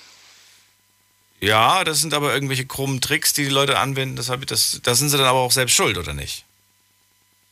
Ja, 1.41 1.85
das 1.85 2.01
sind 2.01 2.12
aber 2.12 2.35
irgendwelche 2.35 2.66
krummen 2.66 3.01
Tricks, 3.01 3.33
die 3.33 3.45
die 3.45 3.51
Leute 3.51 3.79
anwenden. 3.79 4.16
Das, 4.16 4.29
ich, 4.29 4.47
das, 4.47 4.81
das 4.83 4.99
sind 4.99 5.09
sie 5.09 5.16
dann 5.16 5.27
aber 5.27 5.39
auch 5.39 5.53
selbst 5.53 5.74
schuld, 5.74 5.97
oder 5.97 6.12
nicht? 6.12 6.45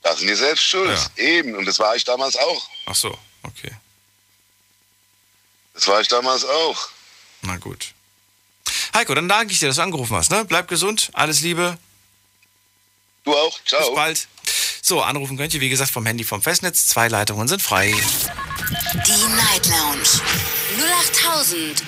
Da 0.03 0.15
sind 0.15 0.29
die 0.29 0.35
selbst 0.35 0.65
schuld. 0.65 0.99
Ja. 1.17 1.25
Eben. 1.25 1.55
Und 1.55 1.65
das 1.65 1.79
war 1.79 1.97
ich 1.97 2.05
damals 2.05 2.37
auch. 2.37 2.69
Ach 2.87 2.95
so, 2.95 3.17
okay. 3.43 3.73
Das 5.75 5.87
war 5.89 6.01
ich 6.01 6.09
damals 6.09 6.45
auch. 6.45 6.89
Na 7.43 7.57
gut. 7.57 7.93
Heiko, 8.95 9.15
dann 9.15 9.29
danke 9.29 9.53
ich 9.53 9.59
dir, 9.59 9.67
dass 9.67 9.77
du 9.77 9.83
angerufen 9.83 10.17
hast. 10.17 10.31
Ne? 10.31 10.45
Bleib 10.45 10.69
gesund, 10.69 11.11
alles 11.15 11.41
Liebe. 11.41 11.79
Du 13.25 13.35
auch, 13.35 13.59
ciao. 13.65 13.81
Bis 13.81 13.95
bald. 13.95 14.29
So, 14.87 15.01
anrufen 15.01 15.39
könnt 15.39 15.55
ihr, 15.55 15.63
wie 15.63 15.71
gesagt, 15.71 15.91
vom 15.91 16.05
Handy 16.05 16.25
vom 16.25 16.43
Festnetz. 16.43 16.85
Zwei 16.85 17.09
Leitungen 17.09 17.49
sind 17.49 17.63
frei. 17.63 17.95
Die 19.07 19.27
Night 19.35 19.67
Lounge 19.67 20.21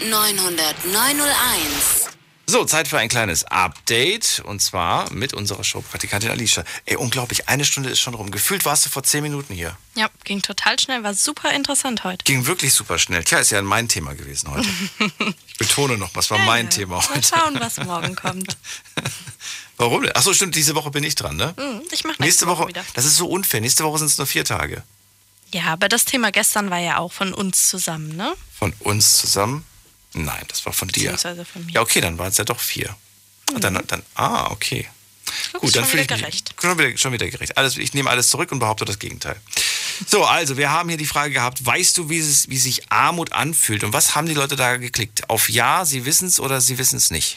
0890901. 0.00 2.08
So, 2.46 2.64
Zeit 2.64 2.88
für 2.88 2.98
ein 2.98 3.10
kleines 3.10 3.44
Update 3.44 4.40
und 4.46 4.62
zwar 4.62 5.12
mit 5.12 5.34
unserer 5.34 5.62
Showpraktikantin 5.62 6.30
Alicia. 6.30 6.64
Ey, 6.86 6.96
unglaublich, 6.96 7.50
eine 7.50 7.66
Stunde 7.66 7.90
ist 7.90 8.00
schon 8.00 8.14
rum. 8.14 8.30
Gefühlt 8.30 8.64
warst 8.64 8.86
du 8.86 8.88
vor 8.88 9.02
zehn 9.02 9.22
Minuten 9.22 9.52
hier. 9.52 9.76
Ja, 9.94 10.08
ging 10.24 10.40
total 10.40 10.80
schnell, 10.80 11.02
war 11.02 11.12
super 11.12 11.52
interessant 11.52 12.02
heute. 12.04 12.24
Ging 12.24 12.46
wirklich 12.46 12.72
super 12.72 12.98
schnell. 12.98 13.24
Tja, 13.24 13.40
ist 13.40 13.50
ja 13.50 13.60
mein 13.60 13.88
Thema 13.88 14.14
gewesen 14.14 14.50
heute. 14.50 14.66
ich 15.48 15.58
betone 15.58 15.98
noch, 15.98 16.14
was 16.14 16.30
war 16.30 16.38
ja, 16.38 16.46
mein 16.46 16.70
Thema 16.70 16.96
heute? 16.96 17.10
Mal 17.10 17.22
schauen, 17.22 17.60
was 17.60 17.76
morgen 17.84 18.16
kommt. 18.16 18.56
Warum 19.76 20.02
denn? 20.02 20.12
Achso, 20.16 20.32
stimmt, 20.32 20.54
diese 20.54 20.74
Woche 20.74 20.90
bin 20.90 21.04
ich 21.04 21.14
dran, 21.14 21.36
ne? 21.36 21.54
Mhm, 21.56 21.82
ich 21.90 22.04
mache 22.04 22.12
nächste, 22.12 22.22
nächste 22.22 22.46
Woche, 22.46 22.60
Woche 22.62 22.68
wieder. 22.68 22.84
Das 22.94 23.04
ist 23.04 23.16
so 23.16 23.26
unfair. 23.26 23.60
Nächste 23.60 23.84
Woche 23.84 23.98
sind 23.98 24.06
es 24.08 24.18
nur 24.18 24.26
vier 24.26 24.44
Tage. 24.44 24.82
Ja, 25.52 25.64
aber 25.66 25.88
das 25.88 26.04
Thema 26.04 26.32
gestern 26.32 26.70
war 26.70 26.78
ja 26.78 26.98
auch 26.98 27.12
von 27.12 27.32
uns 27.32 27.68
zusammen, 27.68 28.16
ne? 28.16 28.34
Von 28.58 28.72
uns 28.80 29.14
zusammen? 29.14 29.64
Nein, 30.12 30.44
das 30.48 30.64
war 30.64 30.72
von 30.72 30.88
dir. 30.88 31.16
Von 31.18 31.66
mir. 31.66 31.72
Ja, 31.72 31.80
okay, 31.82 32.00
dann 32.00 32.18
waren 32.18 32.30
es 32.30 32.38
ja 32.38 32.44
doch 32.44 32.58
vier. 32.58 32.94
Mhm. 33.52 33.60
Dann, 33.60 33.86
dann, 33.86 34.02
ah, 34.14 34.50
okay. 34.50 34.88
Du 35.52 35.60
Gut, 35.60 35.76
dann 35.76 35.84
fühle 35.84 36.02
ich 36.02 36.10
mich 36.10 36.20
gerecht. 36.20 36.54
Schon 36.60 36.78
wieder, 36.78 36.96
schon 36.96 37.12
wieder 37.12 37.28
gerecht. 37.28 37.58
Alles, 37.58 37.76
ich 37.76 37.94
nehme 37.94 38.08
alles 38.08 38.28
zurück 38.30 38.52
und 38.52 38.60
behaupte 38.60 38.84
das 38.84 38.98
Gegenteil. 38.98 39.36
So, 40.06 40.24
also, 40.24 40.56
wir 40.56 40.70
haben 40.70 40.88
hier 40.88 40.98
die 40.98 41.06
Frage 41.06 41.32
gehabt, 41.32 41.64
weißt 41.64 41.98
du, 41.98 42.08
wie, 42.10 42.18
es, 42.18 42.48
wie 42.48 42.58
sich 42.58 42.90
Armut 42.92 43.32
anfühlt? 43.32 43.82
Und 43.82 43.92
was 43.92 44.14
haben 44.14 44.26
die 44.26 44.34
Leute 44.34 44.56
da 44.56 44.76
geklickt? 44.76 45.28
Auf 45.30 45.48
Ja, 45.48 45.84
sie 45.84 46.04
wissen 46.04 46.28
es 46.28 46.38
oder 46.38 46.60
sie 46.60 46.78
wissen 46.78 46.96
es 46.96 47.10
nicht? 47.10 47.36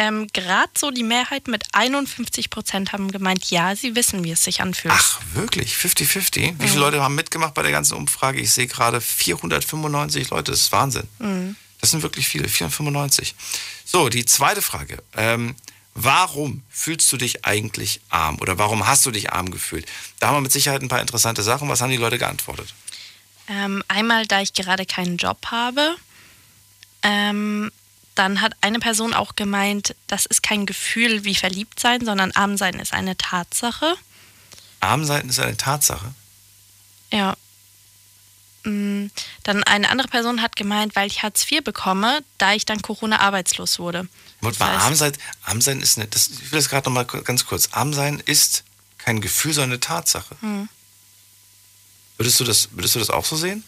Ähm, 0.00 0.28
Gerade 0.32 0.70
so 0.78 0.90
die 0.90 1.02
Mehrheit 1.02 1.46
mit 1.46 1.62
51 1.72 2.48
Prozent 2.48 2.94
haben 2.94 3.12
gemeint, 3.12 3.50
ja, 3.50 3.76
sie 3.76 3.94
wissen, 3.94 4.24
wie 4.24 4.30
es 4.30 4.42
sich 4.42 4.62
anfühlt. 4.62 4.94
Ach, 4.96 5.20
wirklich? 5.34 5.74
50-50? 5.74 6.36
Wie 6.36 6.50
mhm. 6.52 6.58
viele 6.58 6.80
Leute 6.80 7.02
haben 7.02 7.14
mitgemacht 7.14 7.52
bei 7.52 7.60
der 7.60 7.70
ganzen 7.70 7.98
Umfrage? 7.98 8.40
Ich 8.40 8.50
sehe 8.50 8.66
gerade 8.66 9.02
495 9.02 10.30
Leute, 10.30 10.52
das 10.52 10.62
ist 10.62 10.72
Wahnsinn. 10.72 11.06
Mhm. 11.18 11.54
Das 11.82 11.90
sind 11.90 12.02
wirklich 12.02 12.26
viele, 12.26 12.48
495. 12.48 13.34
So, 13.84 14.08
die 14.08 14.24
zweite 14.24 14.62
Frage. 14.62 15.02
Ähm, 15.18 15.54
warum 15.92 16.62
fühlst 16.70 17.12
du 17.12 17.18
dich 17.18 17.44
eigentlich 17.44 18.00
arm 18.08 18.38
oder 18.40 18.56
warum 18.56 18.86
hast 18.86 19.04
du 19.04 19.10
dich 19.10 19.34
arm 19.34 19.50
gefühlt? 19.50 19.84
Da 20.18 20.28
haben 20.28 20.36
wir 20.36 20.40
mit 20.40 20.52
Sicherheit 20.52 20.80
ein 20.80 20.88
paar 20.88 21.02
interessante 21.02 21.42
Sachen. 21.42 21.68
Was 21.68 21.82
haben 21.82 21.90
die 21.90 21.98
Leute 21.98 22.16
geantwortet? 22.16 22.72
Ähm, 23.48 23.84
einmal, 23.88 24.26
da 24.26 24.40
ich 24.40 24.54
gerade 24.54 24.86
keinen 24.86 25.18
Job 25.18 25.48
habe. 25.48 25.94
Ähm, 27.02 27.70
dann 28.14 28.40
hat 28.40 28.52
eine 28.60 28.78
Person 28.80 29.14
auch 29.14 29.36
gemeint, 29.36 29.94
das 30.08 30.26
ist 30.26 30.42
kein 30.42 30.66
Gefühl 30.66 31.24
wie 31.24 31.34
verliebt 31.34 31.80
sein, 31.80 32.04
sondern 32.04 32.32
arm 32.32 32.56
sein 32.56 32.74
ist 32.74 32.92
eine 32.92 33.16
Tatsache. 33.16 33.94
Arm 34.80 35.04
sein 35.04 35.28
ist 35.28 35.38
eine 35.40 35.56
Tatsache. 35.56 36.12
Ja. 37.12 37.36
Mm, 38.64 39.06
Dann 39.42 39.64
eine 39.64 39.88
andere 39.88 40.08
Person 40.08 40.42
hat 40.42 40.54
gemeint, 40.56 40.94
weil 40.96 41.06
ich 41.06 41.22
Hartz 41.22 41.50
IV 41.50 41.64
bekomme, 41.64 42.22
da 42.38 42.52
ich 42.52 42.66
dann 42.66 42.82
Corona 42.82 43.20
arbeitslos 43.20 43.78
wurde. 43.78 44.06
Warte 44.42 44.58
mal, 44.58 44.76
arm 44.76 44.94
sein, 44.94 45.12
arm 45.44 45.60
sein 45.60 45.80
ist 45.80 45.96
eine, 45.98 46.06
das, 46.08 46.28
ich 46.28 46.52
will 46.52 46.58
das 46.58 46.68
gerade 46.68 46.88
noch 46.88 46.94
mal 46.94 47.06
ku- 47.06 47.22
ganz 47.22 47.46
kurz. 47.46 47.68
Arm 47.72 47.92
sein 47.94 48.22
ist 48.26 48.64
kein 48.98 49.20
Gefühl, 49.20 49.52
sondern 49.54 49.70
eine 49.72 49.80
Tatsache. 49.80 50.36
Hm. 50.40 50.68
Würdest 52.18 52.38
du 52.40 52.44
das, 52.44 52.68
würdest 52.72 52.94
du 52.94 52.98
das 52.98 53.08
auch 53.10 53.24
so 53.24 53.36
sehen? 53.36 53.64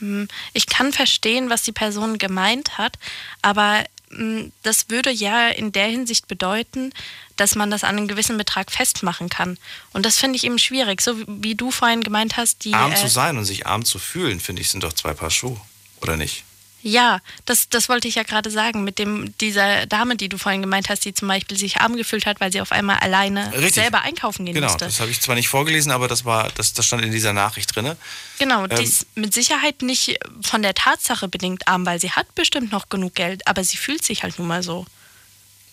Hm, 0.00 0.28
Ich 0.52 0.66
kann 0.66 0.92
verstehen, 0.92 1.50
was 1.50 1.62
die 1.62 1.72
Person 1.72 2.18
gemeint 2.18 2.78
hat, 2.78 2.98
aber 3.42 3.84
hm, 4.10 4.52
das 4.62 4.88
würde 4.90 5.10
ja 5.10 5.48
in 5.48 5.70
der 5.72 5.86
Hinsicht 5.86 6.28
bedeuten, 6.28 6.92
dass 7.36 7.54
man 7.54 7.70
das 7.70 7.84
an 7.84 7.96
einem 7.96 8.08
gewissen 8.08 8.38
Betrag 8.38 8.70
festmachen 8.72 9.28
kann. 9.28 9.58
Und 9.92 10.06
das 10.06 10.18
finde 10.18 10.36
ich 10.36 10.44
eben 10.44 10.58
schwierig. 10.58 11.00
So 11.00 11.14
wie- 11.26 11.54
du 11.54 11.70
vorhin 11.70 12.02
gemeint 12.02 12.36
hast, 12.36 12.64
die. 12.64 12.72
arm 12.74 12.92
äh, 12.92 12.96
zu 12.96 13.08
sein 13.08 13.36
und 13.36 13.44
sich 13.44 13.66
arm 13.66 13.84
zu 13.84 13.98
fühlen, 13.98 14.40
finde 14.40 14.62
ich, 14.62 14.70
sind 14.70 14.82
doch 14.82 14.92
zwei 14.94 15.12
Paar 15.14 15.30
Schuhe. 15.30 15.60
Oder 16.00 16.16
nicht? 16.16 16.44
Ja, 16.88 17.20
das, 17.44 17.68
das 17.68 17.90
wollte 17.90 18.08
ich 18.08 18.14
ja 18.14 18.22
gerade 18.22 18.50
sagen. 18.50 18.82
Mit 18.82 18.98
dem, 18.98 19.36
dieser 19.38 19.84
Dame, 19.86 20.16
die 20.16 20.30
du 20.30 20.38
vorhin 20.38 20.62
gemeint 20.62 20.88
hast, 20.88 21.04
die 21.04 21.12
zum 21.12 21.28
Beispiel 21.28 21.58
sich 21.58 21.76
arm 21.78 21.96
gefühlt 21.96 22.24
hat, 22.24 22.40
weil 22.40 22.50
sie 22.50 22.62
auf 22.62 22.72
einmal 22.72 22.96
alleine 22.96 23.52
Richtig. 23.52 23.74
selber 23.74 24.00
einkaufen 24.02 24.46
gehen 24.46 24.54
Genau, 24.54 24.68
musste. 24.68 24.86
das 24.86 24.98
habe 25.00 25.10
ich 25.10 25.20
zwar 25.20 25.34
nicht 25.34 25.48
vorgelesen, 25.48 25.92
aber 25.92 26.08
das 26.08 26.24
war, 26.24 26.50
das, 26.54 26.72
das 26.72 26.86
stand 26.86 27.04
in 27.04 27.12
dieser 27.12 27.34
Nachricht 27.34 27.74
drin. 27.76 27.92
Genau, 28.38 28.64
Ähm, 28.64 28.70
die 28.78 28.84
ist 28.84 29.06
mit 29.16 29.34
Sicherheit 29.34 29.82
nicht 29.82 30.18
von 30.42 30.62
der 30.62 30.72
Tatsache 30.74 31.28
bedingt 31.28 31.68
arm, 31.68 31.84
weil 31.84 32.00
sie 32.00 32.12
hat 32.12 32.34
bestimmt 32.34 32.72
noch 32.72 32.88
genug 32.88 33.14
Geld, 33.14 33.46
aber 33.46 33.62
sie 33.64 33.76
fühlt 33.76 34.02
sich 34.02 34.22
halt 34.22 34.38
nun 34.38 34.48
mal 34.48 34.62
so. 34.62 34.86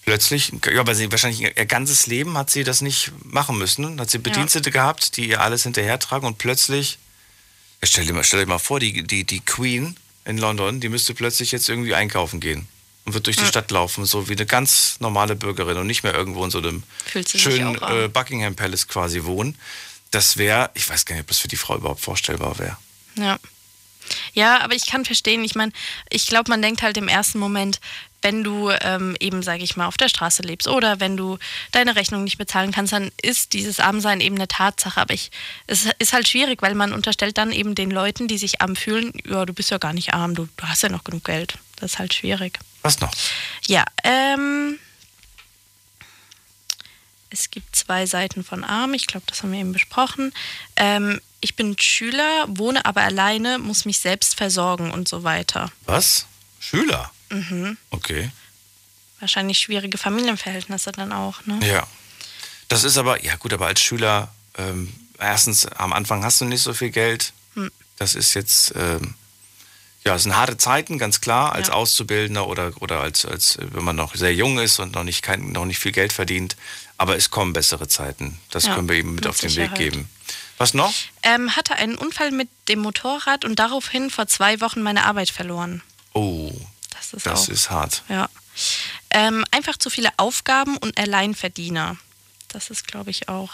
Plötzlich, 0.04 0.52
ja, 0.72 0.86
weil 0.86 0.96
sie 0.96 1.10
wahrscheinlich 1.12 1.42
ihr 1.42 1.66
ganzes 1.66 2.06
Leben 2.08 2.38
hat 2.38 2.52
sie 2.52 2.64
das 2.64 2.82
nicht 2.82 3.12
machen 3.24 3.58
müssen. 3.58 4.00
Hat 4.00 4.12
sie 4.12 4.20
Bedienstete 4.20 4.70
gehabt, 4.70 5.16
die 5.18 5.30
ihr 5.30 5.42
alles 5.42 5.64
hinterhertragen 5.64 6.28
und 6.28 6.38
plötzlich, 6.38 7.00
ja, 7.82 7.88
stell 7.88 8.06
dir 8.06 8.14
mal, 8.14 8.24
stell 8.24 8.42
dir 8.42 8.46
mal 8.46 8.60
vor, 8.60 8.80
die, 8.80 9.02
die, 9.04 9.24
die 9.24 9.40
Queen 9.40 9.96
in 10.26 10.38
London, 10.38 10.80
die 10.80 10.90
müsste 10.90 11.14
plötzlich 11.14 11.52
jetzt 11.52 11.70
irgendwie 11.70 11.96
einkaufen 11.96 12.40
gehen 12.40 12.68
und 13.06 13.14
wird 13.14 13.28
durch 13.28 13.38
die 13.38 13.46
Stadt 13.46 13.70
laufen, 13.72 14.06
so 14.06 14.28
wie 14.28 14.34
eine 14.34 14.46
ganz 14.46 14.98
normale 15.00 15.36
Bürgerin 15.36 15.78
und 15.78 15.88
nicht 15.88 16.04
mehr 16.04 16.14
irgendwo 16.14 16.44
in 16.44 16.52
so 16.52 16.58
einem 16.58 16.84
schönen 17.26 17.76
äh, 17.82 18.08
Buckingham 18.08 18.56
Palace 18.56 18.88
quasi 18.88 19.24
wohnen. 19.24 19.58
Das 20.12 20.38
wäre, 20.38 20.72
ich 20.74 20.90
weiß 20.90 21.06
gar 21.06 21.16
nicht, 21.16 21.24
ob 21.24 21.28
das 21.28 21.40
für 21.40 21.48
die 21.48 21.58
Frau 21.58 21.76
überhaupt 21.78 22.02
vorstellbar 22.02 22.58
wäre. 22.58 22.78
Ja. 23.18 23.38
Ja, 24.34 24.62
aber 24.62 24.76
ich 24.76 24.86
kann 24.86 25.04
verstehen, 25.04 25.44
ich 25.44 25.56
meine, 25.56 25.72
ich 26.10 26.28
glaube, 26.28 26.50
man 26.50 26.62
denkt 26.62 26.84
halt 26.84 26.98
im 26.98 27.08
ersten 27.08 27.40
Moment, 27.40 27.80
wenn 28.26 28.44
du 28.44 28.72
ähm, 28.82 29.16
eben, 29.20 29.44
sage 29.44 29.62
ich 29.62 29.78
mal, 29.78 29.86
auf 29.86 29.98
der 29.98 30.10
Straße 30.10 30.42
lebst 30.42 30.68
oder 30.68 31.00
wenn 31.00 31.16
du 31.16 31.38
deine 31.72 31.96
Rechnung 31.96 32.24
nicht 32.24 32.40
bezahlen 32.40 32.72
kannst, 32.72 32.92
dann 32.92 33.12
ist 33.22 33.54
dieses 33.54 33.80
Armsein 33.80 34.20
eben 34.20 34.34
eine 34.34 34.48
Tatsache. 34.48 35.00
Aber 35.00 35.14
ich, 35.14 35.30
es 35.68 35.88
ist 36.00 36.12
halt 36.12 36.28
schwierig, 36.28 36.64
weil 36.64 36.74
man 36.74 36.92
unterstellt 36.92 37.38
dann 37.38 37.52
eben 37.52 37.76
den 37.76 37.92
Leuten, 37.92 38.28
die 38.28 38.40
sich 38.40 38.62
arm 38.62 38.76
fühlen, 38.76 39.14
ja, 39.26 39.46
du 39.46 39.54
bist 39.54 39.70
ja 39.70 39.78
gar 39.78 39.94
nicht 39.94 40.16
arm, 40.16 40.34
du, 40.34 40.48
du 40.58 40.64
hast 40.68 40.82
ja 40.82 40.90
noch 40.90 41.04
genug 41.04 41.24
Geld. 41.24 41.60
Das 41.76 41.94
ist 41.94 42.00
halt 42.00 42.16
schwierig. 42.16 42.58
Was 42.82 43.00
noch? 43.00 43.12
Ja, 43.68 43.86
ähm, 44.04 44.80
es 47.30 47.52
gibt 47.52 47.76
zwei 47.76 48.08
Seiten 48.08 48.44
von 48.44 48.64
arm. 48.64 48.96
Ich 48.96 49.06
glaube, 49.06 49.28
das 49.28 49.44
haben 49.44 49.52
wir 49.52 49.60
eben 49.60 49.72
besprochen. 49.72 50.34
Ähm, 50.78 51.22
ich 51.42 51.56
bin 51.56 51.78
Schüler, 51.78 52.46
wohne 52.48 52.88
aber 52.88 53.02
alleine, 53.02 53.60
muss 53.60 53.86
mich 53.86 54.00
selbst 54.00 54.36
versorgen 54.36 54.90
und 54.90 55.08
so 55.08 55.24
weiter. 55.24 55.72
Was? 55.86 56.26
Schüler? 56.60 57.12
Mhm. 57.30 57.78
Okay. 57.90 58.32
Wahrscheinlich 59.20 59.58
schwierige 59.60 59.98
Familienverhältnisse 59.98 60.92
dann 60.92 61.12
auch, 61.14 61.46
ne? 61.46 61.60
Ja. 61.66 61.88
Das 62.68 62.84
ist 62.84 62.98
aber, 62.98 63.24
ja 63.24 63.36
gut, 63.36 63.54
aber 63.54 63.68
als 63.68 63.82
Schüler, 63.82 64.34
ähm, 64.58 64.94
erstens, 65.20 65.66
am 65.68 65.94
Anfang 65.94 66.24
hast 66.24 66.42
du 66.42 66.46
nicht 66.46 66.62
so 66.62 66.74
viel 66.74 66.90
Geld. 66.90 67.32
Hm. 67.54 67.72
Das 67.98 68.16
ist 68.16 68.34
jetzt, 68.34 68.74
ähm, 68.76 69.14
ja, 70.04 70.16
es 70.16 70.24
sind 70.24 70.36
harte 70.36 70.58
Zeiten, 70.58 70.98
ganz 70.98 71.22
klar, 71.22 71.54
als 71.54 71.68
Ja. 71.70 71.74
Auszubildender 71.76 72.48
oder, 72.48 72.74
oder 72.82 73.02
als, 73.02 73.26
als, 73.26 73.58
wenn 73.60 73.84
man 73.84 73.96
noch 73.96 74.16
sehr 74.16 74.34
jung 74.34 74.60
ist 74.60 74.80
und 74.80 74.94
noch 74.94 75.04
nicht, 75.04 75.22
kein, 75.22 75.52
noch 75.52 75.66
nicht 75.66 75.80
viel 75.80 75.92
Geld 75.92 76.12
verdient. 76.14 76.56
Aber 76.98 77.16
es 77.16 77.30
kommen 77.30 77.54
bessere 77.54 77.88
Zeiten. 77.88 78.40
Das 78.52 78.66
Ja, 78.66 78.76
können 78.76 78.88
wir 78.90 78.96
eben 78.96 79.10
mit, 79.16 79.26
mit 79.26 79.28
auf 79.28 79.38
den 79.40 79.50
Sicherheit. 79.50 79.72
Weg 79.80 79.92
geben. 79.94 80.10
Was 80.58 80.74
noch? 80.74 80.94
Ähm, 81.24 81.56
hatte 81.56 81.76
einen 81.76 81.96
Unfall 81.96 82.32
mit 82.32 82.48
dem 82.70 82.80
Motorrad 82.80 83.44
und 83.46 83.60
daraufhin 83.60 84.10
vor 84.10 84.28
zwei 84.28 84.62
Wochen 84.62 84.82
meine 84.82 85.06
Arbeit 85.06 85.30
verloren. 85.30 85.82
Oh, 86.14 86.52
Das 86.98 87.14
ist 87.14 87.26
das 87.26 87.44
auch. 87.44 87.50
ist 87.50 87.70
hart. 87.70 88.04
Ja. 88.10 88.30
Ähm, 89.10 89.44
einfach 89.52 89.78
zu 89.78 89.90
viele 89.90 90.10
Aufgaben 90.18 90.78
und 90.78 90.98
Alleinverdiener. 90.98 91.98
Das 92.48 92.70
ist, 92.70 92.88
glaube 92.88 93.12
ich, 93.12 93.28
auch. 93.30 93.52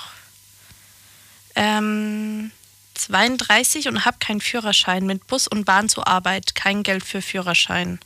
Ähm, 1.56 2.52
32 2.96 3.88
und 3.88 4.06
habe 4.06 4.18
keinen 4.20 4.42
Führerschein. 4.42 5.06
Mit 5.06 5.28
Bus 5.28 5.48
und 5.48 5.66
Bahn 5.66 5.90
zur 5.90 6.08
Arbeit. 6.08 6.56
Kein 6.56 6.84
Geld 6.84 7.04
für 7.04 7.22
Führerschein. 7.22 8.00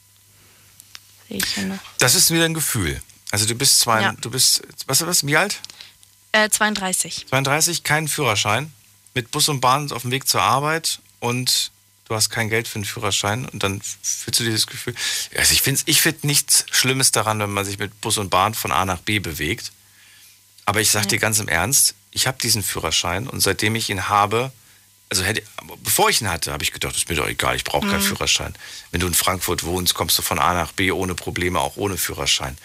Sehe 1.28 1.38
ich 1.38 1.46
hier 1.54 1.66
noch. 1.66 1.80
Das 1.98 2.16
ist 2.16 2.32
wieder 2.32 2.46
ein 2.46 2.54
Gefühl. 2.54 3.02
Also 3.32 3.46
du 3.46 3.56
bist 3.56 3.80
zwei, 3.80 4.02
Ja. 4.02 4.14
du 4.14 4.32
bist, 4.32 4.62
was, 4.88 5.06
was, 5.06 5.26
wie 5.26 5.36
alt? 5.36 5.60
Äh, 6.32 6.50
32. 6.50 7.26
32, 7.30 7.84
keinen 7.84 8.08
Führerschein, 8.08 8.72
mit 9.14 9.32
Bus 9.32 9.50
und 9.50 9.62
Bahn 9.62 9.92
auf 9.92 10.04
dem 10.04 10.12
Weg 10.12 10.28
zur 10.28 10.42
Arbeit 10.42 11.00
und 11.20 11.72
du 12.08 12.16
hast 12.16 12.30
kein 12.30 12.50
Geld 12.50 12.68
für 12.68 12.76
einen 12.76 12.86
Führerschein 12.86 13.46
und 13.50 13.64
dann 13.64 13.82
fühlst 13.82 14.40
du 14.40 14.44
dieses 14.44 14.68
Gefühl. 14.68 14.96
Also 15.38 15.54
ich 15.54 15.62
finde 15.62 15.82
ich 15.86 16.02
find 16.02 16.24
nichts 16.24 16.66
Schlimmes 16.72 17.12
daran, 17.12 17.40
wenn 17.40 17.52
man 17.52 17.66
sich 17.66 17.78
mit 17.80 18.00
Bus 18.02 18.18
und 18.18 18.30
Bahn 18.30 18.54
von 18.54 18.72
A 18.72 18.86
nach 18.86 19.00
B 19.00 19.20
bewegt. 19.20 19.72
Aber 20.66 20.82
ich 20.82 20.92
sag 20.92 21.08
dir 21.10 21.20
ganz 21.20 21.40
im 21.40 21.48
Ernst, 21.48 21.94
ich 22.12 22.28
habe 22.28 22.38
diesen 22.42 22.64
Führerschein 22.64 23.28
und 23.28 23.42
seitdem 23.42 23.76
ich 23.76 23.90
ihn 23.90 24.08
habe, 24.10 24.52
also 25.10 25.24
hätte, 25.24 25.44
bevor 25.84 26.10
ich 26.10 26.22
ihn 26.22 26.30
hatte, 26.30 26.52
habe 26.52 26.64
ich 26.64 26.72
gedacht, 26.72 26.96
ist 26.96 27.08
mir 27.10 27.16
doch 27.16 27.28
egal, 27.28 27.56
ich 27.56 27.64
brauche 27.64 27.88
keinen 27.88 28.02
Mhm. 28.02 28.08
Führerschein. 28.08 28.56
Wenn 28.92 29.02
du 29.02 29.08
in 29.08 29.14
Frankfurt 29.14 29.64
wohnst, 29.64 29.94
kommst 29.94 30.18
du 30.18 30.22
von 30.24 30.40
A 30.40 30.54
nach 30.54 30.72
B 30.72 30.92
ohne 30.92 31.14
Probleme, 31.14 31.60
auch 31.60 31.78
ohne 31.78 31.98
Führerschein. 31.98 32.58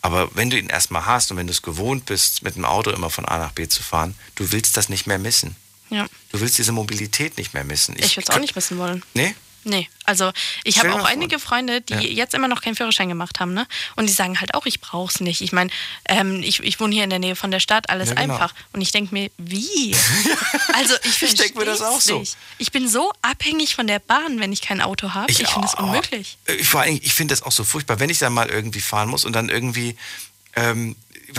Aber 0.00 0.34
wenn 0.34 0.50
du 0.50 0.58
ihn 0.58 0.68
erstmal 0.68 1.04
hast 1.06 1.30
und 1.30 1.36
wenn 1.36 1.46
du 1.46 1.52
es 1.52 1.62
gewohnt 1.62 2.06
bist, 2.06 2.42
mit 2.42 2.56
dem 2.56 2.64
Auto 2.64 2.90
immer 2.90 3.10
von 3.10 3.24
A 3.26 3.38
nach 3.38 3.52
B 3.52 3.68
zu 3.68 3.82
fahren, 3.82 4.14
du 4.34 4.50
willst 4.50 4.76
das 4.76 4.88
nicht 4.88 5.06
mehr 5.06 5.18
missen. 5.18 5.54
Ja. 5.92 6.06
Du 6.30 6.40
willst 6.40 6.58
diese 6.58 6.72
Mobilität 6.72 7.36
nicht 7.36 7.54
mehr 7.54 7.64
missen. 7.64 7.94
Ich, 7.98 8.16
würde 8.16 8.26
es 8.30 8.34
auch 8.34 8.40
nicht 8.40 8.56
wissen 8.56 8.78
wollen. 8.78 9.02
Nee? 9.14 9.34
Nee, 9.64 9.88
also 10.04 10.32
ich 10.64 10.80
habe 10.80 10.92
auch 10.92 11.04
einige 11.04 11.38
Freunde, 11.38 11.82
die 11.82 11.94
Ja. 11.94 12.00
jetzt 12.00 12.34
immer 12.34 12.48
noch 12.48 12.62
keinen 12.62 12.74
Führerschein 12.74 13.08
gemacht 13.08 13.38
haben, 13.38 13.54
ne? 13.54 13.68
Und 13.94 14.08
die 14.08 14.12
sagen 14.12 14.40
halt 14.40 14.54
auch, 14.54 14.66
ich 14.66 14.80
brauch's 14.80 15.20
nicht. 15.20 15.40
Ich 15.40 15.52
meine, 15.52 15.70
ähm, 16.08 16.42
ich, 16.42 16.58
ich 16.64 16.80
wohne 16.80 16.92
hier 16.92 17.04
in 17.04 17.10
der 17.10 17.20
Nähe 17.20 17.36
von 17.36 17.52
der 17.52 17.60
Stadt, 17.60 17.88
alles 17.88 18.08
Ja, 18.08 18.16
genau. 18.16 18.34
einfach. 18.34 18.54
Und 18.72 18.80
ich 18.80 18.90
denke 18.90 19.14
mir, 19.14 19.30
wie? 19.38 19.94
also 20.74 20.94
ich, 21.04 21.22
Ich 21.22 21.34
denk 21.34 21.54
mir 21.54 21.64
das 21.64 21.80
auch 21.80 22.00
so. 22.00 22.18
Nicht. 22.18 22.36
Ich 22.58 22.72
bin 22.72 22.88
so 22.88 23.12
abhängig 23.22 23.76
von 23.76 23.86
der 23.86 24.00
Bahn, 24.00 24.40
wenn 24.40 24.52
ich 24.52 24.62
kein 24.62 24.80
Auto 24.80 25.14
habe. 25.14 25.30
Ich, 25.30 25.38
Ich 25.40 25.48
finde 25.48 25.68
es 25.68 25.74
unmöglich. 25.74 26.38
Ich, 26.58 26.66
vor 26.66 26.80
allem, 26.80 26.98
ich 27.00 27.14
finde 27.14 27.32
das 27.32 27.42
auch 27.42 27.52
so 27.52 27.62
furchtbar, 27.62 28.00
wenn 28.00 28.10
ich 28.10 28.18
dann 28.18 28.32
mal 28.32 28.48
irgendwie 28.50 28.80
fahren 28.80 29.10
muss 29.10 29.24
und 29.24 29.32
dann 29.32 29.48
irgendwie, 29.48 29.96
ähm, 30.56 30.96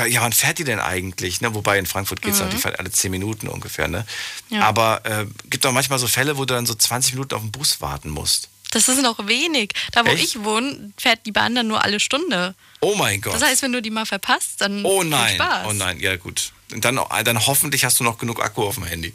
ja, 0.07 0.21
wann 0.21 0.33
fährt 0.33 0.59
die 0.59 0.63
denn 0.63 0.79
eigentlich? 0.79 1.41
Ne? 1.41 1.53
Wobei 1.55 1.77
in 1.79 1.85
Frankfurt 1.85 2.21
geht 2.21 2.33
es 2.33 2.39
Mhm. 2.39 2.45
noch, 2.45 2.53
die 2.53 2.59
fährt 2.61 2.79
alle 2.79 2.91
10 2.91 3.11
Minuten 3.11 3.47
ungefähr. 3.47 3.87
Ne? 3.87 4.05
Ja. 4.49 4.61
Aber 4.63 5.05
äh, 5.05 5.25
gibt 5.49 5.65
auch 5.65 5.71
manchmal 5.71 5.99
so 5.99 6.07
Fälle, 6.07 6.37
wo 6.37 6.45
du 6.45 6.53
dann 6.53 6.65
so 6.65 6.73
20 6.75 7.13
Minuten 7.13 7.33
auf 7.35 7.41
den 7.41 7.51
Bus 7.51 7.81
warten 7.81 8.09
musst. 8.09 8.49
Das 8.71 8.89
ist 8.89 9.01
noch 9.03 9.27
wenig. 9.27 9.71
Da, 9.91 10.03
wo 10.03 10.09
Echt? 10.09 10.23
ich 10.23 10.43
wohne, 10.43 10.91
fährt 10.97 11.25
die 11.27 11.31
Bahn 11.31 11.53
dann 11.53 11.67
nur 11.67 11.83
alle 11.83 11.99
Stunde. 11.99 12.55
Oh 12.79 12.95
mein 12.95 13.21
Gott. 13.21 13.35
Das 13.35 13.43
heißt, 13.43 13.61
wenn 13.61 13.71
du 13.71 13.81
die 13.83 13.91
mal 13.91 14.05
verpasst, 14.07 14.61
dann 14.61 14.83
oh 14.83 15.03
nein, 15.03 15.35
Spaß. 15.35 15.67
oh 15.69 15.73
nein, 15.73 15.99
ja 15.99 16.15
gut. 16.15 16.51
Und 16.73 16.83
dann, 16.85 16.99
dann 17.23 17.45
hoffentlich 17.45 17.85
hast 17.85 17.99
du 17.99 18.03
noch 18.03 18.17
genug 18.17 18.43
Akku 18.43 18.63
auf 18.63 18.75
dem 18.75 18.85
Handy. 18.85 19.13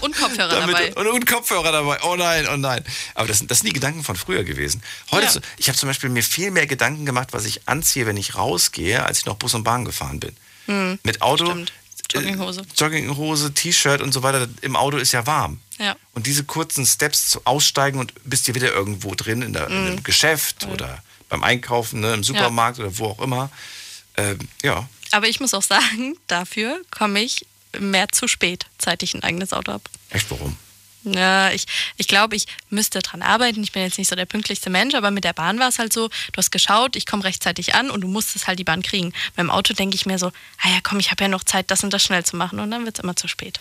Und 0.00 0.16
Kopfhörer 0.16 0.48
Damit, 0.60 0.74
dabei. 0.74 0.94
Und, 0.94 1.06
und 1.08 1.26
Kopfhörer 1.26 1.70
dabei. 1.72 1.98
Oh 2.02 2.16
nein, 2.16 2.46
oh 2.52 2.56
nein. 2.56 2.84
Aber 3.14 3.28
das, 3.28 3.44
das 3.46 3.58
sind 3.58 3.68
die 3.68 3.72
Gedanken 3.72 4.02
von 4.02 4.16
früher 4.16 4.42
gewesen. 4.44 4.82
Heute, 5.10 5.26
Ja. 5.26 5.30
so, 5.32 5.40
ich 5.58 5.68
habe 5.68 5.78
zum 5.78 5.88
Beispiel 5.88 6.10
mir 6.10 6.22
viel 6.22 6.50
mehr 6.50 6.66
Gedanken 6.66 7.06
gemacht, 7.06 7.28
was 7.32 7.44
ich 7.44 7.68
anziehe, 7.68 8.06
wenn 8.06 8.16
ich 8.16 8.34
rausgehe, 8.34 9.04
als 9.04 9.18
ich 9.20 9.26
noch 9.26 9.36
Bus 9.36 9.54
und 9.54 9.64
Bahn 9.64 9.84
gefahren 9.84 10.18
bin. 10.20 10.34
Hm. 10.66 10.98
Mit 11.04 11.22
Auto, 11.22 11.46
Stimmt. 11.46 11.72
Jogginghose. 12.12 12.60
äh, 12.62 12.64
Jogginghose, 12.76 13.54
T-Shirt 13.54 14.00
und 14.00 14.12
so 14.12 14.22
weiter. 14.22 14.48
Im 14.60 14.76
Auto 14.76 14.96
ist 14.96 15.12
ja 15.12 15.26
warm. 15.26 15.60
Ja. 15.78 15.96
Und 16.14 16.26
diese 16.26 16.44
kurzen 16.44 16.84
Steps 16.84 17.28
zu 17.28 17.40
aussteigen 17.44 17.98
und 17.98 18.12
bist 18.24 18.46
dir 18.46 18.54
wieder 18.54 18.72
irgendwo 18.72 19.14
drin 19.14 19.42
in, 19.42 19.52
der, 19.52 19.68
in 19.68 19.72
einem 19.72 19.94
Mhm. 19.96 20.02
Geschäft 20.02 20.66
oder 20.66 21.02
beim 21.28 21.42
Einkaufen, 21.42 22.00
ne, 22.00 22.12
im 22.14 22.24
Supermarkt 22.24 22.78
oder 22.78 22.98
wo 22.98 23.06
auch 23.06 23.20
immer. 23.20 23.50
Ähm, 24.16 24.38
ja, 24.62 24.86
Aber 25.12 25.28
ich 25.28 25.40
muss 25.40 25.54
auch 25.54 25.62
sagen, 25.62 26.16
dafür 26.26 26.80
komme 26.90 27.22
ich 27.22 27.46
mehr 27.78 28.08
zu 28.10 28.28
spät, 28.28 28.66
seit 28.78 29.02
ich 29.02 29.14
ein 29.14 29.22
eigenes 29.22 29.52
Auto 29.52 29.72
habe. 29.72 29.84
echt 30.10 30.30
warum? 30.30 30.56
Ja, 31.04 31.50
ich, 31.50 31.66
ich 31.96 32.06
glaube, 32.06 32.36
ich 32.36 32.46
müsste 32.70 33.00
dran 33.00 33.22
arbeiten. 33.22 33.62
Ich 33.62 33.72
bin 33.72 33.82
jetzt 33.82 33.98
nicht 33.98 34.08
so 34.08 34.14
der 34.14 34.24
pünktlichste 34.24 34.70
Mensch, 34.70 34.94
aber 34.94 35.10
mit 35.10 35.24
der 35.24 35.32
Bahn 35.32 35.58
war 35.58 35.68
es 35.68 35.80
halt 35.80 35.92
so, 35.92 36.08
du 36.08 36.36
hast 36.36 36.52
geschaut, 36.52 36.94
ich 36.94 37.06
komme 37.06 37.24
rechtzeitig 37.24 37.74
an 37.74 37.90
und 37.90 38.02
du 38.02 38.08
musstest 38.08 38.46
halt 38.46 38.58
die 38.58 38.64
Bahn 38.64 38.82
kriegen. 38.82 39.12
Beim 39.34 39.50
Auto 39.50 39.74
denke 39.74 39.96
ich 39.96 40.06
mir 40.06 40.18
so, 40.18 40.28
ah 40.28 40.68
ja 40.68 40.78
komm, 40.82 41.00
ich 41.00 41.10
habe 41.10 41.24
ja 41.24 41.28
noch 41.28 41.42
Zeit, 41.42 41.70
das 41.72 41.82
und 41.82 41.92
das 41.92 42.04
schnell 42.04 42.24
zu 42.24 42.36
machen 42.36 42.60
und 42.60 42.70
dann 42.70 42.84
wird 42.84 42.98
es 42.98 43.02
immer 43.02 43.16
zu 43.16 43.26
spät. 43.26 43.58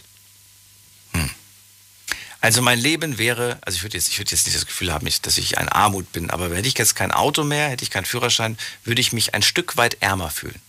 Also 2.42 2.64
mein 2.64 2.80
Leben 2.80 3.20
wäre, 3.20 3.60
also 3.62 3.76
ich 3.78 3.84
würde 3.84 3.98
jetzt, 3.98 4.10
ich 4.10 4.18
würde 4.18 4.32
jetzt 4.32 4.48
nicht 4.48 4.58
das 4.58 4.66
Gefühl 4.66 4.92
haben, 4.92 5.08
dass 5.22 5.38
ich 5.38 5.60
ein 5.60 5.70
Armut 5.70 6.12
bin, 6.12 6.32
aber 6.32 6.54
hätte 6.56 6.68
ich 6.68 6.78
jetzt 6.78 6.96
kein 6.96 7.12
Auto 7.12 7.44
mehr, 7.44 7.70
hätte 7.70 7.84
ich 7.84 7.92
keinen 7.92 8.06
Führerschein, 8.06 8.58
würde 8.84 9.00
ich 9.00 9.14
mich 9.14 9.36
ein 9.36 9.44
Stück 9.44 9.78
weit 9.78 9.98
ärmer 10.02 10.32
fühlen. 10.32 10.60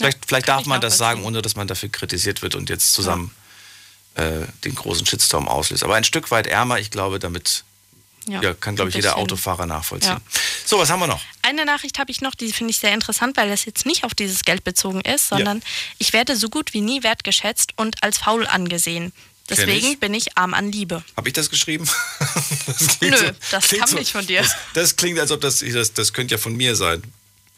Vielleicht, 0.00 0.26
vielleicht 0.26 0.48
darf 0.48 0.66
man 0.66 0.80
das 0.80 0.96
sagen, 0.96 1.24
ohne 1.24 1.42
dass 1.42 1.56
man 1.56 1.68
dafür 1.68 1.90
kritisiert 1.90 2.40
wird 2.40 2.54
und 2.54 2.70
jetzt 2.70 2.94
zusammen 2.94 3.34
äh, 4.14 4.46
den 4.64 4.74
großen 4.74 5.04
Shitstorm 5.04 5.46
auslöst. 5.46 5.84
Aber 5.84 5.94
ein 5.94 6.04
Stück 6.04 6.30
weit 6.30 6.46
ärmer, 6.46 6.78
ich 6.78 6.90
glaube, 6.90 7.18
damit 7.18 7.64
ja, 8.26 8.54
kann, 8.54 8.76
glaube 8.76 8.90
ich, 8.90 8.94
jeder. 8.94 9.16
Autofahrer 9.16 9.66
nachvollziehen. 9.66 10.12
Ja. 10.12 10.20
So, 10.64 10.78
was 10.78 10.90
haben 10.90 11.00
wir 11.00 11.06
noch? 11.06 11.20
Eine 11.42 11.64
Nachricht 11.64 11.98
habe 11.98 12.10
ich 12.10 12.20
noch, 12.20 12.34
die 12.34 12.52
finde 12.52 12.70
ich 12.70 12.78
sehr 12.78 12.94
interessant, 12.94 13.36
weil 13.36 13.48
das 13.48 13.64
jetzt 13.64 13.86
nicht 13.86 14.04
auf 14.04 14.14
dieses 14.14 14.44
Geld 14.44 14.64
bezogen 14.64 15.00
ist, 15.00 15.28
sondern 15.28 15.62
ich 15.98 16.12
werde 16.12 16.36
so 16.36 16.48
gut 16.48 16.72
wie 16.72 16.80
nie 16.80 17.02
wertgeschätzt 17.02 17.72
und 17.76 18.02
als 18.02 18.18
faul 18.18 18.46
angesehen. 18.46 19.12
Deswegen 19.48 19.98
bin 19.98 20.14
ich 20.14 20.38
arm 20.38 20.54
an 20.54 20.70
Liebe. 20.70 21.02
Habe 21.16 21.28
ich 21.28 21.34
das 21.34 21.50
geschrieben? 21.50 21.88
das 22.66 23.00
Nö, 23.00 23.32
das 23.50 23.68
klingt 23.68 23.86
kam 23.86 23.94
nicht 23.98 24.12
von 24.12 24.26
dir. 24.26 24.42
Das, 24.42 24.56
das 24.74 24.96
klingt, 24.96 25.18
als 25.18 25.32
ob 25.32 25.40
das, 25.40 25.58
das, 25.58 25.92
das 25.92 26.12
könnte 26.12 26.36
ja 26.36 26.38
von 26.38 26.56
mir 26.56 26.76
sein. 26.76 27.02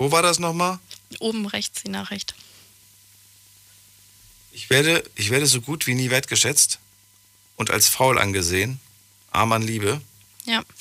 Wo 0.02 0.10
war 0.10 0.22
das 0.22 0.40
nochmal? 0.40 0.80
Oben 1.20 1.46
rechts 1.46 1.84
die 1.84 1.88
Nachricht. 1.88 2.34
Ich 4.50 4.68
werde, 4.68 5.08
ich 5.14 5.30
werde 5.30 5.46
so 5.46 5.60
gut 5.60 5.86
wie 5.86 5.94
nie 5.94 6.10
wertgeschätzt 6.10 6.80
und 7.54 7.70
als 7.70 7.88
faul 7.88 8.18
angesehen. 8.18 8.80
Arm 9.30 9.52
an 9.52 9.62
Liebe. 9.62 10.00
Ja. 10.44 10.64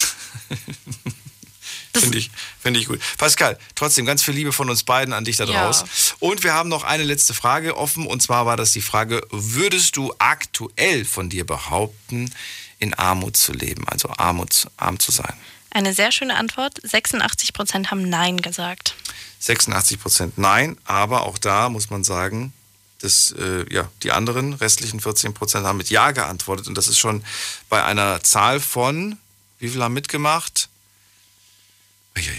Finde 1.94 2.18
ich, 2.18 2.32
finde 2.60 2.80
ich 2.80 2.88
gut. 2.88 3.00
Pascal, 3.20 3.60
trotzdem 3.76 4.06
ganz 4.06 4.24
viel 4.24 4.34
Liebe 4.34 4.54
von 4.54 4.70
uns 4.72 4.82
beiden 4.84 5.14
an 5.14 5.24
dich 5.26 5.36
da 5.36 5.44
Ja. 5.44 5.66
draus. 5.66 6.16
Und 6.20 6.44
wir 6.44 6.54
haben 6.56 6.70
noch 6.70 6.84
eine 6.84 7.04
letzte 7.04 7.36
Frage 7.36 7.78
offen. 7.78 8.08
Und 8.08 8.24
zwar 8.24 8.48
war 8.48 8.58
das 8.58 8.72
die 8.72 8.82
Frage, 8.82 9.22
würdest 9.30 9.98
du 9.98 10.12
aktuell 10.18 11.06
von 11.06 11.30
dir 11.30 11.46
behaupten, 11.46 12.34
in 12.80 12.96
Armut 12.96 13.38
zu 13.38 13.54
leben, 13.54 13.88
also 13.88 14.10
Armut, 14.18 14.66
arm 14.78 14.98
zu 14.98 15.12
sein? 15.12 15.36
Eine 15.72 15.94
sehr 15.94 16.12
schöne 16.12 16.36
Antwort. 16.36 16.80
86 16.84 17.54
Prozent 17.54 17.92
haben 17.92 18.10
Nein 18.10 18.38
gesagt. 18.38 18.96
86 19.40 20.00
Prozent 20.00 20.38
Nein, 20.38 20.78
aber 20.86 21.24
auch 21.24 21.38
da 21.38 21.70
muss 21.70 21.90
man 21.90 22.04
sagen, 22.04 22.54
dass 23.00 23.32
äh, 23.32 23.66
ja, 23.74 23.90
die 24.04 24.12
anderen 24.12 24.54
restlichen 24.54 25.00
14 25.00 25.34
Prozent 25.34 25.66
haben 25.66 25.78
mit 25.78 25.90
Ja 25.90 26.12
geantwortet 26.12 26.68
und 26.68 26.76
das 26.76 26.88
ist 26.88 27.00
schon 27.00 27.24
bei 27.70 27.84
einer 27.84 28.22
Zahl 28.22 28.60
von, 28.60 29.18
wie 29.60 29.70
viel 29.70 29.82
haben 29.82 29.94
mitgemacht? 29.94 30.70
Uiuiui. 32.16 32.34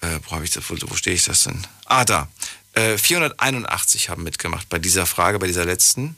Äh, 0.00 0.20
wo 0.28 0.40
ich 0.40 0.90
wo 0.90 0.94
stehe 0.96 1.14
ich 1.14 1.24
das 1.24 1.44
denn? 1.44 1.66
Ah, 1.84 2.04
da. 2.04 2.28
Äh, 2.72 2.98
481 2.98 4.08
haben 4.08 4.22
mitgemacht 4.22 4.68
bei 4.68 4.78
dieser 4.78 5.06
Frage, 5.06 5.38
bei 5.38 5.46
dieser 5.46 5.64
letzten. 5.64 6.16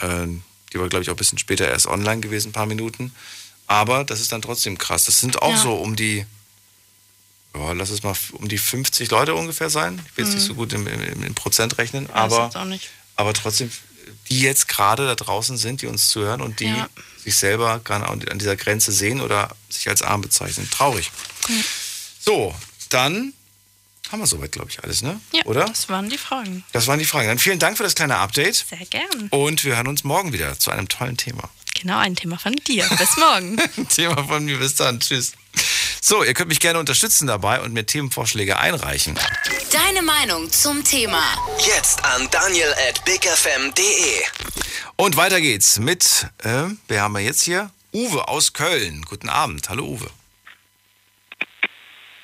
Äh, 0.00 0.26
die 0.72 0.80
war, 0.80 0.88
glaube 0.88 1.02
ich, 1.02 1.10
auch 1.10 1.14
ein 1.14 1.16
bisschen 1.16 1.38
später 1.38 1.68
erst 1.68 1.86
online 1.86 2.20
gewesen, 2.20 2.48
ein 2.48 2.52
paar 2.52 2.66
Minuten. 2.66 3.14
Aber 3.66 4.04
das 4.04 4.20
ist 4.20 4.32
dann 4.32 4.42
trotzdem 4.42 4.76
krass. 4.78 5.04
Das 5.06 5.20
sind 5.20 5.40
auch 5.42 5.50
Ja. 5.52 5.56
so 5.58 5.74
um 5.74 5.96
die 5.96 6.26
ja, 7.54 7.72
lass 7.72 7.90
es 7.90 8.02
mal 8.02 8.14
um 8.32 8.48
die 8.48 8.56
50 8.56 9.10
Leute 9.10 9.34
ungefähr 9.34 9.68
sein. 9.68 10.00
Ich 10.10 10.16
will 10.16 10.24
jetzt 10.24 10.34
nicht 10.34 10.44
so 10.46 10.54
gut 10.54 10.72
im, 10.72 10.86
im, 10.86 11.22
im 11.22 11.34
Prozent 11.34 11.76
rechnen, 11.76 12.08
Weiß 12.08 12.14
aber, 12.16 12.44
jetzt 12.46 12.56
auch 12.56 12.64
nicht. 12.64 12.88
aber 13.14 13.34
trotzdem, 13.34 13.70
die 14.30 14.40
jetzt 14.40 14.68
gerade 14.68 15.06
da 15.06 15.14
draußen 15.14 15.58
sind, 15.58 15.82
die 15.82 15.86
uns 15.86 16.08
zuhören 16.08 16.40
und 16.40 16.60
die 16.60 16.68
Ja. 16.68 16.88
sich 17.22 17.36
selber 17.36 17.78
gerade 17.84 18.08
an 18.08 18.38
dieser 18.38 18.56
Grenze 18.56 18.90
sehen 18.90 19.20
oder 19.20 19.54
sich 19.68 19.86
als 19.90 20.00
arm 20.00 20.22
bezeichnen. 20.22 20.66
Traurig. 20.70 21.10
So, 22.20 22.54
dann 22.88 23.34
haben 24.10 24.20
wir 24.20 24.26
soweit, 24.26 24.52
glaube 24.52 24.70
ich, 24.70 24.82
alles, 24.82 25.02
ne? 25.02 25.20
Ja, 25.32 25.44
Oder? 25.44 25.66
das 25.66 25.88
waren 25.90 26.08
die 26.08 26.18
Fragen. 26.18 26.64
Das 26.72 26.86
waren 26.86 26.98
die 26.98 27.04
Fragen. 27.04 27.28
Dann 27.28 27.38
vielen 27.38 27.58
Dank 27.58 27.76
für 27.76 27.82
das 27.82 27.94
kleine 27.94 28.16
Update 28.16 28.64
Sehr 28.68 28.78
gern. 28.86 29.28
und 29.30 29.62
wir 29.64 29.76
hören 29.76 29.88
uns 29.88 30.04
morgen 30.04 30.32
wieder 30.32 30.58
zu 30.58 30.70
einem 30.70 30.88
tollen 30.88 31.16
Thema. 31.16 31.48
Genau, 31.82 31.98
ein 31.98 32.14
Thema 32.14 32.38
von 32.38 32.54
dir. 32.54 32.88
Bis 32.96 33.16
morgen. 33.16 33.56
Thema 33.88 34.22
von 34.22 34.44
mir. 34.44 34.56
Bis 34.56 34.76
dann. 34.76 35.00
Tschüss. 35.00 35.32
So, 36.00 36.22
ihr 36.22 36.32
könnt 36.32 36.48
mich 36.48 36.60
gerne 36.60 36.78
unterstützen 36.78 37.26
dabei 37.26 37.60
und 37.60 37.72
mir 37.72 37.84
Themenvorschläge 37.84 38.56
einreichen. 38.56 39.18
Deine 39.72 40.02
Meinung 40.02 40.48
zum 40.52 40.84
Thema. 40.84 41.20
Jetzt 41.58 42.04
an 42.04 42.28
daniel 42.30 42.72
at 42.88 43.04
bigfm.de. 43.04 44.22
Und 44.94 45.16
weiter 45.16 45.40
geht's 45.40 45.80
mit, 45.80 46.28
äh, 46.44 46.66
wer 46.86 47.02
haben 47.02 47.14
wir 47.14 47.20
jetzt 47.20 47.42
hier? 47.42 47.72
Uwe 47.92 48.28
aus 48.28 48.52
Köln. 48.52 49.04
Guten 49.08 49.28
Abend. 49.28 49.68
Hallo 49.68 49.84
Uwe. 49.84 50.08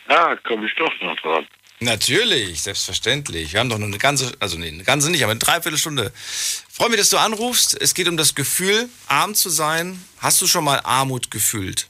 Ja, 0.08 0.36
komme 0.36 0.66
ich 0.66 0.74
doch 0.76 0.92
noch 1.02 1.16
dran. 1.20 1.48
Natürlich, 1.80 2.62
selbstverständlich. 2.62 3.52
Wir 3.52 3.60
haben 3.60 3.68
doch 3.68 3.78
nur 3.78 3.86
eine 3.86 3.98
ganze, 3.98 4.36
also 4.40 4.58
nee, 4.58 4.68
eine 4.68 4.82
ganze 4.82 5.10
nicht, 5.10 5.22
aber 5.22 5.30
eine 5.30 5.38
Dreiviertelstunde. 5.38 6.12
Freue 6.68 6.88
mich, 6.88 6.98
dass 6.98 7.10
du 7.10 7.18
anrufst. 7.18 7.80
Es 7.80 7.94
geht 7.94 8.08
um 8.08 8.16
das 8.16 8.34
Gefühl, 8.34 8.88
arm 9.06 9.34
zu 9.34 9.48
sein. 9.48 10.04
Hast 10.18 10.42
du 10.42 10.46
schon 10.48 10.64
mal 10.64 10.80
Armut 10.80 11.30
gefühlt? 11.30 11.88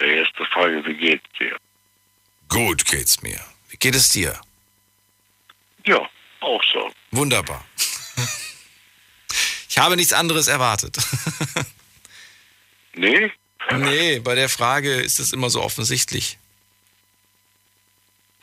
Die 0.00 0.04
erste 0.04 0.44
Frage, 0.44 0.84
wie 0.86 0.94
geht's 0.94 1.26
dir? 1.40 1.56
Gut 2.48 2.84
geht's 2.84 3.20
mir. 3.22 3.40
Wie 3.68 3.76
geht 3.76 3.96
es 3.96 4.10
dir? 4.10 4.40
Ja, 5.84 6.08
auch 6.40 6.62
so. 6.72 6.92
Wunderbar. 7.10 7.64
Ich 9.68 9.78
habe 9.78 9.96
nichts 9.96 10.12
anderes 10.12 10.46
erwartet. 10.48 10.96
Nee? 12.94 13.30
Nee, 13.76 14.18
bei 14.18 14.34
der 14.34 14.48
Frage 14.48 14.94
ist 14.94 15.20
es 15.20 15.32
immer 15.32 15.50
so 15.50 15.62
offensichtlich. 15.62 16.38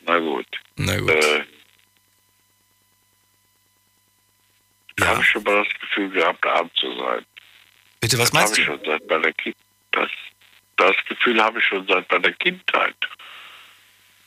Na 0.06 0.18
gut. 0.18 0.46
Na 0.76 0.98
gut. 0.98 1.10
Äh, 1.10 1.44
ich 4.98 5.04
habe 5.04 5.22
schon 5.22 5.42
mal 5.42 5.64
das 5.64 5.80
Gefühl 5.80 6.10
gehabt, 6.10 6.46
arm 6.46 6.70
zu 6.74 6.96
sein. 6.96 7.24
Bitte, 8.00 8.18
was 8.18 8.30
das 8.30 8.32
meinst 8.32 8.52
habe 8.52 8.60
ich 8.60 8.66
du? 8.66 8.72
schon 8.72 8.84
seit 8.84 9.10
meiner 9.10 9.32
kind 9.32 9.56
das, 9.92 10.10
das 10.76 10.96
Gefühl 11.08 11.42
habe 11.42 11.58
ich 11.58 11.64
schon 11.64 11.86
seit 11.86 12.10
meiner 12.10 12.32
Kindheit. 12.32 12.96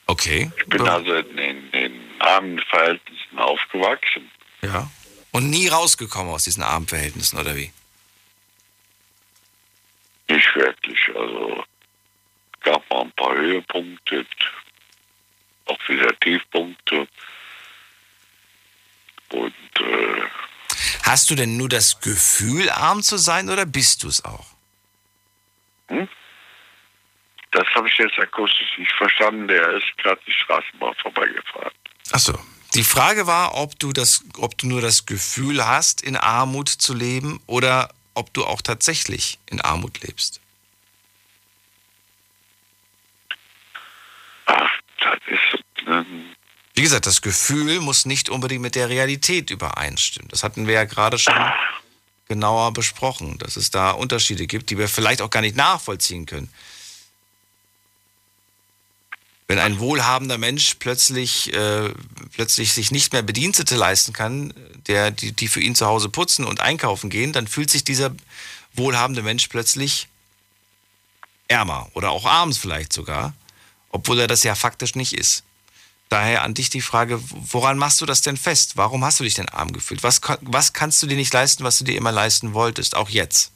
Okay. 0.08 0.52
Ich 0.58 0.66
bin 0.66 0.82
also 0.88 1.14
in, 1.14 1.38
in, 1.38 1.70
in 1.72 2.02
armen 2.20 2.60
Verhältnissen 2.60 3.38
aufgewachsen. 3.38 4.30
Ja. 4.62 4.90
Und 5.32 5.50
nie 5.50 5.68
rausgekommen 5.68 6.34
aus 6.34 6.46
diesen 6.46 6.64
armen 6.64 6.88
Verhältnissen, 6.88 7.38
oder 7.38 7.56
wie? 7.56 7.72
Nicht 10.28 10.56
wirklich. 10.56 11.00
Also 11.16 11.64
gab 12.62 12.90
mal 12.90 13.02
ein 13.02 13.12
paar 13.12 13.36
Höhepunkte, 13.36 14.26
auch 15.70 15.90
wieder 15.90 16.18
Tiefpunkte. 16.20 17.08
Und 19.32 19.54
äh, 19.80 20.22
Hast 21.04 21.30
du 21.30 21.36
denn 21.36 21.58
nur 21.58 21.70
das 21.70 22.00
Gefühl, 22.02 22.70
arm 22.70 23.02
zu 23.04 23.18
sein, 23.18 23.50
oder 23.50 23.66
bist 23.66 24.04
du 24.04 24.08
es 24.08 24.24
auch? 24.26 24.48
das 27.52 27.68
habe 27.74 27.88
ich 27.88 27.98
jetzt 27.98 28.18
akustisch 28.20 28.78
nicht 28.78 28.92
verstanden. 28.94 29.48
Der 29.48 29.72
ist 29.72 29.98
gerade 29.98 30.22
die 30.26 30.32
Straßenbahn 30.32 30.94
vorbeigefahren. 30.96 31.72
Achso. 32.12 32.40
Die 32.76 32.84
Frage 32.84 33.26
war, 33.26 33.56
ob 33.56 33.80
du, 33.80 33.94
das, 33.94 34.24
ob 34.38 34.56
du 34.58 34.68
nur 34.68 34.82
das 34.82 35.08
Gefühl 35.08 35.66
hast, 35.66 36.04
in 36.04 36.16
Armut 36.16 36.70
zu 36.70 36.94
leben, 36.94 37.42
oder 37.48 37.90
ob 38.14 38.32
du 38.34 38.46
auch 38.46 38.62
tatsächlich 38.62 39.40
in 39.48 39.60
Armut 39.60 40.02
lebst. 40.02 40.40
Ach, 44.46 44.70
das 45.00 45.18
ist 45.28 45.59
ein 45.92 46.36
Wie 46.74 46.82
gesagt, 46.82 47.06
das 47.06 47.22
Gefühl 47.22 47.80
muss 47.80 48.06
nicht 48.06 48.30
unbedingt 48.30 48.62
mit 48.62 48.76
der 48.76 48.90
Realität 48.90 49.50
übereinstimmen. 49.50 50.30
Das 50.30 50.44
hatten 50.44 50.68
wir 50.68 50.76
ja 50.76 50.86
gerade 50.86 51.18
schon 51.18 51.34
genauer 52.28 52.72
besprochen, 52.74 53.38
dass 53.40 53.58
es 53.58 53.72
da 53.72 53.92
Unterschiede 53.92 54.48
gibt, 54.48 54.70
die 54.70 54.78
wir 54.78 54.88
vielleicht 54.88 55.22
auch 55.22 55.30
gar 55.30 55.42
nicht 55.42 55.56
nachvollziehen 55.56 56.26
können. 56.26 56.50
Wenn 59.48 59.58
ein 59.58 59.80
wohlhabender 59.80 60.38
Mensch 60.38 60.76
plötzlich, 60.76 61.52
äh, 61.54 61.92
plötzlich 62.34 62.72
sich 62.72 62.92
nicht 62.92 63.14
mehr 63.14 63.24
Bedienstete 63.24 63.76
leisten 63.76 64.14
kann, 64.14 64.54
der, 64.86 65.10
die, 65.10 65.32
die 65.32 65.48
für 65.48 65.60
ihn 65.60 65.74
zu 65.74 65.88
Hause 65.88 66.08
putzen 66.08 66.46
und 66.46 66.60
einkaufen 66.60 67.10
gehen, 67.10 67.34
dann 67.34 67.48
fühlt 67.48 67.72
sich 67.72 67.84
dieser 67.84 68.12
wohlhabende 68.74 69.24
Mensch 69.24 69.48
plötzlich 69.48 70.08
ärmer 71.48 71.90
oder 71.96 72.12
auch 72.12 72.26
arm 72.26 72.54
vielleicht 72.54 72.94
sogar, 72.94 73.34
obwohl 73.90 74.20
er 74.20 74.28
das 74.28 74.44
ja 74.44 74.54
faktisch 74.54 74.94
nicht 74.94 75.14
ist. 75.14 75.44
Daher 76.10 76.42
an 76.42 76.56
dich 76.56 76.70
die 76.72 76.82
Frage, 76.82 77.20
woran 77.30 77.78
machst 77.78 78.02
du 78.02 78.06
das 78.08 78.22
denn 78.22 78.36
fest? 78.36 78.78
Warum 78.78 79.06
hast 79.06 79.20
du 79.20 79.24
dich 79.24 79.36
denn 79.36 79.48
arm 79.50 79.72
gefühlt? 79.72 80.02
Was, 80.02 80.22
was 80.42 80.74
kannst 80.74 81.02
du 81.04 81.08
dir 81.08 81.16
nicht 81.16 81.32
leisten, 81.34 81.64
was 81.64 81.78
du 81.78 81.84
dir 81.86 81.96
immer 81.98 82.12
leisten 82.12 82.54
wolltest, 82.56 82.96
auch 82.96 83.10
jetzt? 83.10 83.52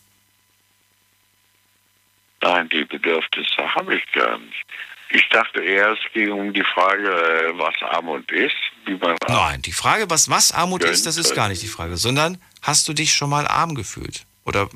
Nein, 2.42 2.70
die 2.70 2.84
Bedürfnisse 2.86 3.74
habe 3.76 3.96
ich 3.96 4.12
gar 4.12 4.38
nicht. 4.38 4.66
Ich 5.10 5.28
dachte 5.30 5.64
eher, 5.64 5.92
es 5.94 6.00
ging 6.14 6.32
um 6.32 6.54
die 6.54 6.64
Frage, 6.74 7.08
äh, 7.10 7.58
was 7.58 7.74
Armut 7.82 8.30
ist, 8.32 8.56
wie 8.86 8.96
man 8.96 9.16
Nein, 9.28 9.62
die 9.62 9.72
Frage, 9.72 10.10
was, 10.10 10.30
was 10.30 10.52
Armut 10.52 10.82
Gönnt 10.82 10.94
ist, 10.94 11.06
das 11.06 11.18
ist 11.18 11.36
gar 11.36 11.50
nicht 11.50 11.62
die 11.62 11.68
Frage, 11.68 11.98
sondern 11.98 12.40
hast 12.62 12.88
du 12.88 12.94
dich 12.94 13.14
schon 13.14 13.30
mal 13.30 13.48
arm 13.48 13.76
gefühlt? 13.76 14.26
Oder 14.44 14.70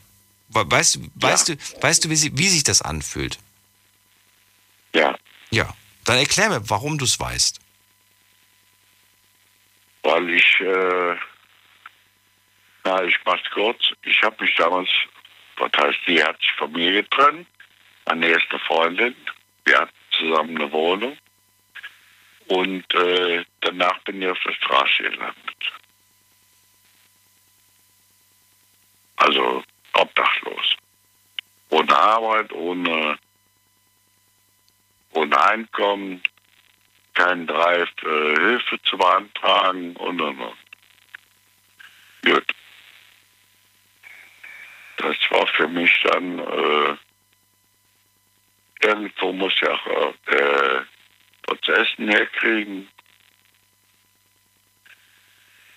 we- 0.50 0.72
weißt, 0.72 0.96
du- 0.96 1.10
weißt 1.16 1.50
du, 1.50 1.58
weißt 1.82 2.06
du 2.06 2.10
wie, 2.10 2.38
wie 2.38 2.50
sich 2.50 2.64
das 2.64 2.82
anfühlt? 2.82 3.38
Ja. 4.94 5.16
Ja, 5.50 5.74
dann 6.06 6.18
erklär 6.18 6.50
mir, 6.50 6.70
warum 6.70 6.98
du 6.98 7.06
es 7.06 7.20
weißt. 7.20 7.60
Weil 10.08 10.30
ich, 10.30 10.62
äh, 10.62 11.16
na, 12.86 13.04
ich 13.04 13.18
mach's 13.26 13.50
kurz, 13.52 13.92
ich 14.04 14.22
habe 14.24 14.42
mich 14.42 14.56
damals 14.56 14.90
Das 15.58 15.72
heißt, 15.78 16.00
sie 16.08 16.24
hat 16.24 16.40
sich 16.40 16.52
von 16.54 16.72
mir 16.72 16.94
getrennt, 16.94 17.48
meine 18.06 18.28
erste 18.28 18.58
Freundin. 18.60 19.16
Wir 19.66 19.80
hatten 19.80 19.94
zusammen 20.12 20.56
eine 20.58 20.72
Wohnung. 20.72 21.18
Und 22.48 22.94
äh, 22.94 23.44
danach 23.60 24.00
bin 24.06 24.22
ich 24.22 24.30
auf 24.30 24.40
der 24.46 24.54
Straße 24.54 25.04
gelandet. 25.04 25.74
Also 29.18 29.64
obdachlos. 29.92 30.78
Ohne 31.70 31.98
Arbeit, 31.98 32.54
ohne, 32.54 33.20
ohne 35.12 35.42
Einkommen, 35.42 36.24
kein 37.18 37.48
Drive, 37.48 37.90
äh, 38.04 38.36
Hilfe 38.40 38.80
zu 38.84 38.98
beantragen 38.98 39.96
und 39.96 40.22
und 40.22 40.40
und. 40.40 40.58
Gut. 42.24 42.46
Das 44.98 45.16
war 45.30 45.48
für 45.48 45.68
mich 45.68 45.92
dann, 46.04 46.40
äh, 46.40 46.96
irgendwo 48.82 49.32
muss 49.34 49.54
ich 49.54 49.68
auch 49.68 49.88
äh, 49.88 50.82
was 51.48 51.62
zu 51.62 51.72
essen 51.72 52.10
herkriegen. 52.10 52.88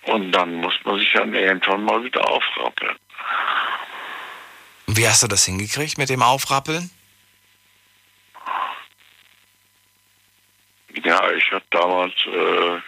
Und 0.03 0.33
dann 0.33 0.55
muss 0.57 0.75
man 0.85 0.99
sich 0.99 1.13
dann 1.13 1.35
irgendwann 1.35 1.85
mal 1.85 2.03
wieder 2.03 2.27
aufrappeln. 2.29 2.97
Wie 4.87 5.07
hast 5.07 5.23
du 5.23 5.29
das 5.29 5.45
hingekriegt 5.45 5.99
mit 5.99 6.09
dem 6.09 6.23
Aufrappeln? 6.23 6.91
Ja, 11.05 11.31
ich 11.33 11.51
habe 11.53 11.65
damals 11.71 12.15
äh, 12.27 12.81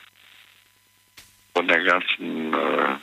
von 1.54 1.68
der 1.68 1.82
ganzen, 1.84 2.52
äh, 2.54 2.96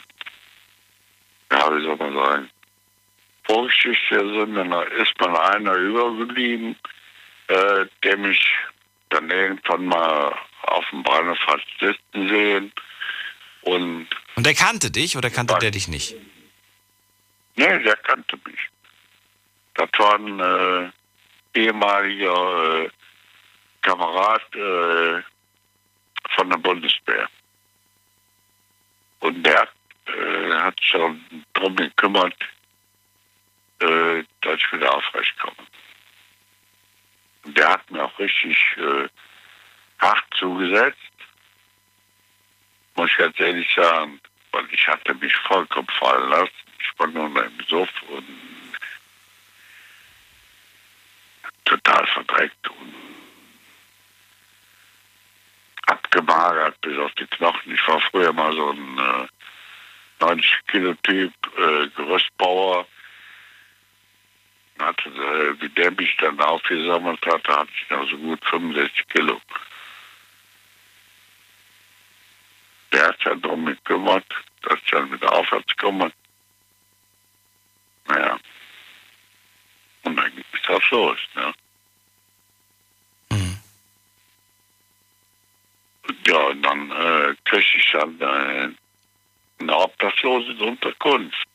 ja, 1.52 1.76
wie 1.76 1.82
soll 1.84 1.96
man 1.96 2.14
sagen, 2.14 2.50
Vorgeschichte 3.44 4.18
sind, 4.18 4.54
dann 4.54 4.72
ist 4.98 5.18
mal 5.20 5.36
einer 5.54 5.74
übergeblieben, 5.74 6.76
äh, 7.48 7.86
der 8.04 8.16
mich 8.18 8.46
dann 9.08 9.30
irgendwann 9.30 9.86
mal 9.86 10.36
auf 10.62 10.84
dem 10.90 11.02
Bahnhof 11.02 11.38
hat 11.46 11.60
sitzen 11.80 12.28
sehen. 12.28 12.72
Und, 13.62 14.06
Und 14.36 14.46
der 14.46 14.54
kannte 14.54 14.90
dich 14.90 15.16
oder 15.16 15.30
kannte 15.30 15.56
der 15.60 15.70
dich 15.70 15.88
nicht? 15.88 16.14
nee, 17.56 17.78
der 17.82 17.96
kannte 17.96 18.38
mich. 18.46 18.60
Das 19.74 19.88
war 19.98 20.14
ein 20.14 20.40
äh, 20.40 20.90
ehemaliger 21.58 22.84
äh, 22.84 22.90
Kamerad 23.82 24.54
äh, 24.54 25.22
von 26.34 26.50
der 26.50 26.58
Bundeswehr. 26.58 27.28
Und 29.20 29.42
der 29.44 29.68
äh, 30.06 30.52
hat 30.52 30.82
schon 30.82 31.24
darum 31.52 31.76
gekümmert, 31.76 32.34
äh, 33.80 34.24
dass 34.40 34.56
ich 34.56 34.72
wieder 34.72 34.94
aufrecht 34.94 35.38
komme. 35.38 35.66
Und 37.44 37.56
der 37.56 37.70
hat 37.70 37.90
mir 37.90 38.04
auch 38.04 38.18
richtig 38.18 38.56
äh, 38.76 39.08
hart 39.98 40.24
zugesetzt, 40.34 40.98
muss 42.96 43.10
ich 43.10 43.16
ganz 43.16 43.38
ehrlich 43.40 43.74
sagen, 43.74 44.20
weil 44.52 44.66
ich 44.72 44.86
hatte 44.86 45.14
mich 45.14 45.34
vollkommen 45.36 45.88
fallen 45.98 46.28
lassen. 46.28 46.52
Ich 46.78 46.98
war 46.98 47.06
nur 47.06 47.28
noch 47.28 47.42
im 47.42 47.60
Suff 47.68 47.90
und 48.08 48.26
total 51.64 52.06
verdreckt 52.08 52.68
und 52.68 52.94
abgemagert 55.90 56.80
bis 56.80 56.96
auf 56.98 57.12
die 57.12 57.26
Knochen. 57.26 57.74
Ich 57.74 57.88
war 57.88 58.00
früher 58.00 58.32
mal 58.32 58.52
so 58.52 58.70
ein 58.70 58.98
äh, 58.98 59.26
90 60.20 60.66
Kilo 60.68 60.94
Typ, 61.02 61.32
äh, 61.58 61.88
Gerüstbauer. 61.96 62.86
Hatte, 64.78 65.10
äh, 65.10 65.60
wie 65.60 65.68
der 65.70 65.90
mich 65.90 66.16
dann 66.18 66.40
aufgesammelt 66.40 67.24
hatte, 67.26 67.54
hatte 67.54 67.70
ich 67.74 67.90
noch 67.90 68.08
so 68.08 68.16
gut 68.16 68.42
65 68.46 69.08
Kilo. 69.08 69.40
Der 72.92 73.08
hat 73.08 73.16
sich 73.16 73.24
dann 73.24 73.42
darum 73.42 73.66
gekümmert, 73.66 74.24
dass 74.62 74.78
ich 74.82 74.90
dann 74.90 75.12
wieder 75.12 75.32
aufwärts 75.32 75.76
komme. 75.76 76.12
Naja. 78.06 78.38
Und 80.02 80.16
dann 80.16 80.34
ging 80.34 80.44
es 80.52 80.68
auch 80.68 80.90
los, 80.90 81.18
ne? 81.34 81.52
Ja, 86.26 86.36
und 86.48 86.62
dann 86.62 86.90
äh, 86.90 87.34
kriege 87.44 87.64
ich 87.76 87.90
dann 87.92 88.20
äh, 88.20 88.70
eine 89.60 89.76
Obdachlosenunterkunft. 89.76 91.48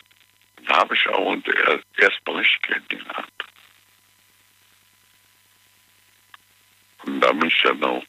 Da 0.65 0.77
habe 0.77 0.95
ich 0.95 1.07
auch 1.09 1.25
unter, 1.25 1.53
erstmal 1.97 2.37
richtig 2.37 2.61
kennengelernt. 2.63 3.31
Und 7.05 7.21
da 7.21 7.31
bin 7.31 7.47
ich 7.47 7.61
dann 7.61 7.83
auch. 7.83 8.03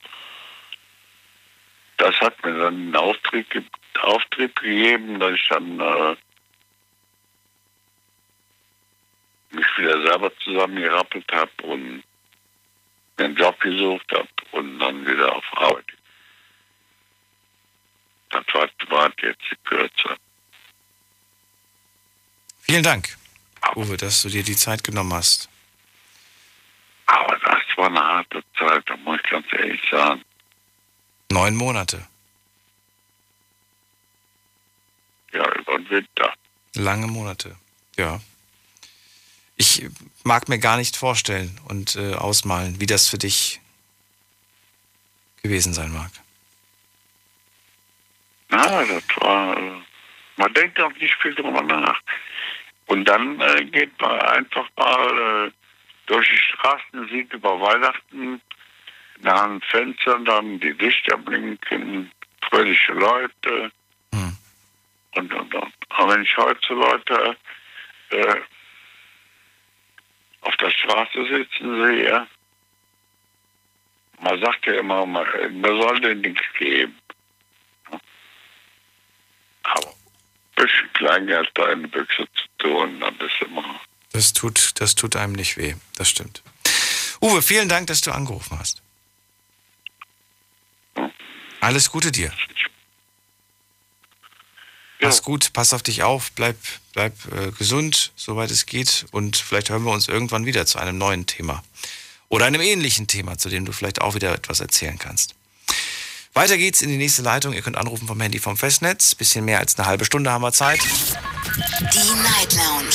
Das 1.98 2.18
hat 2.20 2.42
mir 2.44 2.52
dann 2.52 2.74
einen 2.74 2.96
Auftrieb, 2.96 3.48
ge 3.50 3.62
Auftrieb 4.02 4.54
gegeben, 4.60 5.18
dass 5.18 5.34
ich 5.34 5.48
dann 5.48 5.80
äh, 5.80 6.16
mich 9.50 9.66
wieder 9.78 10.06
selber 10.06 10.30
zusammengerappelt 10.38 11.30
habe 11.32 11.50
und 11.62 12.04
einen 13.16 13.36
Job 13.36 13.58
gesucht 13.60 14.12
habe 14.12 14.28
und 14.52 14.78
dann 14.78 15.06
wieder 15.06 15.34
auf 15.34 15.44
Arbeit. 15.52 15.95
Das 18.44 18.90
war, 18.90 19.10
jetzt 19.22 19.40
die 19.50 19.56
Kürze. 19.64 20.16
Vielen 22.62 22.82
Dank, 22.82 23.16
Uwe, 23.74 23.96
dass 23.96 24.22
du 24.22 24.28
dir 24.28 24.42
die 24.42 24.56
Zeit 24.56 24.82
genommen 24.82 25.14
hast. 25.14 25.48
Aber 27.06 27.38
das 27.38 27.62
war 27.76 27.86
eine 27.86 28.00
harte 28.00 28.42
Zeit, 28.58 28.82
da 28.86 28.96
muss 28.98 29.20
ich 29.22 29.30
ganz 29.30 29.46
ehrlich 29.52 29.80
sagen. 29.90 30.22
Neun 31.30 31.54
Monate. 31.54 32.06
Ja, 35.32 35.44
über 35.54 35.78
den 35.78 35.90
Winter. 35.90 36.34
Lange 36.74 37.06
Monate. 37.06 37.56
Ja. 37.96 38.20
Ich 39.56 39.86
mag 40.24 40.48
mir 40.48 40.58
gar 40.58 40.76
nicht 40.76 40.96
vorstellen 40.96 41.60
und 41.64 41.96
äh, 41.96 42.14
ausmalen, 42.14 42.80
wie 42.80 42.86
das 42.86 43.08
für 43.08 43.18
dich 43.18 43.60
gewesen 45.42 45.72
sein 45.72 45.92
mag. 45.92 46.10
Ja, 48.50 48.84
das 48.84 49.04
war. 49.20 49.56
Äh, 49.56 49.82
man 50.36 50.52
denkt 50.54 50.80
auch 50.80 50.92
nicht 50.92 51.14
viel 51.22 51.34
drüber 51.34 51.62
nach. 51.62 52.00
Und 52.86 53.04
dann 53.06 53.40
äh, 53.40 53.64
geht 53.64 53.98
man 54.00 54.20
einfach 54.20 54.68
mal 54.76 55.46
äh, 55.48 55.50
durch 56.06 56.28
die 56.28 56.36
Straßen, 56.36 57.08
sieht 57.08 57.32
über 57.32 57.60
Weihnachten 57.60 58.40
nach 59.20 59.46
den 59.46 59.60
Fenstern 59.62 60.24
dann 60.24 60.60
die 60.60 60.72
Lichter 60.72 61.16
blinken, 61.16 62.12
fröhliche 62.42 62.92
Leute 62.92 63.72
und 65.16 65.34
und 65.34 65.54
und. 65.54 65.74
Aber 65.88 66.14
wenn 66.14 66.22
ich 66.22 66.36
heute 66.36 66.74
Leute 66.74 67.36
äh, 68.10 68.40
auf 70.42 70.56
der 70.58 70.70
Straße 70.70 71.24
sitzen 71.24 71.82
sehe, 71.82 72.26
man 74.20 74.40
sagt 74.40 74.66
ja 74.66 74.74
immer, 74.74 75.04
man, 75.06 75.26
man 75.60 75.80
soll 75.80 76.00
denen 76.00 76.20
nichts 76.20 76.44
geben. 76.58 76.96
Aber 79.74 79.88
ein 79.88 80.64
bisschen 80.64 80.92
Kleingeld 80.94 81.50
da 81.54 81.72
in 81.72 81.82
die 81.82 81.88
Büchse 81.88 82.26
zu 82.34 82.44
tun, 82.58 83.00
dann 83.00 83.14
ist 83.18 83.42
immer. 83.46 83.80
Das 84.12 84.32
tut, 84.32 84.72
das 84.80 84.94
tut 84.94 85.16
einem 85.16 85.34
nicht 85.34 85.56
weh, 85.56 85.74
das 85.96 86.08
stimmt. 86.08 86.42
Uwe, 87.20 87.42
vielen 87.42 87.68
Dank, 87.68 87.86
dass 87.86 88.00
du 88.00 88.12
angerufen 88.12 88.58
hast. 88.58 88.82
Alles 91.60 91.90
Gute 91.90 92.12
dir. 92.12 92.32
Mach's 95.00 95.22
gut, 95.22 95.52
pass 95.52 95.72
auf 95.72 95.84
dich 95.84 96.02
auf, 96.02 96.32
bleib, 96.32 96.56
bleib 96.92 97.14
äh, 97.32 97.52
gesund, 97.52 98.12
soweit 98.16 98.50
es 98.50 98.66
geht. 98.66 99.06
Und 99.12 99.36
vielleicht 99.36 99.70
hören 99.70 99.84
wir 99.84 99.92
uns 99.92 100.08
irgendwann 100.08 100.46
wieder 100.46 100.66
zu 100.66 100.78
einem 100.78 100.98
neuen 100.98 101.26
Thema. 101.26 101.62
Oder 102.28 102.46
einem 102.46 102.60
ähnlichen 102.60 103.06
Thema, 103.06 103.38
zu 103.38 103.48
dem 103.48 103.64
du 103.64 103.72
vielleicht 103.72 104.00
auch 104.00 104.14
wieder 104.16 104.34
etwas 104.34 104.58
erzählen 104.58 104.98
kannst. 104.98 105.35
Weiter 106.36 106.58
geht's 106.58 106.82
in 106.82 106.90
die 106.90 106.98
nächste 106.98 107.22
Leitung. 107.22 107.54
Ihr 107.54 107.62
könnt 107.62 107.78
anrufen 107.78 108.06
vom 108.06 108.20
Handy 108.20 108.38
vom 108.38 108.58
Festnetz. 108.58 109.14
Bisschen 109.14 109.46
mehr 109.46 109.58
als 109.58 109.78
eine 109.78 109.86
halbe 109.86 110.04
Stunde 110.04 110.30
haben 110.30 110.42
wir 110.42 110.52
Zeit. 110.52 110.80
Die 110.82 112.12
Night 112.20 112.52
Lounge 112.52 112.94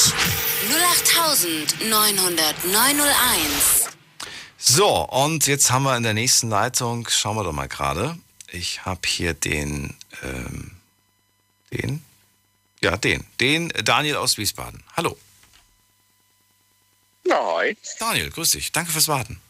0890901. 1.81 3.89
So, 4.59 5.09
und 5.09 5.47
jetzt 5.47 5.71
haben 5.71 5.81
wir 5.81 5.97
in 5.97 6.03
der 6.03 6.13
nächsten 6.13 6.49
Leitung, 6.49 7.07
schauen 7.09 7.35
wir 7.35 7.43
doch 7.43 7.51
mal 7.51 7.67
gerade. 7.67 8.15
Ich 8.51 8.85
habe 8.85 9.01
hier 9.07 9.33
den, 9.33 9.97
ähm, 10.21 10.73
den, 11.73 12.05
ja, 12.79 12.95
den, 12.95 13.25
den 13.39 13.69
Daniel 13.69 14.17
aus 14.17 14.37
Wiesbaden. 14.37 14.83
Hallo. 14.95 15.17
Nein. 17.23 17.75
Daniel, 17.97 18.29
grüß 18.29 18.51
dich. 18.51 18.71
Danke 18.71 18.91
fürs 18.91 19.07
Warten. 19.07 19.41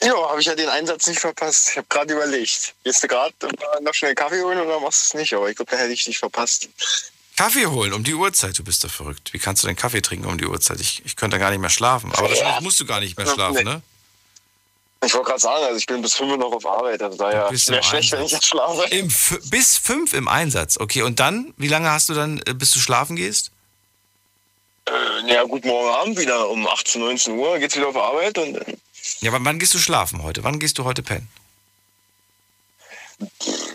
Ja, 0.00 0.14
habe 0.14 0.40
ich 0.40 0.46
ja 0.46 0.54
den 0.54 0.68
Einsatz 0.68 1.06
nicht 1.08 1.18
verpasst. 1.20 1.70
Ich 1.70 1.76
habe 1.76 1.86
gerade 1.88 2.12
überlegt. 2.12 2.74
Gehst 2.84 3.02
du 3.02 3.08
gerade 3.08 3.34
noch 3.80 3.94
schnell 3.94 4.14
Kaffee 4.14 4.42
holen 4.42 4.60
oder 4.60 4.78
machst 4.80 5.06
du 5.12 5.18
es 5.18 5.20
nicht? 5.20 5.34
Aber 5.34 5.50
ich 5.50 5.56
glaube, 5.56 5.70
da 5.70 5.76
hätte 5.76 5.92
ich 5.92 6.04
dich 6.04 6.18
verpasst. 6.18 6.68
Kaffee 7.36 7.66
holen 7.66 7.92
um 7.92 8.04
die 8.04 8.14
Uhrzeit, 8.14 8.58
du 8.58 8.64
bist 8.64 8.82
doch 8.84 8.90
verrückt. 8.90 9.32
Wie 9.32 9.38
kannst 9.38 9.62
du 9.62 9.66
denn 9.66 9.76
Kaffee 9.76 10.00
trinken 10.00 10.26
um 10.26 10.38
die 10.38 10.46
Uhrzeit? 10.46 10.80
Ich, 10.80 11.04
ich 11.04 11.16
könnte 11.16 11.38
gar 11.38 11.50
nicht 11.50 11.60
mehr 11.60 11.70
schlafen. 11.70 12.12
Aber 12.12 12.28
wahrscheinlich 12.28 12.60
musst 12.60 12.80
du 12.80 12.86
gar 12.86 13.00
nicht 13.00 13.16
mehr 13.16 13.26
schlafen, 13.26 13.64
ne? 13.64 13.82
Ich 15.04 15.14
wollte 15.14 15.28
gerade 15.28 15.40
sagen, 15.40 15.64
also 15.64 15.76
ich 15.76 15.86
bin 15.86 16.02
bis 16.02 16.14
5 16.14 16.32
Uhr 16.32 16.36
noch 16.36 16.52
auf 16.52 16.66
Arbeit. 16.66 17.00
Also 17.00 17.16
daher 17.16 17.48
wäre 17.50 17.82
schlecht, 17.82 18.12
wenn 18.12 18.24
ich 18.24 18.32
jetzt 18.32 18.46
schlafe. 18.46 18.82
Im, 18.90 19.08
bis 19.44 19.78
fünf 19.78 20.12
im 20.12 20.26
Einsatz. 20.26 20.76
Okay, 20.78 21.02
und 21.02 21.20
dann, 21.20 21.54
wie 21.56 21.68
lange 21.68 21.90
hast 21.90 22.08
du 22.08 22.14
dann, 22.14 22.42
äh, 22.46 22.54
bis 22.54 22.72
du 22.72 22.80
schlafen 22.80 23.14
gehst? 23.14 23.52
Äh, 24.86 25.32
ja 25.32 25.44
gut, 25.44 25.64
morgen 25.64 25.94
Abend 25.94 26.18
wieder 26.18 26.48
um 26.48 26.66
18, 26.66 27.00
19 27.00 27.38
Uhr 27.38 27.58
geht's 27.58 27.76
wieder 27.76 27.88
auf 27.88 27.96
Arbeit 27.96 28.38
und 28.38 28.54
dann 28.54 28.64
Ja, 29.20 29.32
wann, 29.32 29.44
wann 29.44 29.58
gehst 29.58 29.74
du 29.74 29.78
schlafen 29.78 30.22
heute? 30.22 30.44
Wann 30.44 30.58
gehst 30.58 30.78
du 30.78 30.84
heute 30.84 31.02
pennen? 31.02 31.28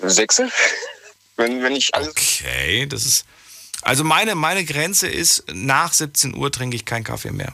Sechse. 0.04 0.50
Wenn, 1.36 1.64
wenn 1.64 1.76
ich 1.76 1.94
alles. 1.96 2.10
Okay, 2.10 2.86
das 2.86 3.06
ist. 3.06 3.26
Also 3.82 4.04
meine, 4.04 4.36
meine 4.36 4.64
Grenze 4.64 5.08
ist, 5.08 5.44
nach 5.52 5.92
17 5.92 6.36
Uhr 6.36 6.52
trinke 6.52 6.76
ich 6.76 6.86
keinen 6.86 7.04
Kaffee 7.04 7.32
mehr. 7.32 7.54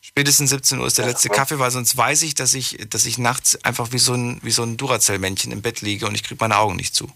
Spätestens 0.00 0.50
17 0.50 0.78
Uhr 0.78 0.86
ist 0.86 0.96
der 0.96 1.06
letzte 1.06 1.28
Kaffee, 1.28 1.58
weil 1.58 1.70
sonst 1.70 1.94
weiß 1.94 2.22
ich, 2.22 2.34
dass 2.34 2.54
ich, 2.54 2.78
dass 2.88 3.04
ich 3.04 3.18
nachts 3.18 3.62
einfach 3.64 3.92
wie 3.92 3.98
so 3.98 4.14
ein, 4.14 4.40
wie 4.42 4.50
so 4.50 4.62
ein 4.62 4.78
Duracell-Männchen 4.78 5.52
im 5.52 5.60
Bett 5.60 5.82
liege 5.82 6.06
und 6.06 6.14
ich 6.14 6.22
kriege 6.22 6.38
meine 6.40 6.56
Augen 6.56 6.76
nicht 6.76 6.94
zu. 6.94 7.12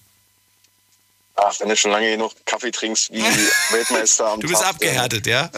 Ach, 1.34 1.58
wenn 1.60 1.68
du 1.68 1.76
schon 1.76 1.90
lange 1.90 2.10
genug 2.10 2.32
Kaffee 2.44 2.70
trinkst 2.70 3.10
wie 3.12 3.22
Weltmeister 3.70 4.26
am 4.26 4.40
Du 4.40 4.48
bist 4.48 4.60
Tag, 4.60 4.74
abgehärtet, 4.74 5.26
ja? 5.26 5.50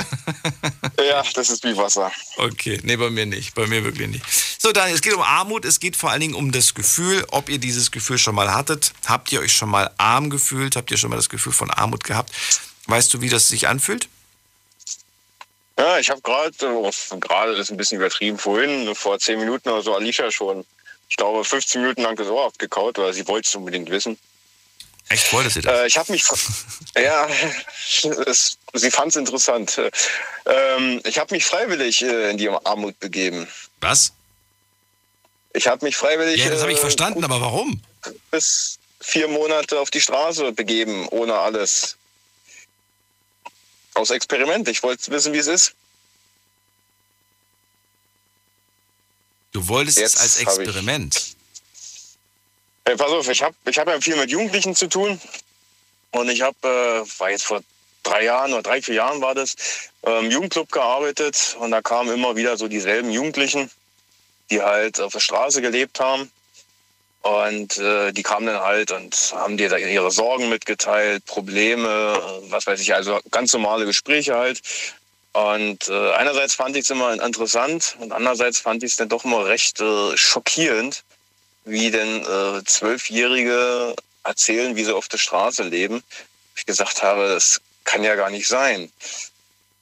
äh, 0.96 1.08
Ja, 1.08 1.24
das 1.34 1.50
ist 1.50 1.64
wie 1.64 1.76
Wasser. 1.76 2.12
Okay, 2.36 2.80
nee, 2.84 2.96
bei 2.96 3.10
mir 3.10 3.26
nicht. 3.26 3.54
Bei 3.54 3.66
mir 3.66 3.84
wirklich 3.84 4.08
nicht. 4.08 4.24
So, 4.58 4.72
Daniel, 4.72 4.94
es 4.94 5.02
geht 5.02 5.14
um 5.14 5.22
Armut. 5.22 5.64
Es 5.64 5.80
geht 5.80 5.96
vor 5.96 6.10
allen 6.10 6.20
Dingen 6.20 6.34
um 6.34 6.52
das 6.52 6.74
Gefühl, 6.74 7.24
ob 7.30 7.48
ihr 7.48 7.58
dieses 7.58 7.90
Gefühl 7.90 8.18
schon 8.18 8.34
mal 8.34 8.54
hattet. 8.54 8.92
Habt 9.06 9.32
ihr 9.32 9.40
euch 9.40 9.52
schon 9.52 9.68
mal 9.68 9.90
arm 9.98 10.30
gefühlt? 10.30 10.76
Habt 10.76 10.90
ihr 10.90 10.96
schon 10.96 11.10
mal 11.10 11.16
das 11.16 11.28
Gefühl 11.28 11.52
von 11.52 11.70
Armut 11.70 12.04
gehabt? 12.04 12.32
Weißt 12.86 13.12
du, 13.12 13.20
wie 13.20 13.28
das 13.28 13.48
sich 13.48 13.66
anfühlt? 13.66 14.08
Ja, 15.78 15.98
ich 15.98 16.08
habe 16.08 16.20
gerade, 16.20 16.52
oh, 16.62 16.90
gerade 17.18 17.52
ist 17.56 17.70
ein 17.70 17.76
bisschen 17.76 17.98
übertrieben, 17.98 18.38
vorhin, 18.38 18.94
vor 18.94 19.18
10 19.18 19.40
Minuten 19.40 19.68
oder 19.70 19.82
so, 19.82 19.94
Alicia 19.94 20.30
schon, 20.30 20.64
ich 21.08 21.16
glaube, 21.16 21.44
15 21.44 21.80
Minuten 21.80 22.02
lang 22.02 22.14
das 22.14 22.28
Ohr 22.28 22.46
abgekaut, 22.46 22.98
weil 22.98 23.12
sie 23.12 23.26
wollte 23.26 23.48
es 23.48 23.54
unbedingt 23.56 23.90
wissen. 23.90 24.16
Echt, 25.08 25.32
wolltest 25.32 25.56
du 25.56 25.60
das? 25.60 25.80
Äh, 25.80 25.86
ich 25.86 25.98
habe 25.98 26.10
mich, 26.12 26.24
ja, 26.96 27.28
es, 28.26 28.58
sie 28.72 28.90
fand 28.90 29.08
es 29.10 29.16
interessant. 29.16 29.78
Ähm, 30.46 31.00
ich 31.04 31.18
habe 31.18 31.34
mich 31.34 31.44
freiwillig 31.44 32.02
äh, 32.02 32.30
in 32.30 32.38
die 32.38 32.48
Armut 32.48 32.98
begeben. 33.00 33.46
Was? 33.80 34.12
Ich 35.52 35.66
habe 35.68 35.84
mich 35.84 35.96
freiwillig 35.96 36.42
Ja, 36.42 36.50
das 36.50 36.62
habe 36.62 36.72
ich 36.72 36.78
äh, 36.78 36.80
verstanden, 36.80 37.22
aber 37.24 37.40
warum? 37.40 37.80
bis 38.30 38.78
vier 39.00 39.28
Monate 39.28 39.78
auf 39.78 39.90
die 39.90 40.00
Straße 40.00 40.52
begeben, 40.52 41.06
ohne 41.08 41.34
alles. 41.34 41.96
Aus 43.94 44.10
Experiment. 44.10 44.66
Ich 44.68 44.82
wollte 44.82 45.10
wissen, 45.12 45.32
wie 45.32 45.38
es 45.38 45.46
ist. 45.46 45.74
Du 49.52 49.68
wolltest 49.68 49.98
es 49.98 50.02
Jetzt 50.14 50.20
als 50.20 50.34
hab 50.46 50.52
ich- 50.54 50.58
Experiment. 50.66 51.36
Hey, 52.86 52.96
pass 52.96 53.10
auf, 53.10 53.26
ich 53.30 53.42
habe 53.42 53.54
ich 53.64 53.78
hab 53.78 53.88
ja 53.88 53.98
viel 53.98 54.16
mit 54.16 54.30
Jugendlichen 54.30 54.74
zu 54.74 54.88
tun. 54.88 55.18
Und 56.10 56.28
ich 56.28 56.42
habe, 56.42 56.56
äh, 56.62 57.18
war 57.18 57.30
jetzt 57.30 57.46
vor 57.46 57.62
drei 58.02 58.24
Jahren 58.24 58.52
oder 58.52 58.62
drei, 58.62 58.82
vier 58.82 58.96
Jahren 58.96 59.22
war 59.22 59.34
das, 59.34 59.56
im 60.02 60.30
Jugendclub 60.30 60.70
gearbeitet. 60.70 61.56
Und 61.60 61.70
da 61.70 61.80
kamen 61.80 62.12
immer 62.12 62.36
wieder 62.36 62.58
so 62.58 62.68
dieselben 62.68 63.10
Jugendlichen, 63.10 63.70
die 64.50 64.60
halt 64.60 65.00
auf 65.00 65.14
der 65.14 65.20
Straße 65.20 65.62
gelebt 65.62 65.98
haben. 65.98 66.30
Und 67.22 67.78
äh, 67.78 68.12
die 68.12 68.22
kamen 68.22 68.46
dann 68.46 68.60
halt 68.60 68.92
und 68.92 69.32
haben 69.34 69.56
dir 69.56 69.70
da 69.70 69.78
ihre 69.78 70.10
Sorgen 70.10 70.50
mitgeteilt, 70.50 71.24
Probleme, 71.24 71.88
äh, 71.88 72.50
was 72.50 72.66
weiß 72.66 72.78
ich, 72.80 72.94
also 72.94 73.18
ganz 73.30 73.54
normale 73.54 73.86
Gespräche 73.86 74.36
halt. 74.36 74.60
Und 75.32 75.88
äh, 75.88 76.12
einerseits 76.12 76.54
fand 76.54 76.76
ich 76.76 76.82
es 76.82 76.90
immer 76.90 77.14
interessant 77.14 77.96
und 77.98 78.12
andererseits 78.12 78.58
fand 78.58 78.82
ich 78.82 78.90
es 78.92 78.96
dann 78.98 79.08
doch 79.08 79.24
immer 79.24 79.46
recht 79.46 79.80
äh, 79.80 80.14
schockierend, 80.18 81.02
wie 81.64 81.90
denn 81.90 82.22
äh, 82.22 82.64
Zwölfjährige 82.64 83.94
erzählen, 84.22 84.76
wie 84.76 84.84
sie 84.84 84.94
auf 84.94 85.08
der 85.08 85.18
Straße 85.18 85.62
leben. 85.62 86.02
Ich 86.56 86.66
gesagt 86.66 87.02
habe, 87.02 87.28
das 87.28 87.60
kann 87.84 88.02
ja 88.02 88.14
gar 88.14 88.30
nicht 88.30 88.48
sein. 88.48 88.90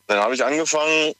Dann 0.06 0.18
habe 0.18 0.34
ich 0.34 0.44
angefangen, 0.44 1.14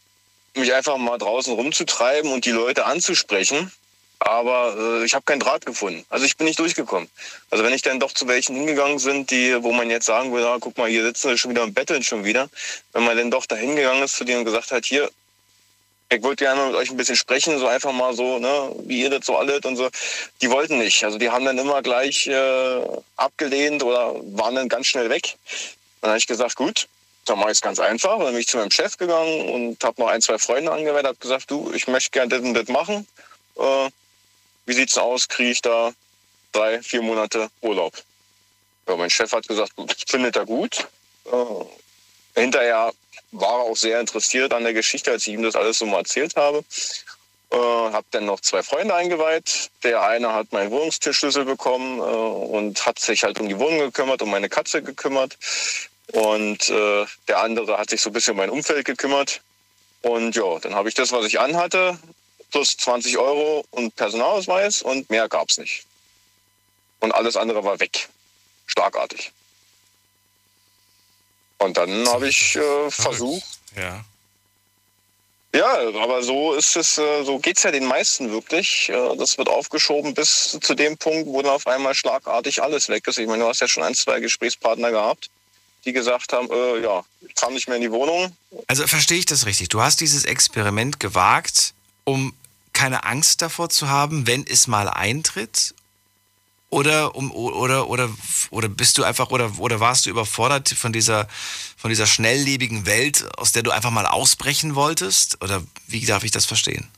mich 0.55 0.73
einfach 0.75 0.97
mal 0.99 1.19
draußen 1.19 1.55
rumzutreiben 1.55 2.33
und 2.33 2.45
die 2.45 2.51
Leute 2.51 2.85
anzusprechen. 2.85 3.73
Aber 4.19 4.77
äh, 4.79 5.05
ich 5.05 5.15
habe 5.15 5.25
keinen 5.25 5.41
Draht 5.41 5.67
gefunden. 5.67 6.05
Also 6.09 6.25
ich 6.25 6.37
bin 6.37 6.47
nicht 6.47 6.59
durchgekommen. 6.59 7.09
Also 7.51 7.65
wenn 7.65 7.73
ich 7.73 7.83
dann 7.83 7.99
doch 7.99 8.13
zu 8.13 8.29
welchen 8.29 8.55
hingegangen 8.55 9.01
sind, 9.01 9.33
die, 9.33 9.61
wo 9.65 9.73
man 9.73 9.91
jetzt 9.91 10.07
sagen 10.07 10.33
würde, 10.33 10.49
ah, 10.49 10.59
guck 10.61 10.79
mal, 10.79 10.89
hier 10.89 11.03
sitzen 11.03 11.31
sie 11.31 11.39
schon 11.39 11.51
wieder 11.51 11.65
und 11.65 11.75
betteln 11.75 12.05
schon 12.05 12.25
wieder. 12.25 12.49
Wenn 12.93 13.03
man 13.03 13.17
dann 13.17 13.33
doch 13.33 13.47
da 13.47 13.57
hingegangen 13.57 14.05
ist 14.05 14.15
zu 14.15 14.25
denen 14.25 14.41
und 14.41 14.45
gesagt 14.45 14.71
hat, 14.71 14.85
hier, 14.85 15.11
ich 16.15 16.23
wollte 16.23 16.45
gerne 16.45 16.67
mit 16.67 16.75
euch 16.75 16.91
ein 16.91 16.97
bisschen 16.97 17.17
sprechen, 17.17 17.59
so 17.59 17.67
einfach 17.67 17.93
mal 17.93 18.15
so, 18.15 18.39
ne, 18.39 18.75
wie 18.85 19.01
ihr 19.03 19.11
das 19.11 19.27
so 19.27 19.37
alles 19.37 19.61
und 19.65 19.77
so. 19.77 19.89
Die 20.41 20.51
wollten 20.51 20.79
nicht. 20.79 21.05
Also 21.05 21.19
die 21.19 21.31
haben 21.31 21.45
dann 21.45 21.59
immer 21.59 21.83
gleich 21.83 22.27
äh, 22.27 22.83
abgelehnt 23.17 23.83
oder 23.83 24.15
waren 24.37 24.55
dann 24.55 24.69
ganz 24.69 24.87
schnell 24.87 25.11
weg. 25.11 25.37
Dann 26.01 26.11
habe 26.11 26.19
ich 26.19 26.27
gesagt, 26.27 26.57
gut, 26.57 26.89
dann 27.25 27.39
mache 27.39 27.51
ich 27.51 27.59
es 27.59 27.61
ganz 27.61 27.79
einfach. 27.79 28.19
Dann 28.19 28.33
bin 28.33 28.39
ich 28.39 28.49
zu 28.49 28.57
meinem 28.57 28.71
Chef 28.71 28.97
gegangen 28.97 29.49
und 29.49 29.83
habe 29.85 30.01
noch 30.01 30.09
ein, 30.09 30.21
zwei 30.21 30.39
Freunde 30.39 30.73
angewählt, 30.73 31.07
habe 31.07 31.19
gesagt, 31.19 31.51
du, 31.51 31.73
ich 31.75 31.87
möchte 31.89 32.11
gerne 32.11 32.29
das 32.29 32.41
und 32.41 32.55
das 32.55 32.69
machen. 32.69 33.07
Äh, 33.57 33.91
wie 34.67 34.73
sieht's 34.75 34.99
aus? 34.99 35.29
Kriege 35.29 35.51
ich 35.51 35.63
da 35.63 35.93
drei, 36.53 36.83
vier 36.83 37.03
Monate 37.03 37.49
Urlaub? 37.61 37.95
Ja, 38.89 38.97
mein 38.97 39.11
Chef 39.11 39.33
hat 39.33 39.47
gesagt, 39.47 39.73
findet 40.07 40.37
er 40.37 40.45
gut. 40.45 40.87
Äh, 41.27 42.41
hinterher 42.41 42.93
war 43.33 43.61
auch 43.61 43.77
sehr 43.77 43.99
interessiert 44.01 44.53
an 44.53 44.63
der 44.63 44.75
Geschichte, 44.75 45.11
als 45.11 45.27
ich 45.27 45.35
ihm 45.35 45.43
das 45.43 45.57
alles 45.57 45.79
so 45.79 45.87
mal 45.87 45.99
erzählt 45.99 46.37
habe. 46.37 46.65
Äh, 47.51 47.57
habe 47.57 48.07
dann 48.13 48.25
noch 48.25 48.41
zwei 48.41 48.63
Freunde 48.63 48.95
eingeweiht. 48.95 49.71
Der 49.83 50.03
eine 50.03 50.33
hat 50.33 50.53
meinen 50.53 50.71
Wohnungstierschlüssel 50.71 51.45
bekommen 51.45 51.99
äh, 51.99 52.03
und 52.03 52.87
hat 52.87 52.99
sich 52.99 53.25
halt 53.25 53.41
um 53.41 53.49
die 53.49 53.59
Wohnung 53.59 53.79
gekümmert, 53.81 54.23
um 54.23 54.31
meine 54.31 54.49
Katze 54.49 54.83
gekümmert. 54.83 55.37
Und 56.13 56.71
äh, 56.71 57.05
der 57.29 57.41
andere 57.41 57.79
hat 57.79 57.91
sich 57.91 58.01
so 58.01 58.11
ein 58.11 58.13
bisschen 58.13 58.33
um 58.33 58.39
mein 58.39 58.51
Umfeld 58.51 58.85
gekümmert. 58.87 59.43
Und 60.03 60.35
ja, 60.35 60.59
dann 60.61 60.75
habe 60.75 60.89
ich 60.89 60.95
das, 60.95 61.13
was 61.13 61.27
ich 61.27 61.41
anhatte, 61.41 61.99
plus 62.51 62.77
20 62.77 63.19
Euro 63.19 63.65
und 63.71 63.97
Personalausweis 63.97 64.83
und 64.83 65.11
mehr 65.11 65.29
gab's 65.29 65.59
nicht. 65.59 65.85
Und 67.01 67.13
alles 67.13 67.37
andere 67.37 67.65
war 67.65 67.81
weg. 67.81 68.09
Schlagartig. 68.67 69.33
Und 71.63 71.77
dann 71.77 72.09
habe 72.09 72.29
ich 72.29 72.57
äh, 72.57 72.91
versucht, 72.91 73.45
Ja. 73.77 74.05
ja, 75.55 75.79
aber 76.01 76.23
so 76.23 76.55
ist 76.55 76.77
es, 76.77 76.99
äh, 76.99 77.25
so 77.25 77.39
geht's 77.39 77.63
ja 77.63 77.71
den 77.71 77.87
meisten 77.87 78.31
wirklich. 78.31 78.89
Äh, 78.89 79.17
Das 79.17 79.39
wird 79.39 79.49
aufgeschoben 79.49 80.15
bis 80.15 80.59
zu 80.61 80.75
dem 80.75 80.97
Punkt, 80.99 81.27
wo 81.27 81.41
dann 81.43 81.53
auf 81.53 81.67
einmal 81.67 81.95
schlagartig 81.95 82.63
alles 82.63 82.89
weg 82.89 83.07
ist. 83.07 83.19
Ich 83.19 83.27
meine, 83.27 83.43
du 83.45 83.49
hast 83.49 83.61
ja 83.61 83.69
schon 83.69 83.83
ein, 83.83 83.95
zwei 83.95 84.21
Gesprächspartner 84.21 84.91
gehabt, 84.91 85.31
die 85.85 85.93
gesagt 85.93 86.33
haben, 86.33 86.49
äh, 86.51 86.81
ja, 86.81 87.05
ich 87.21 87.35
kam 87.35 87.55
nicht 87.55 87.69
mehr 87.69 87.77
in 87.77 87.83
die 87.83 87.93
Wohnung. 87.93 88.37
Also 88.67 88.87
verstehe 88.87 89.19
ich 89.19 89.27
das 89.27 89.47
richtig? 89.47 89.69
Du 89.69 89.81
hast 89.83 90.01
dieses 90.01 90.25
Experiment 90.25 91.01
gewagt, 91.01 91.75
um 92.05 92.35
keine 92.73 93.05
Angst 93.05 93.43
davor 93.43 93.69
zu 93.69 93.89
haben, 93.89 94.27
wenn 94.27 94.47
es 94.47 94.67
mal 94.67 94.89
eintritt? 94.89 95.75
Oder, 96.73 97.15
um, 97.15 97.31
oder, 97.33 97.91
oder, 97.91 98.09
oder 98.49 98.69
bist 98.71 98.97
du 98.97 99.05
einfach, 99.05 99.31
oder, 99.31 99.53
oder 99.59 99.79
warst 99.79 100.07
du 100.07 100.11
überfordert 100.11 100.71
von 100.71 100.91
dieser, 100.91 101.29
von 101.77 101.91
dieser 101.91 102.07
schnelllebigen 102.07 102.87
Welt, 102.87 103.27
aus 103.37 103.53
der 103.53 103.63
du 103.63 103.71
einfach 103.73 103.91
mal 103.91 104.07
ausbrechen 104.07 104.75
wolltest? 104.75 105.43
Oder 105.43 105.63
wie 105.87 106.07
darf 106.07 106.25
ich 106.25 106.31
das 106.31 106.47
verstehen? 106.47 106.89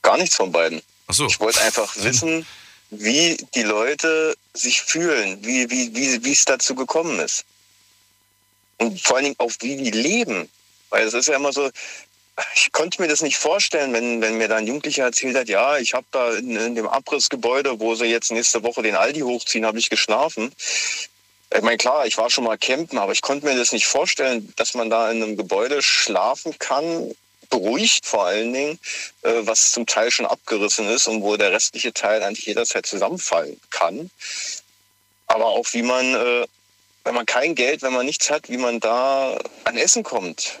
Gar 0.00 0.16
nichts 0.16 0.36
von 0.36 0.50
beiden. 0.50 0.80
Ach 1.06 1.12
so. 1.12 1.26
Ich 1.26 1.38
wollte 1.38 1.60
einfach 1.60 1.94
wissen, 2.02 2.46
wie 2.88 3.36
die 3.54 3.62
Leute 3.62 4.34
sich 4.54 4.80
fühlen, 4.80 5.44
wie, 5.44 5.68
wie, 5.68 5.94
wie, 5.94 6.24
wie 6.24 6.32
es 6.32 6.46
dazu 6.46 6.74
gekommen 6.74 7.18
ist. 7.18 7.44
Und 8.78 8.98
vor 9.02 9.16
allen 9.16 9.24
Dingen 9.24 9.36
auch, 9.36 9.52
wie 9.60 9.76
die 9.76 9.90
leben. 9.90 10.48
Weil 10.88 11.06
es 11.06 11.12
ist 11.12 11.28
ja 11.28 11.36
immer 11.36 11.52
so, 11.52 11.70
ich 12.54 12.72
konnte 12.72 13.00
mir 13.00 13.08
das 13.08 13.22
nicht 13.22 13.36
vorstellen, 13.36 13.92
wenn, 13.92 14.20
wenn 14.22 14.38
mir 14.38 14.48
da 14.48 14.56
ein 14.56 14.66
Jugendlicher 14.66 15.04
erzählt 15.04 15.36
hat, 15.36 15.48
ja, 15.48 15.78
ich 15.78 15.94
habe 15.94 16.06
da 16.10 16.32
in, 16.32 16.56
in 16.56 16.74
dem 16.74 16.88
Abrissgebäude, 16.88 17.78
wo 17.80 17.94
sie 17.94 18.06
jetzt 18.06 18.32
nächste 18.32 18.62
Woche 18.62 18.82
den 18.82 18.96
Aldi 18.96 19.20
hochziehen, 19.20 19.66
habe 19.66 19.78
ich 19.78 19.90
geschlafen. 19.90 20.52
Ich 21.54 21.62
meine, 21.62 21.76
klar, 21.76 22.06
ich 22.06 22.16
war 22.16 22.30
schon 22.30 22.44
mal 22.44 22.56
campen, 22.56 22.98
aber 22.98 23.12
ich 23.12 23.20
konnte 23.20 23.44
mir 23.44 23.56
das 23.56 23.72
nicht 23.72 23.86
vorstellen, 23.86 24.52
dass 24.56 24.72
man 24.74 24.88
da 24.88 25.10
in 25.10 25.22
einem 25.22 25.36
Gebäude 25.36 25.82
schlafen 25.82 26.58
kann, 26.58 27.14
beruhigt 27.50 28.06
vor 28.06 28.24
allen 28.24 28.52
Dingen, 28.54 28.78
äh, 29.20 29.32
was 29.40 29.72
zum 29.72 29.86
Teil 29.86 30.10
schon 30.10 30.24
abgerissen 30.24 30.88
ist 30.88 31.06
und 31.08 31.22
wo 31.22 31.36
der 31.36 31.52
restliche 31.52 31.92
Teil 31.92 32.22
eigentlich 32.22 32.46
jederzeit 32.46 32.86
zusammenfallen 32.86 33.60
kann. 33.68 34.10
Aber 35.26 35.46
auch 35.46 35.66
wie 35.72 35.82
man, 35.82 36.14
äh, 36.14 36.46
wenn 37.04 37.14
man 37.14 37.26
kein 37.26 37.54
Geld, 37.54 37.82
wenn 37.82 37.92
man 37.92 38.06
nichts 38.06 38.30
hat, 38.30 38.48
wie 38.48 38.56
man 38.56 38.80
da 38.80 39.38
an 39.64 39.76
Essen 39.76 40.02
kommt, 40.02 40.58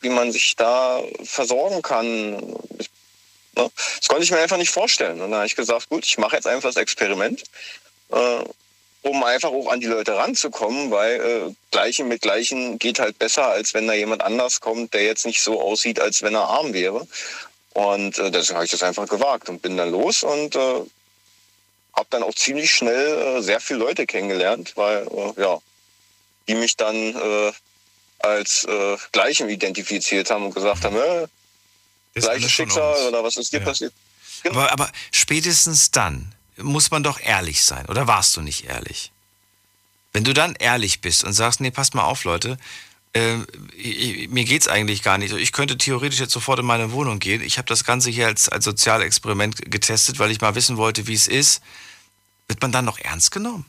wie 0.00 0.08
man 0.08 0.32
sich 0.32 0.56
da 0.56 1.02
versorgen 1.24 1.82
kann. 1.82 2.32
Ne, 2.32 3.70
das 3.98 4.08
konnte 4.08 4.24
ich 4.24 4.30
mir 4.30 4.38
einfach 4.38 4.56
nicht 4.56 4.70
vorstellen. 4.70 5.20
Und 5.20 5.30
dann 5.30 5.40
habe 5.40 5.46
ich 5.46 5.56
gesagt, 5.56 5.88
gut, 5.88 6.04
ich 6.04 6.18
mache 6.18 6.36
jetzt 6.36 6.46
einfach 6.46 6.68
das 6.68 6.76
Experiment. 6.76 7.42
Äh, 8.10 8.44
um 9.02 9.22
einfach 9.22 9.50
auch 9.50 9.68
an 9.68 9.80
die 9.80 9.86
Leute 9.86 10.16
ranzukommen, 10.16 10.90
weil 10.90 11.20
äh, 11.20 11.54
Gleichen 11.70 12.08
mit 12.08 12.22
Gleichen 12.22 12.78
geht 12.78 12.98
halt 12.98 13.18
besser, 13.18 13.46
als 13.46 13.72
wenn 13.72 13.86
da 13.86 13.94
jemand 13.94 14.22
anders 14.22 14.60
kommt, 14.60 14.92
der 14.92 15.04
jetzt 15.04 15.24
nicht 15.24 15.40
so 15.40 15.60
aussieht, 15.60 16.00
als 16.00 16.22
wenn 16.22 16.34
er 16.34 16.48
arm 16.48 16.72
wäre. 16.72 17.06
Und 17.74 18.18
äh, 18.18 18.30
deswegen 18.30 18.56
habe 18.56 18.64
ich 18.64 18.72
das 18.72 18.82
einfach 18.82 19.08
gewagt 19.08 19.48
und 19.48 19.62
bin 19.62 19.76
dann 19.76 19.90
los 19.90 20.24
und 20.24 20.56
äh, 20.56 20.80
habe 21.94 22.06
dann 22.10 22.22
auch 22.22 22.34
ziemlich 22.34 22.70
schnell 22.70 23.42
sehr 23.42 23.60
viele 23.60 23.78
Leute 23.80 24.06
kennengelernt, 24.06 24.72
weil 24.76 25.06
ja, 25.36 25.58
die 26.46 26.54
mich 26.54 26.76
dann 26.76 27.14
als 28.20 28.64
äh, 28.64 28.96
Gleichem 29.12 29.48
identifiziert 29.48 30.30
haben 30.30 30.44
und 30.46 30.54
gesagt 30.54 30.84
haben, 30.84 30.96
äh, 30.96 31.26
gleiches 32.14 32.50
Schicksal 32.50 33.08
oder 33.08 33.22
was 33.22 33.36
ist 33.36 33.52
dir 33.52 33.58
Ja. 33.60 33.64
passiert? 33.64 33.92
Aber, 34.50 34.72
aber 34.72 34.90
spätestens 35.12 35.90
dann 35.90 36.34
muss 36.56 36.90
man 36.90 37.02
doch 37.02 37.20
ehrlich 37.20 37.62
sein. 37.62 37.86
Oder 37.86 38.06
warst 38.06 38.36
du 38.36 38.40
nicht 38.40 38.64
ehrlich? 38.64 39.12
Wenn 40.12 40.24
du 40.24 40.32
dann 40.32 40.54
ehrlich 40.56 41.00
bist 41.00 41.22
und 41.24 41.32
sagst, 41.32 41.60
nee, 41.60 41.70
passt 41.70 41.94
mal 41.94 42.04
auf, 42.04 42.24
Leute, 42.24 42.58
äh, 43.14 43.36
ich- 43.76 44.28
mir 44.28 44.44
geht's 44.44 44.66
eigentlich 44.68 45.02
gar 45.02 45.18
nicht. 45.18 45.32
Ich 45.34 45.52
könnte 45.52 45.78
theoretisch 45.78 46.18
jetzt 46.18 46.32
sofort 46.32 46.58
in 46.58 46.66
meine 46.66 46.92
Wohnung 46.92 47.18
gehen. 47.20 47.42
Ich 47.42 47.58
habe 47.58 47.68
das 47.68 47.84
Ganze 47.84 48.10
hier 48.10 48.26
als, 48.26 48.48
als 48.48 48.64
Sozialexperiment 48.64 49.70
getestet, 49.70 50.18
weil 50.18 50.30
ich 50.30 50.40
mal 50.40 50.54
wissen 50.54 50.76
wollte, 50.76 51.06
wie 51.06 51.14
es 51.14 51.28
ist. 51.28 51.62
Wird 52.48 52.62
man 52.62 52.72
dann 52.72 52.84
noch 52.84 52.98
ernst 52.98 53.30
genommen? 53.30 53.66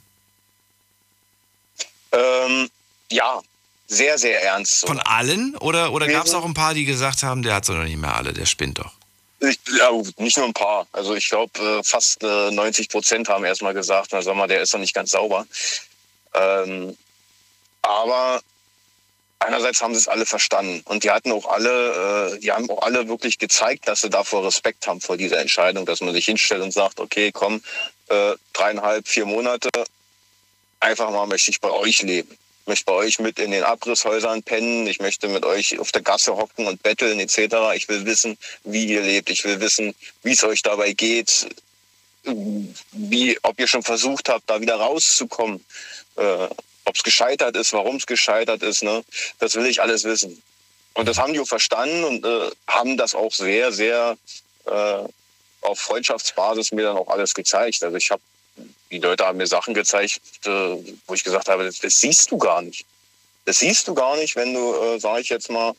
Ähm, 2.11 2.69
ja, 3.11 3.41
sehr, 3.89 4.17
sehr 4.17 4.41
ernst. 4.43 4.85
Von 4.85 4.99
allen? 4.99 5.57
Oder, 5.57 5.91
oder 5.91 6.07
gab 6.07 6.25
es 6.25 6.33
auch 6.33 6.45
ein 6.45 6.53
paar, 6.53 6.73
die 6.73 6.85
gesagt 6.85 7.23
haben, 7.23 7.41
der 7.41 7.55
hat 7.55 7.65
so 7.65 7.73
noch 7.73 7.83
nicht 7.83 7.97
mehr 7.97 8.15
alle, 8.15 8.33
der 8.33 8.45
spinnt 8.45 8.77
doch? 8.77 8.93
Ich, 9.41 9.59
ja, 9.77 9.89
nicht 10.17 10.37
nur 10.37 10.45
ein 10.45 10.53
paar. 10.53 10.85
Also 10.91 11.15
ich 11.15 11.29
glaube, 11.29 11.81
fast 11.83 12.23
äh, 12.23 12.51
90 12.51 12.89
Prozent 12.89 13.29
haben 13.29 13.43
erstmal 13.45 13.73
gesagt, 13.73 14.09
na 14.11 14.21
sag 14.21 14.35
mal, 14.35 14.47
der 14.47 14.61
ist 14.61 14.73
doch 14.73 14.79
nicht 14.79 14.93
ganz 14.93 15.11
sauber. 15.11 15.47
Ähm, 16.35 16.95
aber 17.81 18.41
einerseits 19.39 19.81
haben 19.81 19.93
sie 19.93 20.01
es 20.01 20.07
alle 20.07 20.25
verstanden 20.25 20.81
und 20.85 21.03
die 21.03 21.09
hatten 21.09 21.31
auch 21.31 21.47
alle, 21.47 22.35
äh, 22.35 22.39
die 22.39 22.51
haben 22.51 22.69
auch 22.69 22.83
alle 22.83 23.07
wirklich 23.07 23.39
gezeigt, 23.39 23.87
dass 23.87 24.01
sie 24.01 24.09
davor 24.09 24.45
Respekt 24.45 24.85
haben 24.85 25.01
vor 25.01 25.17
dieser 25.17 25.39
Entscheidung, 25.39 25.85
dass 25.85 26.01
man 26.01 26.13
sich 26.13 26.25
hinstellt 26.25 26.61
und 26.61 26.73
sagt, 26.73 26.99
okay, 26.99 27.31
komm, 27.31 27.61
äh, 28.09 28.33
dreieinhalb, 28.53 29.07
vier 29.07 29.25
Monate, 29.25 29.69
einfach 30.79 31.09
mal 31.09 31.25
möchte 31.25 31.49
ich 31.49 31.61
bei 31.61 31.71
euch 31.71 32.01
leben. 32.03 32.37
Möchte 32.69 32.85
bei 32.85 32.93
euch 32.93 33.17
mit 33.17 33.39
in 33.39 33.49
den 33.49 33.63
Abrisshäusern 33.63 34.43
pennen. 34.43 34.85
Ich 34.85 34.99
möchte 34.99 35.27
mit 35.27 35.43
euch 35.43 35.79
auf 35.79 35.91
der 35.91 36.03
Gasse 36.03 36.37
hocken 36.37 36.67
und 36.67 36.83
betteln 36.83 37.19
etc. 37.19 37.55
Ich 37.73 37.89
will 37.89 38.05
wissen, 38.05 38.37
wie 38.63 38.85
ihr 38.85 39.01
lebt. 39.01 39.31
Ich 39.31 39.43
will 39.43 39.59
wissen, 39.59 39.95
wie 40.21 40.33
es 40.33 40.43
euch 40.43 40.61
dabei 40.61 40.93
geht. 40.93 41.49
Wie, 42.91 43.39
ob 43.41 43.59
ihr 43.59 43.65
schon 43.65 43.81
versucht 43.81 44.29
habt, 44.29 44.47
da 44.47 44.61
wieder 44.61 44.75
rauszukommen. 44.75 45.65
Äh, 46.15 46.47
ob 46.85 46.95
es 46.95 47.01
gescheitert 47.01 47.55
ist, 47.55 47.73
warum 47.73 47.95
es 47.95 48.05
gescheitert 48.05 48.61
ist. 48.61 48.83
Ne? 48.83 49.03
Das 49.39 49.55
will 49.55 49.65
ich 49.65 49.81
alles 49.81 50.03
wissen. 50.03 50.39
Und 50.93 51.07
das 51.07 51.17
haben 51.17 51.33
die 51.33 51.39
auch 51.39 51.47
verstanden 51.47 52.03
und 52.03 52.23
äh, 52.23 52.51
haben 52.67 52.97
das 52.97 53.15
auch 53.15 53.33
sehr, 53.33 53.71
sehr 53.71 54.15
äh, 54.65 55.03
auf 55.61 55.79
Freundschaftsbasis 55.79 56.71
mir 56.71 56.83
dann 56.83 56.97
auch 56.97 57.07
alles 57.07 57.33
gezeigt. 57.33 57.83
Also 57.83 57.97
ich 57.97 58.11
habe 58.11 58.21
die 58.91 58.99
Leute 58.99 59.25
haben 59.25 59.37
mir 59.37 59.47
Sachen 59.47 59.73
gezeigt, 59.73 60.19
äh, 60.45 60.49
wo 61.07 61.13
ich 61.13 61.23
gesagt 61.23 61.49
habe, 61.49 61.63
das, 61.65 61.79
das 61.79 61.99
siehst 61.99 62.31
du 62.31 62.37
gar 62.37 62.61
nicht. 62.61 62.85
Das 63.45 63.59
siehst 63.59 63.87
du 63.87 63.93
gar 63.93 64.15
nicht, 64.17 64.35
wenn 64.35 64.53
du, 64.53 64.75
äh, 64.75 64.99
sage 64.99 65.21
ich 65.21 65.29
jetzt 65.29 65.49
mal, 65.49 65.73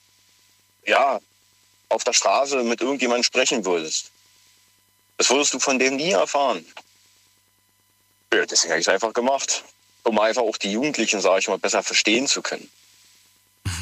ja, 0.86 1.20
auf 1.88 2.04
der 2.04 2.12
Straße 2.12 2.62
mit 2.62 2.80
irgendjemandem 2.80 3.24
sprechen 3.24 3.64
würdest. 3.64 4.10
Das 5.18 5.28
würdest 5.28 5.52
du 5.54 5.58
von 5.58 5.78
dem 5.78 5.96
nie 5.96 6.12
erfahren. 6.12 6.64
Ja, 8.32 8.46
deswegen 8.46 8.72
habe 8.72 8.80
ich 8.80 8.86
es 8.86 8.92
einfach 8.92 9.12
gemacht, 9.12 9.64
um 10.04 10.18
einfach 10.18 10.42
auch 10.42 10.56
die 10.56 10.72
Jugendlichen, 10.72 11.20
sage 11.20 11.40
ich 11.40 11.48
mal, 11.48 11.58
besser 11.58 11.82
verstehen 11.82 12.26
zu 12.26 12.42
können. 12.42 12.70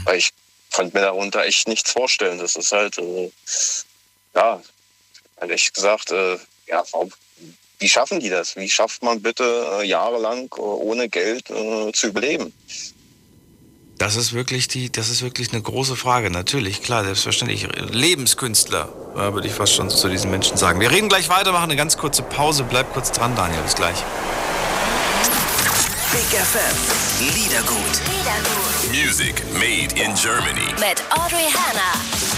Weil 0.04 0.18
ich 0.18 0.32
konnte 0.72 0.96
mir 0.96 1.02
darunter 1.02 1.44
echt 1.44 1.68
nichts 1.68 1.92
vorstellen. 1.92 2.38
Das 2.38 2.56
ist 2.56 2.72
halt, 2.72 2.98
äh, 2.98 3.30
ja, 4.34 4.62
halt 5.38 5.50
echt 5.50 5.74
gesagt, 5.74 6.10
äh, 6.10 6.38
ja, 6.66 6.82
warum, 6.92 7.12
wie 7.78 7.88
schaffen 7.88 8.20
die 8.20 8.28
das? 8.28 8.56
Wie 8.56 8.68
schafft 8.68 9.02
man 9.02 9.22
bitte 9.22 9.44
äh, 9.80 9.86
jahrelang 9.86 10.48
äh, 10.56 10.60
ohne 10.60 11.08
Geld 11.08 11.50
äh, 11.50 11.92
zu 11.92 12.08
überleben? 12.08 12.52
Das 13.98 14.14
ist 14.14 14.32
wirklich 14.32 14.68
die, 14.68 14.92
das 14.92 15.08
ist 15.08 15.22
wirklich 15.22 15.52
eine 15.52 15.60
große 15.60 15.96
Frage. 15.96 16.30
Natürlich, 16.30 16.82
klar, 16.82 17.04
selbstverständlich. 17.04 17.66
Lebenskünstler, 17.90 18.92
würde 19.32 19.48
ich 19.48 19.54
fast 19.54 19.74
schon 19.74 19.90
zu 19.90 20.08
diesen 20.08 20.30
Menschen 20.30 20.56
sagen. 20.56 20.78
Wir 20.78 20.92
reden 20.92 21.08
gleich 21.08 21.28
weiter, 21.28 21.50
machen 21.50 21.64
eine 21.64 21.74
ganz 21.74 21.96
kurze 21.96 22.22
Pause. 22.22 22.62
Bleib 22.62 22.92
kurz 22.92 23.10
dran, 23.10 23.34
Daniel. 23.34 23.60
Bis 23.62 23.74
gleich. 23.74 23.96
Big 26.12 26.40
FM. 26.40 26.76
Liedergut. 27.34 28.00
Music 28.92 29.42
made 29.54 29.92
in 30.00 30.14
Germany. 30.14 30.72
Mit 30.78 31.02
Audrey 31.10 31.50
Hanna. 31.52 32.37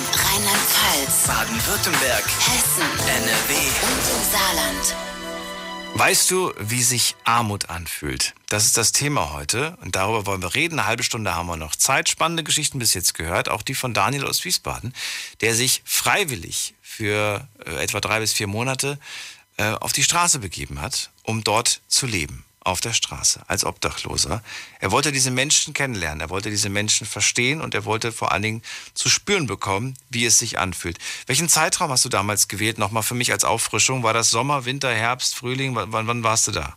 Rheinland-Pfalz, 0.61 1.27
Baden-Württemberg. 1.27 2.25
Hessen, 2.25 2.83
NRW. 3.07 3.53
und 3.55 4.03
im 4.15 4.31
Saarland. 4.31 4.95
Weißt 5.95 6.29
du, 6.29 6.53
wie 6.59 6.83
sich 6.83 7.15
Armut 7.23 7.69
anfühlt? 7.69 8.35
Das 8.47 8.65
ist 8.65 8.77
das 8.77 8.91
Thema 8.91 9.33
heute 9.33 9.77
und 9.81 9.95
darüber 9.95 10.25
wollen 10.25 10.41
wir 10.41 10.53
reden. 10.53 10.77
Eine 10.77 10.87
halbe 10.87 11.03
Stunde 11.03 11.33
haben 11.33 11.47
wir 11.47 11.57
noch 11.57 11.75
Zeit. 11.75 12.09
Spannende 12.09 12.43
Geschichten 12.43 12.79
bis 12.79 12.93
jetzt 12.93 13.15
gehört, 13.15 13.49
auch 13.49 13.63
die 13.63 13.73
von 13.73 13.93
Daniel 13.93 14.25
aus 14.25 14.45
Wiesbaden, 14.45 14.93
der 15.41 15.55
sich 15.55 15.81
freiwillig 15.83 16.75
für 16.81 17.47
äh, 17.65 17.83
etwa 17.83 17.99
drei 17.99 18.19
bis 18.19 18.33
vier 18.33 18.47
Monate 18.47 18.99
äh, 19.57 19.71
auf 19.71 19.93
die 19.93 20.03
Straße 20.03 20.39
begeben 20.39 20.79
hat, 20.79 21.09
um 21.23 21.43
dort 21.43 21.81
zu 21.87 22.05
leben. 22.05 22.45
Auf 22.63 22.79
der 22.79 22.93
Straße, 22.93 23.41
als 23.47 23.65
Obdachloser. 23.65 24.43
Er 24.79 24.91
wollte 24.91 25.11
diese 25.11 25.31
Menschen 25.31 25.73
kennenlernen, 25.73 26.21
er 26.21 26.29
wollte 26.29 26.51
diese 26.51 26.69
Menschen 26.69 27.07
verstehen 27.07 27.59
und 27.59 27.73
er 27.73 27.85
wollte 27.85 28.11
vor 28.11 28.31
allen 28.31 28.43
Dingen 28.43 28.61
zu 28.93 29.09
spüren 29.09 29.47
bekommen, 29.47 29.97
wie 30.11 30.25
es 30.25 30.37
sich 30.37 30.59
anfühlt. 30.59 30.99
Welchen 31.25 31.49
Zeitraum 31.49 31.89
hast 31.89 32.05
du 32.05 32.09
damals 32.09 32.47
gewählt? 32.47 32.77
Nochmal 32.77 33.01
für 33.01 33.15
mich 33.15 33.31
als 33.31 33.45
Auffrischung. 33.45 34.03
War 34.03 34.13
das 34.13 34.29
Sommer, 34.29 34.65
Winter, 34.65 34.93
Herbst, 34.93 35.33
Frühling? 35.33 35.75
W 35.75 35.85
wann, 35.87 36.05
wann 36.05 36.23
warst 36.23 36.47
du 36.47 36.51
da? 36.51 36.75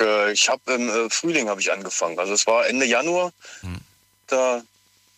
Äh, 0.00 0.32
ich 0.32 0.48
habe 0.48 0.72
im 0.72 0.88
äh, 0.88 1.10
Frühling 1.10 1.48
habe 1.48 1.60
ich 1.60 1.72
angefangen. 1.72 2.18
Also 2.18 2.32
es 2.32 2.46
war 2.46 2.66
Ende 2.66 2.86
Januar. 2.86 3.32
Da 4.28 4.62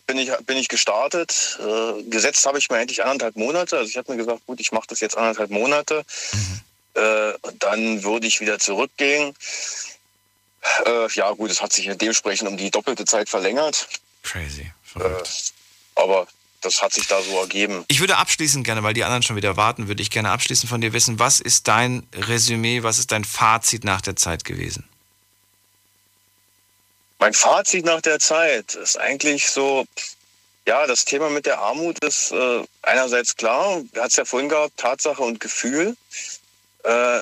bin 0.06 0.18
ich, 0.18 0.30
bin 0.46 0.56
ich 0.56 0.68
gestartet. 0.68 1.58
Äh, 1.60 2.02
gesetzt 2.04 2.46
habe 2.46 2.58
ich 2.58 2.70
mir 2.70 2.76
eigentlich 2.76 3.04
anderthalb 3.04 3.36
Monate. 3.36 3.76
Also 3.76 3.90
ich 3.90 3.96
habe 3.96 4.12
mir 4.12 4.18
gesagt, 4.18 4.46
gut, 4.46 4.60
ich 4.60 4.72
mache 4.72 4.86
das 4.88 5.00
jetzt 5.00 5.16
anderthalb 5.16 5.50
Monate. 5.50 6.04
Äh, 6.96 7.32
und 7.42 7.62
dann 7.62 8.02
würde 8.02 8.26
ich 8.26 8.40
wieder 8.40 8.58
zurückgehen. 8.58 9.34
Äh, 10.84 11.08
ja 11.12 11.30
gut, 11.32 11.50
es 11.50 11.60
hat 11.60 11.72
sich 11.72 11.86
dementsprechend 11.96 12.48
um 12.48 12.56
die 12.56 12.70
doppelte 12.70 13.04
Zeit 13.04 13.28
verlängert. 13.28 13.86
Crazy. 14.22 14.72
Äh, 14.98 15.00
aber 15.94 16.26
das 16.62 16.82
hat 16.82 16.92
sich 16.92 17.06
da 17.06 17.20
so 17.22 17.38
ergeben. 17.38 17.84
Ich 17.88 18.00
würde 18.00 18.16
abschließend 18.16 18.64
gerne, 18.64 18.82
weil 18.82 18.94
die 18.94 19.04
anderen 19.04 19.22
schon 19.22 19.36
wieder 19.36 19.56
warten, 19.56 19.88
würde 19.88 20.02
ich 20.02 20.10
gerne 20.10 20.30
abschließend 20.30 20.68
von 20.68 20.80
dir 20.80 20.92
wissen, 20.92 21.18
was 21.18 21.40
ist 21.40 21.68
dein 21.68 22.06
Resümee, 22.14 22.82
was 22.82 22.98
ist 22.98 23.12
dein 23.12 23.24
Fazit 23.24 23.84
nach 23.84 24.00
der 24.00 24.16
Zeit 24.16 24.44
gewesen? 24.44 24.88
Mein 27.18 27.34
Fazit 27.34 27.84
nach 27.84 28.00
der 28.00 28.18
Zeit 28.18 28.74
ist 28.74 28.98
eigentlich 28.98 29.48
so, 29.48 29.86
ja, 30.66 30.86
das 30.86 31.04
Thema 31.04 31.30
mit 31.30 31.46
der 31.46 31.58
Armut 31.60 32.02
ist 32.04 32.32
äh, 32.32 32.64
einerseits 32.82 33.36
klar, 33.36 33.76
hatten 33.76 34.06
es 34.06 34.16
ja 34.16 34.24
vorhin 34.24 34.48
gehabt, 34.48 34.76
Tatsache 34.76 35.22
und 35.22 35.40
Gefühl. 35.40 35.96
Äh, 36.86 37.20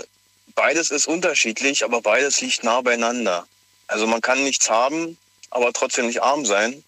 beides 0.55 0.91
ist 0.91 1.07
unterschiedlich, 1.07 1.85
aber 1.85 2.01
beides 2.03 2.41
liegt 2.41 2.63
nah 2.65 2.81
beieinander. 2.81 3.47
Also 3.87 4.07
man 4.07 4.21
kann 4.21 4.43
nichts 4.45 4.69
haben, 4.69 5.17
aber 5.51 5.73
trotzdem 5.73 6.07
nicht 6.07 6.23
arm 6.23 6.45
sein. 6.45 6.85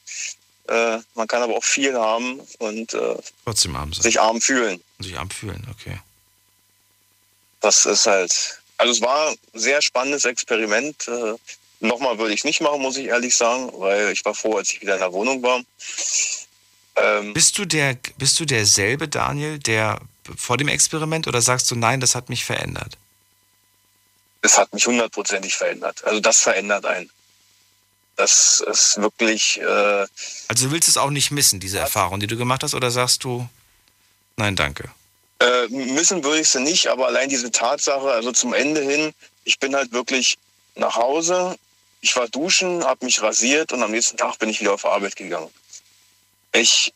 Äh, 0.69 0.98
man 1.15 1.27
kann 1.28 1.43
aber 1.43 1.55
auch 1.57 1.65
viel 1.65 1.94
haben 1.97 2.40
und 2.59 2.93
äh, 2.94 3.16
Trotzdem 3.44 3.77
arm 3.77 3.93
sein. 3.93 4.03
sich 4.03 4.20
arm 4.20 4.40
fühlen. 4.40 4.82
Sich 4.98 5.16
arm 5.16 5.31
fühlen, 5.31 5.66
okay. 5.70 5.98
Das 7.61 7.86
ist 7.86 8.07
halt, 8.07 8.61
also 8.77 8.93
es 8.93 9.01
war 9.01 9.31
ein 9.31 9.36
sehr 9.55 9.81
spannendes 9.82 10.24
Experiment. 10.24 11.09
Äh, 11.09 11.35
Nochmal 11.81 12.19
würde 12.19 12.32
ich 12.32 12.40
es 12.40 12.44
nicht 12.44 12.62
machen, 12.62 12.81
muss 12.81 12.97
ich 12.97 13.07
ehrlich 13.07 13.36
sagen, 13.36 13.70
weil 13.74 14.11
ich 14.11 14.24
war 14.24 14.35
froh, 14.35 14.57
als 14.57 14.73
ich 14.73 14.81
wieder 14.81 14.94
in 14.94 15.01
der 15.01 15.12
Wohnung 15.12 15.43
war. 15.43 15.61
Ähm, 16.97 17.35
Bist 17.35 17.59
du 17.59 17.66
der, 17.66 17.98
bist 18.16 18.40
du 18.40 18.47
derselbe 18.47 19.09
Daniel, 19.09 19.59
der 19.59 20.01
vor 20.36 20.57
dem 20.57 20.69
Experiment 20.69 21.27
oder 21.28 21.40
sagst 21.40 21.70
du, 21.70 21.77
nein, 21.77 22.01
das 22.01 22.15
hat 22.15 22.28
mich 22.28 22.44
verändert? 22.44 22.97
es 24.43 24.57
hat 24.59 24.73
mich 24.73 24.86
hundertprozentig 24.86 25.57
verändert. 25.57 26.05
Also 26.05 26.20
das 26.20 26.39
verändert 26.40 26.86
einen. 26.86 27.11
Das 28.16 28.62
ist 28.66 28.97
wirklich. 28.98 29.61
Äh, 29.61 30.07
Also 30.48 30.66
du 30.66 30.70
willst 30.70 30.89
es 30.89 30.97
auch 30.97 31.11
nicht 31.11 31.31
missen, 31.31 31.61
diese 31.61 31.78
Erfahrung, 31.78 32.20
die 32.20 32.27
du 32.27 32.36
gemacht 32.36 32.62
hast, 32.62 32.74
oder 32.74 32.90
sagst 32.90 33.24
du, 33.24 33.48
nein, 34.36 34.57
danke? 34.57 34.89
Äh, 35.40 35.66
müssen 35.69 36.24
würde 36.24 36.40
ich 36.40 36.48
sie 36.48 36.61
nicht, 36.61 36.86
aber 36.86 37.07
allein 37.07 37.28
diese 37.28 37.51
Tatsache, 37.51 38.11
also 38.11 38.32
zum 38.32 38.55
Ende 38.55 38.81
hin, 38.81 39.12
ich 39.44 39.59
bin 39.59 39.77
halt 39.77 39.93
wirklich 39.93 40.39
nach 40.77 40.97
Hause, 40.97 41.57
ich 42.01 42.16
war 42.16 42.28
duschen, 42.28 42.85
habe 42.85 43.05
mich 43.05 43.20
rasiert 43.20 43.73
und 43.73 43.82
am 43.82 43.90
nächsten 43.90 44.16
Tag 44.16 44.39
bin 44.39 44.48
ich 44.48 44.61
wieder 44.61 44.73
auf 44.73 44.86
Arbeit 44.86 45.16
gegangen. 45.16 45.51
Ich 46.53 46.94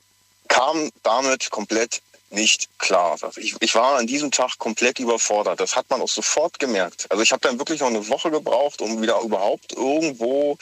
kam 0.48 0.90
damit 1.02 1.50
komplett 1.50 2.00
nicht 2.30 2.68
klar. 2.78 3.18
Ich, 3.36 3.54
ich 3.60 3.74
war 3.74 3.98
an 3.98 4.06
diesem 4.06 4.30
Tag 4.30 4.58
komplett 4.58 4.98
überfordert. 4.98 5.60
Das 5.60 5.76
hat 5.76 5.90
man 5.90 6.00
auch 6.00 6.08
sofort 6.08 6.58
gemerkt. 6.58 7.06
Also 7.10 7.22
ich 7.22 7.32
habe 7.32 7.40
dann 7.40 7.58
wirklich 7.58 7.80
noch 7.80 7.88
eine 7.88 8.06
Woche 8.08 8.30
gebraucht, 8.30 8.80
um 8.80 9.02
wieder 9.02 9.20
überhaupt 9.20 9.72
irgendwo 9.72 10.56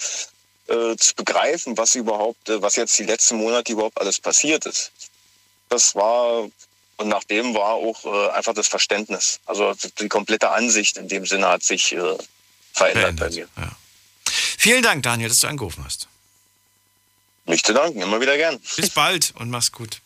äh, 0.68 0.96
zu 0.96 1.14
begreifen, 1.14 1.76
was 1.76 1.94
überhaupt, 1.94 2.48
äh, 2.48 2.60
was 2.62 2.76
jetzt 2.76 2.98
die 2.98 3.04
letzten 3.04 3.36
Monate 3.36 3.72
überhaupt 3.72 4.00
alles 4.00 4.20
passiert 4.20 4.66
ist. 4.66 4.92
Das 5.68 5.94
war 5.94 6.48
und 6.98 7.08
nachdem 7.08 7.54
war 7.54 7.74
auch 7.74 8.04
äh, 8.04 8.30
einfach 8.32 8.54
das 8.54 8.66
Verständnis. 8.66 9.38
Also 9.46 9.72
die 10.00 10.08
komplette 10.08 10.50
Ansicht 10.50 10.96
in 10.96 11.06
dem 11.06 11.26
Sinne 11.26 11.48
hat 11.48 11.62
sich 11.62 11.92
äh, 11.92 12.16
verändert, 12.72 13.16
bei 13.16 13.30
mir. 13.30 13.48
Vielen 14.58 14.82
Dank, 14.82 15.04
Daniel, 15.04 15.28
dass 15.28 15.40
du 15.40 15.46
angerufen 15.46 15.84
hast. 15.84 16.08
Nicht 17.46 17.64
zu 17.64 17.72
danken, 17.72 18.02
immer 18.02 18.20
wieder 18.20 18.36
gern. 18.36 18.58
Bis 18.76 18.90
bald 18.90 19.32
und 19.36 19.48
mach's 19.48 19.70
gut. 19.70 20.00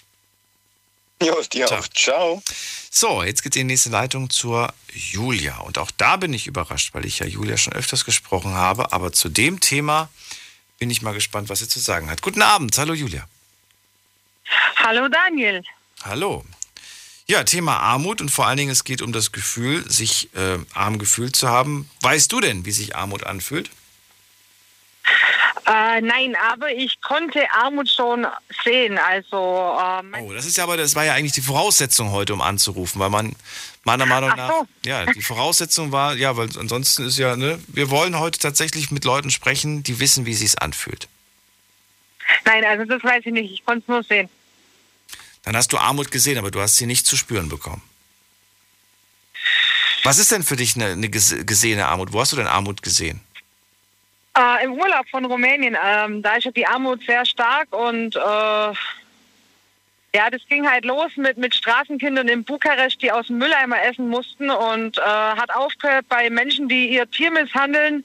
Jo, 1.20 1.40
dir 1.52 1.70
auch. 1.70 1.88
Ciao. 1.88 2.42
So, 2.90 3.22
jetzt 3.22 3.42
geht's 3.42 3.56
in 3.56 3.68
die 3.68 3.72
nächste 3.72 3.90
Leitung 3.90 4.30
zur 4.30 4.72
Julia. 4.92 5.58
Und 5.58 5.78
auch 5.78 5.90
da 5.96 6.16
bin 6.16 6.32
ich 6.32 6.46
überrascht, 6.46 6.94
weil 6.94 7.06
ich 7.06 7.20
ja 7.20 7.26
Julia 7.26 7.56
schon 7.56 7.72
öfters 7.72 8.04
gesprochen 8.04 8.54
habe. 8.54 8.92
Aber 8.92 9.12
zu 9.12 9.28
dem 9.28 9.60
Thema 9.60 10.10
bin 10.78 10.90
ich 10.90 11.02
mal 11.02 11.14
gespannt, 11.14 11.48
was 11.48 11.60
sie 11.60 11.68
zu 11.68 11.78
sagen 11.80 12.10
hat. 12.10 12.22
Guten 12.22 12.42
Abend. 12.42 12.76
Hallo, 12.76 12.92
Julia. 12.92 13.26
Hallo 14.76 15.08
Daniel. 15.08 15.62
Hallo. 16.02 16.44
Ja, 17.26 17.44
Thema 17.44 17.78
Armut 17.78 18.20
und 18.20 18.30
vor 18.30 18.46
allen 18.46 18.56
Dingen 18.56 18.70
es 18.70 18.84
geht 18.84 19.00
um 19.00 19.12
das 19.12 19.32
Gefühl, 19.32 19.88
sich 19.90 20.34
äh, 20.34 20.58
arm 20.74 20.98
gefühlt 20.98 21.36
zu 21.36 21.48
haben. 21.48 21.88
Weißt 22.00 22.32
du 22.32 22.40
denn, 22.40 22.66
wie 22.66 22.72
sich 22.72 22.96
Armut 22.96 23.24
anfühlt? 23.24 23.70
Äh, 25.66 26.00
nein, 26.00 26.34
aber 26.50 26.70
ich 26.72 27.00
konnte 27.00 27.40
Armut 27.52 27.88
schon 27.88 28.26
sehen. 28.64 28.98
Also 28.98 29.78
ähm, 29.80 30.14
Oh, 30.20 30.32
das 30.32 30.44
ist 30.46 30.56
ja 30.56 30.64
aber, 30.64 30.76
das 30.76 30.94
war 30.96 31.04
ja 31.04 31.14
eigentlich 31.14 31.32
die 31.32 31.40
Voraussetzung 31.40 32.10
heute, 32.10 32.34
um 32.34 32.40
anzurufen, 32.40 32.98
weil 33.00 33.10
man 33.10 33.36
meiner 33.84 34.06
Meinung 34.06 34.30
Ach 34.32 34.36
nach, 34.36 34.48
so. 34.50 34.66
ja, 34.84 35.06
die 35.06 35.22
Voraussetzung 35.22 35.92
war, 35.92 36.14
ja, 36.14 36.36
weil 36.36 36.48
ansonsten 36.58 37.06
ist 37.06 37.16
ja, 37.18 37.36
ne, 37.36 37.60
wir 37.68 37.90
wollen 37.90 38.18
heute 38.18 38.38
tatsächlich 38.40 38.90
mit 38.90 39.04
Leuten 39.04 39.30
sprechen, 39.30 39.82
die 39.84 40.00
wissen, 40.00 40.26
wie 40.26 40.34
sich's 40.34 40.56
anfühlt. 40.56 41.06
nein, 42.44 42.64
also 42.64 42.84
das 42.84 43.02
weiß 43.04 43.22
ich 43.26 43.32
nicht. 43.32 43.52
Ich 43.52 43.64
konnte 43.64 43.82
es 43.82 43.88
nur 43.88 44.02
sehen. 44.02 44.28
Dann 45.44 45.56
hast 45.56 45.72
du 45.72 45.78
Armut 45.78 46.10
gesehen, 46.10 46.38
aber 46.38 46.50
du 46.50 46.60
hast 46.60 46.76
sie 46.76 46.86
nicht 46.86 47.06
zu 47.06 47.16
spüren 47.16 47.48
bekommen. 47.48 47.82
Was 50.04 50.18
ist 50.18 50.32
denn 50.32 50.42
für 50.42 50.56
dich 50.56 50.74
eine, 50.74 50.86
eine 50.86 51.06
ges- 51.06 51.44
gesehene 51.44 51.86
Armut? 51.86 52.12
Wo 52.12 52.20
hast 52.20 52.32
du 52.32 52.36
denn 52.36 52.46
Armut 52.48 52.82
gesehen? 52.82 53.20
Äh, 54.36 54.64
Im 54.64 54.72
Urlaub 54.72 55.06
von 55.10 55.24
Rumänien, 55.26 55.76
ähm, 55.84 56.22
da 56.22 56.36
ist 56.36 56.56
die 56.56 56.66
Armut 56.66 57.02
sehr 57.04 57.26
stark 57.26 57.68
und 57.70 58.16
äh, 58.16 58.72
ja, 60.14 60.28
das 60.30 60.42
ging 60.48 60.68
halt 60.68 60.84
los 60.84 61.10
mit, 61.16 61.38
mit 61.38 61.54
Straßenkindern 61.54 62.28
in 62.28 62.44
Bukarest, 62.44 63.00
die 63.00 63.12
aus 63.12 63.28
dem 63.28 63.38
Mülleimer 63.38 63.82
essen 63.82 64.08
mussten 64.08 64.50
und 64.50 64.98
äh, 64.98 65.02
hat 65.02 65.54
aufgehört 65.54 66.06
bei 66.08 66.28
Menschen, 66.30 66.68
die 66.68 66.90
ihr 66.90 67.10
Tier 67.10 67.30
misshandeln, 67.30 68.04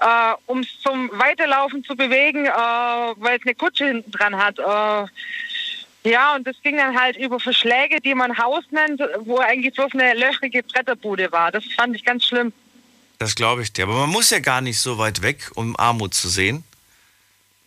äh, 0.00 0.32
um 0.46 0.60
es 0.60 0.80
zum 0.80 1.10
Weiterlaufen 1.12 1.84
zu 1.84 1.94
bewegen, 1.94 2.46
äh, 2.46 2.50
weil 2.50 3.38
es 3.38 3.44
eine 3.44 3.54
Kutsche 3.54 3.86
hinten 3.86 4.10
dran 4.10 4.36
hat. 4.36 4.58
Äh, 4.58 6.10
ja, 6.10 6.34
und 6.34 6.46
das 6.46 6.56
ging 6.62 6.78
dann 6.78 6.98
halt 6.98 7.16
über 7.16 7.38
Verschläge, 7.38 8.00
die 8.00 8.14
man 8.14 8.36
Haus 8.36 8.64
nennt, 8.70 9.00
wo 9.20 9.38
eigentlich 9.38 9.74
bloß 9.74 9.92
eine 9.92 10.14
löchrige 10.14 10.62
Bretterbude 10.62 11.30
war. 11.32 11.52
Das 11.52 11.64
fand 11.64 11.94
ich 11.94 12.04
ganz 12.04 12.24
schlimm. 12.26 12.52
Das 13.22 13.36
glaube 13.36 13.62
ich 13.62 13.72
dir. 13.72 13.84
Aber 13.84 13.94
man 14.00 14.10
muss 14.10 14.30
ja 14.30 14.40
gar 14.40 14.60
nicht 14.60 14.80
so 14.80 14.98
weit 14.98 15.22
weg, 15.22 15.52
um 15.54 15.76
Armut 15.78 16.12
zu 16.12 16.28
sehen. 16.28 16.64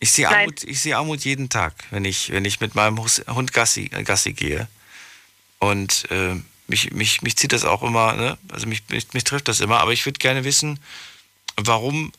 Ich 0.00 0.12
sehe. 0.12 0.28
Armut, 0.40 0.64
ich 0.64 0.80
sehe 0.82 0.94
Armut 0.94 1.24
jeden 1.24 1.48
Tag, 1.48 1.72
wenn 1.90 2.04
ich, 2.04 2.30
wenn 2.30 2.44
ich 2.44 2.60
mit 2.60 2.74
meinem 2.74 2.98
Hund 2.98 3.54
Gassi, 3.54 3.88
äh, 3.94 4.02
Gassi 4.02 4.34
gehe. 4.34 4.68
Und 5.58 6.10
äh, 6.10 6.34
mich, 6.66 6.90
mich, 6.92 7.22
mich 7.22 7.36
zieht 7.36 7.54
das 7.54 7.64
auch 7.64 7.82
immer, 7.82 8.12
ne? 8.12 8.36
also 8.50 8.66
mich, 8.66 8.82
mich, 8.90 9.14
mich 9.14 9.24
trifft 9.24 9.48
das 9.48 9.60
immer. 9.60 9.78
Aber 9.80 9.94
ich 9.94 10.04
würde 10.04 10.18
gerne 10.18 10.44
wissen, 10.44 10.78
warum, 11.56 12.12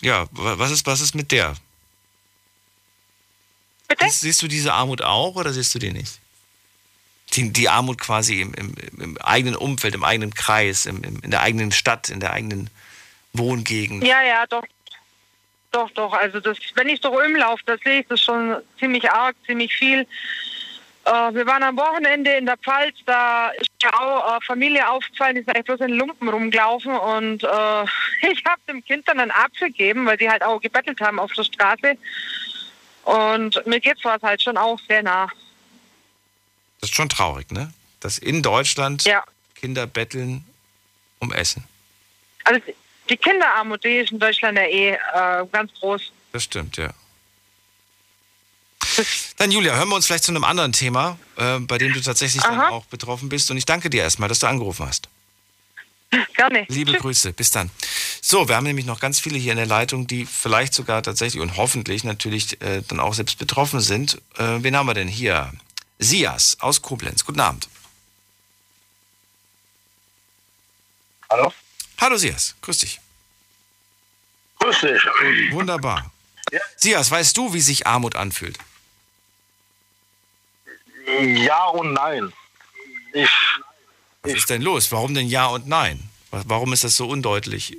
ja, 0.00 0.28
wa- 0.30 0.56
was 0.60 0.70
ist, 0.70 0.86
was 0.86 1.00
ist 1.00 1.16
mit 1.16 1.32
der? 1.32 1.56
Siehst, 4.10 4.20
siehst 4.20 4.42
du 4.42 4.46
diese 4.46 4.74
Armut 4.74 5.02
auch 5.02 5.34
oder 5.34 5.52
siehst 5.52 5.74
du 5.74 5.80
die 5.80 5.90
nicht? 5.90 6.20
Die, 7.34 7.52
die 7.52 7.68
Armut 7.68 8.00
quasi 8.00 8.40
im, 8.40 8.54
im, 8.54 8.74
im 8.98 9.18
eigenen 9.18 9.56
Umfeld, 9.56 9.94
im 9.94 10.04
eigenen 10.04 10.34
Kreis, 10.34 10.86
im, 10.86 11.02
in 11.02 11.30
der 11.30 11.42
eigenen 11.42 11.70
Stadt, 11.70 12.08
in 12.08 12.20
der 12.20 12.32
eigenen 12.32 12.70
Wohngegend. 13.32 14.04
Ja, 14.04 14.22
ja, 14.22 14.46
doch. 14.46 14.64
Doch, 15.72 15.90
doch. 15.92 16.12
Also 16.12 16.40
das, 16.40 16.58
wenn 16.74 16.88
ich 16.88 17.00
durch 17.00 17.14
Ulm 17.14 17.36
laufe, 17.36 17.62
da 17.64 17.76
sehe 17.84 18.00
ich 18.00 18.06
das 18.08 18.20
schon 18.20 18.56
ziemlich 18.78 19.08
arg, 19.10 19.36
ziemlich 19.46 19.72
viel. 19.72 20.06
Äh, 21.04 21.34
wir 21.34 21.46
waren 21.46 21.62
am 21.62 21.76
Wochenende 21.76 22.32
in 22.32 22.46
der 22.46 22.56
Pfalz, 22.58 22.96
da 23.06 23.48
ist 23.50 23.70
ja 23.82 23.90
auch 23.98 24.36
äh, 24.36 24.40
Familie 24.44 24.88
aufgefallen, 24.88 25.36
die 25.36 25.40
ist 25.40 25.48
eigentlich 25.48 25.64
bloß 25.64 25.80
in 25.80 25.92
Lumpen 25.92 26.28
rumgelaufen 26.28 26.92
und 26.92 27.44
äh, 27.44 27.84
ich 28.30 28.44
habe 28.44 28.60
dem 28.68 28.84
Kind 28.84 29.08
dann 29.08 29.20
einen 29.20 29.30
Apfel 29.30 29.68
gegeben, 29.68 30.06
weil 30.06 30.16
die 30.16 30.28
halt 30.28 30.42
auch 30.42 30.60
gebettelt 30.60 31.00
haben 31.00 31.18
auf 31.18 31.32
der 31.32 31.44
Straße. 31.44 31.96
Und 33.04 33.66
mir 33.66 33.80
geht 33.80 33.98
sowas 33.98 34.22
halt 34.22 34.42
schon 34.42 34.56
auch 34.56 34.78
sehr 34.88 35.02
nah. 35.02 35.28
Das 36.80 36.90
ist 36.90 36.96
schon 36.96 37.08
traurig, 37.08 37.50
ne? 37.50 37.72
Dass 38.00 38.18
in 38.18 38.42
Deutschland 38.42 39.04
Ja. 39.04 39.24
Kinder 39.54 39.86
betteln 39.86 40.44
um 41.18 41.32
Essen. 41.32 41.64
Also 42.44 42.60
die 43.08 43.16
Kinderarmut, 43.16 43.84
die 43.84 43.98
ist 43.98 44.12
in 44.12 44.18
Deutschland 44.18 44.56
ja 44.56 44.64
eh 44.64 44.90
äh, 44.92 45.46
ganz 45.52 45.72
groß. 45.80 46.12
Das 46.32 46.44
stimmt, 46.44 46.76
ja. 46.76 46.92
Dann 49.36 49.50
Julia, 49.50 49.74
hören 49.74 49.88
wir 49.88 49.96
uns 49.96 50.06
vielleicht 50.06 50.24
zu 50.24 50.32
einem 50.32 50.44
anderen 50.44 50.72
Thema, 50.72 51.18
äh, 51.36 51.58
bei 51.58 51.78
dem 51.78 51.92
du 51.92 52.00
tatsächlich 52.00 52.42
dann 52.42 52.58
Aha. 52.60 52.68
auch 52.70 52.84
betroffen 52.86 53.28
bist. 53.28 53.50
Und 53.50 53.56
ich 53.56 53.66
danke 53.66 53.90
dir 53.90 54.02
erstmal, 54.02 54.28
dass 54.28 54.38
du 54.38 54.46
angerufen 54.46 54.86
hast. 54.86 55.08
Gerne. 56.34 56.64
Liebe 56.68 56.92
Grüße, 56.92 57.32
bis 57.32 57.50
dann. 57.50 57.70
So, 58.20 58.48
wir 58.48 58.56
haben 58.56 58.64
nämlich 58.64 58.86
noch 58.86 58.98
ganz 58.98 59.20
viele 59.20 59.38
hier 59.38 59.52
in 59.52 59.58
der 59.58 59.66
Leitung, 59.66 60.06
die 60.06 60.26
vielleicht 60.26 60.74
sogar 60.74 61.02
tatsächlich 61.02 61.40
und 61.40 61.56
hoffentlich 61.56 62.02
natürlich 62.02 62.60
äh, 62.62 62.82
dann 62.88 62.98
auch 62.98 63.14
selbst 63.14 63.38
betroffen 63.38 63.80
sind. 63.80 64.20
Äh, 64.36 64.58
wen 64.62 64.76
haben 64.76 64.86
wir 64.86 64.94
denn 64.94 65.08
hier? 65.08 65.52
Sias 66.10 66.56
aus 66.60 66.80
Koblenz. 66.80 67.24
Guten 67.24 67.40
Abend. 67.40 67.68
Hallo? 71.28 71.52
Hallo 72.00 72.16
Sias, 72.16 72.54
grüß 72.62 72.78
dich. 72.78 73.00
Grüß 74.58 74.80
dich. 74.80 75.02
Wunderbar. 75.52 76.10
Sias, 76.76 77.10
weißt 77.10 77.36
du, 77.36 77.52
wie 77.52 77.60
sich 77.60 77.86
Armut 77.86 78.16
anfühlt? 78.16 78.58
Ja 81.06 81.66
und 81.66 81.92
nein. 81.92 82.32
Ich, 83.12 83.28
Was 84.22 84.32
ist 84.32 84.50
denn 84.50 84.62
los? 84.62 84.90
Warum 84.90 85.14
denn 85.14 85.28
ja 85.28 85.46
und 85.48 85.68
nein? 85.68 86.08
Wa- 86.30 86.42
Warum 86.46 86.72
ist 86.72 86.84
das 86.84 86.96
so 86.96 87.06
undeutlich? 87.08 87.76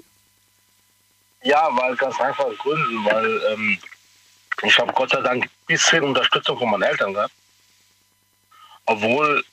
ja, 1.43 1.69
weil 1.75 1.95
ganz 1.95 2.19
einfach 2.19 2.45
Gründen, 2.59 3.03
weil 3.03 3.41
ähm, 3.51 3.79
ich 4.61 4.77
habe 4.77 4.93
Gott 4.93 5.09
sei 5.09 5.21
Dank 5.21 5.43
ein 5.45 5.49
bisschen 5.65 6.03
Unterstützung 6.03 6.55
von 6.59 6.69
meinen 6.69 6.83
Eltern 6.83 7.13
gehabt. 7.15 7.33
Obwohl, 8.85 9.43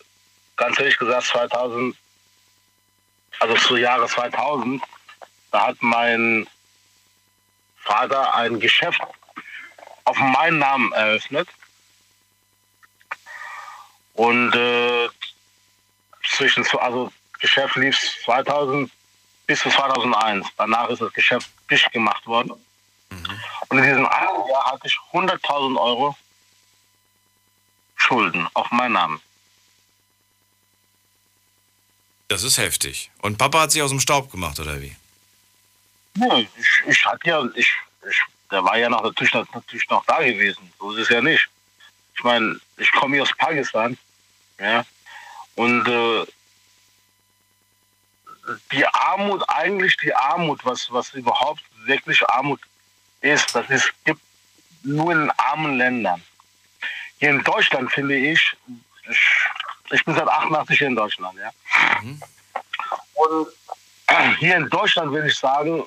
ganz 0.56 0.78
ehrlich 0.78 0.96
gesagt, 0.96 1.26
2000, 1.26 1.96
also 3.40 3.54
zu 3.56 3.76
Jahre 3.76 4.06
2000, 4.06 4.82
da 5.50 5.68
hat 5.68 5.76
mein 5.80 6.46
Vater 7.78 8.34
ein 8.34 8.60
Geschäft 8.60 9.00
auf 10.04 10.18
meinen 10.18 10.58
Namen 10.58 10.92
eröffnet. 10.92 11.48
Und 14.14 14.54
äh, 14.54 15.08
zwischen, 16.24 16.66
also 16.78 17.12
Geschäft 17.38 17.76
lief 17.76 17.96
2000 18.24 18.90
bis 19.46 19.60
zu 19.60 19.70
2001. 19.70 20.46
Danach 20.56 20.88
ist 20.88 21.00
das 21.00 21.12
Geschäft 21.12 21.48
dicht 21.70 21.90
gemacht 21.92 22.26
worden. 22.26 22.52
Und 23.68 23.78
in 23.78 23.84
diesem 23.84 24.06
einen 24.06 24.48
Jahr 24.48 24.72
hatte 24.72 24.86
ich 24.86 24.98
100.000 25.12 25.80
Euro 25.80 26.16
Schulden 27.98 28.48
auf 28.54 28.70
meinen 28.70 28.92
Namen. 28.94 29.20
Das 32.28 32.42
ist 32.42 32.58
heftig. 32.58 33.10
Und 33.20 33.38
Papa 33.38 33.60
hat 33.62 33.72
sich 33.72 33.82
aus 33.82 33.90
dem 33.90 34.00
Staub 34.00 34.30
gemacht, 34.30 34.58
oder 34.60 34.80
wie? 34.80 34.94
Nee, 36.14 36.48
ich, 36.58 36.82
ich 36.86 37.04
hatte 37.06 37.28
ja, 37.28 37.44
ich, 37.54 37.72
ich, 38.08 38.22
der 38.50 38.64
war 38.64 38.76
ja 38.76 38.88
noch, 38.88 39.02
natürlich, 39.02 39.32
noch- 39.34 39.52
natürlich 39.52 39.88
noch 39.88 40.04
da 40.06 40.18
gewesen. 40.18 40.72
So 40.78 40.92
ist 40.92 41.02
es 41.04 41.08
ja 41.10 41.20
nicht. 41.20 41.48
Ich 42.16 42.24
meine, 42.24 42.58
ich 42.76 42.90
komme 42.92 43.16
hier 43.16 43.22
aus 43.22 43.32
Pakistan, 43.36 43.96
ja, 44.58 44.84
und 45.54 45.86
äh, 45.86 46.26
die 48.72 48.86
Armut, 48.86 49.42
eigentlich 49.48 49.96
die 49.98 50.12
Armut, 50.14 50.64
was, 50.64 50.90
was 50.90 51.14
überhaupt 51.14 51.62
wirklich 51.84 52.28
Armut 52.28 52.60
ist, 53.20 53.54
das 53.54 53.68
ist, 53.70 53.92
gibt 54.04 54.20
nur 54.82 55.12
in 55.12 55.30
armen 55.36 55.76
Ländern. 55.76 56.22
Hier 57.18 57.30
in 57.30 57.42
Deutschland 57.42 57.92
finde 57.92 58.16
ich, 58.16 58.56
ich, 59.08 59.18
ich 59.90 60.04
bin 60.04 60.14
seit 60.14 60.28
88 60.28 60.78
hier 60.78 60.86
in 60.86 60.96
Deutschland, 60.96 61.38
ja. 61.38 61.50
Und 63.14 63.48
hier 64.38 64.56
in 64.56 64.68
Deutschland 64.68 65.12
will 65.12 65.26
ich 65.26 65.36
sagen, 65.36 65.84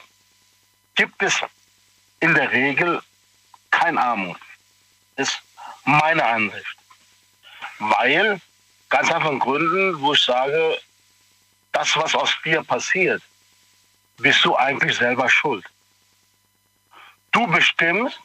gibt 0.96 1.22
es 1.24 1.40
in 2.20 2.36
der 2.36 2.52
Regel 2.52 3.02
kein 3.72 3.98
Armut. 3.98 4.38
Ist 5.16 5.42
meine 5.86 6.26
Ansicht. 6.26 6.78
Weil, 7.80 8.40
ganz 8.90 9.12
einfach 9.12 9.38
Gründen, 9.40 10.00
wo 10.02 10.14
ich 10.14 10.22
sage, 10.22 10.78
das, 11.72 11.96
was 11.96 12.14
aus 12.14 12.36
dir 12.44 12.64
passiert, 12.64 13.22
bist 14.18 14.44
du 14.44 14.56
eigentlich 14.56 14.98
selber 14.98 15.30
schuld. 15.30 15.66
Du 17.32 17.48
bestimmst, 17.48 18.20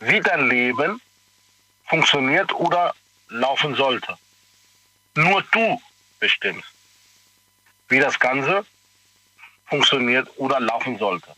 wie 0.00 0.20
dein 0.20 0.48
Leben 0.48 1.00
funktioniert 1.92 2.54
oder 2.54 2.94
laufen 3.28 3.74
sollte. 3.74 4.16
Nur 5.14 5.42
du 5.52 5.78
bestimmst, 6.20 6.66
wie 7.90 7.98
das 8.00 8.18
Ganze 8.18 8.64
funktioniert 9.66 10.26
oder 10.36 10.58
laufen 10.58 10.96
sollte. 10.98 11.28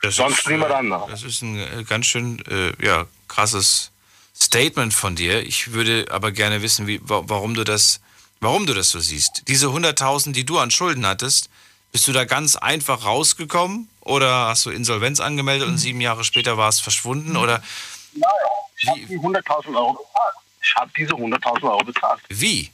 Das 0.00 0.16
Sonst 0.16 0.38
ist, 0.38 0.48
niemand 0.48 0.70
äh, 0.70 0.74
anderes. 0.76 1.10
Das 1.10 1.22
ist 1.24 1.42
ein 1.42 1.58
äh, 1.58 1.84
ganz 1.84 2.06
schön 2.06 2.42
äh, 2.46 2.72
ja, 2.82 3.06
krasses 3.28 3.90
Statement 4.34 4.94
von 4.94 5.14
dir. 5.14 5.42
Ich 5.46 5.72
würde 5.72 6.06
aber 6.10 6.32
gerne 6.32 6.62
wissen, 6.62 6.86
wie, 6.86 7.00
wa- 7.02 7.24
warum, 7.26 7.52
du 7.52 7.64
das, 7.64 8.00
warum 8.40 8.64
du 8.64 8.72
das 8.72 8.88
so 8.88 8.98
siehst. 8.98 9.42
Diese 9.48 9.66
100.000, 9.66 10.32
die 10.32 10.44
du 10.46 10.58
an 10.58 10.70
Schulden 10.70 11.04
hattest, 11.06 11.50
bist 11.92 12.08
du 12.08 12.12
da 12.12 12.24
ganz 12.24 12.56
einfach 12.56 13.04
rausgekommen 13.04 13.90
oder 14.00 14.46
hast 14.48 14.64
du 14.64 14.70
Insolvenz 14.70 15.20
angemeldet 15.20 15.68
und 15.68 15.76
sieben 15.76 16.00
Jahre 16.00 16.24
später 16.24 16.56
war 16.56 16.70
es 16.70 16.80
verschwunden? 16.80 17.36
Oder 17.36 17.62
Ich 18.80 18.88
habe 18.88 19.00
die 19.00 19.18
100.000 19.18 19.76
Euro 19.76 19.92
bezahlt. 19.92 20.34
Ich 20.62 20.74
habe 20.74 20.90
diese 20.96 21.12
100.000 21.12 21.62
Euro 21.64 21.84
bezahlt. 21.84 22.20
wie? 22.28 22.70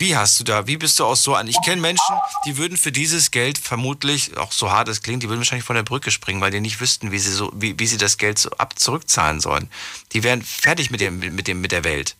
Wie 0.00 0.16
hast 0.16 0.40
du 0.40 0.44
da, 0.44 0.66
wie 0.66 0.78
bist 0.78 0.98
du 0.98 1.04
aus 1.04 1.22
so 1.22 1.34
an? 1.34 1.46
Ich 1.46 1.60
kenne 1.62 1.82
Menschen, 1.82 2.16
die 2.46 2.56
würden 2.56 2.78
für 2.78 2.90
dieses 2.90 3.30
Geld 3.30 3.58
vermutlich, 3.58 4.34
auch 4.38 4.50
so 4.50 4.70
hart 4.70 4.88
es 4.88 5.02
klingt, 5.02 5.22
die 5.22 5.28
würden 5.28 5.40
wahrscheinlich 5.40 5.66
von 5.66 5.76
der 5.76 5.82
Brücke 5.82 6.10
springen, 6.10 6.40
weil 6.40 6.50
die 6.50 6.60
nicht 6.62 6.80
wüssten, 6.80 7.12
wie 7.12 7.18
sie 7.18 7.30
so, 7.30 7.52
wie, 7.54 7.78
wie 7.78 7.86
sie 7.86 7.98
das 7.98 8.16
Geld 8.16 8.38
so 8.38 8.48
ab 8.52 8.78
zurückzahlen 8.78 9.40
sollen. 9.40 9.70
Die 10.12 10.22
wären 10.22 10.40
fertig 10.40 10.90
mit 10.90 11.02
dem, 11.02 11.18
mit 11.18 11.46
dem, 11.48 11.60
mit 11.60 11.70
der 11.70 11.84
Welt. 11.84 12.16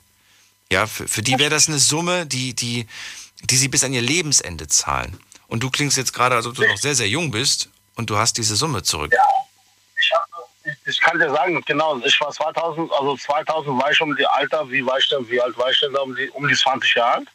Ja, 0.71 0.87
für, 0.87 1.09
für 1.09 1.23
die 1.23 1.39
wäre 1.39 1.49
das 1.49 1.69
eine 1.69 1.79
Summe, 1.79 2.27
die, 2.27 2.53
die, 2.53 2.87
die 3.45 3.57
sie 3.57 3.69
bis 3.69 3.83
an 3.83 3.95
ihr 3.95 4.03
Lebensende 4.03 4.69
zahlen. 4.69 5.19
Und 5.49 5.63
du 5.63 5.71
klingst 5.71 5.97
jetzt 5.97 6.13
gerade, 6.13 6.37
als 6.37 6.45
ob 6.45 6.57
du 6.57 6.69
noch 6.69 6.77
sehr, 6.77 6.95
sehr 6.95 7.09
jung 7.09 7.31
bist 7.31 7.71
und 7.95 8.11
du 8.11 8.19
hast 8.19 8.37
diese 8.37 8.57
Summe 8.57 8.83
zurück. 8.83 9.15
Hab, 9.19 9.40
ich, 10.87 11.01
kann 11.01 11.19
dir 11.19 11.31
sagen, 11.31 11.61
genau, 11.67 11.99
ich 12.05 12.21
war 12.21 12.31
2000, 12.31 12.93
also 12.93 13.17
2000 13.17 13.81
war 13.81 13.91
ich 13.91 14.01
um 14.01 14.17
die 14.17 14.27
Alter, 14.27 14.69
wie 14.71 14.85
war 14.85 14.99
ich 14.99 15.09
denn, 15.09 15.29
wie 15.29 15.41
alt 15.41 15.57
war 15.57 15.71
ich 15.71 15.81
denn 15.81 15.93
da, 15.93 16.01
um 16.01 16.15
die, 16.15 16.29
um 16.31 16.47
die 16.49 16.55
20 16.55 16.95
Jahre 16.95 17.19
alt? 17.19 17.29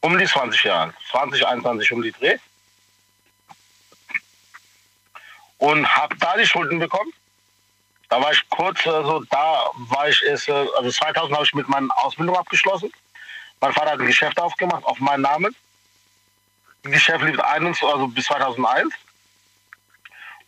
Um 0.00 0.18
die 0.18 0.26
20 0.26 0.64
Jahre 0.64 0.82
alt. 0.84 0.94
20, 1.10 1.46
21 1.46 1.92
um 1.92 2.02
die 2.02 2.12
Dreh. 2.12 2.36
Und 5.58 5.88
habe 5.88 6.16
da 6.18 6.36
die 6.36 6.46
Schulden 6.46 6.78
bekommen. 6.78 7.12
Da 8.08 8.22
war 8.22 8.30
ich 8.30 8.48
kurz, 8.50 8.86
also 8.86 9.24
da 9.30 9.70
war 9.74 10.08
ich 10.08 10.22
erst, 10.22 10.48
also 10.48 10.90
2000 10.90 11.34
habe 11.34 11.44
ich 11.44 11.54
mit 11.54 11.68
meiner 11.68 11.88
Ausbildung 11.98 12.36
abgeschlossen. 12.36 12.92
Mein 13.60 13.72
Vater 13.72 13.92
hat 13.92 14.00
ein 14.00 14.06
Geschäft 14.06 14.38
aufgemacht 14.38 14.84
auf 14.84 15.00
meinen 15.00 15.22
Namen. 15.22 15.56
Das 16.82 16.92
Geschäft 16.92 17.24
lief 17.24 17.40
21, 17.40 17.82
also 17.88 18.06
bis 18.06 18.26
2001. 18.26 18.94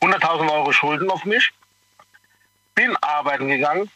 100.000 0.01 0.53
Euro 0.53 0.73
Schulden 0.73 1.11
auf 1.11 1.25
mich. 1.25 1.51
Bin 2.79 2.95
arbeiten 2.99 3.49
gegangen. 3.49 3.91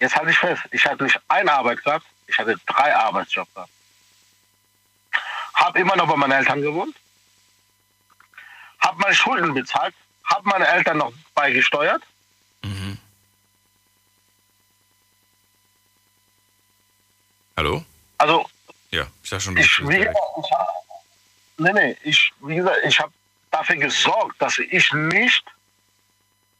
Jetzt 0.00 0.16
halte 0.16 0.32
ich 0.32 0.38
fest, 0.38 0.60
ich 0.72 0.84
hatte 0.84 1.04
nicht 1.04 1.20
eine 1.28 1.52
Arbeit 1.52 1.84
gehabt, 1.84 2.04
ich 2.26 2.36
hatte 2.36 2.56
drei 2.66 2.92
Arbeitsjobs 2.92 3.54
gehabt. 3.54 3.70
Hab 5.54 5.76
immer 5.76 5.94
noch 5.94 6.08
bei 6.08 6.16
meinen 6.16 6.32
Eltern 6.32 6.62
gewohnt. 6.62 6.96
Hab 8.80 8.98
meine 8.98 9.14
Schulden 9.14 9.54
bezahlt. 9.54 9.94
Hab 10.24 10.44
meine 10.44 10.66
Eltern 10.66 10.98
noch 10.98 11.12
beigesteuert. 11.36 12.02
Hallo? 17.56 17.84
Also, 18.18 18.50
Ja, 18.90 19.06
ich 19.22 19.30
sag 19.30 19.40
schon, 19.40 19.56
ich, 19.56 19.88
wie 19.88 19.98
gesagt, 19.98 20.18
ich 20.44 20.50
hab, 20.50 20.68
nee, 21.58 21.72
nee, 21.72 21.96
ich, 22.02 22.32
wie 22.40 22.56
gesagt, 22.56 22.78
ich 22.84 22.98
habe 22.98 23.12
dafür 23.52 23.76
gesorgt, 23.76 24.42
dass 24.42 24.58
ich 24.58 24.92
nicht 24.92 25.44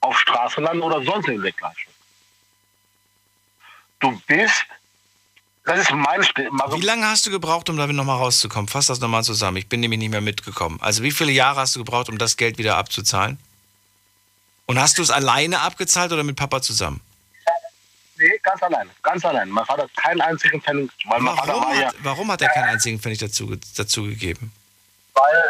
auf 0.07 0.19
Straße 0.19 0.61
lande 0.61 0.83
oder 0.83 1.03
sonst 1.03 1.27
irgendwo 1.29 1.45
weglasche. 1.45 1.89
Du 4.01 4.21
bist, 4.27 4.65
das 5.65 5.81
ist 5.81 5.91
mein 5.93 6.23
Stil. 6.23 6.51
Also, 6.61 6.77
Wie 6.77 6.83
lange 6.85 7.07
hast 7.07 7.27
du 7.27 7.31
gebraucht, 7.31 7.69
um 7.71 7.77
damit 7.77 7.97
nochmal 7.97 8.19
rauszukommen? 8.19 8.69
Fass 8.69 8.87
das 8.87 9.01
nochmal 9.01 9.25
zusammen. 9.25 9.57
Ich 9.57 9.69
bin 9.69 9.81
nämlich 9.81 9.99
nicht 9.99 10.11
mehr 10.11 10.21
mitgekommen. 10.21 10.79
Also 10.83 11.03
wie 11.03 11.11
viele 11.11 11.33
Jahre 11.33 11.61
hast 11.61 11.75
du 11.77 11.81
gebraucht, 11.81 12.09
um 12.09 12.19
das 12.19 12.37
Geld 12.37 12.59
wieder 12.59 12.77
abzuzahlen? 12.77 13.39
Und 14.67 14.79
hast 14.81 14.99
du 14.99 15.03
es 15.03 15.11
alleine 15.11 15.61
abgezahlt 15.61 16.13
oder 16.13 16.25
mit 16.25 16.37
Papa 16.37 16.61
zusammen? 16.61 17.01
nee, 18.19 18.39
ganz 18.43 18.63
allein, 18.63 18.91
ganz 19.03 19.25
allein. 19.25 19.49
Mein 19.51 19.65
Vater 19.67 19.83
hat 19.85 19.95
keinen 19.97 20.21
einzigen 20.23 20.61
Pfennig, 20.63 20.91
weil 21.05 21.21
mein 21.21 21.37
Vater 21.37 21.49
Warum 21.53 21.65
war 21.65 21.75
ja, 21.75 21.87
hat, 21.89 21.95
warum 22.01 22.33
hat 22.33 22.43
er 22.43 22.49
keinen 22.49 22.71
einzigen 22.71 22.99
Pfennig 22.99 23.19
dazu, 23.19 23.47
ge- 23.47 23.59
dazu 23.77 24.05
gegeben? 24.05 24.53
weil 25.15 25.45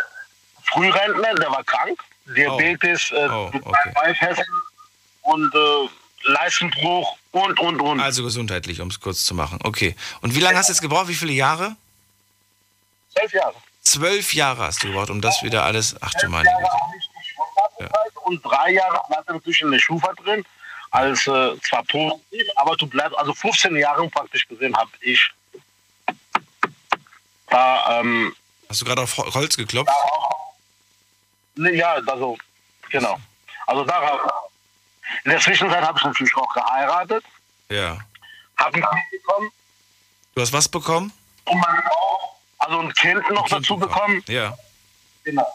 Frührentner, 0.65 1.35
der 1.35 1.51
war 1.51 1.63
krank, 1.65 1.99
Diabetes, 2.27 3.11
äh, 3.13 3.29
Oh, 3.29 3.51
okay. 3.65 4.35
Und 5.23 5.55
äh, 5.55 5.89
Leistenbruch 6.31 7.17
und, 7.33 7.59
und, 7.61 7.81
und. 7.81 8.01
Also 8.01 8.23
gesundheitlich, 8.23 8.81
um 8.81 8.89
es 8.89 9.01
kurz 9.01 9.25
zu 9.25 9.35
machen. 9.35 9.59
Okay. 9.65 9.95
Und 10.23 10.35
wie 10.35 10.41
lange 10.41 10.57
hast 10.59 10.69
du 10.69 10.73
jetzt 10.73 10.81
gebraucht? 10.83 11.09
Wie 11.09 11.15
viele 11.15 11.33
Jahre? 11.33 11.77
Zwölf 13.15 13.33
Jahre. 13.33 13.55
Zwölf 13.83 14.35
Jahre 14.35 14.63
hast 14.65 14.83
du 14.83 14.89
gebraucht, 14.89 15.11
um 15.11 15.21
das 15.21 15.43
wieder 15.43 15.65
alles. 15.65 15.95
Ach 16.01 16.13
du 16.21 16.29
meine 16.29 16.49
Güte. 17.79 17.91
und 18.25 18.45
drei 18.45 18.73
Jahre 18.73 19.01
er 19.09 19.33
natürlich 19.35 19.61
in 19.61 19.71
der 19.71 19.79
Schufa 19.79 20.13
drin, 20.15 20.45
als 20.91 21.27
äh, 21.27 21.57
zwar 21.69 21.85
positiv, 21.85 22.47
aber 22.57 22.77
du 22.77 22.87
bleibst, 22.87 23.17
also 23.19 23.33
15 23.35 23.77
Jahre 23.77 24.09
praktisch 24.09 24.47
gesehen 24.49 24.77
habe 24.77 24.91
ich 25.01 25.31
da, 27.49 28.01
ähm, 28.01 28.35
Hast 28.69 28.81
du 28.81 28.85
gerade 28.85 29.03
auf 29.03 29.17
Hol- 29.17 29.33
Holz 29.35 29.57
geklopft? 29.57 29.89
ne, 29.89 30.36
ja, 31.57 31.93
also, 32.07 32.37
genau. 32.91 33.19
Also 33.67 33.85
da, 33.85 34.21
in 35.25 35.31
der 35.31 35.41
Zwischenzeit 35.41 35.83
habe 35.85 35.99
ich 35.99 36.05
natürlich 36.05 36.37
auch 36.37 36.53
geheiratet, 36.55 37.25
Ja. 37.69 37.99
habe 38.57 38.77
ein 38.77 38.83
Kind 38.83 39.11
bekommen 39.23 39.51
Du 40.35 40.43
hast 40.43 40.53
was 40.53 40.69
bekommen? 40.69 41.13
und 41.47 41.59
meine 41.61 41.83
Frau, 41.83 42.37
also 42.59 42.81
ein 42.81 42.93
Kind 42.95 43.31
noch 43.31 43.49
dazu 43.49 43.77
bekommen. 43.77 44.23
Ja. 44.29 44.57
Genau. 45.25 45.47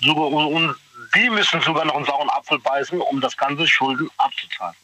So, 0.00 0.12
und 0.14 0.76
die 1.14 1.28
müssen 1.28 1.60
sogar 1.60 1.84
noch 1.84 1.96
einen 1.96 2.04
sauren 2.06 2.30
Apfel 2.30 2.58
beißen, 2.60 3.00
um 3.00 3.20
das 3.20 3.36
ganze 3.36 3.66
Schulden 3.66 4.10
abzuzahlen. 4.16 4.74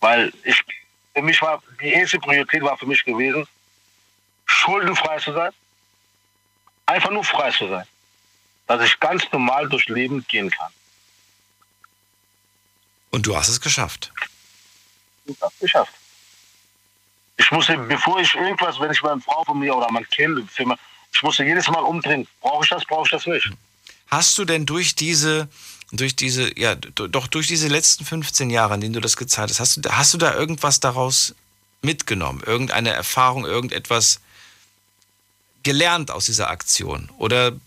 Weil 0.00 0.32
ich, 0.44 0.62
für 1.14 1.22
mich 1.22 1.40
war, 1.42 1.62
die 1.80 1.92
erste 1.92 2.18
Priorität 2.18 2.62
war 2.62 2.76
für 2.76 2.86
mich 2.86 3.04
gewesen, 3.04 3.46
schuldenfrei 4.46 5.18
zu 5.18 5.32
sein. 5.32 5.52
Einfach 6.86 7.10
nur 7.10 7.24
frei 7.24 7.50
zu 7.52 7.68
sein. 7.68 7.86
Dass 8.70 8.84
ich 8.84 9.00
ganz 9.00 9.24
normal 9.32 9.68
durchs 9.68 9.88
Leben 9.88 10.24
gehen 10.28 10.48
kann. 10.48 10.70
Und 13.10 13.26
du 13.26 13.36
hast 13.36 13.48
es 13.48 13.60
geschafft. 13.60 14.12
Ich 15.24 15.36
hab's 15.40 15.58
geschafft. 15.58 15.92
Ich 17.36 17.50
musste, 17.50 17.76
bevor 17.76 18.20
ich 18.20 18.32
irgendwas, 18.32 18.78
wenn 18.78 18.92
ich 18.92 19.02
meine 19.02 19.20
Frau 19.20 19.42
von 19.42 19.58
mir 19.58 19.74
oder 19.74 19.90
mein 19.90 20.08
Kind, 20.10 20.48
ich 20.56 21.22
musste 21.24 21.42
jedes 21.42 21.66
Mal 21.66 21.80
umdrehen. 21.80 22.28
Brauche 22.40 22.62
ich 22.62 22.70
das, 22.70 22.84
brauche 22.84 23.06
ich 23.06 23.10
das 23.10 23.26
nicht. 23.26 23.50
Hast 24.06 24.38
du 24.38 24.44
denn 24.44 24.66
durch 24.66 24.94
diese, 24.94 25.48
durch 25.90 26.14
diese, 26.14 26.56
ja, 26.56 26.76
doch 26.76 27.26
durch 27.26 27.48
diese 27.48 27.66
letzten 27.66 28.04
15 28.04 28.50
Jahre, 28.50 28.74
in 28.74 28.82
denen 28.82 28.94
du 28.94 29.00
das 29.00 29.16
gezahlt 29.16 29.50
hast, 29.50 29.58
hast 29.58 29.84
du, 29.84 29.90
hast 29.90 30.14
du 30.14 30.18
da 30.18 30.32
irgendwas 30.32 30.78
daraus 30.78 31.34
mitgenommen? 31.82 32.40
Irgendeine 32.46 32.90
Erfahrung, 32.90 33.46
irgendetwas 33.46 34.20
gelernt 35.64 36.12
aus 36.12 36.26
dieser 36.26 36.50
Aktion? 36.50 37.10
Oder 37.18 37.58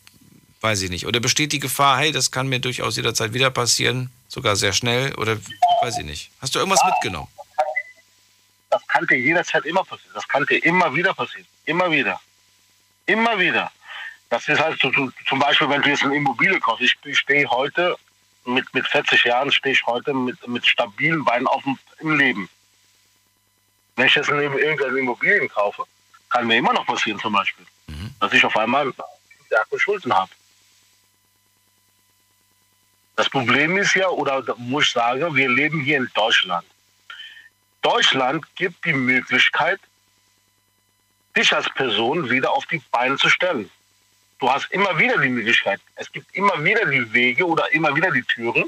weiß 0.63 0.81
ich 0.81 0.89
nicht? 0.89 1.05
Oder 1.05 1.19
besteht 1.19 1.51
die 1.51 1.59
Gefahr, 1.59 1.97
hey, 1.97 2.11
das 2.11 2.31
kann 2.31 2.47
mir 2.47 2.59
durchaus 2.59 2.95
jederzeit 2.95 3.33
wieder 3.33 3.51
passieren, 3.51 4.09
sogar 4.29 4.55
sehr 4.55 4.71
schnell? 4.71 5.13
Oder 5.15 5.37
weiß 5.81 5.97
ich 5.99 6.05
nicht? 6.05 6.31
Hast 6.41 6.55
du 6.55 6.59
irgendwas 6.59 6.83
mitgenommen? 6.85 7.27
Das 8.69 8.87
kann 8.87 9.05
dir 9.05 9.19
jederzeit 9.19 9.65
immer 9.65 9.83
passieren. 9.83 10.13
Das 10.15 10.27
kann 10.27 10.45
dir 10.45 10.63
immer 10.63 10.95
wieder 10.95 11.13
passieren. 11.13 11.45
Immer 11.65 11.91
wieder. 11.91 12.19
Immer 13.05 13.37
wieder. 13.37 13.71
Das 14.29 14.47
ist 14.47 14.59
halt 14.59 14.79
so, 14.79 14.89
zum 14.89 15.39
Beispiel, 15.39 15.69
wenn 15.69 15.81
du 15.81 15.89
jetzt 15.89 16.03
eine 16.03 16.15
Immobilie 16.15 16.59
kaufst. 16.59 16.81
Ich, 16.81 16.95
ich 17.03 17.19
stehe 17.19 17.47
heute, 17.49 17.95
mit, 18.45 18.73
mit 18.73 18.87
40 18.87 19.23
Jahren 19.25 19.51
stehe 19.51 19.73
ich 19.73 19.85
heute 19.85 20.13
mit, 20.13 20.47
mit 20.47 20.65
stabilen 20.65 21.23
Beinen 21.23 21.45
auf 21.45 21.63
dem, 21.63 21.77
im 21.99 22.17
Leben. 22.17 22.49
Wenn 23.95 24.07
ich 24.07 24.15
jetzt 24.15 24.31
eine, 24.31 24.43
irgendeine 24.43 24.97
Immobilien 24.97 25.49
kaufe, 25.49 25.83
Kann 26.29 26.47
mir 26.47 26.57
immer 26.57 26.73
noch 26.73 26.85
passieren 26.85 27.19
zum 27.19 27.33
Beispiel. 27.33 27.65
Dass 28.19 28.33
ich 28.33 28.43
auf 28.43 28.57
einmal 28.57 28.91
Schulden 29.77 30.13
habe. 30.13 30.31
Das 33.15 33.29
Problem 33.29 33.77
ist 33.77 33.93
ja, 33.95 34.07
oder 34.09 34.43
muss 34.57 34.85
ich 34.85 34.91
sagen, 34.91 35.35
wir 35.35 35.49
leben 35.49 35.81
hier 35.81 35.97
in 35.97 36.09
Deutschland. 36.13 36.65
Deutschland 37.81 38.45
gibt 38.55 38.83
die 38.85 38.93
Möglichkeit, 38.93 39.79
dich 41.35 41.53
als 41.53 41.69
Person 41.73 42.29
wieder 42.29 42.51
auf 42.51 42.65
die 42.65 42.81
Beine 42.91 43.17
zu 43.17 43.29
stellen. 43.29 43.69
Du 44.39 44.49
hast 44.49 44.71
immer 44.71 44.97
wieder 44.97 45.17
die 45.19 45.29
Möglichkeit. 45.29 45.79
Es 45.95 46.11
gibt 46.11 46.33
immer 46.35 46.63
wieder 46.63 46.85
die 46.85 47.13
Wege 47.13 47.45
oder 47.45 47.71
immer 47.71 47.95
wieder 47.95 48.11
die 48.11 48.23
Türen, 48.23 48.65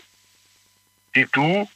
die 1.16 1.28
du 1.32 1.68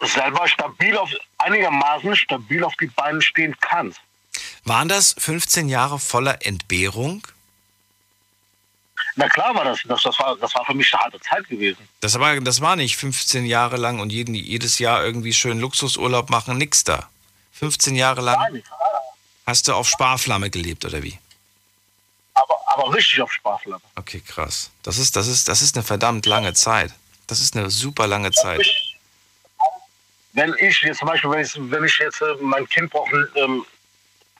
selber 0.00 0.46
stabil 0.48 0.96
auf, 0.96 1.10
einigermaßen 1.38 2.16
stabil 2.16 2.62
auf 2.64 2.74
die 2.76 2.86
Beine 2.86 3.22
stehen 3.22 3.56
kannst. 3.60 4.00
Waren 4.64 4.88
das 4.88 5.14
15 5.18 5.68
Jahre 5.68 5.98
voller 5.98 6.44
Entbehrung? 6.46 7.26
Na 9.14 9.28
klar 9.28 9.54
war 9.54 9.64
das, 9.64 9.80
das, 9.84 10.02
das, 10.02 10.18
war, 10.18 10.36
das 10.36 10.54
war 10.54 10.64
für 10.64 10.74
mich 10.74 10.92
eine 10.94 11.02
harte 11.02 11.20
Zeit 11.20 11.46
gewesen. 11.48 11.86
Das 12.00 12.18
war, 12.18 12.40
das 12.40 12.60
war 12.60 12.76
nicht 12.76 12.96
15 12.96 13.44
Jahre 13.44 13.76
lang 13.76 14.00
und 14.00 14.10
jeden, 14.10 14.34
jedes 14.34 14.78
Jahr 14.78 15.04
irgendwie 15.04 15.34
schön 15.34 15.60
Luxusurlaub 15.60 16.30
machen, 16.30 16.56
nix 16.56 16.84
da. 16.84 17.08
15 17.52 17.94
Jahre 17.94 18.22
lang 18.22 18.62
hast 19.46 19.68
du 19.68 19.74
auf 19.74 19.88
Sparflamme 19.88 20.50
gelebt, 20.50 20.84
oder 20.84 21.02
wie? 21.02 21.18
Aber, 22.34 22.58
aber 22.66 22.94
richtig 22.94 23.20
auf 23.20 23.32
Sparflamme. 23.32 23.82
Okay, 23.96 24.22
krass. 24.26 24.70
Das 24.82 24.98
ist, 24.98 25.14
das, 25.16 25.28
ist, 25.28 25.48
das 25.48 25.60
ist 25.60 25.76
eine 25.76 25.84
verdammt 25.84 26.24
lange 26.26 26.54
Zeit. 26.54 26.92
Das 27.26 27.40
ist 27.40 27.56
eine 27.56 27.70
super 27.70 28.06
lange 28.06 28.30
Zeit. 28.30 28.66
Wenn 30.32 30.54
ich 30.58 30.80
jetzt 30.80 30.98
zum 30.98 31.08
Beispiel, 31.08 31.30
wenn 31.30 31.40
ich, 31.40 31.52
wenn 31.56 31.84
ich 31.84 31.98
jetzt 31.98 32.22
äh, 32.22 32.34
mein 32.40 32.66
Kind 32.68 32.90
braucht 32.90 33.12
ähm, 33.34 33.66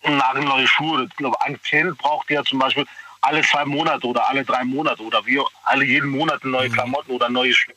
nagelneue 0.02 0.66
Schuhe, 0.66 1.04
ich 1.04 1.16
glaube, 1.16 1.38
ein 1.42 1.60
Kind 1.62 1.98
braucht 1.98 2.30
ja 2.30 2.42
zum 2.44 2.58
Beispiel 2.58 2.86
alle 3.22 3.42
zwei 3.42 3.64
Monate 3.64 4.06
oder 4.06 4.28
alle 4.28 4.44
drei 4.44 4.64
Monate 4.64 5.02
oder 5.02 5.24
wir 5.24 5.44
alle 5.64 5.84
jeden 5.84 6.10
Monat 6.10 6.44
neue 6.44 6.68
Klamotten 6.68 7.12
oder 7.12 7.28
neue 7.28 7.54
Schuhe. 7.54 7.74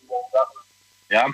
Ja. 1.10 1.28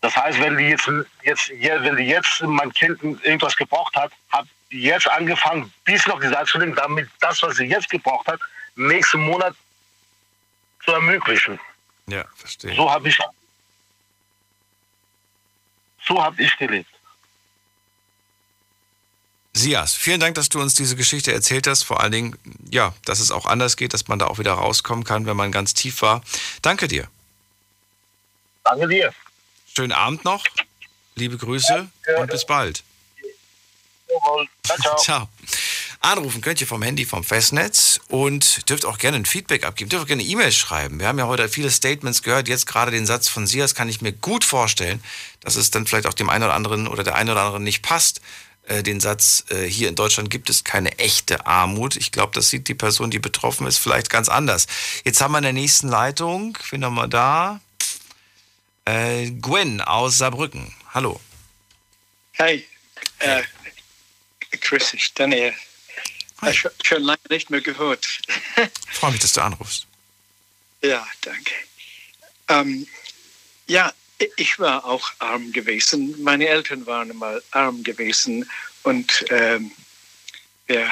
Das 0.00 0.16
heißt, 0.16 0.40
wenn 0.40 0.56
die 0.56 0.64
jetzt, 0.64 0.88
jetzt, 1.22 1.50
wenn 1.50 1.96
die 1.96 2.04
jetzt 2.04 2.42
mein 2.42 2.72
Kind 2.72 3.02
irgendwas 3.02 3.56
gebraucht 3.56 3.94
hat, 3.96 4.12
hat 4.30 4.46
die 4.70 4.82
jetzt 4.82 5.08
angefangen, 5.08 5.72
bis 5.84 6.08
auf 6.08 6.20
die 6.20 6.28
Seite 6.28 6.46
zu 6.46 6.58
legen, 6.58 6.74
damit 6.74 7.08
das, 7.20 7.42
was 7.42 7.56
sie 7.56 7.64
jetzt 7.64 7.88
gebraucht 7.88 8.26
hat, 8.26 8.40
nächsten 8.74 9.20
Monat 9.20 9.54
zu 10.84 10.92
ermöglichen. 10.92 11.58
Ja, 12.06 12.24
verstehe. 12.34 12.74
So 12.74 12.90
habe 12.90 13.08
ich, 13.08 13.18
so 16.06 16.22
habe 16.22 16.42
ich 16.42 16.56
gelebt. 16.56 16.90
Sias, 19.56 19.94
vielen 19.94 20.20
Dank, 20.20 20.34
dass 20.34 20.50
du 20.50 20.60
uns 20.60 20.74
diese 20.74 20.96
Geschichte 20.96 21.32
erzählt 21.32 21.66
hast. 21.66 21.82
Vor 21.84 22.00
allen 22.00 22.12
Dingen, 22.12 22.38
ja, 22.70 22.94
dass 23.04 23.20
es 23.20 23.30
auch 23.30 23.46
anders 23.46 23.76
geht, 23.76 23.94
dass 23.94 24.06
man 24.06 24.18
da 24.18 24.26
auch 24.26 24.38
wieder 24.38 24.52
rauskommen 24.52 25.04
kann, 25.04 25.26
wenn 25.26 25.36
man 25.36 25.50
ganz 25.50 25.72
tief 25.72 26.02
war. 26.02 26.22
Danke 26.60 26.88
dir. 26.88 27.08
Danke 28.64 28.86
dir. 28.88 29.14
Schönen 29.74 29.92
Abend 29.92 30.24
noch. 30.24 30.44
Liebe 31.14 31.38
Grüße 31.38 31.88
und 32.18 32.30
bis 32.30 32.44
bald. 32.44 32.82
Ciao, 34.62 34.78
ciao. 34.78 34.96
Ciao. 35.02 35.28
Anrufen 36.00 36.40
könnt 36.40 36.60
ihr 36.60 36.66
vom 36.66 36.82
Handy 36.82 37.04
vom 37.04 37.24
Festnetz 37.24 37.98
und 38.08 38.68
dürft 38.68 38.84
auch 38.84 38.98
gerne 38.98 39.16
ein 39.16 39.26
Feedback 39.26 39.64
abgeben, 39.64 39.88
dürft 39.88 40.04
auch 40.04 40.06
gerne 40.08 40.22
E-Mails 40.22 40.54
schreiben. 40.54 41.00
Wir 41.00 41.08
haben 41.08 41.18
ja 41.18 41.26
heute 41.26 41.48
viele 41.48 41.70
Statements 41.70 42.22
gehört. 42.22 42.46
Jetzt 42.46 42.66
gerade 42.66 42.90
den 42.90 43.06
Satz 43.06 43.28
von 43.28 43.46
Sias 43.46 43.74
kann 43.74 43.88
ich 43.88 44.02
mir 44.02 44.12
gut 44.12 44.44
vorstellen, 44.44 45.02
dass 45.40 45.56
es 45.56 45.70
dann 45.70 45.86
vielleicht 45.86 46.06
auch 46.06 46.14
dem 46.14 46.28
einen 46.28 46.44
oder 46.44 46.54
anderen 46.54 46.86
oder 46.86 47.02
der 47.02 47.14
einen 47.14 47.30
oder 47.30 47.42
anderen 47.42 47.64
nicht 47.64 47.82
passt. 47.82 48.20
Äh, 48.66 48.82
den 48.82 48.98
Satz, 48.98 49.44
äh, 49.50 49.64
hier 49.64 49.88
in 49.88 49.94
Deutschland 49.94 50.28
gibt 50.28 50.50
es 50.50 50.64
keine 50.64 50.98
echte 50.98 51.46
Armut. 51.46 51.94
Ich 51.94 52.10
glaube, 52.10 52.32
das 52.34 52.50
sieht 52.50 52.66
die 52.66 52.74
Person, 52.74 53.12
die 53.12 53.20
betroffen 53.20 53.66
ist, 53.66 53.78
vielleicht 53.78 54.10
ganz 54.10 54.28
anders. 54.28 54.66
Jetzt 55.04 55.20
haben 55.20 55.32
wir 55.32 55.38
in 55.38 55.44
der 55.44 55.52
nächsten 55.52 55.88
Leitung, 55.88 56.58
wen 56.70 56.84
haben 56.84 56.96
wir 56.96 57.06
da? 57.06 57.60
Äh, 58.84 59.30
Gwen 59.30 59.80
aus 59.80 60.18
Saarbrücken. 60.18 60.74
Hallo. 60.92 61.20
Hey, 62.32 62.66
äh, 63.20 63.42
Chris, 64.60 64.94
ich 64.94 65.14
Daniel. 65.14 65.54
Äh, 66.42 66.52
schon, 66.52 66.72
schon 66.82 67.02
lange 67.02 67.20
nicht 67.30 67.50
mehr 67.50 67.60
gehört. 67.60 68.04
Freue 68.90 69.12
mich, 69.12 69.20
dass 69.20 69.32
du 69.32 69.42
anrufst. 69.42 69.86
Ja, 70.82 71.06
danke. 71.20 71.54
Ähm, 72.48 72.86
ja, 73.68 73.92
ich 74.36 74.58
war 74.58 74.84
auch 74.84 75.10
arm 75.18 75.52
gewesen. 75.52 76.14
Meine 76.22 76.48
Eltern 76.48 76.86
waren 76.86 77.14
mal 77.16 77.42
arm 77.50 77.82
gewesen 77.82 78.48
und 78.82 79.24
ähm, 79.30 79.70
wir, 80.66 80.90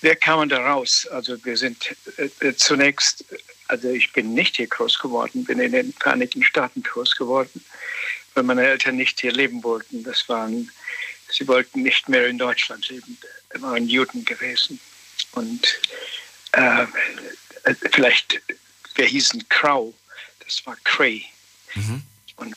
wir 0.00 0.16
kamen 0.16 0.48
da 0.48 0.58
raus. 0.58 1.06
Also 1.10 1.42
wir 1.44 1.56
sind 1.56 1.94
äh, 2.16 2.54
zunächst, 2.54 3.24
also 3.68 3.90
ich 3.90 4.12
bin 4.12 4.34
nicht 4.34 4.56
hier 4.56 4.66
groß 4.66 4.98
geworden, 4.98 5.44
bin 5.44 5.60
in 5.60 5.72
den 5.72 5.92
Vereinigten 5.94 6.42
Staaten 6.42 6.82
groß 6.82 7.16
geworden, 7.16 7.64
weil 8.34 8.44
meine 8.44 8.66
Eltern 8.66 8.96
nicht 8.96 9.20
hier 9.20 9.32
leben 9.32 9.62
wollten. 9.62 10.02
Das 10.02 10.28
waren, 10.28 10.70
sie 11.30 11.48
wollten 11.48 11.82
nicht 11.82 12.08
mehr 12.08 12.26
in 12.26 12.38
Deutschland 12.38 12.88
leben, 12.88 13.16
waren 13.54 13.88
Juden 13.88 14.24
gewesen. 14.24 14.78
Und 15.32 15.80
äh, 16.52 16.86
vielleicht, 17.92 18.42
wir 18.94 19.06
hießen 19.06 19.48
Crow, 19.48 19.94
das 20.44 20.64
war 20.66 20.76
Cray. 20.84 21.24
Und 22.36 22.54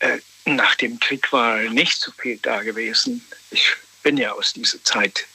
äh, 0.00 0.18
nach 0.44 0.74
dem 0.76 0.98
Krieg 1.00 1.32
war 1.32 1.58
nicht 1.62 2.00
so 2.00 2.12
viel 2.12 2.38
da 2.38 2.62
gewesen. 2.62 3.24
Ich 3.50 3.74
bin 4.02 4.16
ja 4.16 4.32
aus 4.32 4.52
dieser 4.52 4.82
Zeit 4.84 5.26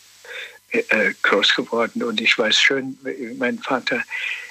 äh, 0.72 1.14
groß 1.22 1.56
geworden 1.56 2.04
und 2.04 2.22
ich 2.22 2.38
weiß 2.38 2.60
schön, 2.60 2.98
wie 3.04 3.34
mein 3.36 3.60
Vater 3.60 4.04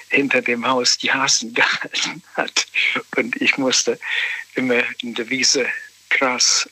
hinter 0.09 0.41
dem 0.41 0.67
Haus 0.67 0.97
die 0.97 1.11
Hasen 1.11 1.53
gehalten 1.55 2.21
hat. 2.35 2.67
Und 3.15 3.41
ich 3.41 3.57
musste 3.57 3.99
immer 4.55 4.83
in 5.01 5.15
der 5.15 5.29
Wiese 5.29 5.65
Gras 6.09 6.69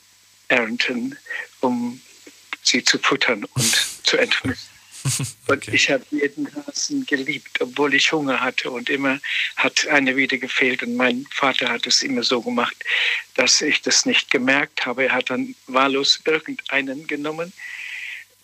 ernten, 0.49 1.17
um 1.61 1.99
sie 2.61 2.83
zu 2.83 2.99
futtern 2.99 3.45
und 3.45 3.87
zu 4.03 4.17
entwürfen. 4.17 4.78
Und 5.47 5.67
ich 5.69 5.89
habe 5.89 6.03
jeden 6.11 6.47
Hasen 6.55 7.05
geliebt, 7.05 7.61
obwohl 7.61 7.93
ich 7.93 8.11
Hunger 8.11 8.39
hatte. 8.39 8.71
Und 8.71 8.89
immer 8.89 9.19
hat 9.55 9.88
eine 9.88 10.15
wieder 10.15 10.38
gefehlt. 10.38 10.84
Und 10.84 10.95
mein 10.95 11.26
Vater 11.31 11.69
hat 11.69 11.88
es 11.88 12.01
immer 12.01 12.23
so 12.23 12.41
gemacht, 12.41 12.76
dass 13.35 13.61
ich 13.61 13.81
das 13.81 14.05
nicht 14.05 14.30
gemerkt 14.30 14.85
habe. 14.85 15.05
Er 15.05 15.13
hat 15.13 15.30
dann 15.30 15.55
wahllos 15.67 16.21
irgendeinen 16.26 17.07
genommen, 17.07 17.53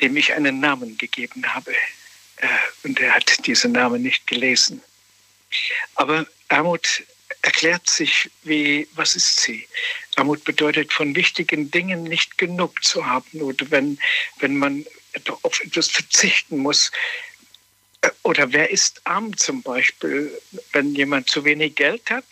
dem 0.02 0.18
ich 0.18 0.34
einen 0.34 0.60
Namen 0.60 0.98
gegeben 0.98 1.46
habe. 1.54 1.72
Äh, 2.38 2.48
Und 2.84 3.00
er 3.00 3.16
hat 3.16 3.46
diesen 3.46 3.72
Namen 3.72 4.02
nicht 4.02 4.28
gelesen. 4.28 4.82
Aber 5.96 6.26
Armut 6.50 7.04
erklärt 7.42 7.90
sich 7.90 8.30
wie, 8.44 8.88
was 8.96 9.16
ist 9.16 9.40
sie? 9.40 9.68
Armut 10.16 10.44
bedeutet, 10.44 10.92
von 10.92 11.16
wichtigen 11.16 11.70
Dingen 11.72 12.04
nicht 12.04 12.38
genug 12.38 12.84
zu 12.84 13.06
haben. 13.06 13.42
Oder 13.42 13.70
wenn, 13.70 14.00
wenn 14.40 14.58
man 14.58 14.86
auf 15.44 15.60
etwas 15.62 15.88
verzichten 15.90 16.58
muss. 16.58 16.92
Äh, 18.02 18.10
Oder 18.24 18.52
wer 18.54 18.70
ist 18.70 19.02
arm 19.06 19.36
zum 19.38 19.62
Beispiel, 19.62 20.32
wenn 20.74 20.96
jemand 20.96 21.30
zu 21.30 21.44
wenig 21.44 21.76
Geld 21.76 22.10
hat? 22.10 22.26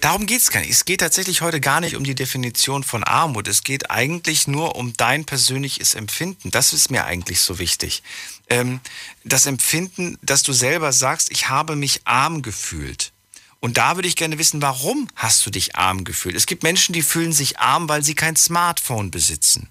Darum 0.00 0.26
geht 0.26 0.40
es 0.40 0.50
gar 0.50 0.60
nicht. 0.60 0.70
Es 0.70 0.84
geht 0.84 1.00
tatsächlich 1.00 1.40
heute 1.40 1.60
gar 1.60 1.80
nicht 1.80 1.96
um 1.96 2.04
die 2.04 2.14
Definition 2.14 2.82
von 2.82 3.04
Armut. 3.04 3.48
Es 3.48 3.62
geht 3.62 3.90
eigentlich 3.90 4.46
nur 4.46 4.76
um 4.76 4.92
dein 4.94 5.24
persönliches 5.24 5.94
Empfinden. 5.94 6.50
Das 6.50 6.72
ist 6.72 6.90
mir 6.90 7.04
eigentlich 7.04 7.40
so 7.40 7.58
wichtig. 7.58 8.02
Ähm, 8.48 8.80
das 9.24 9.46
Empfinden, 9.46 10.18
dass 10.22 10.42
du 10.42 10.52
selber 10.52 10.92
sagst, 10.92 11.30
ich 11.30 11.48
habe 11.48 11.76
mich 11.76 12.00
arm 12.04 12.42
gefühlt. 12.42 13.12
Und 13.60 13.76
da 13.76 13.96
würde 13.96 14.08
ich 14.08 14.16
gerne 14.16 14.38
wissen, 14.38 14.62
warum 14.62 15.06
hast 15.14 15.44
du 15.44 15.50
dich 15.50 15.76
arm 15.76 16.04
gefühlt? 16.04 16.34
Es 16.34 16.46
gibt 16.46 16.62
Menschen, 16.62 16.94
die 16.94 17.02
fühlen 17.02 17.32
sich 17.32 17.58
arm, 17.58 17.90
weil 17.90 18.02
sie 18.02 18.14
kein 18.14 18.34
Smartphone 18.34 19.10
besitzen. 19.10 19.68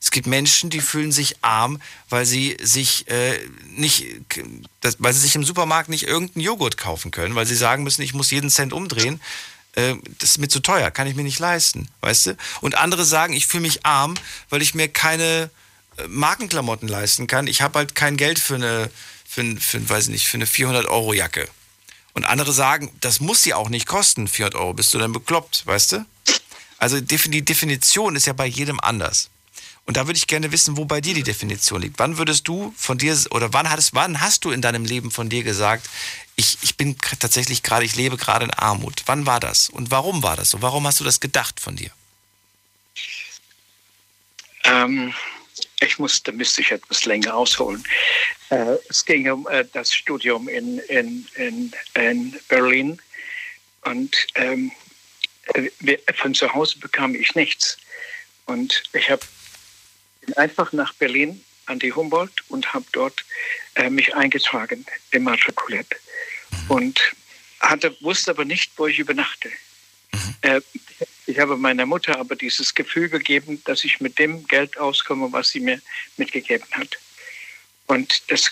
Es 0.00 0.10
gibt 0.10 0.26
Menschen, 0.26 0.70
die 0.70 0.80
fühlen 0.80 1.12
sich 1.12 1.36
arm, 1.42 1.80
weil 2.08 2.26
sie 2.26 2.56
sich 2.60 3.08
äh, 3.08 3.38
nicht, 3.76 4.06
das, 4.80 4.96
weil 4.98 5.12
sie 5.12 5.20
sich 5.20 5.36
im 5.36 5.44
Supermarkt 5.44 5.88
nicht 5.88 6.02
irgendeinen 6.02 6.42
Joghurt 6.42 6.76
kaufen 6.76 7.12
können, 7.12 7.36
weil 7.36 7.46
sie 7.46 7.54
sagen 7.54 7.84
müssen, 7.84 8.02
ich 8.02 8.12
muss 8.12 8.32
jeden 8.32 8.50
Cent 8.50 8.72
umdrehen. 8.72 9.20
Äh, 9.74 9.94
das 10.18 10.30
ist 10.30 10.38
mir 10.38 10.48
zu 10.48 10.58
teuer, 10.58 10.90
kann 10.90 11.06
ich 11.06 11.14
mir 11.14 11.22
nicht 11.22 11.38
leisten, 11.38 11.88
weißt 12.00 12.26
du? 12.26 12.36
Und 12.60 12.76
andere 12.76 13.04
sagen, 13.04 13.34
ich 13.34 13.46
fühle 13.46 13.62
mich 13.62 13.86
arm, 13.86 14.14
weil 14.50 14.62
ich 14.62 14.74
mir 14.74 14.88
keine 14.88 15.48
äh, 15.96 16.08
Markenklamotten 16.08 16.88
leisten 16.88 17.28
kann. 17.28 17.46
Ich 17.46 17.62
habe 17.62 17.78
halt 17.78 17.94
kein 17.94 18.16
Geld 18.16 18.40
für 18.40 18.56
eine, 18.56 18.90
für, 19.24 19.44
für, 19.60 19.88
weiß 19.88 20.08
nicht, 20.08 20.26
für 20.26 20.38
eine 20.38 20.46
400 20.46 20.86
Euro 20.86 21.12
Jacke. 21.12 21.48
Und 22.14 22.24
andere 22.24 22.52
sagen, 22.52 22.90
das 23.00 23.20
muss 23.20 23.42
sie 23.42 23.54
auch 23.54 23.68
nicht 23.68 23.86
kosten, 23.86 24.28
400 24.28 24.60
Euro, 24.60 24.74
bist 24.74 24.92
du 24.92 24.98
dann 24.98 25.12
bekloppt, 25.12 25.66
weißt 25.66 25.92
du? 25.92 26.06
Also 26.78 27.00
die 27.00 27.44
Definition 27.44 28.16
ist 28.16 28.26
ja 28.26 28.32
bei 28.32 28.46
jedem 28.46 28.80
anders. 28.80 29.30
Und 29.88 29.96
da 29.96 30.06
würde 30.06 30.18
ich 30.18 30.26
gerne 30.26 30.52
wissen, 30.52 30.76
wo 30.76 30.84
bei 30.84 31.00
dir 31.00 31.14
die 31.14 31.22
Definition 31.22 31.80
liegt. 31.80 31.98
Wann 31.98 32.18
würdest 32.18 32.46
du 32.46 32.74
von 32.76 32.98
dir, 32.98 33.16
oder 33.30 33.54
wann, 33.54 33.70
hattest, 33.70 33.94
wann 33.94 34.20
hast 34.20 34.44
du 34.44 34.50
in 34.50 34.60
deinem 34.60 34.84
Leben 34.84 35.10
von 35.10 35.30
dir 35.30 35.42
gesagt, 35.42 35.88
ich, 36.36 36.58
ich 36.60 36.76
bin 36.76 36.96
tatsächlich 36.98 37.62
gerade, 37.62 37.86
ich 37.86 37.96
lebe 37.96 38.18
gerade 38.18 38.44
in 38.44 38.52
Armut. 38.52 39.02
Wann 39.06 39.24
war 39.24 39.40
das? 39.40 39.70
Und 39.70 39.90
warum 39.90 40.22
war 40.22 40.36
das 40.36 40.50
so? 40.50 40.60
Warum 40.60 40.86
hast 40.86 41.00
du 41.00 41.04
das 41.04 41.20
gedacht 41.20 41.58
von 41.58 41.74
dir? 41.74 41.90
Ähm, 44.64 45.14
ich 45.80 45.98
muss, 45.98 46.22
da 46.22 46.32
müsste 46.32 46.60
ich 46.60 46.72
etwas 46.72 47.04
länger 47.04 47.34
ausholen. 47.34 47.84
Äh, 48.50 48.76
es 48.88 49.04
ging 49.04 49.30
um 49.30 49.46
äh, 49.48 49.64
das 49.72 49.92
Studium 49.94 50.48
in, 50.48 50.78
in, 50.80 51.26
in, 51.36 51.72
in 51.94 52.38
Berlin 52.48 53.00
und 53.82 54.16
ähm, 54.34 54.72
äh, 55.54 55.70
wir- 55.80 56.00
von 56.14 56.34
zu 56.34 56.52
Hause 56.52 56.78
bekam 56.78 57.14
ich 57.14 57.34
nichts. 57.34 57.76
Und 58.46 58.82
ich 58.92 59.10
habe 59.10 59.22
einfach 60.36 60.72
nach 60.72 60.92
Berlin 60.94 61.44
an 61.66 61.78
die 61.78 61.92
Humboldt 61.92 62.42
und 62.48 62.72
habe 62.72 62.86
dort 62.92 63.24
äh, 63.74 63.90
mich 63.90 64.14
eingetragen, 64.14 64.84
immatrikuliert. 65.10 65.94
Und 66.68 67.00
hatte, 67.60 67.94
wusste 68.00 68.30
aber 68.30 68.44
nicht, 68.44 68.72
wo 68.76 68.86
ich 68.86 68.98
übernachte. 68.98 69.50
Äh, 70.42 70.60
ich 71.28 71.38
habe 71.38 71.58
meiner 71.58 71.84
Mutter 71.84 72.18
aber 72.18 72.36
dieses 72.36 72.74
Gefühl 72.74 73.10
gegeben, 73.10 73.62
dass 73.66 73.84
ich 73.84 74.00
mit 74.00 74.18
dem 74.18 74.46
Geld 74.46 74.78
auskomme, 74.78 75.30
was 75.30 75.50
sie 75.50 75.60
mir 75.60 75.78
mitgegeben 76.16 76.66
hat. 76.72 76.98
Und 77.86 78.30
das, 78.30 78.50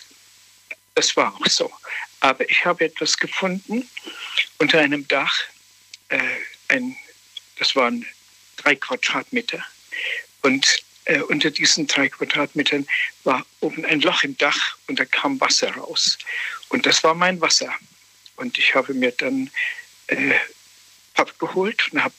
das 0.94 1.16
war 1.16 1.34
auch 1.34 1.46
so. 1.46 1.72
Aber 2.20 2.48
ich 2.50 2.66
habe 2.66 2.84
etwas 2.84 3.16
gefunden 3.16 3.88
unter 4.58 4.78
einem 4.78 5.08
Dach. 5.08 5.34
Äh, 6.10 6.20
ein, 6.68 6.94
das 7.58 7.74
waren 7.74 8.04
drei 8.58 8.76
Quadratmeter. 8.76 9.64
Und 10.42 10.82
äh, 11.06 11.20
unter 11.20 11.50
diesen 11.50 11.86
drei 11.86 12.10
Quadratmetern 12.10 12.86
war 13.24 13.46
oben 13.60 13.86
ein 13.86 14.02
Loch 14.02 14.22
im 14.22 14.36
Dach 14.36 14.76
und 14.86 15.00
da 15.00 15.06
kam 15.06 15.40
Wasser 15.40 15.70
raus. 15.70 16.18
Und 16.68 16.84
das 16.84 17.02
war 17.02 17.14
mein 17.14 17.40
Wasser. 17.40 17.74
Und 18.36 18.58
ich 18.58 18.74
habe 18.74 18.92
mir 18.92 19.12
dann 19.12 19.50
äh, 20.08 20.34
Papp 21.14 21.38
geholt 21.38 21.90
und 21.90 22.04
habe 22.04 22.14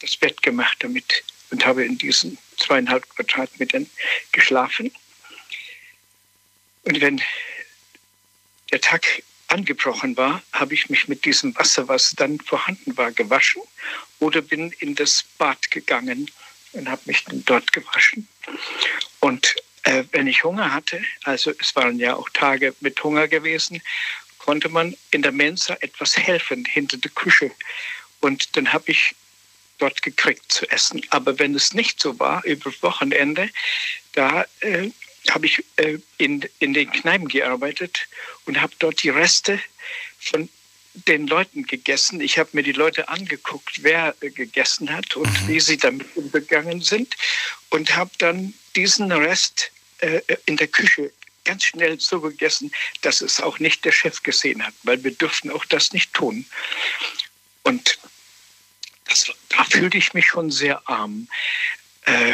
das 0.00 0.16
Bett 0.16 0.42
gemacht 0.42 0.78
damit 0.80 1.24
und 1.50 1.64
habe 1.64 1.84
in 1.84 1.98
diesen 1.98 2.38
zweieinhalb 2.56 3.08
Quadratmetern 3.10 3.88
geschlafen. 4.32 4.90
Und 6.84 7.00
wenn 7.00 7.20
der 8.70 8.80
Tag 8.80 9.22
angebrochen 9.48 10.16
war, 10.16 10.42
habe 10.52 10.74
ich 10.74 10.88
mich 10.88 11.08
mit 11.08 11.24
diesem 11.24 11.54
Wasser, 11.56 11.88
was 11.88 12.14
dann 12.16 12.38
vorhanden 12.40 12.96
war, 12.96 13.10
gewaschen 13.10 13.62
oder 14.20 14.42
bin 14.42 14.72
in 14.78 14.94
das 14.94 15.24
Bad 15.38 15.70
gegangen 15.70 16.30
und 16.72 16.88
habe 16.88 17.02
mich 17.06 17.24
dort 17.26 17.72
gewaschen. 17.72 18.28
Und 19.18 19.56
äh, 19.82 20.04
wenn 20.12 20.26
ich 20.26 20.44
Hunger 20.44 20.72
hatte, 20.72 21.02
also 21.24 21.52
es 21.58 21.74
waren 21.74 21.98
ja 21.98 22.14
auch 22.14 22.28
Tage 22.30 22.74
mit 22.80 23.02
Hunger 23.02 23.28
gewesen, 23.28 23.82
konnte 24.38 24.68
man 24.68 24.96
in 25.10 25.22
der 25.22 25.32
Mensa 25.32 25.76
etwas 25.80 26.16
helfen 26.16 26.64
hinter 26.64 26.96
der 26.96 27.10
Küche. 27.10 27.50
Und 28.20 28.56
dann 28.56 28.72
habe 28.72 28.90
ich 28.92 29.14
dort 29.80 30.02
gekriegt 30.02 30.52
zu 30.52 30.70
essen. 30.70 31.02
Aber 31.10 31.38
wenn 31.38 31.54
es 31.54 31.74
nicht 31.74 32.00
so 32.00 32.18
war, 32.18 32.44
über 32.44 32.70
Wochenende, 32.82 33.50
da 34.12 34.46
äh, 34.60 34.90
habe 35.30 35.46
ich 35.46 35.64
äh, 35.76 35.98
in, 36.18 36.48
in 36.58 36.74
den 36.74 36.90
Kneipen 36.90 37.28
gearbeitet 37.28 38.06
und 38.46 38.60
habe 38.60 38.72
dort 38.78 39.02
die 39.02 39.10
Reste 39.10 39.60
von 40.18 40.48
den 40.94 41.26
Leuten 41.26 41.64
gegessen. 41.64 42.20
Ich 42.20 42.38
habe 42.38 42.50
mir 42.52 42.62
die 42.62 42.72
Leute 42.72 43.08
angeguckt, 43.08 43.82
wer 43.82 44.14
äh, 44.20 44.30
gegessen 44.30 44.92
hat 44.92 45.16
und 45.16 45.48
wie 45.48 45.60
sie 45.60 45.76
damit 45.76 46.06
umgegangen 46.16 46.82
sind 46.82 47.16
und 47.70 47.96
habe 47.96 48.10
dann 48.18 48.54
diesen 48.76 49.12
Rest 49.12 49.70
äh, 49.98 50.20
in 50.46 50.56
der 50.56 50.68
Küche 50.68 51.12
ganz 51.44 51.64
schnell 51.64 51.98
so 51.98 52.20
gegessen, 52.20 52.70
dass 53.02 53.20
es 53.20 53.40
auch 53.40 53.58
nicht 53.58 53.84
der 53.84 53.92
Chef 53.92 54.22
gesehen 54.22 54.64
hat, 54.64 54.74
weil 54.82 55.02
wir 55.02 55.12
dürfen 55.12 55.50
auch 55.50 55.64
das 55.64 55.92
nicht 55.92 56.12
tun. 56.12 56.44
Und 57.62 57.98
das, 59.10 59.30
da 59.48 59.64
fühlte 59.64 59.98
ich 59.98 60.14
mich 60.14 60.26
schon 60.26 60.50
sehr 60.50 60.80
arm. 60.88 61.28
Äh, 62.06 62.32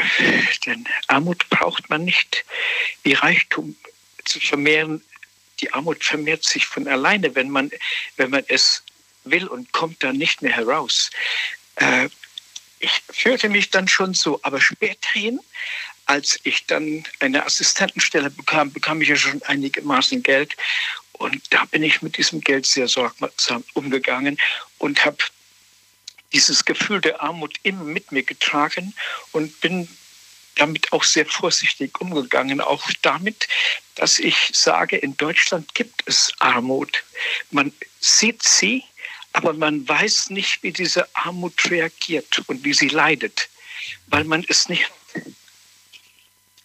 denn 0.64 0.86
Armut 1.08 1.48
braucht 1.50 1.90
man 1.90 2.04
nicht. 2.04 2.44
Wie 3.02 3.14
Reichtum 3.14 3.76
zu 4.24 4.38
vermehren, 4.38 5.02
die 5.60 5.72
Armut 5.72 6.04
vermehrt 6.04 6.44
sich 6.44 6.66
von 6.66 6.86
alleine, 6.86 7.34
wenn 7.34 7.50
man, 7.50 7.70
wenn 8.16 8.30
man 8.30 8.44
es 8.48 8.82
will 9.24 9.46
und 9.48 9.72
kommt 9.72 10.02
dann 10.04 10.16
nicht 10.16 10.42
mehr 10.42 10.52
heraus. 10.52 11.10
Äh, 11.76 12.08
ich 12.78 13.02
fühlte 13.10 13.48
mich 13.48 13.70
dann 13.70 13.88
schon 13.88 14.14
so, 14.14 14.38
aber 14.42 14.60
späterhin, 14.60 15.40
als 16.04 16.38
ich 16.44 16.66
dann 16.66 17.04
eine 17.20 17.44
Assistentenstelle 17.44 18.30
bekam, 18.30 18.72
bekam 18.72 19.00
ich 19.00 19.08
ja 19.08 19.16
schon 19.16 19.42
einigermaßen 19.42 20.22
Geld. 20.22 20.56
Und 21.12 21.42
da 21.52 21.64
bin 21.64 21.82
ich 21.82 22.02
mit 22.02 22.18
diesem 22.18 22.42
Geld 22.42 22.66
sehr 22.66 22.86
sorgsam 22.86 23.64
umgegangen 23.72 24.36
und 24.78 25.04
habe 25.04 25.16
dieses 26.32 26.64
Gefühl 26.64 27.00
der 27.00 27.20
Armut 27.22 27.56
immer 27.62 27.84
mit 27.84 28.12
mir 28.12 28.22
getragen 28.22 28.94
und 29.32 29.60
bin 29.60 29.88
damit 30.56 30.92
auch 30.92 31.04
sehr 31.04 31.26
vorsichtig 31.26 32.00
umgegangen. 32.00 32.60
Auch 32.60 32.88
damit, 33.02 33.46
dass 33.94 34.18
ich 34.18 34.50
sage, 34.52 34.96
in 34.96 35.16
Deutschland 35.16 35.74
gibt 35.74 36.02
es 36.06 36.32
Armut. 36.38 37.04
Man 37.50 37.72
sieht 38.00 38.42
sie, 38.42 38.82
aber 39.32 39.52
man 39.52 39.86
weiß 39.86 40.30
nicht, 40.30 40.62
wie 40.62 40.72
diese 40.72 41.08
Armut 41.14 41.70
reagiert 41.70 42.42
und 42.46 42.64
wie 42.64 42.74
sie 42.74 42.88
leidet, 42.88 43.48
weil 44.06 44.24
man 44.24 44.44
es 44.48 44.68
nicht. 44.68 44.90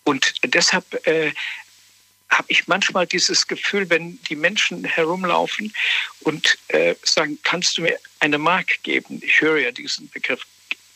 Und 0.04 0.34
deshalb 0.44 1.06
äh, 1.06 1.32
habe 2.32 2.48
ich 2.48 2.68
manchmal 2.68 3.06
dieses 3.06 3.48
Gefühl, 3.48 3.90
wenn 3.90 4.22
die 4.24 4.36
Menschen 4.36 4.86
herumlaufen 4.86 5.74
und 6.22 6.58
äh, 6.70 6.96
sagen, 7.04 7.38
kannst 7.44 7.78
du 7.78 7.84
mir 7.84 8.00
eine 8.20 8.38
Mark 8.38 8.82
geben? 8.84 9.22
Ich 9.22 9.42
höre 9.42 9.60
ja 9.60 9.72
diesen 9.72 10.10
Begriff. 10.10 10.46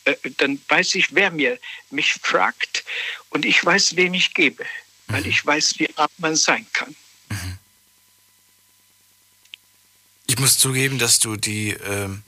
Äh, 0.04 0.16
dann 0.38 0.60
weiß 0.68 0.94
ich, 0.94 1.14
wer 1.14 1.30
mir 1.30 1.58
mich 1.90 2.14
fragt 2.14 2.84
und 3.30 3.44
ich 3.44 3.62
weiß, 3.64 3.96
wem 3.96 4.14
ich 4.14 4.32
gebe, 4.34 4.64
weil 5.08 5.26
ich 5.26 5.44
weiß, 5.44 5.78
wie 5.78 5.88
arm 5.96 6.10
man 6.18 6.36
sein 6.36 6.66
kann. 6.72 6.96
Ich 10.26 10.38
muss 10.38 10.58
zugeben, 10.58 10.98
dass 10.98 11.18
du 11.18 11.36
die, 11.36 11.70
ähm, 11.70 12.22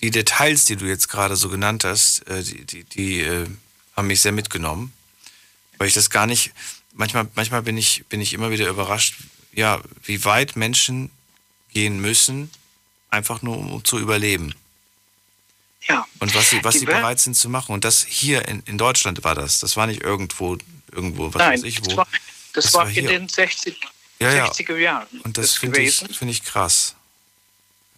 die 0.00 0.10
Details, 0.10 0.64
die 0.64 0.76
du 0.76 0.86
jetzt 0.86 1.08
gerade 1.08 1.36
so 1.36 1.48
genannt 1.48 1.84
hast, 1.84 2.20
äh, 2.28 2.42
die, 2.42 2.64
die, 2.64 2.84
die 2.84 3.20
äh, 3.20 3.46
haben 3.96 4.06
mich 4.06 4.20
sehr 4.20 4.32
mitgenommen. 4.32 4.92
Weil 5.76 5.88
ich 5.88 5.94
das 5.94 6.10
gar 6.10 6.26
nicht, 6.26 6.52
manchmal, 6.98 7.26
manchmal 7.34 7.62
bin 7.62 7.78
ich, 7.78 8.04
bin 8.10 8.20
ich 8.20 8.34
immer 8.34 8.50
wieder 8.50 8.68
überrascht, 8.68 9.14
ja, 9.52 9.80
wie 10.04 10.22
weit 10.26 10.56
Menschen 10.56 11.10
gehen 11.72 12.00
müssen, 12.00 12.50
einfach 13.10 13.40
nur 13.40 13.56
um, 13.56 13.72
um 13.72 13.84
zu 13.84 13.98
überleben. 13.98 14.54
Ja. 15.88 16.06
Und 16.18 16.34
was 16.34 16.50
sie, 16.50 16.62
was 16.62 16.74
Die 16.74 16.80
sie 16.80 16.86
Welt- 16.86 16.98
bereit 16.98 17.20
sind 17.20 17.34
zu 17.34 17.48
machen. 17.48 17.72
Und 17.72 17.84
das 17.84 18.04
hier 18.04 18.46
in, 18.46 18.62
in 18.66 18.76
Deutschland 18.76 19.24
war 19.24 19.34
das. 19.34 19.60
Das 19.60 19.76
war 19.76 19.86
nicht 19.86 20.02
irgendwo, 20.02 20.58
irgendwo, 20.92 21.32
was 21.32 21.38
Nein, 21.38 21.52
weiß 21.54 21.62
ich 21.62 21.80
wo. 21.80 21.86
das 21.86 21.96
war, 21.96 22.08
das 22.52 22.64
Das 22.64 22.74
war, 22.74 22.84
war 22.86 22.90
in 22.90 23.06
den 23.06 23.28
60, 23.28 23.76
Ja, 24.18 24.34
ja. 24.34 24.50
60er 24.50 24.76
Jahren. 24.76 25.06
Und 25.24 25.38
das 25.38 25.54
finde 25.54 25.80
ich, 25.80 25.96
find 25.96 26.30
ich 26.30 26.44
krass. 26.44 26.94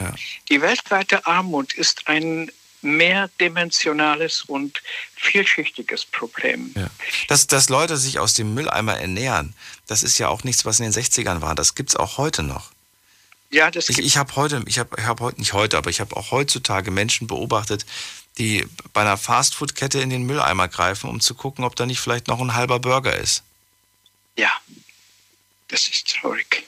Ja. 0.01 0.15
Die 0.49 0.61
weltweite 0.61 1.27
Armut 1.27 1.75
ist 1.75 2.07
ein 2.07 2.51
mehrdimensionales 2.83 4.43
und 4.43 4.83
vielschichtiges 5.15 6.05
Problem. 6.05 6.73
Ja. 6.77 6.91
Dass, 7.29 7.47
dass 7.47 7.69
Leute 7.69 7.97
sich 7.97 8.19
aus 8.19 8.35
dem 8.35 8.55
Mülleimer 8.55 8.99
ernähren, 8.99 9.55
das 9.87 10.03
ist 10.03 10.19
ja 10.19 10.29
auch 10.29 10.45
nichts, 10.45 10.65
was 10.65 10.81
in 10.81 10.91
den 10.91 10.93
60ern 10.93 11.41
war. 11.41 11.55
Das 11.55 11.75
gibt 11.75 11.91
es 11.91 11.97
auch 11.97 12.19
heute 12.19 12.43
noch. 12.43 12.71
Ja, 13.51 13.71
das 13.71 13.89
Ich, 13.89 13.99
ich 13.99 14.17
habe 14.17 14.35
heute, 14.37 14.63
ich 14.67 14.79
habe 14.79 14.97
ich 14.97 15.05
hab 15.05 15.21
heute, 15.21 15.41
nicht 15.41 15.53
heute, 15.53 15.77
aber 15.77 15.91
ich 15.91 16.01
habe 16.01 16.17
auch 16.17 16.31
heutzutage 16.31 16.91
Menschen 16.91 17.27
beobachtet, 17.27 17.85
die 18.39 18.67
bei 18.93 19.01
einer 19.01 19.17
Fastfood-Kette 19.17 20.01
in 20.01 20.11
den 20.11 20.23
Mülleimer 20.23 20.69
greifen, 20.69 21.11
um 21.11 21.21
zu 21.21 21.35
gucken, 21.35 21.65
ob 21.65 21.75
da 21.75 21.85
nicht 21.85 22.01
vielleicht 22.01 22.29
noch 22.29 22.41
ein 22.41 22.55
halber 22.55 22.79
Burger 22.79 23.17
ist. 23.17 23.43
Ja, 24.37 24.53
das 25.69 25.89
ist 25.89 26.17
traurig. 26.17 26.65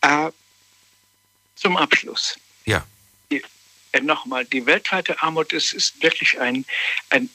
Äh, 0.00 0.30
zum 1.54 1.76
Abschluss. 1.76 2.36
Ja. 2.64 2.84
Äh, 3.92 4.00
Nochmal, 4.00 4.44
die 4.44 4.64
weltweite 4.66 5.20
Armut 5.22 5.52
ist, 5.52 5.72
ist 5.72 6.02
wirklich 6.02 6.38
ein, 6.40 6.64
ein, 7.10 7.28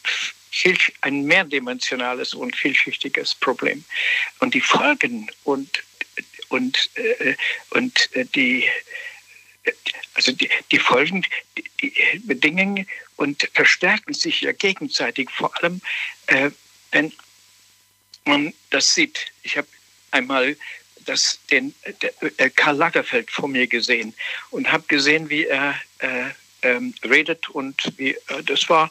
ein 1.02 1.24
mehrdimensionales 1.24 2.34
und 2.34 2.56
vielschichtiges 2.56 3.36
Problem. 3.36 3.84
Und 4.40 4.54
die 4.54 4.62
Folgen 4.62 5.30
und, 5.44 5.84
und, 6.50 6.90
äh, 6.96 7.36
und 7.72 8.16
äh, 8.16 8.26
die, 8.26 8.70
also 10.14 10.32
die, 10.32 10.50
die 10.72 10.80
Folgen, 10.80 11.26
die, 11.58 11.64
die 11.82 12.20
bedingen 12.20 12.88
und 13.16 13.50
verstärken 13.54 14.14
sich 14.14 14.42
ja 14.42 14.52
gegenseitig, 14.52 15.30
vor 15.32 15.56
allem 15.58 15.82
äh, 16.28 16.52
wenn 16.92 17.12
man 18.26 18.54
das 18.70 18.94
sieht. 18.94 19.32
Ich 19.42 19.58
habe 19.58 19.68
einmal 20.12 20.56
das, 21.06 21.40
den, 21.52 21.74
äh, 22.38 22.50
Karl 22.50 22.78
Lagerfeld 22.78 23.30
vor 23.30 23.50
mir 23.50 23.68
gesehen 23.68 24.14
und 24.52 24.72
habe 24.72 24.84
gesehen, 24.88 25.30
wie 25.30 25.46
er 25.46 25.76
äh, 26.00 26.30
ähm, 26.64 26.94
redet 27.04 27.50
und 27.50 27.94
wie 27.98 28.12
äh, 28.12 28.44
das 28.46 28.70
war, 28.70 28.90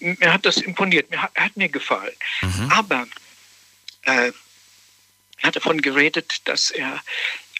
mir 0.00 0.32
hat 0.32 0.46
das 0.46 0.58
imponiert, 0.58 1.10
mir 1.10 1.22
hat, 1.22 1.34
hat 1.36 1.56
mir 1.56 1.68
gefallen. 1.68 2.14
Aber 2.70 3.06
äh, 4.02 4.32
er 5.40 5.42
hat 5.42 5.56
davon 5.56 5.80
geredet, 5.80 6.40
dass 6.44 6.70
er 6.70 7.00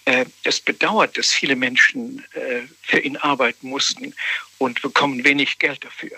äh, 0.05 0.25
es 0.43 0.61
bedauert, 0.61 1.19
dass 1.19 1.33
viele 1.33 1.55
Menschen 1.55 2.25
äh, 2.33 2.63
für 2.83 2.99
ihn 2.99 3.17
arbeiten 3.19 3.69
mussten 3.69 4.15
und 4.59 4.81
bekommen 4.83 5.23
wenig 5.25 5.59
Geld 5.59 5.85
dafür. 5.85 6.17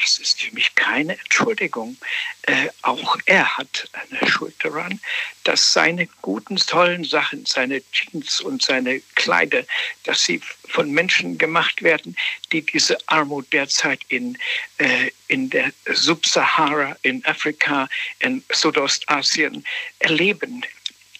Das 0.00 0.18
ist 0.18 0.40
für 0.42 0.54
mich 0.54 0.74
keine 0.74 1.18
Entschuldigung. 1.18 1.96
Äh, 2.42 2.68
auch 2.82 3.16
er 3.26 3.56
hat 3.56 3.88
eine 3.92 4.28
Schuld 4.28 4.54
daran, 4.58 5.00
dass 5.44 5.72
seine 5.72 6.08
guten, 6.20 6.56
tollen 6.56 7.04
Sachen, 7.04 7.46
seine 7.46 7.82
Jeans 7.92 8.40
und 8.40 8.62
seine 8.62 9.00
Kleider, 9.14 9.64
dass 10.02 10.24
sie 10.24 10.40
von 10.68 10.90
Menschen 10.90 11.38
gemacht 11.38 11.82
werden, 11.82 12.16
die 12.52 12.62
diese 12.62 12.98
Armut 13.06 13.52
derzeit 13.52 14.00
in, 14.08 14.36
äh, 14.78 15.10
in 15.28 15.50
der 15.50 15.72
Subsahara, 15.86 16.96
in 17.02 17.24
Afrika, 17.24 17.88
in 18.18 18.42
Südostasien 18.50 19.64
erleben. 20.00 20.64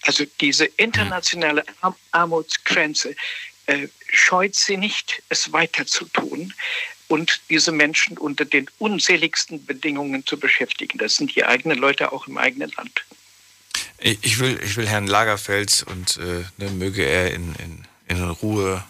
Also 0.03 0.25
diese 0.41 0.67
internationale 0.77 1.65
Ar 1.81 1.97
Armutsgrenze 2.11 3.15
äh, 3.67 3.89
scheut 4.09 4.55
sie 4.55 4.77
nicht, 4.77 5.23
es 5.29 5.53
weiter 5.53 5.87
zu 5.87 6.05
tun 6.07 6.53
und 7.15 7.41
diese 7.49 7.71
Menschen 7.71 8.19
unter 8.19 8.45
den 8.45 8.69
unseligsten 8.79 9.65
Bedingungen 9.65 10.27
zu 10.27 10.37
beschäftigen. 10.37 10.99
Das 10.99 11.15
sind 11.15 11.37
die 11.37 11.45
eigenen 11.45 11.79
Leute 11.79 12.11
auch 12.11 12.27
im 12.27 12.37
eigenen 12.39 12.73
Land. 12.77 13.05
Ich 14.01 14.41
will, 14.41 14.61
ich 14.65 14.77
will 14.77 14.89
Herrn 14.89 15.07
Lagerfeld 15.07 15.85
und 15.89 16.17
äh, 16.17 16.45
ne, 16.57 16.71
möge 16.73 17.05
er 17.05 17.33
in, 17.33 17.55
in, 17.55 17.85
in 18.09 18.31
Ruhe 18.31 18.83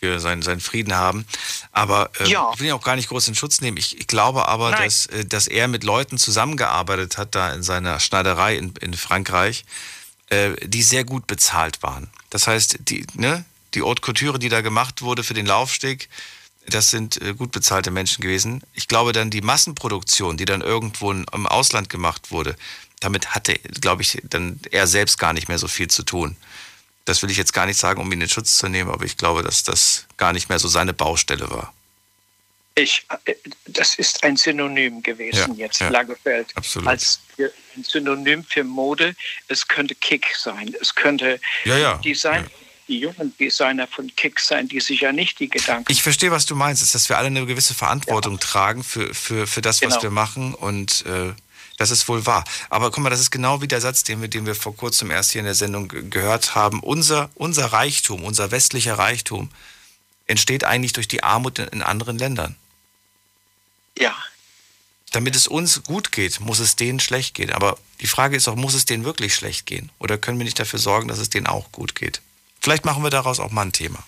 hier 0.00 0.18
seinen, 0.18 0.40
seinen 0.40 0.60
Frieden 0.60 0.94
haben. 0.94 1.26
Aber 1.72 2.10
äh, 2.20 2.30
Ja. 2.30 2.50
ich 2.54 2.58
will 2.58 2.68
ihn 2.68 2.72
auch 2.72 2.82
gar 2.82 2.96
nicht 2.96 3.10
groß 3.10 3.28
in 3.28 3.34
Schutz 3.34 3.60
nehmen. 3.60 3.76
Ich, 3.76 3.98
ich 4.00 4.06
glaube 4.06 4.48
aber, 4.48 4.70
Nein. 4.70 4.84
dass, 4.84 5.04
äh, 5.06 5.26
dass 5.26 5.46
er 5.46 5.68
mit 5.68 5.84
Leuten 5.84 6.16
zusammengearbeitet 6.16 7.18
hat, 7.18 7.34
da 7.34 7.52
in 7.52 7.62
seiner 7.62 8.00
Schneiderei 8.00 8.56
in, 8.56 8.72
in 8.80 8.94
Frankreich, 8.94 9.66
äh, 10.30 10.52
die 10.66 10.82
sehr 10.82 11.04
gut 11.04 11.26
bezahlt 11.26 11.82
waren. 11.82 12.08
Das 12.30 12.46
heißt, 12.46 12.78
die, 12.88 13.06
ne, 13.12 13.44
die 13.74 13.82
Haute 13.82 14.00
Couture, 14.00 14.38
die 14.38 14.48
da 14.48 14.62
gemacht 14.62 15.02
wurde 15.02 15.22
für 15.22 15.34
den 15.34 15.44
Laufsteg, 15.44 16.08
das 16.70 16.90
sind 16.90 17.20
äh, 17.22 17.34
gut 17.34 17.52
bezahlte 17.52 17.90
Menschen 17.90 18.22
gewesen. 18.22 18.62
Ich 18.74 18.88
glaube 18.88 19.12
dann 19.12 19.30
die 19.30 19.40
Massenproduktion, 19.40 20.36
die 20.36 20.44
dann 20.44 20.60
irgendwo 20.60 21.10
im 21.12 21.46
Ausland 21.46 21.88
gemacht 21.88 22.30
wurde, 22.30 22.56
damit 23.00 23.34
hatte, 23.34 23.54
glaube 23.80 24.02
ich, 24.02 24.18
dann 24.24 24.60
er 24.70 24.86
selbst 24.86 25.18
gar 25.18 25.32
nicht 25.32 25.48
mehr 25.48 25.58
so 25.58 25.68
viel 25.68 25.88
zu 25.88 26.02
tun. 26.02 26.36
Das 27.04 27.22
will 27.22 27.30
ich 27.30 27.36
jetzt 27.36 27.52
gar 27.54 27.66
nicht 27.66 27.78
sagen, 27.78 28.00
um 28.00 28.12
ihn 28.12 28.20
in 28.20 28.28
Schutz 28.28 28.58
zu 28.58 28.68
nehmen, 28.68 28.90
aber 28.90 29.04
ich 29.04 29.16
glaube, 29.16 29.42
dass 29.42 29.62
das 29.62 30.06
gar 30.16 30.32
nicht 30.32 30.48
mehr 30.48 30.58
so 30.58 30.68
seine 30.68 30.92
Baustelle 30.92 31.48
war. 31.50 31.72
Ich, 32.74 33.06
äh, 33.24 33.34
das 33.66 33.94
ist 33.96 34.22
ein 34.24 34.36
Synonym 34.36 35.02
gewesen 35.02 35.54
Ja, 35.56 35.66
jetzt, 35.66 35.80
ja, 35.80 35.88
Lagerfeld. 35.88 36.56
absolut. 36.56 36.88
Als 36.88 37.20
für, 37.34 37.52
ein 37.76 37.84
Synonym 37.84 38.44
für 38.44 38.62
Mode. 38.62 39.16
Es 39.48 39.66
könnte 39.66 39.94
Kick 39.94 40.26
sein. 40.36 40.74
Es 40.80 40.94
könnte 40.94 41.40
Ja, 41.64 41.76
ja, 41.76 41.96
Design, 41.98 42.48
die 42.88 42.98
jungen 43.00 43.36
Designer 43.38 43.86
von 43.86 44.10
Kick 44.16 44.40
sein, 44.40 44.66
die 44.68 44.80
sich 44.80 45.00
ja 45.02 45.12
nicht 45.12 45.38
die 45.38 45.48
Gedanken. 45.48 45.92
Ich 45.92 46.02
verstehe, 46.02 46.30
was 46.30 46.46
du 46.46 46.54
meinst, 46.56 46.82
ist, 46.82 46.94
dass 46.94 47.08
wir 47.08 47.18
alle 47.18 47.26
eine 47.28 47.44
gewisse 47.46 47.74
Verantwortung 47.74 48.40
tragen 48.40 48.82
für, 48.82 49.14
für, 49.14 49.46
für 49.46 49.60
das, 49.60 49.82
was 49.82 49.90
Genau. 49.94 50.02
wir 50.04 50.10
machen 50.10 50.54
und 50.54 51.04
äh, 51.06 51.32
das 51.76 51.90
ist 51.92 52.08
wohl 52.08 52.26
wahr. 52.26 52.44
Aber 52.70 52.90
guck 52.90 53.04
mal, 53.04 53.10
das 53.10 53.20
ist 53.20 53.30
genau 53.30 53.60
wie 53.62 53.68
der 53.68 53.80
Satz, 53.80 54.02
den 54.02 54.20
wir, 54.20 54.28
den 54.28 54.46
wir 54.46 54.54
vor 54.56 54.74
kurzem 54.74 55.10
erst 55.12 55.30
hier 55.32 55.40
in 55.40 55.44
der 55.44 55.54
Sendung 55.54 55.86
ge- 55.88 56.08
gehört 56.08 56.54
haben. 56.56 56.80
Unser, 56.80 57.30
unser 57.36 57.66
Reichtum, 57.66 58.24
unser 58.24 58.50
westlicher 58.50 58.98
Reichtum 58.98 59.50
entsteht 60.26 60.64
eigentlich 60.64 60.92
durch 60.94 61.06
die 61.08 61.22
Armut 61.22 61.58
in, 61.60 61.68
in 61.68 61.82
anderen 61.82 62.18
Ländern. 62.18 62.56
Ja. 63.96 64.16
Damit 65.12 65.36
es 65.36 65.46
uns 65.46 65.82
gut 65.84 66.10
geht, 66.12 66.40
muss 66.40 66.58
es 66.58 66.74
denen 66.76 67.00
schlecht 67.00 67.34
gehen. 67.34 67.52
Aber 67.52 67.78
die 68.00 68.06
Frage 68.08 68.36
ist 68.36 68.48
auch, 68.48 68.56
muss 68.56 68.74
es 68.74 68.84
denen 68.84 69.04
wirklich 69.04 69.34
schlecht 69.34 69.64
gehen? 69.64 69.90
Oder 69.98 70.18
können 70.18 70.38
wir 70.38 70.44
nicht 70.44 70.58
dafür 70.58 70.78
sorgen, 70.78 71.08
dass 71.08 71.18
es 71.18 71.30
denen 71.30 71.46
auch 71.46 71.70
gut 71.72 71.94
geht? 71.94 72.20
Vielleicht 72.60 72.84
machen 72.84 73.02
wir 73.02 73.10
daraus 73.10 73.40
auch 73.40 73.50
mal 73.50 73.62
ein 73.62 73.72
Thema. 73.72 74.04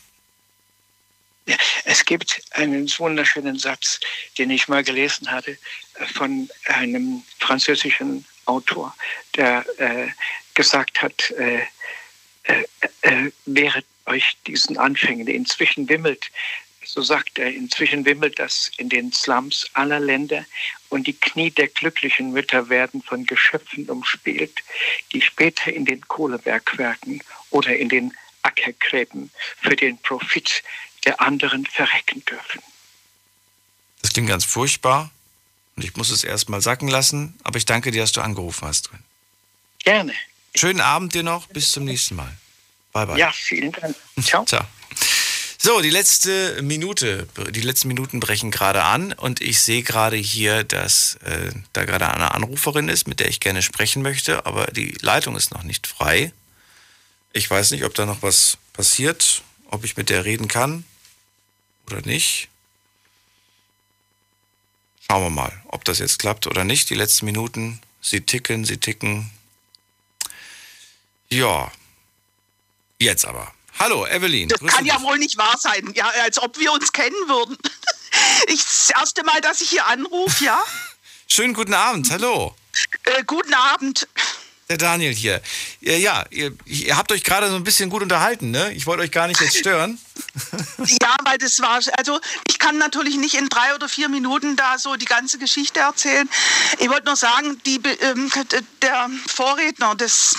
Ja, 1.47 1.56
es 1.85 2.05
gibt 2.05 2.43
einen 2.52 2.89
wunderschönen 2.98 3.59
Satz, 3.59 3.98
den 4.39 4.51
ich 4.51 4.68
mal 4.68 4.85
gelesen 4.85 5.31
hatte 5.31 5.52
äh, 5.94 6.06
von 6.14 6.48
einem 6.66 7.22
französischen 7.39 8.24
Autor, 8.44 8.94
der 9.36 9.64
äh, 9.78 10.09
gesagt 10.55 11.02
hat, 11.02 11.31
äh, 11.32 11.62
äh, 12.44 12.64
äh, 13.02 13.31
wehret 13.47 13.86
euch 14.06 14.36
diesen 14.47 14.77
Anfängen. 14.77 15.27
Inzwischen 15.27 15.89
wimmelt, 15.89 16.31
so 16.85 17.02
sagt 17.02 17.39
er, 17.39 17.52
inzwischen 17.52 18.05
wimmelt 18.05 18.39
das 18.39 18.70
in 18.77 18.89
den 18.89 19.12
Slums 19.12 19.68
aller 19.74 20.01
Länder 20.01 20.44
und 20.89 21.06
die 21.06 21.12
Knie 21.12 21.51
der 21.51 21.68
glücklichen 21.68 22.32
Mütter 22.32 22.68
werden 22.68 23.02
von 23.02 23.27
Geschöpfen 23.27 23.89
umspielt, 23.89 24.62
die 25.12 25.22
später 25.22 25.72
in 25.72 25.85
den 25.85 26.01
Kohlebergwerken 26.09 27.22
oder 27.51 27.77
in 27.77 27.89
den 27.89 28.12
Ackergräben 28.43 29.31
für 29.61 29.77
den 29.77 29.99
Profit 29.99 30.62
der 31.05 31.21
anderen 31.21 31.67
verrecken 31.67 32.25
dürfen. 32.25 32.62
Das 34.03 34.12
klingt 34.12 34.29
ganz 34.29 34.45
furchtbar 34.45 35.11
und 35.77 35.85
ich 35.85 35.97
muss 35.97 36.11
es 36.11 36.25
erst 36.25 36.49
mal 36.49 36.61
sacken 36.61 36.89
lassen, 36.89 37.39
aber 37.43 37.59
ich 37.59 37.65
danke 37.65 37.91
dir, 37.91 38.03
dass 38.03 38.12
du 38.12 38.21
angerufen 38.21 38.67
hast. 38.67 38.91
Gerne. 39.81 40.15
Schönen 40.55 40.81
Abend 40.81 41.15
dir 41.15 41.23
noch, 41.23 41.47
bis 41.47 41.71
zum 41.73 41.85
nächsten 41.85 42.17
Mal. 42.17 42.37
Bye 42.93 43.07
bye. 43.07 43.19
Ja, 43.19 43.33
vielen 43.33 43.73
Dank. 43.73 43.97
Ciao. 44.23 44.45
Ciao. 44.45 44.67
So, 45.62 45.83
die 45.83 45.91
letzte 45.91 46.62
Minute, 46.62 47.29
die 47.51 47.61
letzten 47.61 47.89
Minuten 47.89 48.19
brechen 48.19 48.51
gerade 48.51 48.83
an 48.83 49.12
und 49.12 49.43
ich 49.43 49.61
sehe 49.61 49.83
gerade 49.83 50.17
hier, 50.17 50.65
dass 50.65 51.17
äh, 51.17 51.53
da 51.75 51.85
gerade 51.85 52.09
eine 52.09 52.33
Anruferin 52.33 52.89
ist, 52.89 53.07
mit 53.07 53.21
der 53.21 53.29
ich 53.29 53.41
gerne 53.41 53.61
sprechen 53.61 54.01
möchte, 54.01 54.47
aber 54.47 54.69
die 54.69 54.97
Leitung 55.03 55.37
ist 55.37 55.53
noch 55.53 55.62
nicht 55.62 55.87
frei. 55.87 56.33
Ich 57.32 57.48
weiß 57.48 57.70
nicht, 57.70 57.85
ob 57.85 57.94
da 57.94 58.07
noch 58.07 58.23
was 58.23 58.59
passiert, 58.73 59.43
ob 59.66 59.85
ich 59.85 59.97
mit 59.97 60.11
der 60.11 60.24
reden 60.24 60.48
kann 60.48 60.85
oder 61.86 62.01
nicht. 62.02 62.48
Schauen 65.07 65.23
wir 65.23 65.31
mal, 65.31 65.62
ob 65.66 65.85
das 65.85 65.98
jetzt 65.98 66.19
klappt 66.19 66.47
oder 66.47 66.65
nicht. 66.65 66.90
Die 66.90 66.94
letzten 66.94 67.27
Minuten, 67.27 67.81
sie 68.01 68.20
ticken, 68.20 68.65
sie 68.65 68.78
ticken. 68.78 69.31
Ja, 71.28 71.70
jetzt 72.98 73.24
aber. 73.24 73.52
Hallo, 73.78 74.07
Evelyn. 74.07 74.48
Das 74.48 74.61
kann 74.61 74.85
ja 74.85 74.97
dich. 74.97 75.05
wohl 75.05 75.19
nicht 75.19 75.36
wahr 75.39 75.57
sein, 75.59 75.93
ja, 75.94 76.09
als 76.23 76.39
ob 76.39 76.59
wir 76.59 76.73
uns 76.73 76.93
kennen 76.93 77.28
würden. 77.28 77.57
Ich, 78.48 78.62
das 78.65 78.90
erste 78.90 79.23
Mal, 79.23 79.40
dass 79.40 79.61
ich 79.61 79.70
hier 79.70 79.86
anrufe, 79.86 80.44
ja. 80.44 80.61
Schönen 81.28 81.55
guten 81.55 81.74
Abend, 81.74 82.11
hallo. 82.11 82.57
Äh, 83.05 83.23
guten 83.24 83.55
Abend. 83.55 84.09
Der 84.70 84.78
Daniel 84.78 85.12
hier. 85.12 85.42
Ja, 85.80 85.94
ja 85.94 86.24
ihr, 86.30 86.52
ihr 86.64 86.97
habt 86.97 87.10
euch 87.10 87.24
gerade 87.24 87.51
so 87.51 87.56
ein 87.56 87.64
bisschen 87.64 87.90
gut 87.90 88.02
unterhalten, 88.02 88.52
ne? 88.52 88.72
Ich 88.72 88.86
wollte 88.86 89.02
euch 89.02 89.10
gar 89.10 89.26
nicht 89.26 89.40
jetzt 89.40 89.59
stören. 89.59 89.98
Ja, 91.02 91.16
weil 91.24 91.38
das 91.38 91.60
war, 91.60 91.80
also 91.97 92.20
ich 92.47 92.59
kann 92.59 92.78
natürlich 92.78 93.16
nicht 93.16 93.34
in 93.34 93.48
drei 93.48 93.74
oder 93.74 93.88
vier 93.88 94.09
Minuten 94.09 94.55
da 94.55 94.78
so 94.78 94.97
die 94.97 95.06
ganze 95.06 95.38
Geschichte 95.38 95.80
erzählen. 95.80 96.28
Ich 96.78 96.88
wollte 96.88 97.06
nur 97.06 97.16
sagen, 97.16 97.60
die, 97.64 97.80
ähm, 98.01 98.30
der 98.82 99.10
Vorredner, 99.26 99.94
das, 99.94 100.36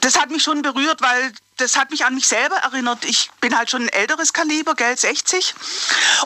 das 0.00 0.18
hat 0.18 0.30
mich 0.30 0.42
schon 0.42 0.62
berührt, 0.62 1.00
weil 1.00 1.32
das 1.56 1.76
hat 1.76 1.90
mich 1.90 2.04
an 2.04 2.14
mich 2.14 2.26
selber 2.26 2.56
erinnert. 2.56 3.04
Ich 3.04 3.30
bin 3.40 3.56
halt 3.56 3.70
schon 3.70 3.82
ein 3.82 3.88
älteres 3.88 4.32
Kaliber, 4.32 4.74
Geld 4.74 4.98
60. 4.98 5.54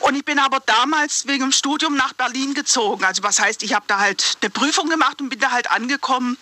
Und 0.01 0.17
ich 0.17 0.25
bin 0.25 0.39
aber 0.39 0.61
damals 0.61 1.27
wegen 1.27 1.45
dem 1.45 1.53
Studium 1.53 1.97
nach 1.97 2.13
Berlin 2.13 2.55
gezogen. 2.55 3.05
Also 3.05 3.23
was 3.23 3.39
heißt, 3.39 3.63
ich 3.63 3.75
habe 3.75 3.85
da 3.87 3.99
halt 3.99 4.39
eine 4.41 4.51
Prüfung 4.51 4.89
gemacht 4.89 5.21
und 5.21 5.29
bin 5.29 5.39
da 5.39 5.53
halt 5.53 5.71
angekommen. 5.71 6.37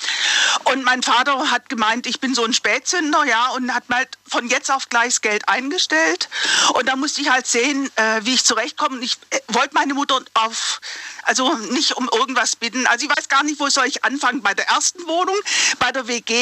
Und 0.64 0.84
mein 0.84 1.02
Vater 1.02 1.50
hat 1.50 1.68
gemeint, 1.68 2.06
ich 2.06 2.20
bin 2.20 2.34
so 2.34 2.44
ein 2.44 2.52
Spätzünder, 2.52 3.24
ja, 3.24 3.48
und 3.50 3.74
hat 3.74 3.88
mal 3.88 4.06
von 4.28 4.48
jetzt 4.48 4.70
auf 4.70 4.88
gleich 4.88 5.20
Geld 5.20 5.48
eingestellt. 5.48 6.28
Und 6.74 6.86
da 6.86 6.96
musste 6.96 7.20
ich 7.20 7.30
halt 7.30 7.46
sehen, 7.46 7.90
äh, 7.96 8.20
wie 8.22 8.34
ich 8.34 8.44
zurechtkomme. 8.44 8.96
Und 8.96 9.02
ich 9.02 9.18
äh, 9.30 9.40
wollte 9.48 9.74
meine 9.74 9.94
Mutter 9.94 10.20
auf, 10.34 10.80
also 11.22 11.54
nicht 11.70 11.96
um 11.96 12.08
irgendwas 12.12 12.56
bitten. 12.56 12.86
Also 12.86 13.06
ich 13.06 13.16
weiß 13.16 13.28
gar 13.28 13.42
nicht, 13.42 13.60
wo 13.60 13.68
soll 13.68 13.86
ich 13.86 14.04
anfangen. 14.04 14.42
Bei 14.42 14.54
der 14.54 14.68
ersten 14.68 15.06
Wohnung, 15.06 15.36
bei 15.78 15.92
der 15.92 16.06
WG, 16.08 16.34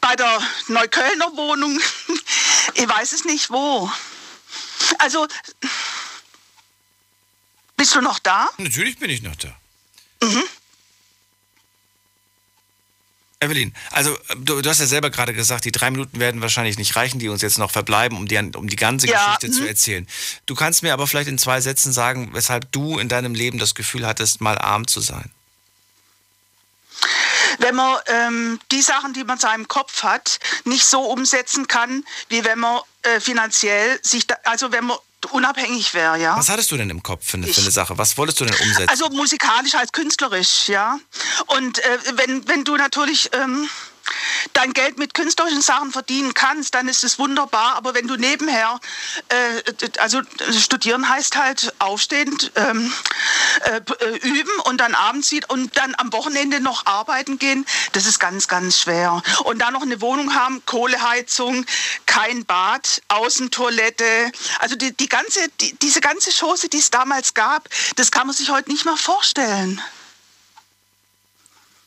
bei 0.00 0.16
der 0.16 0.40
Neuköllner 0.68 1.36
Wohnung. 1.36 1.78
Ich 2.74 2.88
weiß 2.88 3.12
es 3.12 3.24
nicht 3.24 3.50
wo. 3.50 3.90
Also, 4.98 5.26
bist 7.76 7.94
du 7.94 8.00
noch 8.00 8.18
da? 8.18 8.48
Natürlich 8.58 8.98
bin 8.98 9.10
ich 9.10 9.22
noch 9.22 9.34
da. 9.36 9.48
Mhm. 10.22 10.44
Evelyn, 13.42 13.72
also 13.90 14.14
du, 14.36 14.60
du 14.60 14.68
hast 14.68 14.80
ja 14.80 14.86
selber 14.86 15.08
gerade 15.08 15.32
gesagt, 15.32 15.64
die 15.64 15.72
drei 15.72 15.90
Minuten 15.90 16.20
werden 16.20 16.42
wahrscheinlich 16.42 16.76
nicht 16.76 16.94
reichen, 16.94 17.18
die 17.18 17.30
uns 17.30 17.40
jetzt 17.40 17.56
noch 17.58 17.70
verbleiben, 17.70 18.18
um 18.18 18.28
die, 18.28 18.36
um 18.36 18.68
die 18.68 18.76
ganze 18.76 19.06
Ja, 19.06 19.24
Geschichte 19.24 19.50
zu 19.50 19.62
mhm. 19.62 19.68
erzählen. 19.68 20.06
Du 20.44 20.54
kannst 20.54 20.82
mir 20.82 20.92
aber 20.92 21.06
vielleicht 21.06 21.30
in 21.30 21.38
zwei 21.38 21.62
Sätzen 21.62 21.90
sagen, 21.90 22.30
weshalb 22.34 22.70
du 22.70 22.98
in 22.98 23.08
deinem 23.08 23.34
Leben 23.34 23.58
das 23.58 23.74
Gefühl 23.74 24.06
hattest, 24.06 24.42
mal 24.42 24.58
arm 24.58 24.86
zu 24.86 25.00
sein. 25.00 25.30
wenn 27.60 27.74
man 27.74 27.98
ähm, 28.06 28.60
die 28.72 28.82
Sachen, 28.82 29.14
die 29.14 29.24
man 29.24 29.36
in 29.36 29.40
seinem 29.40 29.68
Kopf 29.68 30.02
hat, 30.02 30.38
nicht 30.64 30.84
so 30.84 31.00
umsetzen 31.00 31.66
kann, 31.66 32.04
wie 32.28 32.44
wenn 32.44 32.58
man 32.58 32.80
äh, 33.02 33.20
finanziell 33.20 33.98
sich, 34.02 34.26
da, 34.26 34.36
also 34.44 34.72
wenn 34.72 34.84
man 34.84 34.98
unabhängig 35.26 35.94
wäre, 35.94 36.18
ja. 36.18 36.36
Was 36.36 36.48
hattest 36.48 36.70
du 36.70 36.76
denn 36.76 36.90
im 36.90 37.02
Kopf 37.02 37.26
für 37.26 37.36
eine, 37.36 37.46
für 37.46 37.60
eine 37.60 37.70
Sache? 37.70 37.98
Was 37.98 38.16
wolltest 38.16 38.40
du 38.40 38.44
denn 38.44 38.54
umsetzen? 38.54 38.88
Also 38.88 39.08
musikalisch 39.10 39.74
als 39.74 39.92
künstlerisch, 39.92 40.68
ja. 40.68 40.98
Und 41.46 41.78
äh, 41.78 41.98
wenn, 42.14 42.48
wenn 42.48 42.64
du 42.64 42.76
natürlich 42.76 43.30
ähm, 43.34 43.68
dein 44.52 44.72
Geld 44.72 44.98
mit 44.98 45.14
künstlerischen 45.14 45.62
Sachen 45.62 45.92
verdienen 45.92 46.34
kannst, 46.34 46.74
dann 46.74 46.88
ist 46.88 47.04
es 47.04 47.18
wunderbar. 47.18 47.76
Aber 47.76 47.94
wenn 47.94 48.06
du 48.06 48.16
nebenher, 48.16 48.80
äh, 49.28 49.62
also 49.98 50.20
studieren 50.58 51.08
heißt 51.08 51.36
halt 51.36 51.72
aufstehen, 51.78 52.36
ähm, 52.56 52.92
äh, 53.64 53.76
äh, 53.76 54.16
üben 54.18 54.60
und 54.64 54.78
dann 54.78 54.94
abends 54.94 55.28
sieht 55.28 55.48
und 55.50 55.76
dann 55.76 55.94
am 55.96 56.12
Wochenende 56.12 56.60
noch 56.60 56.86
arbeiten 56.86 57.38
gehen, 57.38 57.66
das 57.92 58.06
ist 58.06 58.18
ganz, 58.18 58.48
ganz 58.48 58.78
schwer. 58.80 59.22
Und 59.44 59.58
dann 59.58 59.72
noch 59.72 59.82
eine 59.82 60.00
Wohnung 60.00 60.34
haben, 60.34 60.64
Kohleheizung, 60.66 61.66
kein 62.06 62.44
Bad, 62.44 63.02
Außentoilette, 63.08 64.32
also 64.58 64.76
die, 64.76 64.96
die 64.96 65.08
ganze, 65.08 65.48
die, 65.60 65.74
diese 65.80 66.00
ganze 66.00 66.30
Chose, 66.32 66.68
die 66.68 66.78
es 66.78 66.90
damals 66.90 67.34
gab, 67.34 67.68
das 67.96 68.10
kann 68.10 68.26
man 68.26 68.36
sich 68.36 68.50
heute 68.50 68.70
nicht 68.70 68.84
mehr 68.84 68.96
vorstellen. 68.96 69.80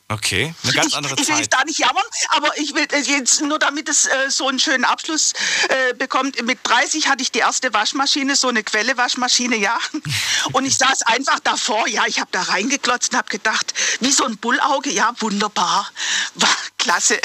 Okay, 0.10 0.54
eine 0.64 0.74
ganz 0.74 0.94
andere 0.94 1.16
ich, 1.16 1.22
ich 1.22 1.28
will 1.28 1.36
Zeit. 1.36 1.46
jetzt 1.46 1.54
da 1.54 1.64
nicht 1.64 1.80
jammern, 1.80 2.04
aber 2.30 2.56
ich 2.58 2.76
will 2.76 2.86
jetzt 2.92 3.42
nur 3.42 3.58
damit 3.58 3.88
es 3.90 4.06
äh, 4.06 4.30
so 4.30 4.48
einen 4.48 4.60
schönen 4.60 4.84
Abschluss 4.84 5.34
äh, 5.70 5.94
bekommt. 5.94 6.42
Mit 6.44 6.60
30 6.64 7.08
hatte 7.08 7.24
ich 7.24 7.32
die 7.32 7.40
erste 7.40 7.74
Waschmaschine, 7.74 8.36
so 8.36 8.50
eine 8.50 8.64
Quelle-Waschmaschine, 8.64 9.56
ja. 9.56 9.78
Und 10.52 10.66
ich 10.66 10.78
saß 10.78 11.04
einfach 11.04 11.40
davor, 11.40 11.88
ja, 11.88 12.04
ich 12.06 12.20
habe 12.20 12.30
da 12.32 12.42
reingeklotzt 12.44 13.14
und 13.14 13.18
habe 13.18 13.30
gedacht, 13.30 13.74
wie 14.02 14.12
so 14.12 14.26
ein 14.26 14.38
Bullauge, 14.38 14.92
ja, 14.92 15.14
wunderbar, 15.20 15.90
war 16.36 16.56
klasse. 16.78 17.20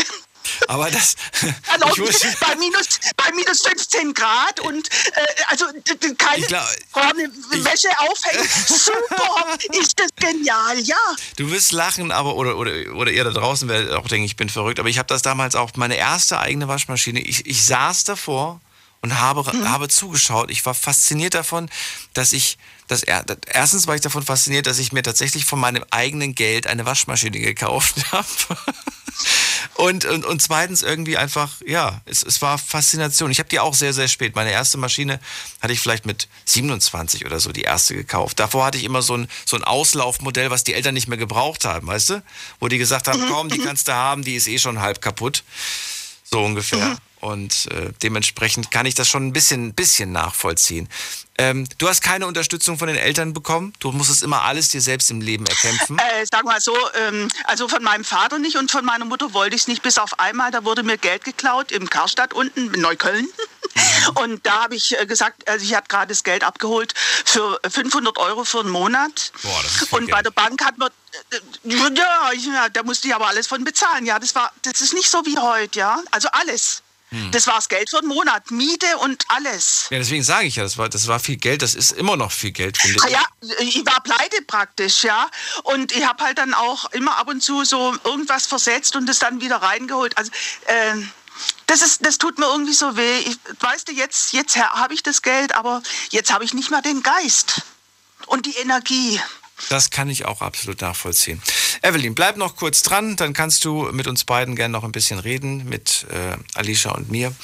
Aber 0.69 0.91
das. 0.91 1.17
Ich 1.93 1.99
muss- 1.99 2.21
bei, 2.41 2.55
minus, 2.57 2.87
bei 3.17 3.33
minus 3.33 3.63
15 3.63 4.15
Grad 4.15 4.61
und 4.61 4.89
äh, 4.89 5.27
also 5.49 5.67
keine 6.17 6.47
glaub- 6.47 6.65
Wäsche 7.65 7.89
aufhängen. 7.99 8.49
Super, 8.67 9.57
ist 9.81 9.99
das 9.99 10.09
genial, 10.17 10.79
ja. 10.81 10.97
Du 11.37 11.51
wirst 11.51 11.73
lachen, 11.73 12.13
aber 12.13 12.35
oder, 12.37 12.57
oder, 12.57 12.73
oder 12.95 13.11
ihr 13.11 13.25
da 13.25 13.31
draußen 13.31 13.69
werdet 13.69 13.93
auch 13.93 14.07
denken, 14.09 14.25
ich 14.25 14.37
bin 14.37 14.49
verrückt. 14.49 14.81
Aber 14.81 14.89
ich 14.89 14.99
habe 14.99 15.09
das 15.09 15.23
damals 15.23 15.55
auch, 15.55 15.71
meine 15.77 15.97
erste 15.97 16.39
eigene 16.39 16.69
Waschmaschine. 16.69 17.21
Ich, 17.21 17.47
ich 17.47 17.65
saß 17.65 18.05
davor 18.05 18.61
und 19.01 19.19
habe, 19.19 19.45
habe 19.69 19.89
zugeschaut. 19.89 20.51
Ich 20.51 20.65
war 20.67 20.75
fasziniert 20.75 21.35
davon, 21.35 21.71
dass 22.15 22.33
ich, 22.33 22.59
dass- 22.89 23.03
erstens 23.47 23.87
war 23.87 23.95
ich 23.95 24.01
davon 24.01 24.23
fasziniert, 24.25 24.67
dass 24.67 24.79
ich 24.79 24.93
mir 24.93 25.03
tatsächlich 25.03 25.45
von 25.45 25.61
meinem 25.61 25.85
eigenen 25.91 26.35
Geld 26.35 26.67
eine 26.67 26.85
Waschmaschine 26.87 27.39
gekauft 27.39 27.95
habe. 28.13 28.27
Und, 29.75 30.05
und, 30.05 30.25
und 30.25 30.43
zweitens 30.43 30.83
irgendwie 30.83 31.17
einfach, 31.17 31.53
ja, 31.67 32.01
es, 32.05 32.23
es 32.23 32.41
war 32.43 32.59
Faszination. 32.59 33.31
Ich 33.31 33.39
habe 33.39 33.49
die 33.49 33.59
auch 33.61 33.75
sehr, 33.75 33.93
sehr 33.93 34.09
spät. 34.09 34.35
Meine 34.35 34.51
erste 34.51 34.77
Maschine 34.79 35.21
hatte 35.61 35.73
ich 35.73 35.81
vielleicht 35.81 36.07
mit 36.07 36.29
27 36.47 37.25
oder 37.27 37.39
so 37.41 37.53
die 37.53 37.63
erste 37.63 37.95
gekauft. 37.95 38.39
Davor 38.41 38.67
hatte 38.67 38.79
ich 38.79 38.85
immer 38.85 39.03
so 39.03 39.17
ein, 39.17 39.29
so 39.45 39.57
ein 39.57 39.65
Auslaufmodell, 39.65 40.51
was 40.51 40.65
die 40.65 40.75
Eltern 40.75 40.95
nicht 40.95 41.09
mehr 41.09 41.19
gebraucht 41.19 41.65
haben, 41.65 41.87
weißt 41.87 42.11
du? 42.11 42.23
Wo 42.61 42.69
die 42.69 42.79
gesagt 42.79 43.09
haben, 43.09 43.25
komm, 43.29 43.49
die 43.49 43.59
kannst 43.59 43.89
du 43.89 43.93
haben, 43.93 44.23
die 44.25 44.35
ist 44.37 44.47
eh 44.49 44.59
schon 44.59 44.81
halb 44.81 45.01
kaputt. 45.01 45.43
So 46.25 46.45
ungefähr. 46.45 46.97
Und 47.21 47.69
äh, 47.73 47.93
dementsprechend 48.03 48.71
kann 48.71 48.87
ich 48.87 48.95
das 48.95 49.09
schon 49.09 49.27
ein 49.27 49.33
bisschen, 49.33 49.75
bisschen 49.75 50.13
nachvollziehen. 50.13 50.89
Ähm, 51.37 51.67
du 51.79 51.89
hast 51.89 52.03
keine 52.03 52.27
Unterstützung 52.27 52.79
von 52.79 52.89
den 52.89 52.97
Eltern 52.97 53.33
bekommen. 53.33 53.73
Du 53.79 53.93
musstest 53.93 54.23
immer 54.23 54.43
alles 54.43 54.69
dir 54.69 54.81
selbst 54.81 55.11
im 55.11 55.21
Leben 55.21 55.47
erkämpfen. 55.47 55.99
Äh, 55.99 56.27
sag 56.31 56.45
mal 56.45 56.61
so, 56.61 56.77
ähm, 56.95 57.29
also 57.45 57.69
von 57.69 57.83
meinem 57.83 58.05
Vater 58.05 58.39
nicht 58.39 58.57
und 58.57 58.71
von 58.71 58.85
meiner 58.85 59.05
Mutter 59.05 59.33
wollte 59.35 59.55
ich 59.55 59.63
es 59.63 59.69
nicht, 59.69 59.83
bis 59.83 59.99
auf 59.99 60.19
einmal, 60.19 60.51
da 60.51 60.65
wurde 60.65 60.83
mir 60.83 60.99
Geld 60.99 61.25
geklaut 61.25 61.71
im 61.71 61.89
Karstadt 61.89 62.35
unten 62.35 62.75
in 62.75 62.81
Neukölln. 62.81 63.29
Und 64.15 64.45
da 64.45 64.65
habe 64.65 64.75
ich 64.75 64.99
äh, 64.99 65.07
gesagt, 65.07 65.49
also 65.49 65.65
ich 65.65 65.75
hatte 65.75 65.89
gerade 65.89 66.09
das 66.09 66.25
Geld 66.25 66.43
abgeholt 66.43 66.95
für 66.97 67.61
500 67.69 68.17
Euro 68.19 68.45
für 68.45 68.61
einen 68.61 68.71
Monat. 68.71 69.31
Boah, 69.43 69.63
das 69.63 69.83
ist 69.83 69.89
viel 69.89 69.99
Und 69.99 70.11
bei 70.11 70.23
der 70.23 70.31
Bank 70.31 70.65
hat 70.65 70.79
man, 70.79 70.91
äh, 71.31 71.75
ja, 71.75 72.33
ja, 72.33 72.69
da 72.71 72.83
musste 72.83 73.09
ich 73.09 73.15
aber 73.15 73.29
alles 73.29 73.47
von 73.47 73.63
bezahlen. 73.63 74.07
Ja, 74.07 74.19
das 74.19 74.35
war, 74.35 74.53
das 74.63 74.81
ist 74.81 74.95
nicht 74.95 75.11
so 75.11 75.25
wie 75.27 75.39
heute, 75.39 75.79
ja. 75.79 76.03
Also 76.11 76.29
alles. 76.33 76.83
Hm. 77.11 77.31
Das 77.33 77.47
war 77.47 77.55
das 77.55 77.69
Geld 77.69 77.89
für 77.89 78.01
den 78.01 78.09
Monat, 78.09 78.51
Miete 78.51 78.87
und 78.99 79.25
alles. 79.29 79.87
Ja, 79.91 79.99
deswegen 79.99 80.23
sage 80.23 80.47
ich 80.47 80.57
ja, 80.57 80.63
das 80.63 80.77
war, 80.77 80.89
das 80.89 81.07
war 81.07 81.19
viel 81.21 81.37
Geld, 81.37 81.63
das 81.63 81.75
ist 81.75 81.93
immer 81.93 82.17
noch 82.17 82.33
viel 82.33 82.53
Geld, 82.53 82.77
finde 82.77 83.01
Ah 83.03 83.07
ich. 83.07 83.13
ja, 83.13 83.25
ich 83.61 83.87
war 83.87 84.03
pleite 84.03 84.43
praktisch, 84.47 85.05
ja. 85.05 85.29
Und 85.65 85.93
ich 85.93 86.05
habe 86.07 86.23
halt 86.23 86.39
dann 86.39 86.53
auch 86.55 86.91
immer 86.93 87.17
ab 87.17 87.29
und 87.29 87.43
zu 87.43 87.65
so 87.65 87.95
irgendwas 88.05 88.47
versetzt 88.47 88.95
und 88.97 89.07
das 89.07 89.19
dann 89.19 89.41
wieder 89.41 89.57
reingeholt. 89.57 90.17
Also 90.19 90.31
äh, 90.67 90.95
das 91.67 91.83
ist, 91.83 92.05
das 92.05 92.19
tut 92.19 92.39
mir 92.39 92.47
irgendwie 92.47 92.75
so 92.75 92.97
weh. 92.97 93.19
Ich, 93.21 93.39
weißt 93.61 93.89
du, 93.89 93.93
jetzt, 93.93 94.33
jetzt 94.33 94.57
habe 94.57 94.93
ich 94.93 95.03
das 95.03 95.23
Geld, 95.23 95.55
aber 95.55 95.83
jetzt 96.11 96.33
habe 96.33 96.45
ich 96.45 96.53
nicht 96.53 96.71
mehr 96.71 96.83
den 96.83 97.03
Geist 97.03 97.63
und 98.27 98.45
die 98.47 98.57
Energie. 98.57 99.21
Das 99.71 99.91
kann 99.91 100.09
ich 100.09 100.25
auch 100.25 100.41
absolut 100.41 100.81
nachvollziehen. 100.81 101.43
Evelyn, 101.83 102.15
bleib 102.15 102.37
noch 102.37 102.57
kurz 102.57 102.83
dran, 102.83 103.17
dann 103.17 103.33
kannst 103.33 103.65
du 103.65 103.91
mit 103.93 104.07
uns 104.07 104.25
beiden 104.25 104.57
gerne 104.57 104.73
noch 104.73 104.85
ein 104.85 104.93
bisschen 104.93 105.19
reden, 105.19 105.69
mit 105.69 106.07
äh, 106.11 106.37
Alicia 106.55 106.93
und 106.93 107.11
mir. 107.11 107.35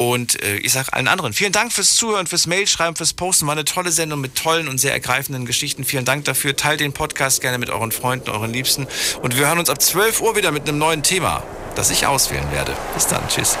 Und 0.00 0.40
äh, 0.44 0.58
ich 0.58 0.72
sage 0.72 0.92
allen 0.92 1.08
anderen, 1.08 1.32
vielen 1.32 1.50
Dank 1.50 1.72
fürs 1.72 1.96
Zuhören, 1.96 2.28
fürs 2.28 2.46
Mailschreiben, 2.46 2.94
fürs 2.94 3.12
Posten. 3.12 3.46
War 3.46 3.52
eine 3.52 3.64
tolle 3.64 3.90
Sendung 3.90 4.20
mit 4.20 4.36
tollen 4.36 4.68
und 4.68 4.78
sehr 4.78 4.92
ergreifenden 4.92 5.44
Geschichten. 5.44 5.84
Vielen 5.84 6.04
Dank 6.04 6.24
dafür. 6.24 6.54
Teilt 6.54 6.78
den 6.78 6.92
Podcast 6.92 7.40
gerne 7.40 7.58
mit 7.58 7.68
euren 7.68 7.90
Freunden, 7.90 8.30
euren 8.30 8.52
Liebsten. 8.52 8.86
Und 9.22 9.36
wir 9.36 9.48
hören 9.48 9.58
uns 9.58 9.68
ab 9.68 9.82
12 9.82 10.20
Uhr 10.20 10.36
wieder 10.36 10.52
mit 10.52 10.68
einem 10.68 10.78
neuen 10.78 11.02
Thema, 11.02 11.42
das 11.74 11.90
ich 11.90 12.06
auswählen 12.06 12.50
werde. 12.52 12.76
Bis 12.94 13.08
dann. 13.08 13.26
Tschüss. 13.28 13.58